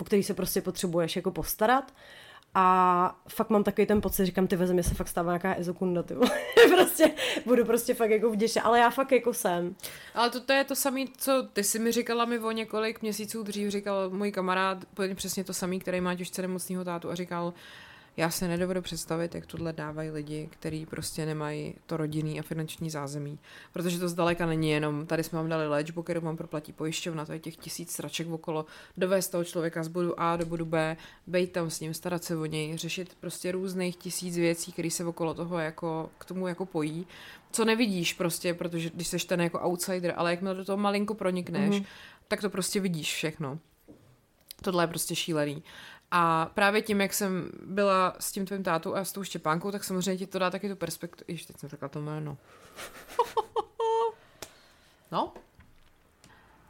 o 0.00 0.04
který 0.04 0.22
se 0.22 0.34
prostě 0.34 0.60
potřebuješ 0.60 1.16
jako 1.16 1.30
postarat. 1.30 1.92
A 2.58 3.18
fakt 3.28 3.50
mám 3.50 3.64
takový 3.64 3.86
ten 3.86 4.00
pocit, 4.00 4.26
říkám, 4.26 4.46
ty 4.46 4.56
vezmě 4.56 4.82
se 4.82 4.94
fakt 4.94 5.08
stává 5.08 5.32
nějaká 5.32 5.54
ezokunda, 5.54 6.02
ty 6.02 6.14
prostě, 6.76 7.10
budu 7.46 7.64
prostě 7.64 7.94
fakt 7.94 8.10
jako 8.10 8.30
vděčná, 8.30 8.62
ale 8.62 8.78
já 8.78 8.90
fakt 8.90 9.12
jako 9.12 9.34
jsem. 9.34 9.76
Ale 10.14 10.30
to, 10.30 10.40
to 10.40 10.52
je 10.52 10.64
to 10.64 10.76
samé, 10.76 11.00
co 11.16 11.48
ty 11.52 11.64
si 11.64 11.78
mi 11.78 11.92
říkala 11.92 12.24
mi 12.24 12.38
o 12.38 12.50
několik 12.50 13.02
měsíců 13.02 13.42
dřív, 13.42 13.70
říkal 13.70 14.10
můj 14.10 14.32
kamarád, 14.32 14.78
přesně 15.14 15.44
to 15.44 15.54
samý, 15.54 15.78
který 15.80 16.00
má 16.00 16.14
těžce 16.14 16.42
nemocného 16.42 16.84
tátu 16.84 17.10
a 17.10 17.14
říkal, 17.14 17.54
já 18.16 18.30
se 18.30 18.48
nedovedu 18.48 18.82
představit, 18.82 19.34
jak 19.34 19.46
tohle 19.46 19.72
dávají 19.72 20.10
lidi, 20.10 20.48
kteří 20.52 20.86
prostě 20.86 21.26
nemají 21.26 21.74
to 21.86 21.96
rodinný 21.96 22.40
a 22.40 22.42
finanční 22.42 22.90
zázemí. 22.90 23.38
Protože 23.72 23.98
to 23.98 24.08
zdaleka 24.08 24.46
není 24.46 24.70
jenom, 24.70 25.06
tady 25.06 25.24
jsme 25.24 25.38
vám 25.38 25.48
dali 25.48 25.68
léčbu, 25.68 26.02
kterou 26.02 26.20
vám 26.20 26.36
proplatí 26.36 26.72
pojišťovna, 26.72 27.26
to 27.26 27.32
je 27.32 27.38
těch 27.38 27.56
tisíc 27.56 27.92
straček 27.92 28.28
okolo, 28.30 28.66
dovést 28.96 29.32
toho 29.32 29.44
člověka 29.44 29.84
z 29.84 29.88
bodu 29.88 30.20
A 30.20 30.36
do 30.36 30.46
bodu 30.46 30.64
B, 30.64 30.96
bejt 31.26 31.52
tam 31.52 31.70
s 31.70 31.80
ním, 31.80 31.94
starat 31.94 32.24
se 32.24 32.36
o 32.36 32.46
něj, 32.46 32.76
řešit 32.76 33.16
prostě 33.20 33.52
různých 33.52 33.96
tisíc 33.96 34.36
věcí, 34.36 34.72
které 34.72 34.90
se 34.90 35.04
okolo 35.04 35.34
toho 35.34 35.58
jako 35.58 36.10
k 36.18 36.24
tomu 36.24 36.46
jako 36.46 36.66
pojí, 36.66 37.06
co 37.50 37.64
nevidíš 37.64 38.12
prostě, 38.12 38.54
protože 38.54 38.90
když 38.90 39.08
jsi 39.08 39.18
ten 39.18 39.40
jako 39.40 39.60
outsider, 39.60 40.14
ale 40.16 40.30
jakmile 40.30 40.54
do 40.54 40.64
toho 40.64 40.76
malinko 40.76 41.14
pronikneš, 41.14 41.70
mm-hmm. 41.70 41.86
tak 42.28 42.40
to 42.40 42.50
prostě 42.50 42.80
vidíš 42.80 43.14
všechno. 43.14 43.58
Tohle 44.62 44.82
je 44.82 44.88
prostě 44.88 45.16
šílený. 45.16 45.62
A 46.18 46.50
právě 46.54 46.82
tím, 46.82 47.00
jak 47.00 47.14
jsem 47.14 47.50
byla 47.66 48.16
s 48.18 48.32
tím 48.32 48.46
tvým 48.46 48.62
tátou 48.62 48.94
a 48.94 49.04
s 49.04 49.12
tou 49.12 49.24
Štěpánkou, 49.24 49.70
tak 49.70 49.84
samozřejmě 49.84 50.16
ti 50.16 50.26
to 50.26 50.38
dá 50.38 50.50
taky 50.50 50.68
tu 50.68 50.76
perspektivu. 50.76 51.24
Ještě 51.28 51.52
teď 51.52 51.60
jsem 51.60 51.68
řekla 51.68 51.88
to 51.88 52.00
jméno. 52.00 52.36
no? 55.12 55.32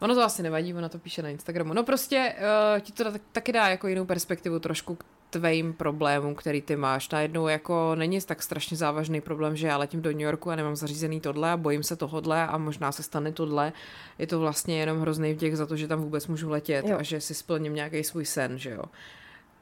Ono 0.01 0.15
to 0.15 0.23
asi 0.23 0.43
nevadí, 0.43 0.75
ona 0.75 0.89
to 0.89 0.99
píše 0.99 1.23
na 1.23 1.29
Instagramu. 1.29 1.75
No 1.75 1.85
prostě 1.85 2.35
uh, 2.39 2.81
ti 2.81 2.93
to 2.93 3.05
dá, 3.05 3.13
taky 3.33 3.53
dá 3.53 3.69
jako 3.69 3.89
jinou 3.89 4.05
perspektivu 4.05 4.59
trošku 4.59 4.95
k 4.95 5.05
tvým 5.31 5.73
problémům, 5.73 6.35
který 6.35 6.63
ty 6.63 6.77
máš. 6.77 7.09
Najednou 7.09 7.49
jako 7.49 7.95
není 7.95 8.21
tak 8.21 8.43
strašně 8.43 8.77
závažný 8.77 9.21
problém, 9.21 9.57
že 9.57 9.67
já 9.67 9.77
letím 9.77 10.03
do 10.03 10.11
New 10.11 10.21
Yorku 10.21 10.51
a 10.51 10.57
nemám 10.57 10.77
zařízený 10.77 11.21
tohle 11.21 11.51
a 11.51 11.57
bojím 11.57 11.83
se 11.83 11.97
tohodle 11.97 12.47
a 12.47 12.59
možná 12.59 12.93
se 12.93 13.03
stane 13.03 13.33
tohle. 13.33 13.73
Je 14.19 14.27
to 14.27 14.41
vlastně 14.41 14.81
jenom 14.81 15.01
hrozný 15.01 15.35
vděk 15.35 15.55
za 15.55 15.67
to, 15.67 15.77
že 15.77 15.89
tam 15.89 16.01
vůbec 16.01 16.27
můžu 16.27 16.51
letět 16.51 16.87
jo. 16.87 16.99
a 16.99 17.03
že 17.03 17.21
si 17.21 17.35
splním 17.35 17.75
nějaký 17.75 18.05
svůj 18.05 18.25
sen, 18.25 18.59
že 18.59 18.71
jo. 18.71 18.83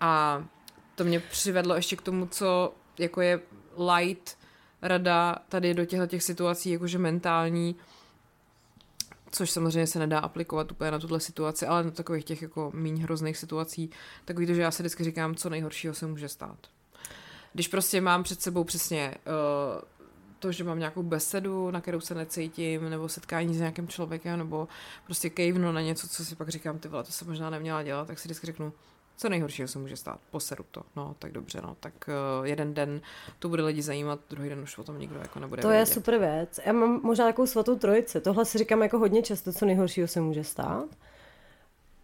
A 0.04 0.44
to 0.94 1.04
mě 1.04 1.20
přivedlo 1.20 1.74
ještě 1.74 1.96
k 1.96 2.02
tomu, 2.02 2.26
co 2.26 2.74
jako 2.98 3.20
je 3.20 3.40
light 3.96 4.38
rada 4.82 5.36
tady 5.48 5.74
do 5.74 5.84
těchto 5.84 6.06
těch 6.06 6.22
situací, 6.22 6.70
jakože 6.70 6.98
mentální, 6.98 7.76
což 9.30 9.50
samozřejmě 9.50 9.86
se 9.86 9.98
nedá 9.98 10.18
aplikovat 10.18 10.72
úplně 10.72 10.90
na 10.90 10.98
tuhle 10.98 11.20
situaci, 11.20 11.66
ale 11.66 11.84
na 11.84 11.90
takových 11.90 12.24
těch 12.24 12.42
jako 12.42 12.70
méně 12.74 13.02
hrozných 13.02 13.38
situací, 13.38 13.90
takový 14.24 14.46
to, 14.46 14.54
že 14.54 14.62
já 14.62 14.70
si 14.70 14.82
vždycky 14.82 15.04
říkám, 15.04 15.34
co 15.34 15.50
nejhoršího 15.50 15.94
se 15.94 16.06
může 16.06 16.28
stát. 16.28 16.58
Když 17.52 17.68
prostě 17.68 18.00
mám 18.00 18.22
před 18.22 18.42
sebou 18.42 18.64
přesně 18.64 19.14
uh, 19.26 19.82
to, 20.38 20.52
že 20.52 20.64
mám 20.64 20.78
nějakou 20.78 21.02
besedu, 21.02 21.70
na 21.70 21.80
kterou 21.80 22.00
se 22.00 22.14
necítím, 22.14 22.90
nebo 22.90 23.08
setkání 23.08 23.54
s 23.54 23.58
nějakým 23.58 23.88
člověkem, 23.88 24.38
nebo 24.38 24.68
prostě 25.04 25.30
kejvnu 25.30 25.72
na 25.72 25.80
něco, 25.80 26.08
co 26.08 26.24
si 26.24 26.36
pak 26.36 26.48
říkám, 26.48 26.78
ty 26.78 26.88
vole, 26.88 27.04
to 27.04 27.12
se 27.12 27.24
možná 27.24 27.50
neměla 27.50 27.82
dělat, 27.82 28.06
tak 28.06 28.18
si 28.18 28.28
vždycky 28.28 28.46
řeknu, 28.46 28.72
co 29.16 29.28
nejhoršího 29.28 29.68
se 29.68 29.78
může 29.78 29.96
stát? 29.96 30.20
Poseru 30.30 30.64
to. 30.70 30.82
No, 30.96 31.16
tak 31.18 31.32
dobře, 31.32 31.60
no. 31.62 31.76
Tak 31.80 31.94
uh, 32.40 32.46
jeden 32.46 32.74
den 32.74 33.00
to 33.38 33.48
bude 33.48 33.62
lidi 33.62 33.82
zajímat, 33.82 34.20
druhý 34.30 34.48
den 34.48 34.60
už 34.60 34.78
o 34.78 34.84
tom 34.84 34.98
nikdo 34.98 35.18
jako 35.18 35.40
nebude 35.40 35.62
To 35.62 35.68
vědět. 35.68 35.80
je 35.80 35.86
super 35.94 36.18
věc. 36.18 36.60
Já 36.66 36.72
mám 36.72 37.00
možná 37.02 37.24
takovou 37.26 37.46
svatou 37.46 37.76
trojici. 37.78 38.20
Tohle 38.20 38.44
si 38.44 38.58
říkám 38.58 38.82
jako 38.82 38.98
hodně 38.98 39.22
často, 39.22 39.52
co 39.52 39.66
nejhoršího 39.66 40.08
se 40.08 40.20
může 40.20 40.44
stát. 40.44 40.84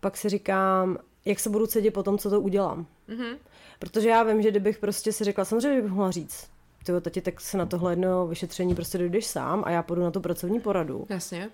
Pak 0.00 0.16
si 0.16 0.28
říkám, 0.28 0.98
jak 1.24 1.38
se 1.40 1.50
budu 1.50 1.66
cítit 1.66 1.90
po 1.90 2.02
tom, 2.02 2.18
co 2.18 2.30
to 2.30 2.40
udělám. 2.40 2.86
Mm-hmm. 3.08 3.36
Protože 3.78 4.08
já 4.08 4.22
vím, 4.22 4.42
že 4.42 4.50
kdybych 4.50 4.78
prostě 4.78 5.12
si 5.12 5.24
řekla, 5.24 5.44
samozřejmě 5.44 5.82
bych 5.82 5.90
mohla 5.90 6.10
říct, 6.10 6.50
ty 6.84 7.00
tati, 7.00 7.20
tak 7.20 7.40
se 7.40 7.58
na 7.58 7.66
tohle 7.66 7.92
jedno 7.92 8.26
vyšetření 8.26 8.74
prostě 8.74 8.98
dojdeš 8.98 9.26
sám 9.26 9.62
a 9.66 9.70
já 9.70 9.82
půjdu 9.82 10.02
na 10.02 10.10
tu 10.10 10.20
pracovní 10.20 10.60
poradu. 10.60 11.06
Jasně. 11.08 11.50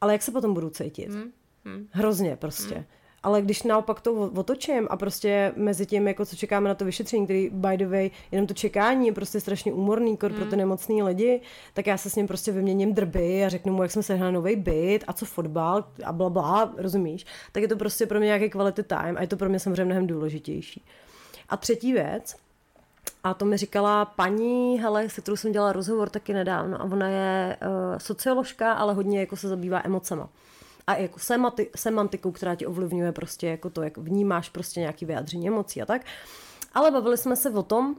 Ale 0.00 0.12
jak 0.12 0.22
se 0.22 0.32
potom 0.32 0.54
budu 0.54 0.70
cítit? 0.70 1.08
Mm. 1.08 1.88
Hrozně 1.90 2.36
prostě. 2.36 2.74
Mm. 2.74 2.84
Ale 3.22 3.42
když 3.42 3.62
naopak 3.62 4.00
to 4.00 4.12
otočím 4.12 4.86
a 4.90 4.96
prostě 4.96 5.52
mezi 5.56 5.86
tím, 5.86 6.08
jako 6.08 6.26
co 6.26 6.36
čekáme 6.36 6.68
na 6.68 6.74
to 6.74 6.84
vyšetření, 6.84 7.24
který 7.24 7.50
by 7.52 7.76
the 7.76 7.86
way, 7.86 8.10
jenom 8.32 8.46
to 8.46 8.54
čekání 8.54 9.06
je 9.06 9.12
prostě 9.12 9.40
strašně 9.40 9.72
úmorný 9.72 10.16
kor 10.16 10.30
mm. 10.30 10.36
pro 10.36 10.44
ty 10.44 10.50
hmm. 10.50 10.58
nemocný 10.58 11.02
lidi, 11.02 11.40
tak 11.74 11.86
já 11.86 11.96
se 11.96 12.10
s 12.10 12.16
ním 12.16 12.26
prostě 12.26 12.52
vyměním 12.52 12.94
drby 12.94 13.44
a 13.44 13.48
řeknu 13.48 13.72
mu, 13.72 13.82
jak 13.82 13.90
jsme 13.90 14.02
sehnali 14.02 14.32
nový 14.32 14.56
byt 14.56 15.04
a 15.06 15.12
co 15.12 15.26
fotbal 15.26 15.84
a 16.04 16.12
bla, 16.12 16.30
bla 16.30 16.74
rozumíš? 16.76 17.26
Tak 17.52 17.62
je 17.62 17.68
to 17.68 17.76
prostě 17.76 18.06
pro 18.06 18.18
mě 18.18 18.26
nějaký 18.26 18.50
quality 18.50 18.82
time 18.82 19.16
a 19.16 19.20
je 19.20 19.26
to 19.26 19.36
pro 19.36 19.48
mě 19.48 19.60
samozřejmě 19.60 19.84
mnohem 19.84 20.06
důležitější. 20.06 20.84
A 21.48 21.56
třetí 21.56 21.92
věc, 21.92 22.36
a 23.24 23.34
to 23.34 23.44
mi 23.44 23.56
říkala 23.56 24.04
paní, 24.04 24.80
hele, 24.80 25.08
se 25.08 25.20
kterou 25.20 25.36
jsem 25.36 25.52
dělala 25.52 25.72
rozhovor 25.72 26.08
taky 26.08 26.32
nedávno 26.32 26.80
a 26.80 26.84
ona 26.84 27.08
je 27.08 27.56
uh, 27.62 27.98
socioložka, 27.98 28.72
ale 28.72 28.94
hodně 28.94 29.20
jako 29.20 29.36
se 29.36 29.48
zabývá 29.48 29.80
emocema 29.84 30.28
a 30.90 30.96
jako 30.96 31.18
semanti- 31.18 31.68
semantikou, 31.76 32.30
která 32.30 32.54
ti 32.54 32.66
ovlivňuje 32.66 33.12
prostě 33.12 33.46
jako 33.46 33.70
to, 33.70 33.82
jak 33.82 33.98
vnímáš 33.98 34.48
prostě 34.48 34.80
nějaký 34.80 35.04
vyjádření 35.04 35.48
emocí 35.48 35.82
a 35.82 35.86
tak. 35.86 36.02
Ale 36.74 36.90
bavili 36.90 37.18
jsme 37.18 37.36
se 37.36 37.50
o 37.50 37.62
tom, 37.62 37.96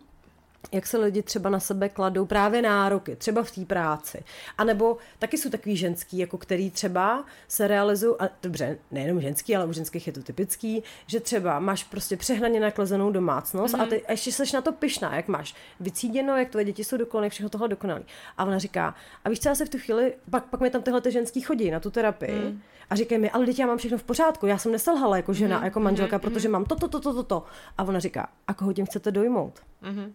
jak 0.72 0.88
se 0.88 0.98
lidi 0.98 1.22
třeba 1.22 1.50
na 1.50 1.60
sebe 1.60 1.90
kladou 1.90 2.26
právě 2.26 2.62
nároky, 2.62 3.16
třeba 3.16 3.44
v 3.44 3.52
té 3.52 3.66
práci. 3.66 4.24
A 4.58 4.64
nebo 4.64 4.98
taky 5.20 5.38
jsou 5.38 5.50
takový 5.50 5.78
ženský, 5.78 6.18
jako 6.18 6.38
který 6.38 6.72
třeba 6.72 7.26
se 7.48 7.68
realizují, 7.68 8.16
a 8.20 8.30
dobře, 8.44 8.78
nejenom 8.92 9.22
ženský, 9.22 9.56
ale 9.56 9.66
u 9.66 9.74
ženských 9.74 10.08
je 10.08 10.14
to 10.14 10.24
typický, 10.24 10.84
že 11.08 11.20
třeba 11.20 11.60
máš 11.60 11.84
prostě 11.84 12.18
přehnaně 12.18 12.60
naklezenou 12.60 13.12
domácnost 13.12 13.76
mm-hmm. 13.76 13.82
a 13.82 13.86
ty 13.86 14.04
ještě 14.10 14.32
seš 14.32 14.52
na 14.52 14.62
to 14.62 14.72
pyšná, 14.72 15.16
jak 15.16 15.28
máš 15.28 15.56
vycíděno, 15.80 16.38
jak 16.38 16.50
tvoje 16.50 16.66
děti 16.66 16.84
jsou 16.84 16.98
dokonalé, 16.98 17.30
všechno 17.30 17.50
tohle 17.50 17.68
dokonalé. 17.68 18.02
A 18.38 18.46
ona 18.46 18.60
říká, 18.60 18.96
a 19.26 19.30
víš, 19.30 19.40
co 19.40 19.50
já 19.50 19.56
se 19.56 19.66
v 19.66 19.70
tu 19.70 19.78
chvíli, 19.78 20.14
pak, 20.30 20.46
pak 20.46 20.60
mi 20.60 20.70
tam 20.70 20.82
tyhle 20.82 21.02
ty 21.02 21.12
ženský 21.12 21.42
chodí 21.42 21.72
na 21.72 21.80
tu 21.80 21.92
terapii 21.92 22.40
mm. 22.40 22.62
a 22.90 22.96
říkají 22.96 23.22
mi, 23.22 23.32
ale 23.32 23.46
teď 23.46 23.60
já 23.60 23.68
mám 23.68 23.78
všechno 23.78 23.98
v 23.98 24.04
pořádku, 24.04 24.48
já 24.48 24.58
jsem 24.58 24.72
neselhala 24.72 25.18
jako 25.18 25.34
žena, 25.34 25.60
mm-hmm. 25.60 25.66
jako 25.66 25.80
manželka, 25.80 26.18
mm-hmm. 26.18 26.22
protože 26.22 26.50
mám 26.50 26.66
toto, 26.66 26.88
toto, 26.88 27.14
toto. 27.14 27.24
To. 27.24 27.44
A 27.78 27.84
ona 27.84 28.00
říká, 28.00 28.30
a 28.48 28.54
koho 28.54 28.74
tím 28.74 28.86
chcete 28.86 29.12
dojmout? 29.12 29.60
Mm-hmm. 29.84 30.12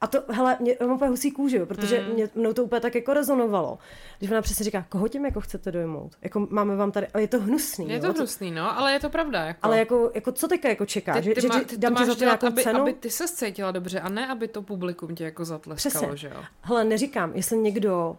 A 0.00 0.06
to, 0.06 0.22
hele, 0.28 0.56
mě, 0.60 0.76
mám 0.80 0.90
úplně 0.90 1.08
husí 1.10 1.30
kůži, 1.30 1.58
protože 1.58 2.00
mm. 2.00 2.14
mě, 2.14 2.28
mnou 2.34 2.52
to 2.52 2.64
úplně 2.64 2.80
tak 2.80 2.94
jako 2.94 3.14
rezonovalo. 3.14 3.78
Když 4.18 4.30
ona 4.30 4.42
přesně 4.42 4.64
říká, 4.64 4.86
koho 4.88 5.08
tím 5.08 5.24
jako 5.24 5.40
chcete 5.40 5.72
dojmout? 5.72 6.16
Jako 6.22 6.46
máme 6.50 6.76
vám 6.76 6.92
tady, 6.92 7.06
ale 7.14 7.22
je 7.22 7.28
to 7.28 7.40
hnusný. 7.40 7.90
Je 7.90 8.00
to 8.00 8.06
jo? 8.06 8.12
hnusný, 8.12 8.50
no, 8.50 8.78
ale 8.78 8.92
je 8.92 9.00
to 9.00 9.10
pravda. 9.10 9.44
Jako. 9.44 9.58
Ale 9.62 9.78
jako, 9.78 10.10
jako 10.14 10.32
co 10.32 10.48
teďka 10.48 10.68
jako 10.68 10.86
čeká? 10.86 11.20
Ty, 11.20 11.34
ty 11.34 11.40
že, 11.40 11.48
má, 11.48 11.58
že, 11.58 11.76
dám 11.76 11.94
ti 11.94 12.06
za 12.06 12.14
to 12.14 12.24
nějakou 12.24 12.46
aby, 12.46 12.62
cenu? 12.62 12.80
aby 12.80 12.92
ty 12.92 13.10
se 13.10 13.28
cítila 13.28 13.70
dobře 13.70 14.00
a 14.00 14.08
ne, 14.08 14.28
aby 14.28 14.48
to 14.48 14.62
publikum 14.62 15.14
tě 15.14 15.24
jako 15.24 15.44
zatleskalo, 15.44 16.06
přesně. 16.06 16.16
že 16.16 16.28
jo? 16.28 16.42
Hele, 16.60 16.84
neříkám, 16.84 17.32
jestli 17.34 17.58
někdo 17.58 18.16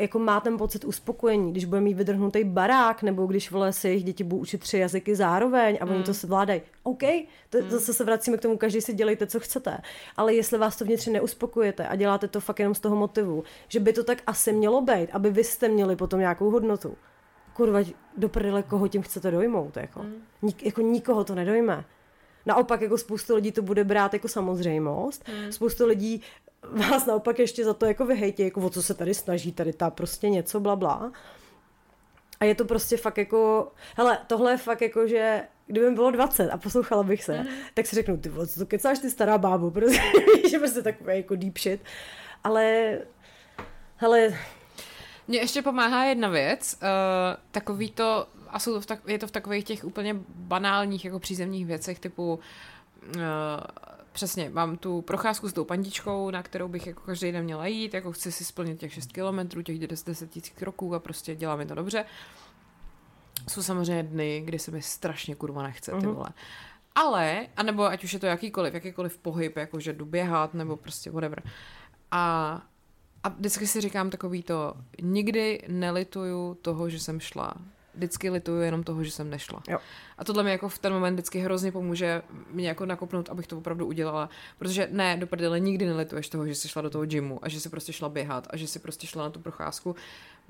jako 0.00 0.18
má 0.18 0.40
ten 0.40 0.58
pocit 0.58 0.84
uspokojení, 0.84 1.50
když 1.50 1.64
bude 1.64 1.80
mít 1.80 1.94
vydrhnutý 1.94 2.44
barák, 2.44 3.02
nebo 3.02 3.26
když 3.26 3.50
vole 3.50 3.72
si 3.72 3.88
jejich 3.88 4.04
děti 4.04 4.24
budou 4.24 4.42
učit 4.42 4.58
tři 4.58 4.78
jazyky 4.78 5.16
zároveň 5.16 5.78
a 5.80 5.84
mm. 5.84 5.92
oni 5.92 6.02
to 6.02 6.12
zvládají. 6.12 6.62
OK, 6.82 7.02
to, 7.50 7.58
mm. 7.58 7.70
zase 7.70 7.94
se 7.94 8.04
vracíme 8.04 8.36
k 8.36 8.40
tomu, 8.40 8.56
každý 8.56 8.80
si 8.80 8.94
dělejte, 8.94 9.26
co 9.26 9.40
chcete. 9.40 9.78
Ale 10.16 10.34
jestli 10.34 10.58
vás 10.58 10.76
to 10.76 10.84
vnitřně 10.84 11.12
neuspokojete 11.12 11.88
a 11.88 11.96
děláte 11.96 12.28
to 12.28 12.40
fakt 12.40 12.58
jenom 12.58 12.74
z 12.74 12.80
toho 12.80 12.96
motivu, 12.96 13.44
že 13.68 13.80
by 13.80 13.92
to 13.92 14.04
tak 14.04 14.22
asi 14.26 14.52
mělo 14.52 14.82
být, 14.82 15.08
aby 15.12 15.30
vy 15.30 15.44
jste 15.44 15.68
měli 15.68 15.96
potom 15.96 16.20
nějakou 16.20 16.50
hodnotu. 16.50 16.96
Kurva, 17.54 17.80
do 18.16 18.28
prdele, 18.28 18.62
koho 18.62 18.88
tím 18.88 19.02
chcete 19.02 19.30
dojmout, 19.30 19.76
jako. 19.76 20.02
Mm. 20.02 20.14
Nik, 20.42 20.64
jako 20.64 20.80
nikoho 20.80 21.24
to 21.24 21.34
nedojme. 21.34 21.84
Naopak 22.46 22.80
jako 22.80 22.98
spoustu 22.98 23.34
lidí 23.34 23.52
to 23.52 23.62
bude 23.62 23.84
brát 23.84 24.12
jako 24.12 24.28
samozřejmost. 24.28 25.28
Hmm. 25.28 25.52
Spoustu 25.52 25.86
lidí 25.86 26.22
vás 26.62 27.06
naopak 27.06 27.38
ještě 27.38 27.64
za 27.64 27.74
to 27.74 27.86
jako 27.86 28.06
vyhejtě, 28.06 28.44
jako 28.44 28.60
o 28.60 28.70
co 28.70 28.82
se 28.82 28.94
tady 28.94 29.14
snaží, 29.14 29.52
tady 29.52 29.72
ta 29.72 29.90
prostě 29.90 30.30
něco, 30.30 30.60
bla, 30.60 30.76
bla. 30.76 31.12
A 32.40 32.44
je 32.44 32.54
to 32.54 32.64
prostě 32.64 32.96
fakt 32.96 33.18
jako, 33.18 33.72
hele, 33.96 34.18
tohle 34.26 34.50
je 34.50 34.56
fakt 34.56 34.82
jako, 34.82 35.06
že 35.06 35.42
kdyby 35.66 35.90
mi 35.90 35.94
bylo 35.94 36.10
20 36.10 36.50
a 36.50 36.58
poslouchala 36.58 37.02
bych 37.02 37.24
se, 37.24 37.38
mm. 37.38 37.46
tak 37.74 37.86
si 37.86 37.96
řeknu, 37.96 38.16
ty 38.16 38.28
vole, 38.28 38.46
co 38.46 38.60
to 38.60 38.66
kecáš 38.66 38.98
ty 38.98 39.10
stará 39.10 39.38
bábu, 39.38 39.70
protože 39.70 40.00
že 40.50 40.58
prostě 40.58 40.82
takové 40.82 41.16
jako 41.16 41.36
deep 41.36 41.58
shit. 41.58 41.80
Ale, 42.44 42.98
hele... 43.96 44.38
Mně 45.28 45.38
ještě 45.38 45.62
pomáhá 45.62 46.04
jedna 46.04 46.28
věc, 46.28 46.78
uh, 46.82 46.88
takový 47.50 47.90
to, 47.90 48.26
a 48.48 48.58
jsou 48.58 48.72
to 48.72 48.80
v 48.80 48.86
tak, 48.86 49.00
je 49.06 49.18
to 49.18 49.26
v 49.26 49.30
takových 49.30 49.64
těch 49.64 49.84
úplně 49.84 50.16
banálních 50.28 51.04
jako 51.04 51.18
přízemních 51.18 51.66
věcech, 51.66 51.98
typu 51.98 52.34
uh, 52.34 53.22
Přesně, 54.12 54.50
mám 54.50 54.76
tu 54.76 55.02
procházku 55.02 55.48
s 55.48 55.52
tou 55.52 55.64
pandičkou, 55.64 56.30
na 56.30 56.42
kterou 56.42 56.68
bych 56.68 56.86
jako 56.86 57.00
každý 57.00 57.32
den 57.32 57.44
měla 57.44 57.66
jít, 57.66 57.94
jako 57.94 58.12
chci 58.12 58.32
si 58.32 58.44
splnit 58.44 58.80
těch 58.80 58.92
6 58.92 59.12
kilometrů, 59.12 59.62
těch 59.62 59.78
10, 59.78 60.06
10 60.06 60.30
tisíc 60.30 60.54
kroků 60.56 60.94
a 60.94 60.98
prostě 60.98 61.36
dělám 61.36 61.58
mi 61.58 61.66
to 61.66 61.74
dobře. 61.74 62.04
Jsou 63.48 63.62
samozřejmě 63.62 64.02
dny, 64.02 64.42
kdy 64.44 64.58
se 64.58 64.70
mi 64.70 64.82
strašně 64.82 65.34
kurva 65.34 65.62
nechce, 65.62 65.90
ty 65.90 65.96
mhm. 65.96 66.14
vole. 66.14 66.28
Ale, 66.94 67.46
anebo 67.56 67.84
ať 67.84 68.04
už 68.04 68.12
je 68.12 68.18
to 68.18 68.26
jakýkoliv, 68.26 68.74
jakýkoliv 68.74 69.18
pohyb, 69.18 69.56
jako 69.56 69.80
že 69.80 69.92
jdu 69.92 70.04
běhat, 70.04 70.54
nebo 70.54 70.76
prostě 70.76 71.10
whatever. 71.10 71.42
A, 72.10 72.62
a 73.24 73.28
vždycky 73.28 73.66
si 73.66 73.80
říkám 73.80 74.10
takový 74.10 74.42
to, 74.42 74.74
nikdy 75.02 75.62
nelituju 75.68 76.54
toho, 76.54 76.90
že 76.90 77.00
jsem 77.00 77.20
šla 77.20 77.54
vždycky 77.94 78.30
lituju 78.30 78.60
jenom 78.60 78.82
toho, 78.82 79.04
že 79.04 79.10
jsem 79.10 79.30
nešla. 79.30 79.62
Jo. 79.68 79.78
A 80.18 80.24
tohle 80.24 80.42
mi 80.42 80.50
jako 80.50 80.68
v 80.68 80.78
ten 80.78 80.92
moment 80.92 81.14
vždycky 81.14 81.38
hrozně 81.38 81.72
pomůže 81.72 82.22
mě 82.50 82.68
jako 82.68 82.86
nakopnout, 82.86 83.28
abych 83.28 83.46
to 83.46 83.58
opravdu 83.58 83.86
udělala. 83.86 84.30
Protože 84.58 84.88
ne, 84.90 85.16
do 85.16 85.26
prdele 85.26 85.60
nikdy 85.60 85.86
nelituješ 85.86 86.28
toho, 86.28 86.46
že 86.46 86.54
jsi 86.54 86.68
šla 86.68 86.82
do 86.82 86.90
toho 86.90 87.06
gymu 87.06 87.38
a 87.42 87.48
že 87.48 87.60
jsi 87.60 87.68
prostě 87.68 87.92
šla 87.92 88.08
běhat 88.08 88.46
a 88.50 88.56
že 88.56 88.66
jsi 88.66 88.78
prostě 88.78 89.06
šla 89.06 89.24
na 89.24 89.30
tu 89.30 89.40
procházku. 89.40 89.96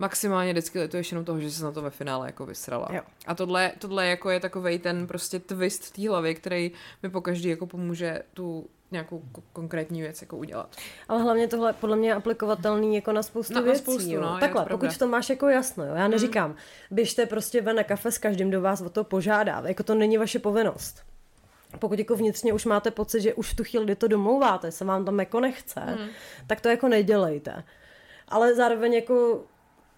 Maximálně 0.01 0.53
vždycky 0.53 0.81
lituješ 0.81 1.11
jenom 1.13 1.25
toho, 1.25 1.41
že 1.41 1.51
jsi 1.51 1.63
na 1.63 1.73
to 1.73 1.83
ve 1.83 1.91
finále 1.91 2.27
jako 2.29 2.47
vysrala. 2.47 2.89
Jo. 2.93 3.01
A 3.27 3.35
tohle, 3.35 3.73
tohle 3.79 4.07
jako 4.07 4.31
je 4.31 4.41
takovej 4.41 4.79
ten 4.79 5.07
prostě 5.07 5.39
twist 5.39 5.85
v 5.85 5.91
té 5.93 6.09
hlavě, 6.09 6.35
který 6.35 6.73
mi 7.03 7.11
po 7.11 7.21
každý 7.21 7.49
jako 7.49 7.67
pomůže 7.67 8.23
tu 8.35 8.67
nějakou 8.91 9.23
ko- 9.33 9.43
konkrétní 9.53 10.01
věc 10.03 10.21
jako 10.23 10.37
udělat. 10.37 10.77
Ale 11.09 11.23
hlavně 11.23 11.49
tohle 11.49 11.73
podle 11.73 11.97
mě 11.97 12.09
je 12.09 12.15
aplikovatelný 12.15 12.95
jako 12.95 13.13
na 13.13 13.23
spoustu 13.23 13.55
Na- 13.55 13.61
na 13.61 13.65
věcí. 13.67 13.81
spoustu, 13.83 14.11
jo. 14.11 14.21
no, 14.21 14.35
je 14.35 14.41
Takhle, 14.41 14.65
pravda. 14.65 14.87
pokud 14.87 14.99
to 14.99 15.09
máš 15.09 15.31
jako 15.31 15.49
jasno, 15.49 15.85
jo. 15.85 15.95
Já 15.95 16.09
neříkám, 16.09 16.55
běžte 16.91 17.27
prostě 17.27 17.61
ven 17.61 17.77
na 17.77 17.83
kafe 17.85 18.13
s 18.13 18.19
každým, 18.19 18.49
kdo 18.49 18.61
vás 18.61 18.81
o 18.81 18.91
to 18.91 19.05
požádá. 19.05 19.63
Jako 19.67 19.83
to 19.83 19.95
není 19.95 20.19
vaše 20.19 20.39
povinnost. 20.39 21.03
Pokud 21.79 21.99
jako 21.99 22.17
vnitřně 22.17 22.53
už 22.53 22.65
máte 22.67 22.91
pocit, 22.91 23.21
že 23.21 23.35
už 23.35 23.53
v 23.53 23.57
tu 23.57 23.65
chvíli, 23.65 23.85
kdy 23.85 23.97
to 23.97 24.09
domlouváte, 24.09 24.71
se 24.73 24.85
vám 24.85 25.05
tam 25.05 25.19
jako 25.19 25.41
nechce, 25.41 25.81
Hmm. 25.81 26.09
tak 26.47 26.61
to 26.61 26.69
jako 26.69 26.89
nedělejte. 26.89 27.65
Ale 28.29 28.55
zároveň 28.55 28.93
jako 28.95 29.41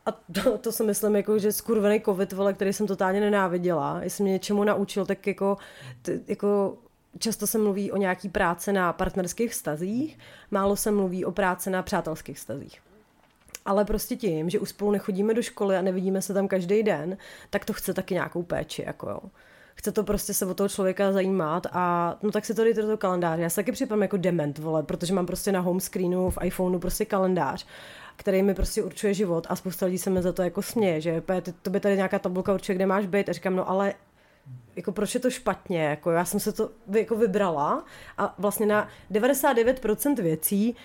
a 0.07 0.13
to, 0.13 0.59
to 0.59 0.73
si 0.73 0.85
myslím, 0.85 1.17
jako, 1.17 1.39
že 1.39 1.53
skurvený 1.53 2.01
covid, 2.01 2.33
vole, 2.33 2.53
který 2.53 2.73
jsem 2.73 2.87
totálně 2.87 3.21
nenáviděla, 3.21 4.01
jestli 4.03 4.25
mě 4.25 4.33
něčemu 4.33 4.65
naučil, 4.65 5.07
tak 5.07 5.27
jako, 5.27 5.57
t, 6.03 6.21
jako 6.27 6.77
často 7.19 7.47
se 7.47 7.59
mluví 7.59 7.93
o 7.93 7.97
nějaký 7.97 8.29
práce 8.29 8.73
na 8.73 8.93
partnerských 8.93 9.51
vztazích, 9.51 10.19
málo 10.51 10.77
se 10.77 10.91
mluví 10.91 11.25
o 11.25 11.33
práci 11.33 11.71
na 11.71 11.83
přátelských 11.83 12.37
vztazích. 12.37 12.81
Ale 13.65 13.85
prostě 13.85 14.17
tím, 14.17 14.51
že 14.51 14.59
už 14.59 14.69
spolu 14.69 14.91
nechodíme 14.91 15.35
do 15.35 15.43
školy 15.43 15.77
a 15.77 15.83
nevidíme 15.83 16.23
se 16.23 16.35
tam 16.35 16.49
každý 16.49 16.83
den, 16.83 17.17
tak 17.51 17.65
to 17.65 17.73
chce 17.73 17.95
taky 17.95 18.15
nějakou 18.15 18.43
péči, 18.43 18.85
jako 18.87 19.11
jo. 19.11 19.21
Chce 19.75 19.93
to 19.93 20.05
prostě 20.05 20.35
se 20.35 20.47
o 20.47 20.55
toho 20.55 20.69
člověka 20.69 21.13
zajímat 21.13 21.67
a 21.73 22.17
no 22.23 22.31
tak 22.31 22.45
si 22.45 22.55
to 22.55 22.65
dejte 22.65 22.81
do 22.81 22.87
toho 22.87 22.97
kalendáře. 22.97 23.43
Já 23.43 23.51
se 23.51 23.57
taky 23.57 23.73
připadám 23.73 24.03
jako 24.03 24.17
dement, 24.17 24.59
vole, 24.59 24.83
protože 24.83 25.15
mám 25.15 25.27
prostě 25.27 25.53
na 25.53 25.61
home 25.61 25.81
screenu 25.81 26.31
v 26.31 26.39
iPhoneu 26.45 26.79
prostě 26.79 27.05
kalendář 27.05 27.67
který 28.17 28.43
mi 28.43 28.55
prostě 28.55 28.83
určuje 28.83 29.15
život 29.15 29.47
a 29.51 29.57
spousta 29.57 29.87
lidí 29.87 29.99
se 29.99 30.11
mi 30.11 30.23
za 30.23 30.33
to 30.33 30.43
jako 30.43 30.63
směje, 30.63 31.01
že 31.01 31.21
"Pe, 31.21 31.41
ty- 31.41 31.53
to 31.63 31.71
by 31.71 31.81
tady 31.81 31.97
nějaká 31.97 32.19
tabulka 32.19 32.55
určuje, 32.55 32.77
kde 32.77 32.87
máš 32.87 33.07
být. 33.07 33.29
A 33.29 33.33
říkám, 33.33 33.57
no 33.57 33.71
ale 33.71 33.95
jako 34.77 34.93
proč 34.93 35.15
je 35.15 35.21
to 35.21 35.31
špatně, 35.31 35.85
jako 35.85 36.11
já 36.11 36.25
jsem 36.25 36.41
se 36.41 36.53
to 36.53 36.71
jako 36.91 37.17
vybrala 37.17 37.85
a 38.19 38.35
vlastně 38.39 38.67
na 38.67 38.89
99% 39.11 40.23
věcí 40.23 40.77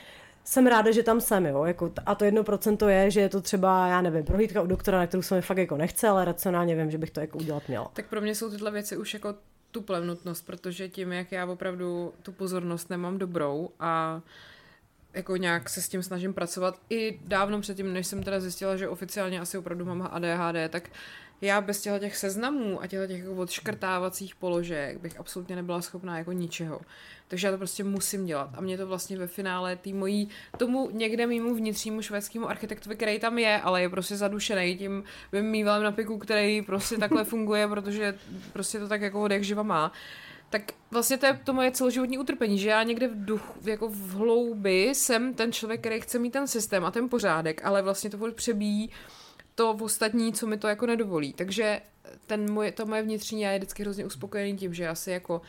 jsem 0.44 0.68
ráda, 0.68 0.92
že 0.92 1.04
tam 1.04 1.22
jsem, 1.22 1.46
jo, 1.46 1.64
jako, 1.64 1.92
a 2.06 2.16
to 2.16 2.26
jedno 2.26 2.44
procento 2.44 2.88
je, 2.90 3.12
že 3.12 3.22
je 3.22 3.30
to 3.30 3.42
třeba, 3.42 3.88
já 3.88 4.02
nevím, 4.02 4.24
prohlídka 4.24 4.62
u 4.62 4.68
doktora, 4.68 4.98
na 4.98 5.08
kterou 5.08 5.22
se 5.24 5.36
mi 5.36 5.42
fakt 5.42 5.58
jako 5.58 5.78
nechce, 5.78 6.08
ale 6.08 6.26
racionálně 6.26 6.76
vím, 6.76 6.92
že 6.92 6.98
bych 6.98 7.12
to 7.12 7.20
jako 7.20 7.38
udělat 7.38 7.64
měla. 7.68 7.92
Tak 7.94 8.06
pro 8.06 8.22
mě 8.22 8.36
jsou 8.36 8.50
tyhle 8.50 8.72
věci 8.72 8.98
už 8.98 9.14
jako 9.14 9.36
tu 9.72 9.82
plevnutnost, 9.82 10.46
protože 10.46 10.90
tím, 10.90 11.12
jak 11.12 11.32
já 11.32 11.46
opravdu 11.46 12.14
tu 12.24 12.32
pozornost 12.32 12.90
nemám 12.90 13.18
dobrou 13.18 13.70
a 13.80 14.22
jako 15.18 15.38
nějak 15.38 15.70
se 15.70 15.82
s 15.82 15.90
tím 15.90 16.04
snažím 16.04 16.34
pracovat 16.34 16.80
i 16.90 17.20
dávno 17.26 17.62
předtím, 17.62 17.94
než 17.94 18.08
jsem 18.08 18.24
teda 18.24 18.40
zjistila, 18.40 18.78
že 18.78 18.90
oficiálně 18.90 19.40
asi 19.40 19.58
opravdu 19.58 19.86
mám 19.86 20.10
ADHD, 20.12 20.72
tak 20.72 20.90
já 21.42 21.62
bez 21.62 21.82
těchto 21.82 22.00
těch 22.00 22.18
seznamů 22.18 22.82
a 22.82 22.88
těchto 22.88 23.08
těch 23.08 23.20
jako 23.20 23.36
odškrtávacích 23.36 24.36
položek 24.36 24.98
bych 24.98 25.20
absolutně 25.20 25.56
nebyla 25.56 25.82
schopná 25.82 26.18
jako 26.18 26.32
ničeho. 26.32 26.82
Takže 27.28 27.48
já 27.48 27.52
to 27.52 27.58
prostě 27.58 27.84
musím 27.84 28.26
dělat. 28.26 28.50
A 28.54 28.62
mě 28.62 28.78
to 28.78 28.88
vlastně 28.88 29.18
ve 29.18 29.28
finále 29.28 29.76
tý 29.76 29.94
mojí, 29.94 30.30
tomu 30.58 30.90
někde 30.92 31.28
mýmu 31.28 31.56
vnitřnímu 31.56 32.02
švédskému 32.02 32.50
architektovi, 32.50 32.96
který 32.96 33.20
tam 33.20 33.40
je, 33.40 33.62
ale 33.62 33.82
je 33.82 33.90
prostě 33.90 34.16
zadušený 34.16 34.78
tím 34.78 35.04
mým 35.32 35.46
mývalem 35.46 35.84
na 35.84 35.92
piku, 35.92 36.18
který 36.18 36.62
prostě 36.62 36.98
takhle 36.98 37.24
funguje, 37.24 37.68
protože 37.68 38.18
prostě 38.54 38.80
to 38.80 38.88
tak 38.88 39.02
jako 39.02 39.24
od 39.24 39.32
jak 39.32 39.44
živa 39.44 39.64
má. 39.64 39.92
Tak 40.50 40.72
vlastně 40.92 41.18
to 41.18 41.26
je 41.26 41.40
to 41.44 41.54
moje 41.54 41.72
celoživotní 41.72 42.18
utrpení, 42.18 42.60
že 42.60 42.70
já 42.70 42.84
někde 42.84 43.08
v 43.08 43.26
duchu, 43.26 43.70
jako 43.70 43.90
v 43.90 44.12
hloubi 44.12 44.84
jsem 44.84 45.34
ten 45.34 45.52
člověk, 45.52 45.80
který 45.80 46.02
chce 46.02 46.20
mít 46.20 46.32
ten 46.32 46.48
systém 46.48 46.86
a 46.86 46.92
ten 46.92 47.10
pořádek, 47.10 47.66
ale 47.66 47.82
vlastně 47.82 48.10
to 48.10 48.32
přebíjí 48.32 48.90
to 49.56 49.74
v 49.74 49.84
ostatní, 49.84 50.34
co 50.34 50.48
mi 50.48 50.58
to 50.58 50.68
jako 50.68 50.86
nedovolí. 50.86 51.34
Takže 51.34 51.82
ten 52.28 52.52
moje, 52.52 52.72
to 52.72 52.86
moje 52.86 53.04
vnitřní 53.04 53.42
já 53.42 53.52
je 53.52 53.60
vždycky 53.60 53.84
hrozně 53.84 54.06
uspokojený 54.06 54.58
tím, 54.58 54.74
že 54.74 54.84
já 54.84 54.96
si 54.96 55.12
jako 55.12 55.42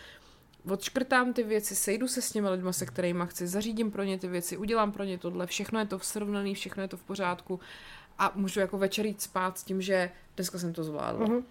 odškrtám 0.71 1.33
ty 1.33 1.43
věci, 1.43 1.77
sejdu 1.77 2.09
se 2.09 2.23
s 2.23 2.33
těmi 2.33 2.49
lidmi, 2.49 2.73
se 2.73 2.87
kterými 2.87 3.25
chci, 3.27 3.47
zařídím 3.47 3.91
pro 3.91 4.03
ně 4.03 4.19
ty 4.19 4.29
věci, 4.29 4.57
udělám 4.57 4.93
pro 4.93 5.05
ně 5.05 5.19
tohle, 5.19 5.47
všechno 5.47 5.79
je 5.79 5.87
to 5.87 5.99
srovnané, 5.99 6.55
všechno 6.55 6.83
je 6.83 6.89
to 6.89 6.97
v 6.97 7.03
pořádku 7.03 7.61
a 8.19 8.33
můžu 8.35 8.61
jako 8.61 8.79
večer 8.79 9.07
jít 9.07 9.23
spát 9.23 9.59
s 9.59 9.65
tím, 9.65 9.83
že 9.83 10.11
dneska 10.37 10.59
jsem 10.59 10.73
to 10.73 10.85
zvládla. 10.85 11.27
Mhm. 11.27 11.45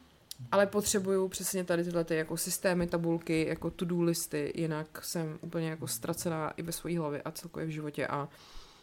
Ale 0.52 0.66
potřebuju 0.68 1.28
přesně 1.28 1.64
tady 1.64 1.84
tyhle 1.84 2.04
ty 2.04 2.16
jako 2.16 2.38
systémy, 2.38 2.88
tabulky, 2.88 3.46
jako 3.48 3.70
to-do 3.72 4.02
listy, 4.02 4.52
jinak 4.56 4.88
jsem 5.06 5.40
úplně 5.42 5.70
jako 5.70 5.88
ztracená 5.88 6.52
i 6.58 6.62
ve 6.62 6.72
své 6.72 7.00
hlavě 7.00 7.22
a 7.22 7.32
celkově 7.32 7.66
v 7.68 7.70
životě 7.70 8.08
a 8.08 8.28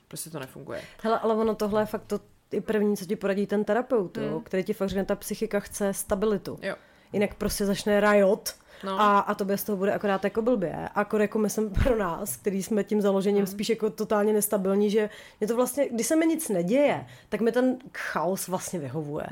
prostě 0.08 0.30
to 0.30 0.38
nefunguje. 0.38 0.82
Hele, 1.02 1.18
ale 1.18 1.34
ono 1.34 1.54
tohle 1.54 1.82
je 1.82 1.86
fakt 1.86 2.04
to 2.06 2.20
i 2.52 2.60
první, 2.60 2.96
co 2.96 3.04
ti 3.04 3.16
poradí 3.16 3.46
ten 3.46 3.64
terapeut, 3.64 4.16
jo, 4.16 4.28
Hmm. 4.30 4.40
který 4.42 4.64
ti 4.64 4.72
fakt 4.72 4.88
řekne, 4.88 5.04
ta 5.04 5.16
psychika 5.16 5.60
chce 5.60 5.94
stabilitu. 5.94 6.58
Jo. 6.62 6.74
Jinak 7.12 7.34
prostě 7.34 7.66
začne 7.66 8.00
rajot 8.00 8.54
No. 8.84 9.00
a, 9.00 9.18
a 9.18 9.34
to 9.34 9.44
bez 9.44 9.64
toho 9.64 9.76
bude 9.76 9.92
akorát 9.92 10.24
jako 10.24 10.42
blbě. 10.42 10.88
Akor 10.94 11.20
jako 11.20 11.38
myslím 11.38 11.70
pro 11.84 11.96
nás, 11.98 12.36
který 12.36 12.62
jsme 12.62 12.84
tím 12.84 13.00
založením 13.00 13.38
Hmm. 13.38 13.46
spíš 13.46 13.68
jako 13.68 13.90
totálně 13.90 14.32
nestabilní, 14.32 14.90
že 14.90 15.10
mě 15.40 15.48
to 15.48 15.56
vlastně, 15.56 15.88
když 15.88 16.06
se 16.06 16.16
mi 16.16 16.26
nic 16.26 16.48
neděje, 16.48 17.06
tak 17.28 17.40
mi 17.40 17.52
ten 17.52 17.78
chaos 17.98 18.48
vlastně 18.48 18.78
vyhovuje. 18.78 19.26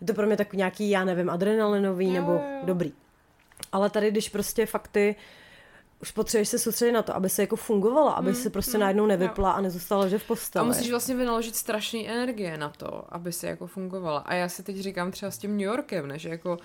Je 0.00 0.06
to 0.06 0.14
pro 0.14 0.26
mě 0.26 0.36
takový 0.36 0.58
nějaký, 0.58 0.90
já 0.90 1.04
nevím, 1.04 1.30
adrenalinový 1.30 2.06
Hmm. 2.06 2.14
Jo, 2.16 2.20
nebo 2.22 2.32
jo, 2.32 2.40
jo. 2.54 2.60
dobrý. 2.66 2.92
Ale 3.72 3.90
tady, 3.90 4.10
když 4.10 4.28
prostě 4.28 4.66
fakty 4.66 5.16
už 6.02 6.10
potřebuješ 6.10 6.48
se 6.48 6.58
soustředit 6.58 6.92
na 6.92 7.02
to, 7.02 7.16
aby 7.16 7.28
se 7.28 7.42
jako 7.42 7.56
fungovala, 7.56 8.12
aby 8.12 8.34
se 8.34 8.50
prostě 8.50 8.78
najednou 8.78 9.06
nevypla 9.06 9.52
a 9.52 9.60
nezůstala, 9.60 10.08
že 10.08 10.18
v 10.18 10.22
A 10.24 10.26
posteli. 10.26 10.66
musíš 10.66 10.90
vlastně 10.90 11.14
vynaložit 11.14 11.56
strašné 11.56 12.00
energie 12.00 12.58
na 12.58 12.68
to, 12.68 13.04
aby 13.14 13.32
si 13.32 13.46
jako 13.46 13.66
fungovala. 13.66 14.18
A 14.18 14.34
já 14.34 14.48
si 14.48 14.62
teď 14.62 14.76
říkám 14.76 15.10
třeba 15.10 15.30
s 15.30 15.38
tím 15.38 15.50
New 15.50 15.60
Yorkem, 15.66 16.06
ne, 16.08 16.18
že 16.18 16.28
jako 16.28 16.58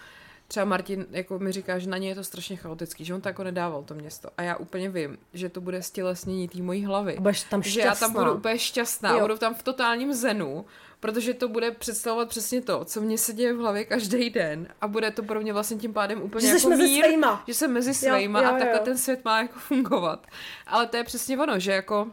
třeba 0.54 0.66
Martin 0.66 1.06
jako 1.12 1.40
mi 1.40 1.52
říká, 1.52 1.80
že 1.80 1.90
na 1.90 1.98
ně 1.98 2.10
je 2.10 2.16
to 2.16 2.24
strašně 2.24 2.56
chaotický, 2.56 3.06
že 3.06 3.14
on 3.14 3.22
to 3.22 3.30
jako 3.30 3.44
nedával 3.44 3.84
to 3.84 3.94
město. 3.94 4.30
A 4.38 4.42
já 4.42 4.56
úplně 4.56 4.90
vím, 4.90 5.18
že 5.34 5.50
to 5.50 5.62
bude 5.62 5.82
stělesnění 5.84 6.48
té 6.48 6.62
mojí 6.62 6.86
hlavy. 6.86 7.16
Budeš 7.20 7.44
tam 7.44 7.64
že 7.64 7.80
já 7.82 7.86
tam 7.88 7.96
šťastná. 7.96 8.20
budu 8.24 8.34
úplně 8.34 8.60
šťastná, 8.60 9.12
Jo. 9.12 9.20
budu 9.22 9.38
tam 9.38 9.54
v 9.56 9.64
totálním 9.64 10.14
zenu, 10.14 10.66
protože 11.00 11.34
to 11.34 11.48
bude 11.48 11.72
představovat 11.72 12.30
přesně 12.30 12.62
to, 12.62 12.86
co 12.86 13.02
mě 13.02 13.18
se 13.18 13.34
děje 13.34 13.54
v 13.54 13.58
hlavě 13.58 13.86
každý 13.86 14.30
den 14.30 14.68
a 14.82 14.88
bude 14.88 15.12
to 15.12 15.24
pro 15.24 15.42
mě 15.42 15.54
vlastně 15.54 15.78
tím 15.78 15.94
pádem 15.94 16.22
úplně 16.22 16.48
Že 16.48 16.54
jako 16.56 16.70
mezi 16.70 16.84
mír, 16.84 17.04
svejma. 17.06 17.44
že 17.48 17.54
jsem 17.54 17.74
mezi 17.74 17.90
Jo, 17.90 17.94
svejma 17.96 18.42
jo, 18.42 18.48
a 18.48 18.52
takhle 18.52 18.78
jo. 18.80 18.86
ten 18.86 18.98
svět 18.98 19.26
má 19.26 19.42
jako 19.42 19.60
fungovat. 19.60 20.28
Ale 20.68 20.88
to 20.88 20.98
je 20.98 21.04
přesně 21.04 21.38
ono, 21.40 21.60
že 21.60 21.72
jako 21.72 22.08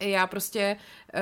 já 0.00 0.26
prostě, 0.26 0.76
uh, 1.14 1.20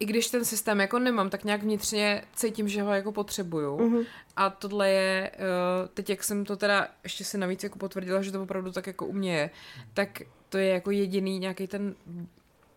i 0.00 0.04
když 0.04 0.30
ten 0.30 0.44
systém 0.44 0.80
jako 0.80 0.98
nemám, 0.98 1.30
tak 1.30 1.44
nějak 1.44 1.62
vnitřně 1.62 2.24
cítím, 2.34 2.68
že 2.68 2.82
ho 2.82 2.92
jako 2.92 3.12
potřebuju. 3.12 3.78
Mhm. 3.78 3.98
Mm-hmm. 3.98 4.06
A 4.36 4.50
tohle 4.50 4.90
je, 4.90 5.30
uh, 5.34 5.88
teď 5.94 6.10
jak 6.10 6.24
jsem 6.24 6.44
to 6.44 6.56
teda 6.56 6.88
ještě 7.04 7.24
si 7.24 7.38
navíc 7.38 7.62
jako 7.64 7.78
potvrdila, 7.78 8.22
že 8.22 8.32
to 8.32 8.42
opravdu 8.42 8.72
tak 8.72 8.86
jako 8.86 9.06
u 9.06 9.12
mě 9.12 9.36
je, 9.36 9.50
tak 9.94 10.22
to 10.48 10.58
je 10.58 10.68
jako 10.68 10.90
jediný 10.90 11.38
nějaký 11.38 11.66
ten, 11.66 11.94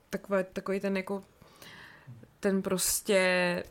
takové, 0.10 0.44
takový 0.44 0.80
ten 0.80 0.98
jako 0.98 1.24
ten 2.40 2.62
prostě, 2.62 3.18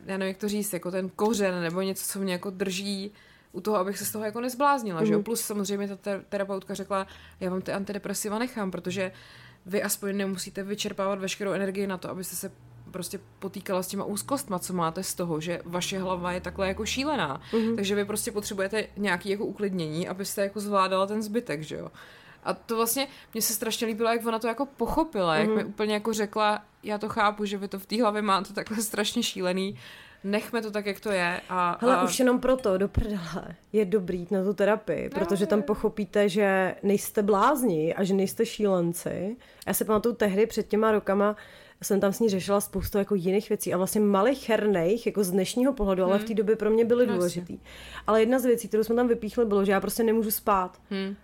já 0.07 0.17
nevím, 0.17 0.29
jak 0.29 0.37
to 0.37 0.49
říct, 0.49 0.73
jako 0.73 0.91
ten 0.91 1.09
kořen 1.09 1.63
nebo 1.63 1.83
něco, 1.83 2.13
co 2.13 2.19
mě 2.19 2.33
jako 2.33 2.51
drží 2.51 3.13
u 3.53 3.61
toho, 3.61 3.77
abych 3.77 3.99
se 3.99 4.05
z 4.05 4.13
toho 4.13 4.25
jako 4.25 4.41
nezbláznila, 4.41 5.01
mm. 5.01 5.07
že 5.07 5.13
jo? 5.13 5.19
Mhm. 5.19 5.25
Plus 5.25 5.41
samozřejmě 5.41 5.89
ta 5.89 5.97
te- 5.97 6.23
terapeutka 6.29 6.75
řekla, 6.75 7.07
já 7.41 7.51
vám 7.51 7.63
ty 7.63 7.73
antidepresiva 7.73 8.39
nechám, 8.39 8.71
protože 8.71 9.13
vy 9.71 9.83
aspoň 9.83 10.17
nemusíte 10.17 10.63
vyčerpávat 10.63 11.19
veškerou 11.19 11.53
energii 11.53 11.87
na 11.87 11.99
to, 11.99 12.11
abyste 12.11 12.37
se 12.37 12.53
prostě 12.91 13.21
potýkala 13.39 13.83
s 13.83 13.89
těma 13.89 14.05
úzkostma, 14.05 14.59
co 14.59 14.73
máte 14.73 15.03
z 15.03 15.15
toho, 15.15 15.41
že 15.41 15.61
vaše 15.65 15.99
hlava 15.99 16.33
je 16.33 16.41
takhle 16.41 16.69
jako 16.69 16.87
šílená. 16.87 17.41
Mm-hmm. 17.53 17.77
Takže 17.77 17.95
vy 17.95 18.05
prostě 18.05 18.33
potřebujete 18.33 18.87
nějaký 18.97 19.31
jako 19.31 19.45
uklidnění, 19.45 20.09
abyste 20.09 20.43
jako 20.43 20.61
zvládala 20.61 21.07
ten 21.07 21.23
zbytek, 21.23 21.63
že 21.63 21.77
jo. 21.77 21.91
A 22.45 22.55
to 22.55 22.77
vlastně, 22.77 23.09
mně 23.35 23.43
se 23.43 23.53
strašně 23.53 23.87
líbilo, 23.87 24.11
jak 24.11 24.27
ona 24.27 24.39
to 24.39 24.47
jako 24.47 24.67
pochopila, 24.67 25.37
mm-hmm. 25.37 25.41
jak 25.41 25.51
mi 25.57 25.65
úplně 25.65 25.95
jako 25.95 26.13
řekla, 26.13 26.65
já 26.83 26.99
to 26.99 27.09
chápu, 27.09 27.45
že 27.45 27.59
vy 27.59 27.69
to 27.69 27.79
v 27.79 27.87
té 27.87 28.03
hlavě 28.03 28.23
máte 28.23 28.53
takhle 28.53 28.77
strašně 28.83 29.23
šílený, 29.23 29.79
nechme 30.25 30.63
to 30.63 30.71
tak, 30.71 30.87
jak 30.87 31.01
to 31.01 31.11
je. 31.11 31.41
A, 31.49 31.79
Hele, 31.81 31.97
a... 31.97 32.05
už 32.05 32.19
jenom 32.19 32.41
proto, 32.41 32.79
do 32.79 32.89
prdele, 32.89 33.57
je 33.73 33.85
dobrý 33.85 34.19
jít 34.19 34.31
na 34.31 34.45
tu 34.45 34.55
terapii, 34.55 35.09
protože 35.09 35.47
tam 35.47 35.63
pochopíte, 35.63 36.29
že 36.29 36.75
nejste 36.83 37.23
blázni 37.23 37.95
a 37.95 38.05
že 38.05 38.15
nejste 38.15 38.47
šílenci. 38.47 39.37
Já 39.67 39.75
si 39.75 39.85
pamatuju 39.85 40.15
tehdy 40.15 40.47
před 40.47 40.69
těma 40.69 40.93
rokama, 40.93 41.37
jsem 41.83 42.01
tam 42.01 42.13
s 42.13 42.21
ní 42.21 42.29
řešila 42.29 42.61
spoustu 42.61 42.99
jako 42.99 43.15
jiných 43.15 43.49
věcí 43.49 43.75
a 43.75 43.77
vlastně 43.77 44.01
malých 44.01 44.49
herných, 44.49 45.07
jako 45.07 45.25
z 45.25 45.31
dnešního 45.31 45.73
pohledu, 45.73 46.05
ale 46.05 46.19
v 46.19 46.25
té 46.25 46.35
době 46.35 46.57
pro 46.57 46.71
mě 46.71 46.85
byly 46.85 47.07
No, 47.07 47.15
důležitý. 47.15 47.59
Ale 48.07 48.21
jedna 48.21 48.39
z 48.39 48.45
věcí, 48.45 48.69
kterou 48.69 48.85
jsme 48.85 48.95
tam 48.95 49.09
vypíchli, 49.09 49.45
bylo, 49.45 49.65
že 49.65 49.73
já 49.73 49.81
prostě 49.81 50.03
nemůžu 50.03 50.31
spát. 50.31 50.79
Hmm. 50.91 51.17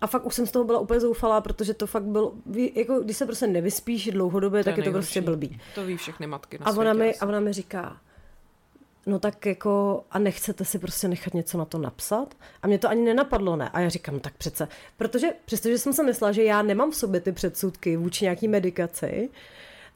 A 0.00 0.06
fakt 0.06 0.26
už 0.26 0.34
jsem 0.34 0.46
z 0.46 0.50
toho 0.50 0.64
byla 0.64 0.78
úplně 0.78 1.00
zoufalá, 1.00 1.40
protože 1.40 1.74
to 1.74 1.86
fakt 1.86 2.04
bylo, 2.04 2.32
jako 2.74 3.00
když 3.00 3.16
se 3.16 3.26
prostě 3.26 3.46
nevyspíš 3.46 4.10
dlouhodobě, 4.10 4.64
tak 4.64 4.76
je 4.76 4.82
to 4.82 4.92
prostě 4.92 5.20
blbý. 5.20 5.60
To 5.74 5.84
ví 5.84 5.96
všechny 5.96 6.26
matky 6.26 6.58
na 6.58 6.66
A 6.66 6.70
ona, 6.70 6.92
mi, 6.92 7.14
a 7.14 7.26
ona 7.26 7.40
mi 7.40 7.52
říká, 7.52 7.96
no 9.06 9.18
tak 9.18 9.46
jako, 9.46 10.04
a 10.10 10.18
nechcete 10.18 10.64
si 10.64 10.78
prostě 10.78 11.08
nechat 11.08 11.34
něco 11.34 11.58
na 11.58 11.64
to 11.64 11.78
napsat? 11.78 12.34
A 12.62 12.66
mě 12.66 12.78
to 12.78 12.88
ani 12.88 13.04
nenapadlo, 13.04 13.56
ne? 13.56 13.68
A 13.68 13.80
já 13.80 13.88
říkám, 13.88 14.14
no 14.14 14.20
tak 14.20 14.36
přece, 14.36 14.68
protože 14.96 15.28
přestože 15.44 15.78
jsem 15.78 15.92
si 15.92 16.02
myslela, 16.02 16.32
že 16.32 16.44
já 16.44 16.62
nemám 16.62 16.90
v 16.90 16.96
sobě 16.96 17.20
ty 17.20 17.32
předsudky 17.32 17.96
vůči 17.96 18.24
nějaký 18.24 18.48
medikaci, 18.48 19.30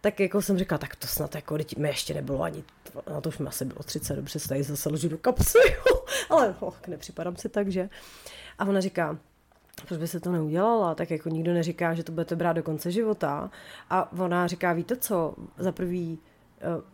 tak 0.00 0.20
jako 0.20 0.42
jsem 0.42 0.58
říkala, 0.58 0.78
tak 0.78 0.96
to 0.96 1.06
snad 1.06 1.34
jako, 1.34 1.56
teď 1.56 1.76
mi 1.76 1.88
ještě 1.88 2.14
nebylo 2.14 2.42
ani, 2.42 2.64
na 3.10 3.20
to 3.20 3.28
už 3.28 3.38
mi 3.38 3.46
asi 3.46 3.64
bylo 3.64 3.82
30, 3.84 4.16
dobře 4.16 4.38
se 4.38 4.48
tady 4.48 4.62
zase 4.62 4.88
loží 4.88 5.08
do 5.08 5.18
kapsy, 5.18 5.58
ale 6.30 6.54
oh, 6.60 6.74
nepřipadám 6.86 7.36
si 7.36 7.48
tak, 7.48 7.68
že? 7.68 7.88
A 8.58 8.64
ona 8.64 8.80
říká, 8.80 9.18
proč 9.86 10.00
by 10.00 10.08
se 10.08 10.20
to 10.20 10.32
neudělala, 10.32 10.94
tak 10.94 11.10
jako 11.10 11.28
nikdo 11.28 11.52
neříká, 11.52 11.94
že 11.94 12.04
to 12.04 12.12
budete 12.12 12.36
brát 12.36 12.52
do 12.52 12.62
konce 12.62 12.90
života. 12.90 13.50
A 13.90 14.12
ona 14.12 14.46
říká, 14.46 14.72
víte 14.72 14.96
co, 14.96 15.34
za 15.58 15.72
prvý 15.72 16.18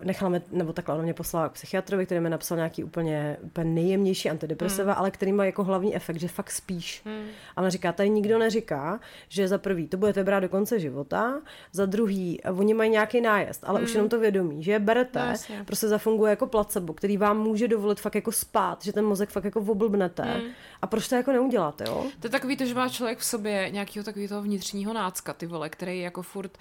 nechala 0.04 0.28
mě, 0.28 0.42
nebo 0.50 0.72
takhle, 0.72 0.94
ona 0.94 1.04
mě 1.04 1.14
poslala 1.14 1.48
k 1.48 1.52
psychiatrovi, 1.52 2.06
který 2.06 2.20
mi 2.20 2.30
napsal 2.30 2.56
nějaký 2.56 2.84
úplně, 2.84 3.36
úplně 3.42 3.70
nejjemnější 3.70 4.30
antidepresiva, 4.30 4.92
mm. 4.92 4.98
ale 4.98 5.10
který 5.10 5.32
má 5.32 5.44
jako 5.44 5.64
hlavní 5.64 5.96
efekt, 5.96 6.20
že 6.20 6.28
fakt 6.28 6.50
spíš. 6.50 7.02
Mm. 7.04 7.26
A 7.56 7.60
ona 7.60 7.70
říká, 7.70 7.92
tady 7.92 8.10
nikdo 8.10 8.38
neříká, 8.38 9.00
že 9.28 9.48
za 9.48 9.58
prvý 9.58 9.88
to 9.88 9.96
budete 9.96 10.24
brát 10.24 10.40
do 10.40 10.48
konce 10.48 10.80
života, 10.80 11.40
za 11.72 11.86
druhý, 11.86 12.40
oni 12.42 12.74
mají 12.74 12.90
nějaký 12.90 13.20
nájezd, 13.20 13.64
ale 13.64 13.78
mm. 13.78 13.84
už 13.84 13.90
hmm. 13.90 13.96
jenom 13.96 14.08
to 14.08 14.20
vědomí, 14.20 14.62
že 14.62 14.72
je 14.72 14.78
berete, 14.78 15.34
no, 15.58 15.64
prostě 15.64 15.88
zafunguje 15.88 16.30
jako 16.30 16.46
placebo, 16.46 16.92
který 16.94 17.16
vám 17.16 17.38
může 17.38 17.68
dovolit 17.68 18.00
fakt 18.00 18.14
jako 18.14 18.32
spát, 18.32 18.84
že 18.84 18.92
ten 18.92 19.04
mozek 19.04 19.28
fakt 19.28 19.44
jako 19.44 19.60
voblbnete. 19.60 20.24
Mm. 20.24 20.50
A 20.82 20.86
proč 20.86 21.08
to 21.08 21.14
jako 21.14 21.32
neuděláte, 21.32 21.84
jo? 21.84 22.06
To 22.20 22.26
je 22.26 22.30
takový 22.30 22.56
to, 22.56 22.66
že 22.66 22.74
má 22.74 22.88
člověk 22.88 23.18
v 23.18 23.24
sobě 23.24 23.70
nějakého 23.70 24.04
takového 24.04 24.42
vnitřního 24.42 24.92
nácka, 24.92 25.32
ty 25.32 25.46
vole, 25.46 25.68
který 25.68 26.00
jako 26.00 26.22
furt 26.22 26.58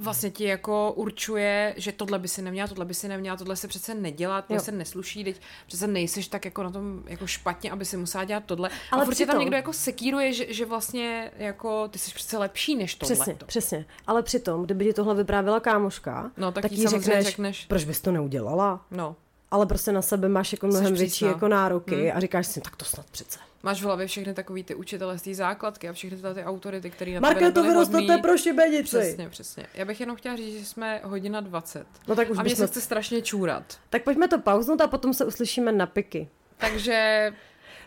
vlastně 0.00 0.30
ti 0.30 0.44
jako 0.44 0.92
určuje, 0.96 1.74
že 1.76 1.92
tohle 1.92 2.18
by 2.18 2.28
si 2.28 2.42
neměla, 2.42 2.68
tohle 2.68 2.84
by 2.84 2.94
si 2.94 3.08
neměla, 3.08 3.36
tohle 3.36 3.56
se 3.56 3.68
přece 3.68 3.94
nedělá, 3.94 4.42
tohle 4.42 4.56
jo. 4.56 4.64
se 4.64 4.72
nesluší, 4.72 5.24
teď 5.24 5.40
přece 5.66 5.86
nejseš 5.86 6.28
tak 6.28 6.44
jako 6.44 6.62
na 6.62 6.70
tom 6.70 7.02
jako 7.06 7.26
špatně, 7.26 7.70
aby 7.70 7.84
si 7.84 7.96
musela 7.96 8.24
dělat 8.24 8.42
tohle. 8.46 8.70
Ale 8.90 9.02
a 9.02 9.04
furt 9.04 9.26
tam 9.26 9.38
někdo 9.38 9.56
jako 9.56 9.72
sekíruje, 9.72 10.32
že, 10.32 10.52
že 10.54 10.66
vlastně 10.66 11.30
jako 11.36 11.88
ty 11.88 11.98
jsi 11.98 12.10
přece 12.14 12.38
lepší 12.38 12.76
než 12.76 12.94
tohle. 12.94 13.16
Přesně, 13.16 13.36
přesně. 13.46 13.86
Ale 14.06 14.22
přitom, 14.22 14.64
kdyby 14.64 14.84
ti 14.84 14.92
tohle 14.92 15.14
vyprávěla 15.14 15.60
kámoška, 15.60 16.30
no, 16.36 16.52
tak, 16.52 16.62
tak 16.62 16.72
jí 16.72 16.86
řekneš, 16.86 17.24
řekneš, 17.24 17.66
proč 17.66 17.84
bys 17.84 18.00
to 18.00 18.12
neudělala? 18.12 18.84
No. 18.90 19.16
Ale 19.50 19.66
prostě 19.66 19.92
na 19.92 20.02
sebe 20.02 20.28
máš 20.28 20.52
jako 20.52 20.66
mnohem 20.66 20.94
větší 20.94 21.24
jako 21.24 21.48
nároky 21.48 21.94
hmm. 21.94 22.16
a 22.16 22.20
říkáš 22.20 22.46
si, 22.46 22.60
tak 22.60 22.76
to 22.76 22.84
snad 22.84 23.06
přece 23.10 23.38
máš 23.62 23.82
v 23.82 23.84
hlavě 23.84 24.06
všechny 24.06 24.34
takový 24.34 24.64
ty 24.64 24.74
učitele 24.74 25.18
z 25.18 25.22
té 25.22 25.34
základky 25.34 25.88
a 25.88 25.92
všechny 25.92 26.16
tyhle 26.16 26.34
ty 26.34 26.44
autority, 26.44 26.90
které 26.90 27.12
na 27.12 27.20
Marke, 27.20 27.50
to 27.50 27.62
vyrostate 27.62 28.18
pro 28.18 28.38
šibenici. 28.38 28.98
Přesně, 28.98 29.28
přesně. 29.28 29.66
Já 29.74 29.84
bych 29.84 30.00
jenom 30.00 30.16
chtěla 30.16 30.36
říct, 30.36 30.58
že 30.58 30.66
jsme 30.66 31.00
hodina 31.04 31.40
20. 31.40 31.86
No 32.08 32.16
tak 32.16 32.30
už 32.30 32.38
a 32.38 32.42
mě 32.42 32.56
se 32.56 32.66
chce 32.66 32.80
strašně 32.80 33.22
čůrat. 33.22 33.78
Tak 33.90 34.02
pojďme 34.02 34.28
to 34.28 34.38
pauznout 34.38 34.80
a 34.80 34.86
potom 34.86 35.14
se 35.14 35.24
uslyšíme 35.24 35.72
na 35.72 35.86
piky. 35.86 36.28
Takže 36.58 37.32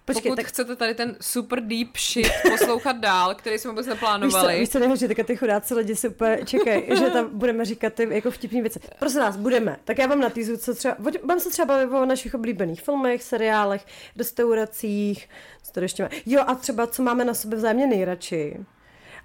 Počkej, 0.06 0.24
Pokud 0.24 0.36
tak... 0.36 0.46
chcete 0.46 0.76
tady 0.76 0.94
ten 0.96 1.16
super 1.22 1.62
deep 1.62 1.98
shit 1.98 2.32
poslouchat 2.52 2.98
dál, 2.98 3.36
který 3.36 3.60
jsme 3.60 3.72
vůbec 3.72 3.88
neplánovali. 3.88 4.60
Víš 4.60 4.70
co, 4.70 4.80
víš 4.80 5.00
co 5.00 5.08
tak 5.08 5.28
ty 5.28 5.36
chudáci 5.36 5.74
lidi 5.74 5.96
si 5.96 6.10
úplně 6.10 6.40
čekají, 6.46 6.84
že 7.00 7.10
tam 7.10 7.30
budeme 7.34 7.66
říkat 7.66 7.94
ty 7.94 8.08
jako 8.12 8.32
vtipný 8.32 8.62
věci. 8.62 8.80
Prosím 9.00 9.20
nás, 9.20 9.38
budeme. 9.38 9.78
Tak 9.84 9.98
já 9.98 10.08
vám 10.08 10.20
natýzu, 10.20 10.58
co 10.58 10.76
třeba, 10.76 10.96
budeme 11.00 11.40
se 11.40 11.50
třeba 11.50 11.66
bavit 11.66 11.92
o 11.96 12.06
našich 12.06 12.36
oblíbených 12.36 12.82
filmech, 12.82 13.24
seriálech, 13.24 13.86
restauracích, 14.18 15.30
co 15.64 15.72
to 15.72 15.80
ještě 15.80 16.04
má. 16.04 16.10
Jo 16.26 16.44
a 16.48 16.56
třeba, 16.56 16.88
co 16.88 17.04
máme 17.04 17.26
na 17.26 17.34
sobě 17.34 17.58
vzájemně 17.58 17.88
nejradši. 17.88 18.58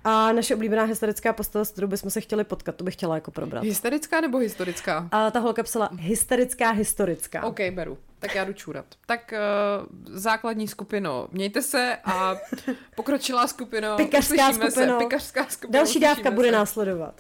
A 0.04 0.32
naše 0.32 0.54
oblíbená 0.54 0.84
historická 0.84 1.32
postava, 1.32 1.64
s 1.64 1.70
kterou 1.70 1.86
bychom 1.88 2.10
se 2.10 2.20
chtěli 2.20 2.44
potkat, 2.44 2.74
to 2.76 2.84
bych 2.84 2.94
chtěla 2.94 3.14
jako 3.14 3.30
probrat. 3.30 3.64
Hysterická 3.64 4.20
nebo 4.20 4.38
historická? 4.38 5.08
A 5.12 5.30
ta 5.30 5.40
holka 5.40 5.62
psala 5.62 5.90
hysterická, 5.98 6.70
historická. 6.70 7.44
OK, 7.44 7.60
beru. 7.70 7.98
Tak 8.18 8.34
já 8.34 8.44
jdu 8.44 8.52
čůrat. 8.52 8.84
Tak 9.06 9.32
uh, 9.32 9.86
základní 10.18 10.68
skupino, 10.68 11.28
mějte 11.32 11.62
se 11.62 11.96
a 12.04 12.36
pokročilá 12.96 13.46
skupino, 13.46 13.96
pikařská 13.96 14.52
skupino, 14.52 14.98
se. 14.98 15.04
Pikařská 15.04 15.46
skupino, 15.48 15.72
Další 15.72 16.00
dávka 16.00 16.22
se. 16.22 16.30
bude 16.30 16.50
následovat. 16.52 17.14